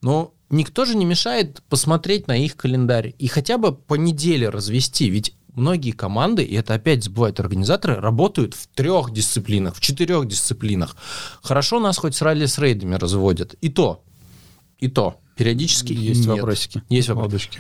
Но 0.02 0.34
никто 0.52 0.86
же 0.86 0.96
не 0.96 1.06
мешает 1.06 1.64
посмотреть 1.70 2.28
на 2.28 2.38
их 2.38 2.56
календарь 2.56 3.16
и 3.18 3.28
хотя 3.28 3.58
бы 3.58 3.74
по 3.74 3.96
неделе 3.96 4.50
развести. 4.50 5.10
Ведь 5.10 5.34
многие 5.58 5.92
команды, 5.92 6.44
и 6.44 6.56
это 6.56 6.74
опять 6.76 7.04
забывают 7.04 7.40
организаторы, 7.40 7.96
работают 7.96 8.54
в 8.54 8.68
трех 8.68 9.12
дисциплинах, 9.12 9.76
в 9.76 9.82
четырех 9.82 10.28
дисциплинах. 10.28 10.96
Хорошо 11.42 11.80
нас 11.80 11.98
хоть 11.98 12.16
с 12.16 12.22
ралли 12.22 12.46
с 12.46 12.58
рейдами 12.58 12.96
разводят. 12.96 13.56
И 13.56 13.70
то, 13.70 14.04
и 14.80 14.88
то. 14.88 15.20
Периодически 15.36 15.94
Есть 15.94 16.22
нет. 16.22 16.30
вопросики. 16.30 16.82
Есть 16.90 17.10
вопросы. 17.10 17.26
Ладочки. 17.26 17.60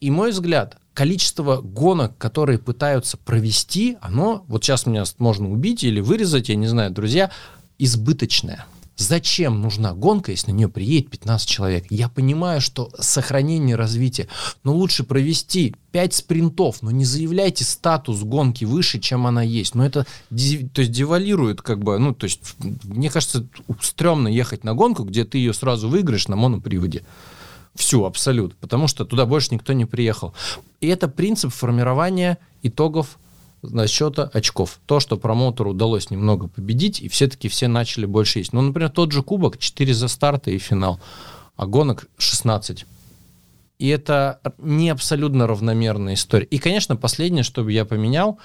И 0.00 0.10
мой 0.10 0.30
взгляд, 0.30 0.78
количество 0.94 1.60
гонок, 1.60 2.16
которые 2.18 2.58
пытаются 2.58 3.16
провести, 3.16 3.98
оно, 4.00 4.44
вот 4.48 4.64
сейчас 4.64 4.86
меня 4.86 5.04
можно 5.18 5.50
убить 5.50 5.84
или 5.84 6.00
вырезать, 6.00 6.48
я 6.48 6.56
не 6.56 6.66
знаю, 6.66 6.90
друзья, 6.90 7.30
избыточное. 7.78 8.66
Зачем 9.00 9.62
нужна 9.62 9.94
гонка, 9.94 10.30
если 10.30 10.50
на 10.50 10.56
нее 10.56 10.68
приедет 10.68 11.08
15 11.08 11.48
человек? 11.48 11.86
Я 11.88 12.10
понимаю, 12.10 12.60
что 12.60 12.90
сохранение 12.98 13.74
развития, 13.74 14.28
но 14.62 14.74
лучше 14.74 15.04
провести 15.04 15.74
5 15.92 16.12
спринтов, 16.12 16.82
но 16.82 16.90
не 16.90 17.06
заявляйте 17.06 17.64
статус 17.64 18.20
гонки 18.20 18.66
выше, 18.66 19.00
чем 19.00 19.26
она 19.26 19.42
есть. 19.42 19.74
Но 19.74 19.86
это 19.86 20.04
то 20.28 20.82
есть 20.82 20.92
девалирует, 20.92 21.62
как 21.62 21.82
бы, 21.82 21.98
ну, 21.98 22.14
то 22.14 22.24
есть, 22.24 22.40
мне 22.84 23.08
кажется, 23.08 23.46
стрёмно 23.80 24.28
ехать 24.28 24.64
на 24.64 24.74
гонку, 24.74 25.04
где 25.04 25.24
ты 25.24 25.38
ее 25.38 25.54
сразу 25.54 25.88
выиграешь 25.88 26.28
на 26.28 26.36
моноприводе. 26.36 27.02
Всю, 27.74 28.04
абсолют. 28.04 28.54
Потому 28.56 28.86
что 28.86 29.06
туда 29.06 29.24
больше 29.24 29.54
никто 29.54 29.72
не 29.72 29.86
приехал. 29.86 30.34
И 30.82 30.88
это 30.88 31.08
принцип 31.08 31.54
формирования 31.54 32.36
итогов 32.62 33.18
за 33.62 33.86
счета 33.86 34.30
очков. 34.32 34.80
То, 34.86 35.00
что 35.00 35.16
промоутеру 35.16 35.70
удалось 35.70 36.10
немного 36.10 36.48
победить, 36.48 37.00
и 37.00 37.08
все-таки 37.08 37.48
все 37.48 37.68
начали 37.68 38.06
больше 38.06 38.38
есть. 38.38 38.52
Ну, 38.52 38.60
например, 38.62 38.90
тот 38.90 39.12
же 39.12 39.22
кубок, 39.22 39.58
4 39.58 39.94
за 39.94 40.08
старта 40.08 40.50
и 40.50 40.58
финал, 40.58 41.00
а 41.56 41.66
гонок 41.66 42.08
16. 42.18 42.86
И 43.78 43.88
это 43.88 44.40
не 44.58 44.90
абсолютно 44.90 45.46
равномерная 45.46 46.14
история. 46.14 46.46
И, 46.46 46.58
конечно, 46.58 46.96
последнее, 46.96 47.44
что 47.44 47.64
бы 47.64 47.72
я 47.72 47.84
поменял, 47.84 48.38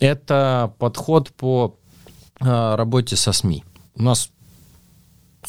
это 0.00 0.74
подход 0.78 1.30
по 1.32 1.78
а, 2.40 2.76
работе 2.76 3.16
со 3.16 3.32
СМИ. 3.32 3.64
У 3.94 4.02
нас 4.02 4.30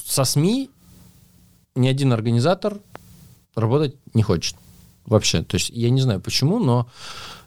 со 0.06 0.24
СМИ 0.24 0.70
ни 1.76 1.88
один 1.88 2.14
организатор 2.14 2.78
работать 3.56 3.96
не 4.14 4.24
хочет. 4.24 4.56
Вообще. 5.06 5.42
То 5.42 5.56
есть 5.56 5.70
я 5.70 5.90
не 5.90 6.02
знаю 6.02 6.20
почему, 6.20 6.60
но 6.60 6.90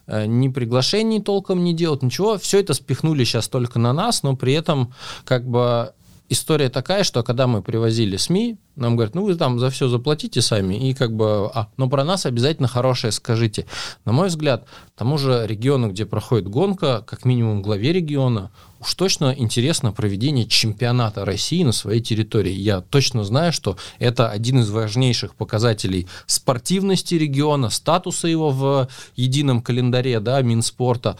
ни 0.11 0.49
приглашений 0.49 1.21
толком 1.21 1.63
не 1.63 1.73
делают, 1.73 2.03
ничего. 2.03 2.37
Все 2.37 2.59
это 2.59 2.73
спихнули 2.73 3.23
сейчас 3.23 3.47
только 3.47 3.79
на 3.79 3.93
нас, 3.93 4.23
но 4.23 4.35
при 4.35 4.53
этом 4.53 4.93
как 5.25 5.47
бы 5.47 5.93
история 6.31 6.69
такая, 6.69 7.03
что 7.03 7.23
когда 7.23 7.45
мы 7.45 7.61
привозили 7.61 8.15
СМИ, 8.15 8.57
нам 8.75 8.95
говорят, 8.95 9.15
ну 9.15 9.25
вы 9.25 9.35
там 9.35 9.59
за 9.59 9.69
все 9.69 9.89
заплатите 9.89 10.41
сами, 10.41 10.89
и 10.89 10.93
как 10.93 11.13
бы, 11.13 11.51
а, 11.53 11.67
но 11.77 11.89
про 11.89 12.03
нас 12.05 12.25
обязательно 12.25 12.69
хорошее 12.69 13.11
скажите. 13.11 13.65
На 14.05 14.13
мой 14.13 14.29
взгляд, 14.29 14.65
тому 14.95 15.17
же 15.17 15.45
региону, 15.45 15.89
где 15.89 16.05
проходит 16.05 16.47
гонка, 16.47 17.03
как 17.05 17.25
минимум 17.25 17.61
главе 17.61 17.91
региона, 17.91 18.51
уж 18.81 18.95
точно 18.95 19.33
интересно 19.37 19.91
проведение 19.91 20.45
чемпионата 20.45 21.23
России 21.23 21.63
на 21.63 21.71
своей 21.71 22.01
территории. 22.01 22.53
Я 22.53 22.81
точно 22.81 23.23
знаю, 23.23 23.53
что 23.53 23.77
это 23.99 24.29
один 24.29 24.59
из 24.59 24.69
важнейших 24.69 25.35
показателей 25.35 26.07
спортивности 26.25 27.15
региона, 27.15 27.69
статуса 27.69 28.27
его 28.27 28.49
в 28.49 28.87
едином 29.15 29.61
календаре, 29.61 30.19
да, 30.19 30.41
Минспорта. 30.41 31.17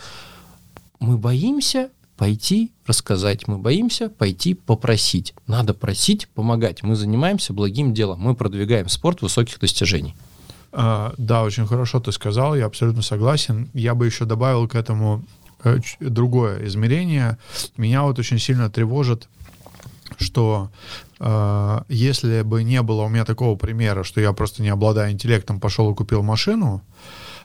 Мы 1.00 1.18
боимся 1.18 1.90
пойти 2.18 2.72
рассказать. 2.86 3.48
Мы 3.48 3.58
боимся 3.58 4.10
пойти 4.10 4.54
попросить. 4.54 5.34
Надо 5.48 5.74
просить, 5.74 6.28
помогать. 6.28 6.84
Мы 6.84 6.96
занимаемся 6.96 7.52
благим 7.52 7.96
делом. 7.96 8.20
Мы 8.20 8.36
продвигаем 8.36 8.90
спорт 8.90 9.24
высоких 9.24 9.60
достижений. 9.60 10.16
А, 10.72 11.14
да, 11.18 11.44
очень 11.44 11.66
хорошо 11.66 12.00
ты 12.00 12.12
сказал, 12.12 12.56
я 12.56 12.66
абсолютно 12.66 13.02
согласен. 13.02 13.70
Я 13.74 13.96
бы 13.96 14.06
еще 14.06 14.26
добавил 14.26 14.68
к 14.68 14.76
этому 14.76 15.24
другое 16.00 16.66
измерение. 16.68 17.38
Меня 17.78 18.04
вот 18.04 18.20
очень 18.20 18.40
сильно 18.40 18.70
тревожит, 18.70 19.28
что 20.18 20.72
э, 21.20 21.80
если 21.90 22.42
бы 22.42 22.64
не 22.64 22.82
было 22.82 23.04
у 23.04 23.10
меня 23.10 23.26
такого 23.26 23.56
примера, 23.56 24.04
что 24.04 24.22
я 24.22 24.34
просто 24.34 24.62
не 24.62 24.70
обладая 24.70 25.12
интеллектом 25.12 25.60
пошел 25.60 25.92
и 25.92 25.96
купил 25.96 26.24
машину, 26.24 26.82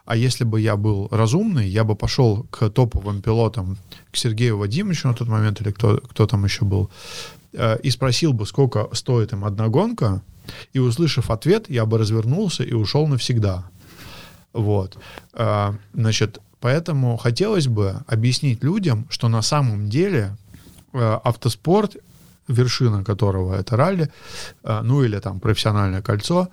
а 0.05 0.17
если 0.17 0.45
бы 0.45 0.61
я 0.61 0.77
был 0.77 1.09
разумный, 1.11 1.69
я 1.69 1.83
бы 1.85 1.97
пошел 1.97 2.45
к 2.51 2.71
топовым 2.71 3.23
пилотам, 3.23 3.77
к 4.13 4.17
Сергею 4.17 4.57
Вадимовичу 4.57 5.09
на 5.09 5.15
тот 5.15 5.29
момент, 5.29 5.61
или 5.61 5.73
кто, 5.73 5.99
кто 5.99 6.27
там 6.27 6.45
еще 6.45 6.65
был, 6.65 6.91
э, 7.53 7.79
и 7.83 7.91
спросил 7.91 8.33
бы, 8.33 8.47
сколько 8.47 8.89
стоит 8.93 9.33
им 9.33 9.45
одна 9.45 9.69
гонка, 9.69 10.23
и 10.73 10.79
услышав 10.79 11.31
ответ, 11.31 11.69
я 11.69 11.87
бы 11.87 11.99
развернулся 11.99 12.63
и 12.63 12.73
ушел 12.73 13.09
навсегда. 13.09 13.65
Вот. 14.53 14.97
Э, 15.33 15.73
значит, 15.93 16.41
поэтому 16.67 17.17
хотелось 17.17 17.69
бы 17.69 18.03
объяснить 18.09 18.65
людям, 18.65 19.07
что 19.09 19.29
на 19.29 19.43
самом 19.43 19.89
деле 19.89 20.37
э, 20.93 21.19
автоспорт 21.25 21.97
вершина 22.49 23.05
которого 23.05 23.55
это 23.55 23.77
ралли, 23.77 24.11
ну 24.63 25.05
или 25.05 25.19
там 25.19 25.41
профессиональное 25.41 26.03
кольцо, 26.03 26.49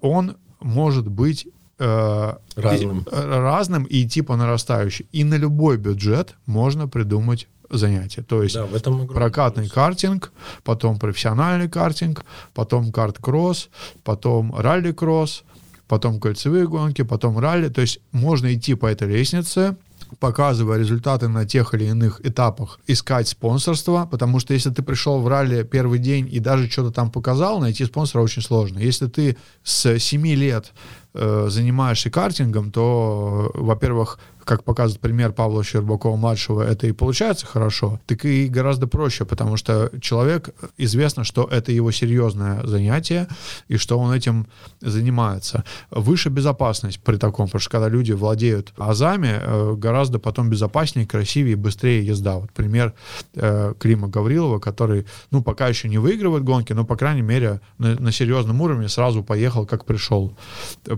он 0.00 0.36
может 0.60 1.06
быть 1.08 1.46
э, 1.78 2.34
разным. 2.56 3.00
И, 3.00 3.04
э, 3.10 3.38
разным 3.40 3.84
и 3.84 4.04
идти 4.04 4.22
по 4.22 4.36
нарастающей. 4.36 5.06
И 5.12 5.24
на 5.24 5.36
любой 5.36 5.76
бюджет 5.76 6.34
можно 6.46 6.88
придумать 6.88 7.48
занятие. 7.70 8.22
То 8.22 8.42
есть 8.42 8.54
да, 8.54 8.66
в 8.66 8.74
этом 8.74 9.06
прокатный 9.06 9.64
плюс. 9.64 9.72
картинг, 9.72 10.32
потом 10.64 10.98
профессиональный 10.98 11.68
картинг, 11.68 12.24
потом 12.54 12.92
карт-кросс, 12.92 13.68
потом 14.04 14.54
ралли-кросс, 14.56 15.44
потом 15.88 16.20
кольцевые 16.20 16.68
гонки, 16.68 17.02
потом 17.02 17.38
ралли. 17.38 17.68
То 17.68 17.80
есть 17.80 18.00
можно 18.12 18.54
идти 18.54 18.74
по 18.74 18.86
этой 18.86 19.08
лестнице, 19.08 19.76
показывая 20.20 20.78
результаты 20.78 21.28
на 21.28 21.46
тех 21.46 21.74
или 21.74 21.84
иных 21.84 22.24
этапах, 22.24 22.78
искать 22.86 23.28
спонсорство, 23.28 24.08
потому 24.10 24.40
что 24.40 24.54
если 24.54 24.70
ты 24.70 24.82
пришел 24.82 25.20
в 25.20 25.28
ралли 25.28 25.62
первый 25.62 25.98
день 25.98 26.28
и 26.30 26.38
даже 26.38 26.70
что-то 26.70 26.90
там 26.90 27.10
показал, 27.10 27.60
найти 27.60 27.84
спонсора 27.84 28.22
очень 28.22 28.42
сложно. 28.42 28.78
Если 28.78 29.06
ты 29.06 29.36
с 29.62 29.98
7 29.98 30.26
лет 30.28 30.72
э, 31.14 31.46
занимаешься 31.50 32.10
картингом, 32.10 32.70
то, 32.70 33.50
во-первых, 33.54 34.18
как 34.48 34.64
показывает 34.64 35.02
пример 35.02 35.32
Павла 35.32 35.62
Щербакова-младшего, 35.62 36.62
это 36.62 36.86
и 36.86 36.92
получается 36.92 37.44
хорошо, 37.44 38.00
так 38.06 38.24
и 38.24 38.48
гораздо 38.48 38.86
проще, 38.86 39.26
потому 39.26 39.58
что 39.58 39.90
человек, 40.00 40.48
известно, 40.78 41.22
что 41.22 41.44
это 41.44 41.70
его 41.70 41.90
серьезное 41.92 42.66
занятие, 42.66 43.28
и 43.68 43.76
что 43.76 43.98
он 43.98 44.10
этим 44.10 44.46
занимается. 44.80 45.64
Выше 45.90 46.30
безопасность 46.30 46.98
при 47.00 47.16
таком, 47.16 47.48
потому 47.48 47.60
что 47.60 47.70
когда 47.70 47.88
люди 47.90 48.12
владеют 48.12 48.72
азами, 48.78 49.38
э, 49.38 49.74
гораздо 49.76 50.18
потом 50.18 50.48
безопаснее, 50.48 51.06
красивее 51.06 51.56
быстрее 51.56 52.06
езда. 52.06 52.38
Вот 52.38 52.50
пример 52.52 52.94
э, 53.34 53.74
Клима 53.78 54.08
Гаврилова, 54.08 54.60
который, 54.60 55.04
ну, 55.30 55.42
пока 55.42 55.68
еще 55.68 55.90
не 55.90 55.98
выигрывает 55.98 56.44
гонки, 56.44 56.72
но, 56.72 56.86
по 56.86 56.96
крайней 56.96 57.20
мере, 57.20 57.60
на, 57.76 57.96
на 57.96 58.12
серьезном 58.12 58.62
уровне 58.62 58.88
сразу 58.88 59.22
поехал, 59.22 59.66
как 59.66 59.84
пришел. 59.84 60.34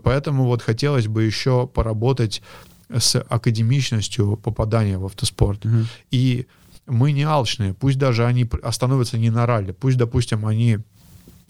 Поэтому 0.04 0.44
вот 0.44 0.62
хотелось 0.62 1.08
бы 1.08 1.24
еще 1.24 1.66
поработать 1.66 2.42
с 2.98 3.20
академичностью 3.20 4.36
попадания 4.36 4.98
в 4.98 5.04
автоспорт. 5.06 5.64
Угу. 5.64 5.76
И 6.10 6.46
мы 6.86 7.12
не 7.12 7.22
алчные, 7.22 7.74
пусть 7.74 7.98
даже 7.98 8.26
они 8.26 8.48
остановятся 8.62 9.18
не 9.18 9.30
на 9.30 9.46
ралли, 9.46 9.72
пусть, 9.72 9.96
допустим, 9.96 10.46
они 10.46 10.78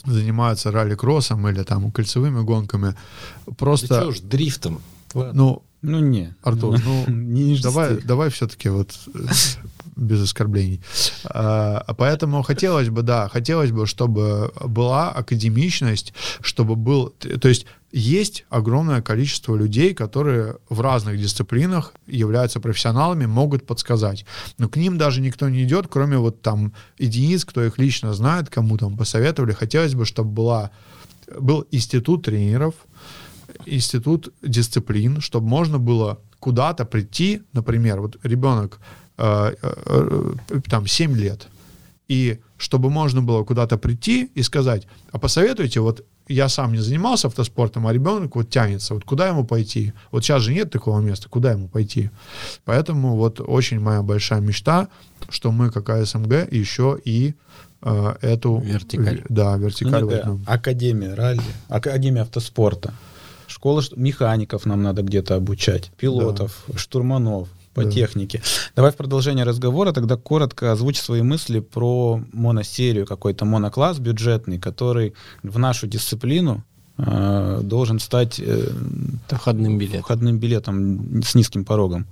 занимаются 0.05 0.71
ралли-кроссом 0.71 1.49
или 1.49 1.63
там 1.63 1.91
кольцевыми 1.91 2.43
гонками, 2.43 2.95
просто... 3.57 3.89
Да 3.89 4.01
что 4.01 4.09
уж, 4.09 4.21
дрифтом. 4.21 4.81
Ну, 5.15 5.63
ну 5.83 5.99
не. 6.01 6.35
Артур, 6.43 6.79
ну, 6.85 7.05
не 7.09 7.59
давай, 7.59 8.01
давай 8.03 8.31
все-таки 8.31 8.69
вот 8.69 8.99
без 10.01 10.23
оскорблений. 10.23 10.81
А, 11.25 11.85
поэтому 11.97 12.43
хотелось 12.43 12.89
бы, 12.89 13.03
да, 13.03 13.29
хотелось 13.29 13.71
бы, 13.71 13.87
чтобы 13.87 14.53
была 14.65 15.11
академичность, 15.11 16.13
чтобы 16.41 16.75
был, 16.77 17.15
то 17.41 17.49
есть 17.49 17.67
есть 17.93 18.45
огромное 18.51 19.03
количество 19.03 19.57
людей, 19.57 19.95
которые 19.95 20.57
в 20.69 20.81
разных 20.81 21.19
дисциплинах 21.19 21.93
являются 22.07 22.61
профессионалами, 22.61 23.27
могут 23.27 23.67
подсказать. 23.67 24.25
Но 24.59 24.69
к 24.69 24.77
ним 24.77 24.97
даже 24.97 25.21
никто 25.21 25.49
не 25.49 25.65
идет, 25.65 25.87
кроме 25.89 26.17
вот 26.17 26.41
там 26.41 26.73
единиц, 26.99 27.45
кто 27.45 27.65
их 27.65 27.79
лично 27.79 28.15
знает, 28.15 28.49
кому 28.49 28.79
там 28.79 28.97
посоветовали. 28.97 29.53
Хотелось 29.53 29.95
бы, 29.95 30.05
чтобы 30.05 30.31
была, 30.31 30.71
был 31.39 31.67
институт 31.73 32.25
тренеров, 32.25 32.75
институт 33.67 34.33
дисциплин, 34.41 35.21
чтобы 35.21 35.49
можно 35.49 35.79
было 35.79 36.21
куда-то 36.39 36.85
прийти, 36.85 37.43
например, 37.53 38.01
вот 38.01 38.17
ребенок 38.23 38.81
там 40.69 40.87
7 40.87 41.17
лет, 41.17 41.49
и 42.09 42.41
чтобы 42.57 42.91
можно 42.91 43.23
было 43.23 43.45
куда-то 43.45 43.79
прийти 43.79 44.31
и 44.35 44.43
сказать, 44.43 44.87
а 45.13 45.19
посоветуйте, 45.19 45.81
вот 45.81 46.05
я 46.29 46.49
сам 46.49 46.73
не 46.73 46.79
занимался 46.79 47.29
автоспортом, 47.29 47.87
а 47.87 47.93
ребенок 47.93 48.37
вот 48.37 48.51
тянется, 48.51 48.95
вот 48.95 49.05
куда 49.05 49.29
ему 49.29 49.45
пойти? 49.45 49.93
Вот 50.11 50.25
сейчас 50.25 50.43
же 50.43 50.53
нет 50.55 50.71
такого 50.71 51.01
места, 51.01 51.29
куда 51.29 51.53
ему 51.53 51.69
пойти? 51.69 52.11
Поэтому 52.65 53.17
вот 53.17 53.41
очень 53.41 53.81
моя 53.81 54.03
большая 54.03 54.41
мечта, 54.41 54.89
что 55.29 55.51
мы 55.51 55.71
как 55.71 55.89
АСМГ 55.91 56.53
еще 56.53 56.99
и 57.05 57.35
э, 57.83 58.15
эту... 58.21 58.59
Вертикаль. 58.59 59.25
Да, 59.29 59.57
вертикаль. 59.57 60.05
Ну, 60.05 60.41
Академия 60.47 61.15
ралли, 61.15 61.43
Академия 61.69 62.23
автоспорта. 62.23 62.95
Школа 63.47 63.83
механиков 63.97 64.67
нам 64.67 64.83
надо 64.83 65.03
где-то 65.03 65.35
обучать, 65.35 65.91
пилотов, 65.97 66.65
да. 66.69 66.79
штурманов 66.79 67.49
по 67.75 67.85
да. 67.85 67.91
технике. 67.91 68.43
Давай 68.75 68.91
в 68.91 68.97
продолжение 68.97 69.45
разговора 69.45 69.93
тогда 69.93 70.17
коротко 70.17 70.73
озвучь 70.73 70.99
свои 70.99 71.23
мысли 71.23 71.61
про 71.61 72.21
моносерию, 72.33 73.07
какой-то 73.07 73.45
монокласс 73.45 73.99
бюджетный, 73.99 74.59
который 74.59 75.15
в 75.43 75.59
нашу 75.59 75.87
дисциплину 75.87 76.65
э, 76.99 77.61
должен 77.63 78.01
стать 78.01 78.41
э, 78.41 78.69
входным 79.29 79.79
билетом. 79.79 80.03
входным 80.03 80.39
билетом 80.39 81.23
с 81.23 81.35
низким 81.35 81.65
порогом. 81.65 82.07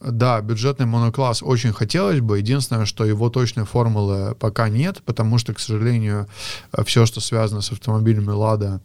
Да, 0.00 0.40
бюджетный 0.40 0.86
монокласс 0.86 1.42
очень 1.42 1.72
хотелось 1.72 2.20
бы. 2.20 2.38
Единственное, 2.38 2.84
что 2.84 3.04
его 3.04 3.30
точной 3.30 3.64
формулы 3.64 4.34
пока 4.38 4.68
нет, 4.68 5.02
потому 5.04 5.38
что, 5.38 5.54
к 5.54 5.60
сожалению, 5.60 6.28
все, 6.84 7.06
что 7.06 7.20
связано 7.20 7.62
с 7.62 7.72
автомобилями 7.72 8.30
«Лада», 8.30 8.80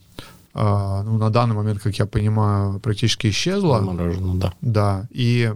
э, 0.54 1.02
ну, 1.06 1.18
на 1.18 1.30
данный 1.30 1.56
момент, 1.56 1.80
как 1.80 1.96
я 1.98 2.06
понимаю, 2.06 2.80
практически 2.80 3.28
исчезло. 3.28 3.80
Заморожено, 3.80 4.36
да. 4.36 4.54
Да, 4.62 5.08
и 5.12 5.54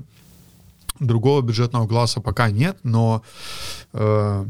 Другого 1.05 1.41
бюджетного 1.41 1.87
класса 1.87 2.21
пока 2.21 2.49
нет, 2.49 2.77
но 2.83 3.23
э, 3.93 4.45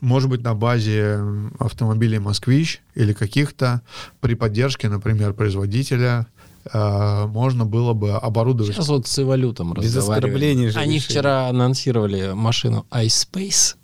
может 0.00 0.28
быть 0.28 0.42
на 0.42 0.54
базе 0.54 1.20
автомобилей 1.58 2.18
«Москвич» 2.18 2.82
или 2.94 3.12
каких-то 3.12 3.82
при 4.20 4.34
поддержке, 4.34 4.88
например, 4.88 5.32
производителя 5.32 6.26
э, 6.72 7.26
можно 7.26 7.64
было 7.64 7.92
бы 7.92 8.12
оборудовать... 8.12 8.74
Сейчас 8.74 8.88
вот 8.88 9.06
с 9.06 9.18
эволютом 9.18 9.74
Без 9.74 9.96
оскорблений 9.96 10.68
же 10.68 10.78
Они 10.78 10.96
решили. 10.96 11.10
вчера 11.10 11.48
анонсировали 11.48 12.32
машину 12.34 12.86
iSpace. 12.90 13.76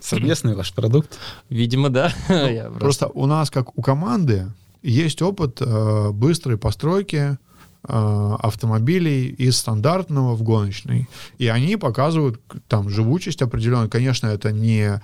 Совместный 0.00 0.54
ваш 0.54 0.72
продукт? 0.72 1.18
Видимо, 1.48 1.88
да. 1.90 2.12
Ну, 2.28 2.74
просто 2.78 3.08
у 3.08 3.26
нас, 3.26 3.50
как 3.50 3.76
у 3.76 3.82
команды, 3.82 4.46
есть 4.82 5.22
опыт 5.22 5.60
э, 5.60 6.10
быстрой 6.10 6.56
постройки 6.58 7.38
автомобилей 7.82 9.28
из 9.28 9.56
стандартного 9.56 10.34
в 10.34 10.42
гоночный. 10.42 11.08
И 11.38 11.46
они 11.46 11.76
показывают 11.76 12.40
там 12.66 12.90
живучесть 12.90 13.40
определенную. 13.40 13.88
Конечно, 13.88 14.26
это 14.26 14.52
не 14.52 15.00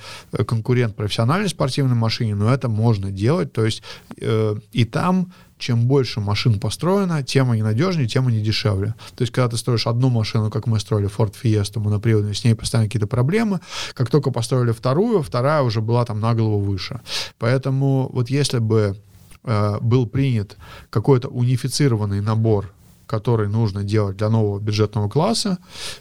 конкурент 0.47 0.97
профессиональной 0.97 1.49
спортивной 1.49 1.95
машине, 1.95 2.35
но 2.35 2.53
это 2.53 2.69
можно 2.69 3.11
делать. 3.11 3.53
То 3.53 3.65
есть 3.65 3.83
э, 4.21 4.57
и 4.73 4.85
там 4.85 5.33
чем 5.57 5.87
больше 5.87 6.21
машин 6.21 6.61
построено, 6.61 7.23
тем 7.23 7.51
они 7.51 7.63
надежнее, 7.63 8.09
тем 8.09 8.27
они 8.27 8.41
дешевле. 8.41 8.95
То 9.15 9.23
есть, 9.23 9.33
когда 9.33 9.49
ты 9.49 9.57
строишь 9.57 9.87
одну 9.87 10.11
машину, 10.11 10.51
как 10.51 10.67
мы 10.67 10.79
строили 10.81 11.09
Ford 11.09 11.33
Fiesta 11.43 11.81
моноприводную, 11.81 12.35
с 12.35 12.45
ней 12.45 12.55
постоянно 12.55 12.89
какие-то 12.89 13.07
проблемы. 13.07 13.61
Как 13.95 14.11
только 14.11 14.31
построили 14.31 14.73
вторую, 14.73 15.23
вторая 15.23 15.63
уже 15.63 15.81
была 15.81 16.05
там 16.05 16.21
на 16.21 16.35
голову 16.35 16.61
выше. 16.61 17.01
Поэтому 17.39 18.11
вот 18.13 18.29
если 18.31 18.59
бы 18.59 18.97
э, 19.45 19.79
был 19.81 20.07
принят 20.07 20.57
какой-то 20.91 21.29
унифицированный 21.29 22.21
набор 22.21 22.73
который 23.07 23.49
нужно 23.49 23.85
делать 23.85 24.17
для 24.17 24.29
нового 24.29 24.59
бюджетного 24.59 25.09
класса. 25.09 25.59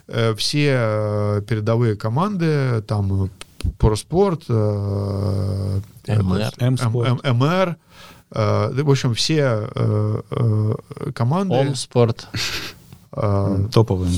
Э, 0.07 0.33
все 0.35 0.75
э, 0.77 1.41
передовые 1.47 1.95
команды, 1.95 2.81
там 2.87 3.29
Проспорт, 3.77 4.43
э, 4.49 5.79
МР, 7.33 7.77
в 8.29 8.89
общем, 8.89 9.13
все 9.13 9.69
команды... 11.13 11.55
Омспорт. 11.55 12.27
Uh, 13.15 13.69
Топовые. 13.71 14.11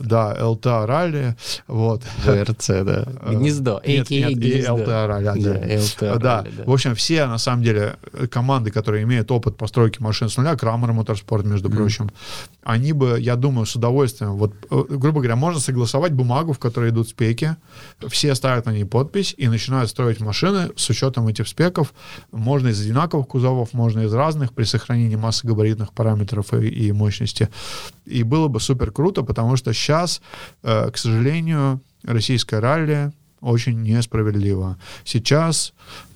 Да, 0.00 0.34
ЛТА 0.40 0.86
ралли, 0.86 1.36
вот. 1.66 2.02
ВРЦ, 2.24 2.68
да. 2.82 3.06
Гнездо. 3.28 3.82
Нет, 3.86 4.08
нет, 4.08 4.42
и 4.42 4.66
ЛТА 4.66 5.06
ралли. 5.06 5.24
Да, 5.24 5.32
ЛТА 5.34 6.18
да. 6.18 6.36
Ралли, 6.38 6.52
да. 6.56 6.64
В 6.64 6.72
общем, 6.72 6.94
все, 6.94 7.26
на 7.26 7.36
самом 7.36 7.62
деле, 7.62 7.96
команды, 8.30 8.70
которые 8.70 9.02
имеют 9.02 9.30
опыт 9.30 9.58
постройки 9.58 10.00
машин 10.00 10.30
с 10.30 10.38
нуля, 10.38 10.56
Крамер 10.56 10.92
Моторспорт, 10.92 11.44
между 11.44 11.68
mm. 11.68 11.76
прочим, 11.76 12.10
они 12.62 12.94
бы, 12.94 13.18
я 13.20 13.36
думаю, 13.36 13.66
с 13.66 13.76
удовольствием, 13.76 14.32
вот, 14.36 14.54
грубо 14.70 15.20
говоря, 15.20 15.36
можно 15.36 15.60
согласовать 15.60 16.12
бумагу, 16.12 16.54
в 16.54 16.58
которой 16.58 16.88
идут 16.88 17.10
спеки, 17.10 17.56
все 18.08 18.34
ставят 18.34 18.64
на 18.64 18.70
ней 18.70 18.84
подпись 18.84 19.34
и 19.36 19.48
начинают 19.48 19.90
строить 19.90 20.20
машины 20.20 20.70
с 20.74 20.88
учетом 20.88 21.28
этих 21.28 21.48
спеков. 21.48 21.92
Можно 22.32 22.68
из 22.68 22.80
одинаковых 22.80 23.28
кузовов, 23.28 23.74
можно 23.74 24.00
из 24.00 24.14
разных, 24.14 24.54
при 24.54 24.64
сохранении 24.64 25.16
массы 25.16 25.46
габаритных 25.46 25.92
параметров 25.92 26.54
и, 26.54 26.68
и 26.68 26.92
мощности. 26.92 27.50
И 28.08 28.22
было 28.22 28.48
бы 28.48 28.60
супер 28.60 28.90
круто, 28.90 29.22
потому 29.22 29.56
что 29.56 29.72
сейчас, 29.72 30.22
э, 30.62 30.90
к 30.90 30.96
сожалению, 30.96 31.80
российское 32.04 32.60
ралли 32.60 33.12
очень 33.40 33.82
несправедливо. 33.82 34.78
Сейчас 35.04 35.74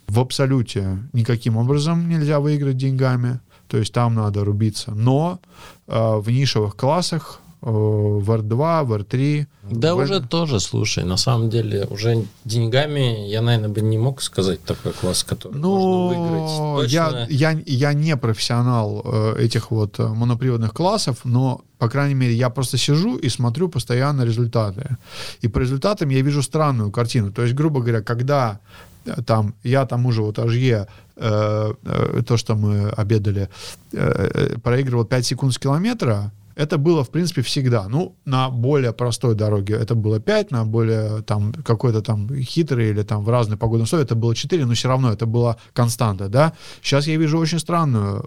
в 0.08 0.18
абсолюте 0.18 0.98
никаким 1.12 1.56
образом 1.56 2.08
нельзя 2.08 2.40
выиграть 2.40 2.76
деньгами, 2.76 3.40
то 3.68 3.78
есть 3.78 3.92
там 3.92 4.14
надо 4.14 4.44
рубиться. 4.44 4.92
Но 4.92 5.40
э, 5.86 6.16
в 6.16 6.28
нишевых 6.30 6.76
классах 6.76 7.41
в 7.62 8.28
R2, 8.28 8.84
в 8.84 8.92
R3. 8.92 9.46
Да, 9.70 9.94
в... 9.94 9.98
уже 9.98 10.20
тоже, 10.20 10.58
слушай, 10.58 11.04
на 11.04 11.16
самом 11.16 11.48
деле, 11.48 11.86
уже 11.90 12.24
деньгами 12.44 13.28
я, 13.28 13.40
наверное, 13.40 13.68
бы 13.68 13.80
не 13.80 13.98
мог 13.98 14.20
сказать 14.20 14.64
такой 14.64 14.92
класс, 14.92 15.22
который 15.22 15.58
ну, 15.58 16.08
можно 16.08 16.26
выиграть. 16.26 16.82
Точно... 16.82 16.92
Я, 16.92 17.26
я, 17.30 17.62
я 17.66 17.92
не 17.92 18.16
профессионал 18.16 19.02
э, 19.04 19.36
этих 19.38 19.70
вот 19.70 20.00
э, 20.00 20.08
моноприводных 20.08 20.74
классов, 20.74 21.20
но, 21.24 21.60
по 21.78 21.88
крайней 21.88 22.14
мере, 22.14 22.34
я 22.34 22.50
просто 22.50 22.78
сижу 22.78 23.16
и 23.16 23.28
смотрю 23.28 23.68
постоянно 23.68 24.22
результаты. 24.22 24.96
И 25.40 25.48
по 25.48 25.60
результатам 25.60 26.08
я 26.08 26.22
вижу 26.22 26.42
странную 26.42 26.90
картину. 26.90 27.32
То 27.32 27.42
есть, 27.42 27.54
грубо 27.54 27.80
говоря, 27.80 28.02
когда 28.02 28.58
э, 29.04 29.22
там 29.22 29.54
я 29.62 29.86
тому 29.86 30.10
же 30.10 30.22
вот 30.22 30.40
Ажье 30.40 30.88
э, 31.16 31.74
э, 31.84 32.22
то, 32.26 32.36
что 32.36 32.56
мы 32.56 32.88
обедали, 32.88 33.48
э, 33.92 34.56
проигрывал 34.64 35.04
5 35.04 35.26
секунд 35.26 35.54
с 35.54 35.58
километра, 35.58 36.32
это 36.54 36.78
было, 36.78 37.04
в 37.04 37.10
принципе, 37.10 37.42
всегда. 37.42 37.88
Ну, 37.88 38.16
на 38.24 38.50
более 38.50 38.92
простой 38.92 39.34
дороге 39.34 39.74
это 39.74 39.94
было 39.94 40.20
5, 40.20 40.50
на 40.50 40.64
более 40.64 41.22
там 41.22 41.52
какой-то 41.52 42.02
там 42.02 42.28
хитрый 42.42 42.90
или 42.90 43.02
там 43.02 43.24
в 43.24 43.28
разные 43.28 43.56
погодные 43.56 43.84
условия 43.84 44.04
это 44.04 44.14
было 44.14 44.34
4, 44.34 44.66
но 44.66 44.74
все 44.74 44.88
равно 44.88 45.12
это 45.12 45.26
была 45.26 45.56
константа, 45.72 46.28
да. 46.28 46.52
Сейчас 46.82 47.06
я 47.06 47.16
вижу 47.16 47.38
очень 47.38 47.58
странную 47.58 48.24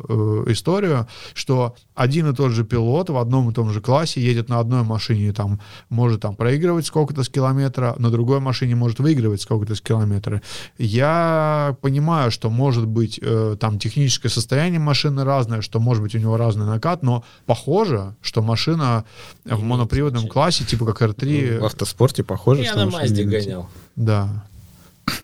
э, 0.48 0.52
историю, 0.52 1.08
что 1.34 1.76
один 1.94 2.30
и 2.30 2.36
тот 2.36 2.52
же 2.52 2.64
пилот 2.64 3.10
в 3.10 3.18
одном 3.18 3.50
и 3.50 3.54
том 3.54 3.70
же 3.70 3.82
классе 3.82 4.22
едет 4.22 4.50
на 4.50 4.60
одной 4.60 4.84
машине, 4.84 5.34
там, 5.34 5.60
может 5.90 6.22
там 6.22 6.36
проигрывать 6.36 6.86
сколько-то 6.86 7.24
с 7.24 7.30
километра, 7.30 7.96
на 7.98 8.10
другой 8.10 8.40
машине 8.40 8.76
может 8.76 9.00
выигрывать 9.00 9.42
сколько-то 9.42 9.76
с 9.76 9.82
километра. 9.82 10.42
Я 10.78 11.76
понимаю, 11.82 12.32
что 12.32 12.50
может 12.50 12.86
быть 12.86 13.20
э, 13.22 13.58
там 13.60 13.80
техническое 13.80 14.30
состояние 14.30 14.80
машины 14.80 15.24
разное, 15.24 15.62
что 15.62 15.80
может 15.80 16.04
быть 16.04 16.16
у 16.16 16.20
него 16.20 16.38
разный 16.38 16.66
накат, 16.66 17.04
но 17.04 17.24
похоже, 17.46 18.15
что 18.22 18.42
машина 18.42 19.06
в 19.44 19.62
моноприводном 19.62 20.28
классе, 20.28 20.64
типа 20.64 20.86
как 20.86 21.02
R3... 21.02 21.54
Ну, 21.56 21.62
в 21.62 21.66
автоспорте 21.66 22.24
похоже, 22.24 22.64
Я 22.64 22.76
на 22.76 22.88
Мазде 22.88 23.24
гонял. 23.24 23.70
Да. 23.96 24.46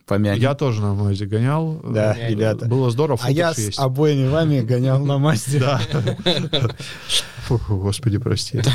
Помянем. 0.05 0.39
Я 0.39 0.53
тоже 0.53 0.81
на 0.81 0.93
Мазе 0.93 1.25
гонял. 1.25 1.81
Да, 1.83 2.13
ребята. 2.13 2.65
Было 2.65 2.91
здорово. 2.91 3.19
А 3.23 3.31
я 3.31 3.53
с 3.53 3.79
обоими 3.79 4.27
вами 4.27 4.61
гонял 4.61 5.03
на 5.03 5.17
Мазде. 5.17 5.59
Да. 5.59 5.81
Господи, 7.67 8.17
прости. 8.17 8.61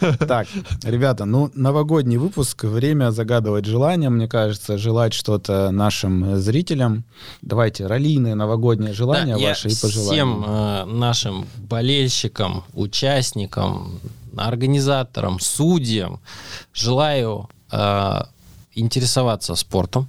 Так, 0.26 0.46
ребята, 0.82 1.24
ну, 1.24 1.50
новогодний 1.54 2.16
выпуск. 2.16 2.64
Время 2.64 3.10
загадывать 3.10 3.64
желания, 3.64 4.10
мне 4.10 4.28
кажется, 4.28 4.78
желать 4.78 5.14
что-то 5.14 5.70
нашим 5.70 6.38
зрителям. 6.38 7.04
Давайте, 7.42 7.86
раллийные 7.86 8.34
новогодние 8.34 8.92
желания 8.92 9.36
да, 9.36 9.48
ваши 9.48 9.68
и 9.68 9.74
пожелания. 9.74 10.12
Всем 10.12 10.44
э, 10.46 10.84
нашим 10.84 11.46
болельщикам, 11.56 12.64
участникам, 12.74 14.00
организаторам, 14.36 15.40
судьям 15.40 16.20
желаю 16.74 17.48
э, 17.70 18.22
интересоваться 18.74 19.54
спортом, 19.54 20.06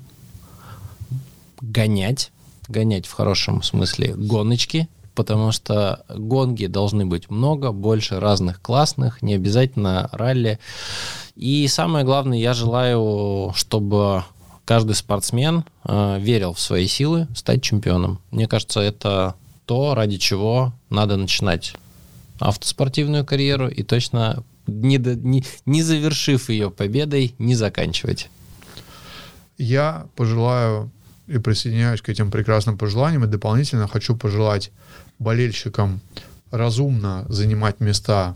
гонять, 1.62 2.32
гонять 2.68 3.06
в 3.06 3.14
хорошем 3.14 3.64
смысле 3.64 4.14
гоночки, 4.16 4.88
потому 5.18 5.52
что 5.52 6.06
гонки 6.10 6.68
должны 6.68 7.08
быть 7.08 7.32
много, 7.32 7.72
больше 7.72 8.20
разных 8.20 8.62
классных, 8.62 9.24
не 9.24 9.34
обязательно 9.34 10.10
ралли. 10.12 10.60
И 11.36 11.68
самое 11.68 12.06
главное, 12.06 12.38
я 12.38 12.54
желаю, 12.54 13.52
чтобы 13.56 14.24
каждый 14.64 14.94
спортсмен 14.94 15.66
э, 15.84 16.20
верил 16.20 16.54
в 16.54 16.60
свои 16.60 16.86
силы 16.86 17.28
стать 17.36 17.64
чемпионом. 17.64 18.20
Мне 18.30 18.48
кажется, 18.48 18.80
это 18.80 19.34
то, 19.66 19.96
ради 19.96 20.18
чего 20.18 20.72
надо 20.92 21.18
начинать 21.18 21.74
автоспортивную 22.40 23.26
карьеру 23.26 23.70
и 23.70 23.82
точно 23.82 24.44
не, 24.68 25.00
до, 25.00 25.16
не, 25.16 25.44
не 25.66 25.82
завершив 25.82 26.50
ее 26.50 26.70
победой, 26.70 27.34
не 27.40 27.56
заканчивать. 27.56 28.30
Я 29.58 30.06
пожелаю 30.16 30.92
и 31.28 31.38
присоединяюсь 31.40 32.02
к 32.02 32.10
этим 32.10 32.32
прекрасным 32.32 32.78
пожеланиям. 32.78 33.26
И 33.26 33.28
дополнительно 33.28 33.88
хочу 33.88 34.16
пожелать 34.16 34.72
болельщикам 35.20 36.00
разумно 36.52 37.26
занимать 37.30 37.80
места 37.80 38.36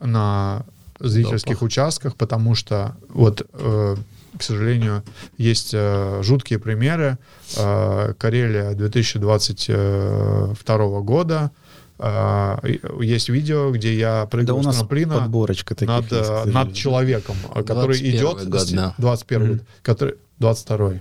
на 0.00 0.64
зрительских 0.98 1.56
Допах. 1.56 1.62
участках, 1.62 2.16
потому 2.16 2.54
что 2.54 2.96
вот, 3.08 3.46
э, 3.52 3.96
к 4.36 4.42
сожалению, 4.42 5.02
есть 5.36 5.72
э, 5.74 6.20
жуткие 6.22 6.58
примеры. 6.58 7.18
Э, 7.56 8.14
Карелия 8.18 8.72
2022 8.72 11.00
года. 11.00 11.50
Э, 11.98 12.56
есть 13.00 13.28
видео, 13.28 13.70
где 13.72 13.94
я 13.94 14.26
прыгаю 14.30 14.62
да 14.62 14.72
с 14.72 14.76
трамплина 14.76 15.18
подборочка 15.18 15.76
над, 15.84 16.10
есть, 16.10 16.46
над 16.46 16.72
человеком, 16.74 17.36
который 17.66 17.98
идет... 17.98 18.48
Год, 18.48 18.72
да. 18.72 18.94
21 18.98 19.42
mm-hmm. 19.42 19.60
который 19.82 20.14
22 20.38 21.00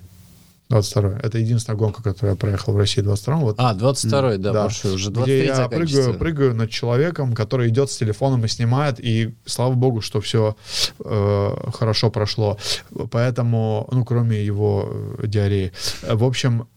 22 0.72 1.20
Это 1.22 1.38
единственная 1.38 1.78
гонка, 1.78 2.02
которую 2.02 2.32
я 2.32 2.36
проехал 2.36 2.74
в 2.74 2.78
России 2.78 3.02
22 3.02 3.36
вот. 3.36 3.56
А, 3.60 3.74
22 3.74 4.38
да, 4.38 4.54
да. 4.54 4.64
Больше, 4.64 4.88
уже 4.90 5.12
23 5.12 5.42
Где 5.42 5.46
я 5.48 5.68
прыгаю, 5.68 6.14
прыгаю 6.16 6.56
над 6.56 6.70
человеком, 6.70 7.34
который 7.34 7.70
идет 7.70 7.92
с 7.92 7.98
телефоном 7.98 8.46
и 8.46 8.48
снимает, 8.48 9.00
и 9.00 9.36
слава 9.46 9.74
богу, 9.74 10.02
что 10.02 10.22
все 10.22 10.56
э, 11.00 11.56
хорошо 11.74 12.10
прошло. 12.10 12.58
Поэтому, 13.12 13.88
ну, 13.92 14.06
кроме 14.06 14.44
его 14.44 14.90
э, 15.20 15.28
диареи. 15.28 15.72
В 16.08 16.24
общем, 16.24 16.68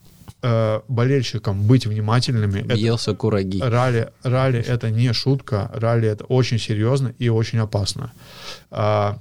э, 0.42 0.80
болельщикам 0.88 1.62
быть 1.62 1.86
внимательными. 1.86 2.64
Елся 2.76 3.14
кураги. 3.14 3.60
Ралли, 3.60 4.10
ралли 4.22 4.60
это 4.60 4.90
не 4.90 5.12
шутка, 5.12 5.70
ралли 5.72 6.08
это 6.08 6.24
очень 6.24 6.58
серьезно 6.58 7.14
и 7.18 7.28
очень 7.28 7.60
опасно. 7.60 8.12
А, 8.70 9.18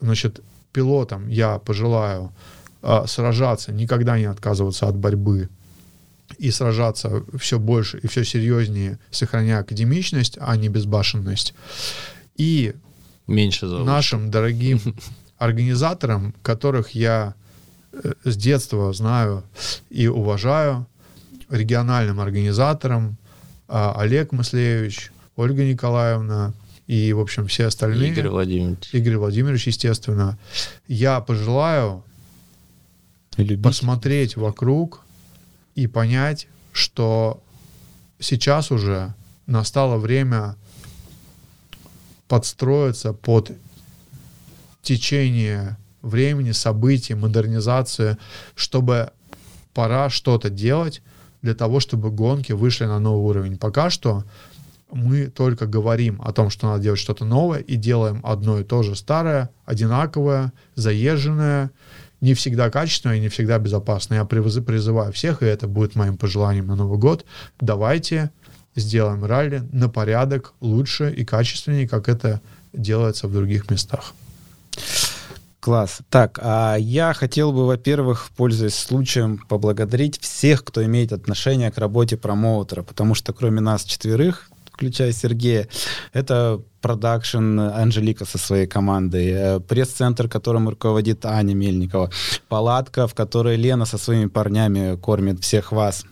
значит, 0.00 0.40
пилотам 0.72 1.28
я 1.28 1.58
пожелаю 1.58 2.32
а, 2.88 3.04
сражаться, 3.08 3.72
никогда 3.72 4.16
не 4.16 4.26
отказываться 4.26 4.86
от 4.86 4.94
борьбы 4.94 5.48
и 6.38 6.52
сражаться 6.52 7.24
все 7.36 7.58
больше 7.58 7.98
и 7.98 8.06
все 8.06 8.24
серьезнее, 8.24 9.00
сохраняя 9.10 9.58
академичность, 9.58 10.38
а 10.40 10.56
не 10.56 10.68
безбашенность. 10.68 11.52
И 12.36 12.74
Меньше 13.26 13.66
нашим 13.66 14.30
дорогим 14.30 14.78
организаторам, 15.38 16.32
которых 16.42 16.90
я 16.90 17.34
э, 17.92 18.12
с 18.22 18.36
детства 18.36 18.92
знаю 18.92 19.42
и 19.90 20.06
уважаю, 20.06 20.86
региональным 21.50 22.20
организаторам, 22.20 23.16
а, 23.66 23.96
Олег 23.98 24.30
Маслевич, 24.30 25.10
Ольга 25.34 25.64
Николаевна 25.64 26.52
и, 26.86 27.12
в 27.12 27.18
общем, 27.18 27.48
все 27.48 27.66
остальные. 27.66 28.12
Игорь 28.12 28.28
Владимирович. 28.28 28.90
Игорь 28.92 29.16
Владимирович, 29.16 29.66
естественно. 29.66 30.38
Я 30.86 31.18
пожелаю 31.20 32.04
посмотреть 33.62 34.36
вокруг 34.36 35.04
и 35.74 35.86
понять, 35.86 36.48
что 36.72 37.42
сейчас 38.18 38.70
уже 38.70 39.14
настало 39.46 39.98
время 39.98 40.56
подстроиться 42.28 43.12
под 43.12 43.52
течение 44.82 45.76
времени, 46.02 46.52
событий, 46.52 47.14
модернизации, 47.14 48.16
чтобы 48.54 49.10
пора 49.74 50.08
что-то 50.08 50.48
делать 50.50 51.02
для 51.42 51.54
того, 51.54 51.80
чтобы 51.80 52.10
гонки 52.10 52.52
вышли 52.52 52.84
на 52.84 52.98
новый 52.98 53.30
уровень. 53.30 53.58
Пока 53.58 53.90
что 53.90 54.24
мы 54.90 55.26
только 55.26 55.66
говорим 55.66 56.22
о 56.22 56.32
том, 56.32 56.50
что 56.50 56.68
надо 56.68 56.82
делать 56.84 57.00
что-то 57.00 57.24
новое, 57.24 57.58
и 57.58 57.76
делаем 57.76 58.20
одно 58.24 58.60
и 58.60 58.64
то 58.64 58.82
же 58.82 58.94
старое, 58.94 59.50
одинаковое, 59.64 60.52
заезженное, 60.76 61.70
не 62.26 62.34
всегда 62.34 62.70
качественное 62.70 63.16
и 63.16 63.20
не 63.20 63.28
всегда 63.28 63.58
безопасное. 63.58 64.18
Я 64.18 64.24
призываю 64.24 65.12
всех, 65.12 65.42
и 65.42 65.46
это 65.46 65.68
будет 65.68 65.94
моим 65.94 66.16
пожеланием 66.16 66.66
на 66.66 66.74
Новый 66.74 66.98
год, 66.98 67.24
давайте 67.60 68.30
сделаем 68.74 69.24
ралли 69.24 69.62
на 69.72 69.88
порядок 69.88 70.52
лучше 70.60 71.12
и 71.12 71.24
качественнее, 71.24 71.88
как 71.88 72.08
это 72.08 72.40
делается 72.72 73.28
в 73.28 73.32
других 73.32 73.70
местах. 73.70 74.12
Класс. 75.60 75.98
Так, 76.10 76.40
а 76.42 76.76
я 76.76 77.12
хотел 77.12 77.52
бы, 77.52 77.66
во-первых, 77.66 78.30
пользуясь 78.36 78.74
случаем, 78.74 79.38
поблагодарить 79.48 80.20
всех, 80.20 80.64
кто 80.64 80.84
имеет 80.84 81.12
отношение 81.12 81.70
к 81.70 81.78
работе 81.78 82.16
промоутера, 82.16 82.82
потому 82.82 83.14
что 83.14 83.32
кроме 83.32 83.60
нас 83.60 83.84
четверых, 83.84 84.50
включая 84.72 85.12
Сергея, 85.12 85.68
это 86.12 86.60
продакшн 86.86 87.58
Анжелика 87.58 88.24
со 88.24 88.38
своей 88.38 88.68
командой, 88.68 89.30
э, 89.30 89.60
пресс-центр, 89.60 90.28
которым 90.28 90.68
руководит 90.68 91.26
Аня 91.26 91.54
Мельникова, 91.54 92.10
палатка, 92.48 93.08
в 93.08 93.14
которой 93.14 93.56
Лена 93.56 93.86
со 93.86 93.98
своими 93.98 94.28
парнями 94.28 94.96
кормит 94.96 95.40
всех 95.40 95.72
вас, 95.72 96.04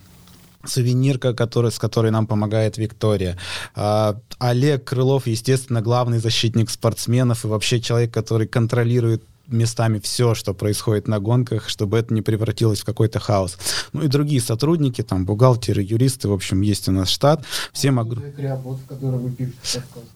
сувенирка, 0.67 1.33
который, 1.33 1.71
с 1.71 1.79
которой 1.79 2.11
нам 2.11 2.27
помогает 2.27 2.77
Виктория. 2.77 3.39
А, 3.77 4.17
Олег 4.41 4.83
Крылов, 4.85 5.29
естественно, 5.29 5.81
главный 5.81 6.19
защитник 6.19 6.71
спортсменов 6.71 7.45
и 7.45 7.49
вообще 7.49 7.81
человек, 7.81 8.13
который 8.13 8.49
контролирует 8.49 9.23
местами 9.47 9.99
все, 9.99 10.35
что 10.35 10.55
происходит 10.55 11.09
на 11.09 11.19
гонках, 11.21 11.69
чтобы 11.69 11.99
это 11.99 12.13
не 12.15 12.23
превратилось 12.23 12.81
в 12.81 12.85
какой-то 12.85 13.21
хаос. 13.21 13.59
Ну 13.93 14.03
и 14.03 14.09
другие 14.09 14.41
сотрудники, 14.41 15.03
там, 15.03 15.25
бухгалтеры, 15.27 15.83
юристы, 15.83 16.29
в 16.29 16.33
общем, 16.33 16.61
есть 16.61 16.89
у 16.89 16.93
нас 16.93 17.09
штат. 17.09 17.45
Всем 17.73 17.99
огр... 17.99 18.21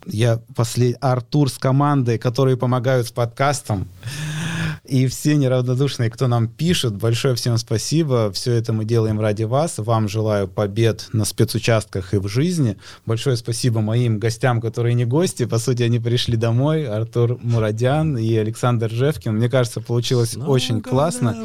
Я 0.07 0.41
после 0.55 0.93
Артур 0.95 1.51
с 1.51 1.59
командой, 1.59 2.19
которые 2.19 2.57
помогают 2.57 3.07
с 3.07 3.11
подкастом 3.11 3.89
и 4.89 5.07
все 5.07 5.37
неравнодушные, 5.37 6.11
кто 6.11 6.29
нам 6.29 6.49
пишет, 6.49 6.97
большое 6.97 7.35
всем 7.35 7.59
спасибо. 7.59 8.33
Все 8.33 8.53
это 8.55 8.73
мы 8.73 8.87
делаем 8.87 9.21
ради 9.21 9.43
вас. 9.43 9.75
Вам 9.77 10.09
желаю 10.09 10.49
побед 10.49 11.09
на 11.13 11.27
спецучастках 11.27 12.15
и 12.15 12.17
в 12.17 12.27
жизни. 12.27 12.79
Большое 13.05 13.37
спасибо 13.37 13.83
моим 13.83 14.19
гостям, 14.19 14.63
которые 14.63 14.95
не 14.95 15.05
гости. 15.05 15.45
По 15.45 15.59
сути, 15.59 15.83
они 15.83 15.99
пришли 15.99 16.37
домой. 16.37 16.87
Артур 16.87 17.39
Мурадян 17.43 18.17
и 18.17 18.35
Александр 18.37 18.91
Жевкин. 18.91 19.37
Мне 19.37 19.51
кажется, 19.51 19.83
получилось 19.83 20.37
очень 20.37 20.81
классно. 20.81 21.37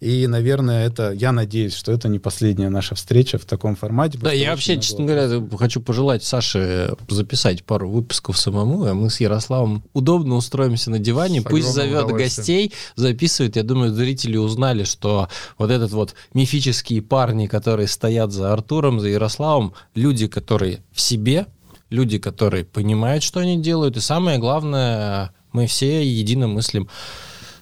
И, 0.00 0.26
наверное, 0.26 0.86
это, 0.86 1.12
я 1.12 1.32
надеюсь, 1.32 1.74
что 1.74 1.92
это 1.92 2.08
не 2.08 2.18
последняя 2.18 2.70
наша 2.70 2.94
встреча 2.94 3.36
в 3.36 3.44
таком 3.44 3.76
формате. 3.76 4.18
Да, 4.22 4.32
я 4.32 4.52
вообще, 4.52 4.80
честно 4.80 5.04
говоря, 5.04 5.42
хочу 5.58 5.82
пожелать 5.82 6.24
Саше 6.24 6.94
записать 7.08 7.62
пару 7.64 7.90
выпусков 7.90 8.38
самому, 8.38 8.84
а 8.84 8.94
мы 8.94 9.10
с 9.10 9.20
Ярославом 9.20 9.82
удобно 9.92 10.36
устроимся 10.36 10.90
на 10.90 10.98
диване. 10.98 11.42
С 11.42 11.44
Пусть 11.44 11.72
зовет 11.72 12.08
гостей, 12.08 12.69
записывает. 12.96 13.56
Я 13.56 13.62
думаю, 13.62 13.92
зрители 13.92 14.36
узнали, 14.36 14.84
что 14.84 15.28
вот 15.58 15.70
этот 15.70 15.92
вот 15.92 16.14
мифические 16.34 17.02
парни, 17.02 17.46
которые 17.46 17.88
стоят 17.88 18.32
за 18.32 18.52
Артуром, 18.52 19.00
за 19.00 19.08
Ярославом, 19.08 19.74
люди, 19.94 20.26
которые 20.26 20.82
в 20.92 21.00
себе, 21.00 21.46
люди, 21.90 22.18
которые 22.18 22.64
понимают, 22.64 23.22
что 23.22 23.40
они 23.40 23.60
делают. 23.60 23.96
И 23.96 24.00
самое 24.00 24.38
главное, 24.38 25.32
мы 25.52 25.66
все 25.66 26.04
едино 26.04 26.48
мыслим. 26.48 26.88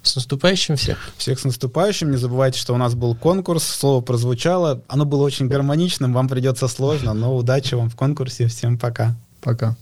С 0.02 0.16
наступающим 0.16 0.76
всех. 0.76 1.10
Всех 1.18 1.38
с 1.40 1.44
наступающим. 1.44 2.10
Не 2.10 2.16
забывайте, 2.16 2.58
что 2.58 2.72
у 2.72 2.76
нас 2.76 2.94
был 2.94 3.14
конкурс. 3.14 3.64
Слово 3.64 4.00
прозвучало. 4.00 4.82
Оно 4.88 5.04
было 5.04 5.22
очень 5.22 5.48
гармоничным. 5.48 6.14
Вам 6.14 6.28
придется 6.28 6.68
сложно, 6.68 7.14
но 7.14 7.36
удачи 7.36 7.74
вам 7.74 7.90
в 7.90 7.96
конкурсе. 7.96 8.46
Всем 8.46 8.78
пока. 8.78 9.16
Пока. 9.40 9.76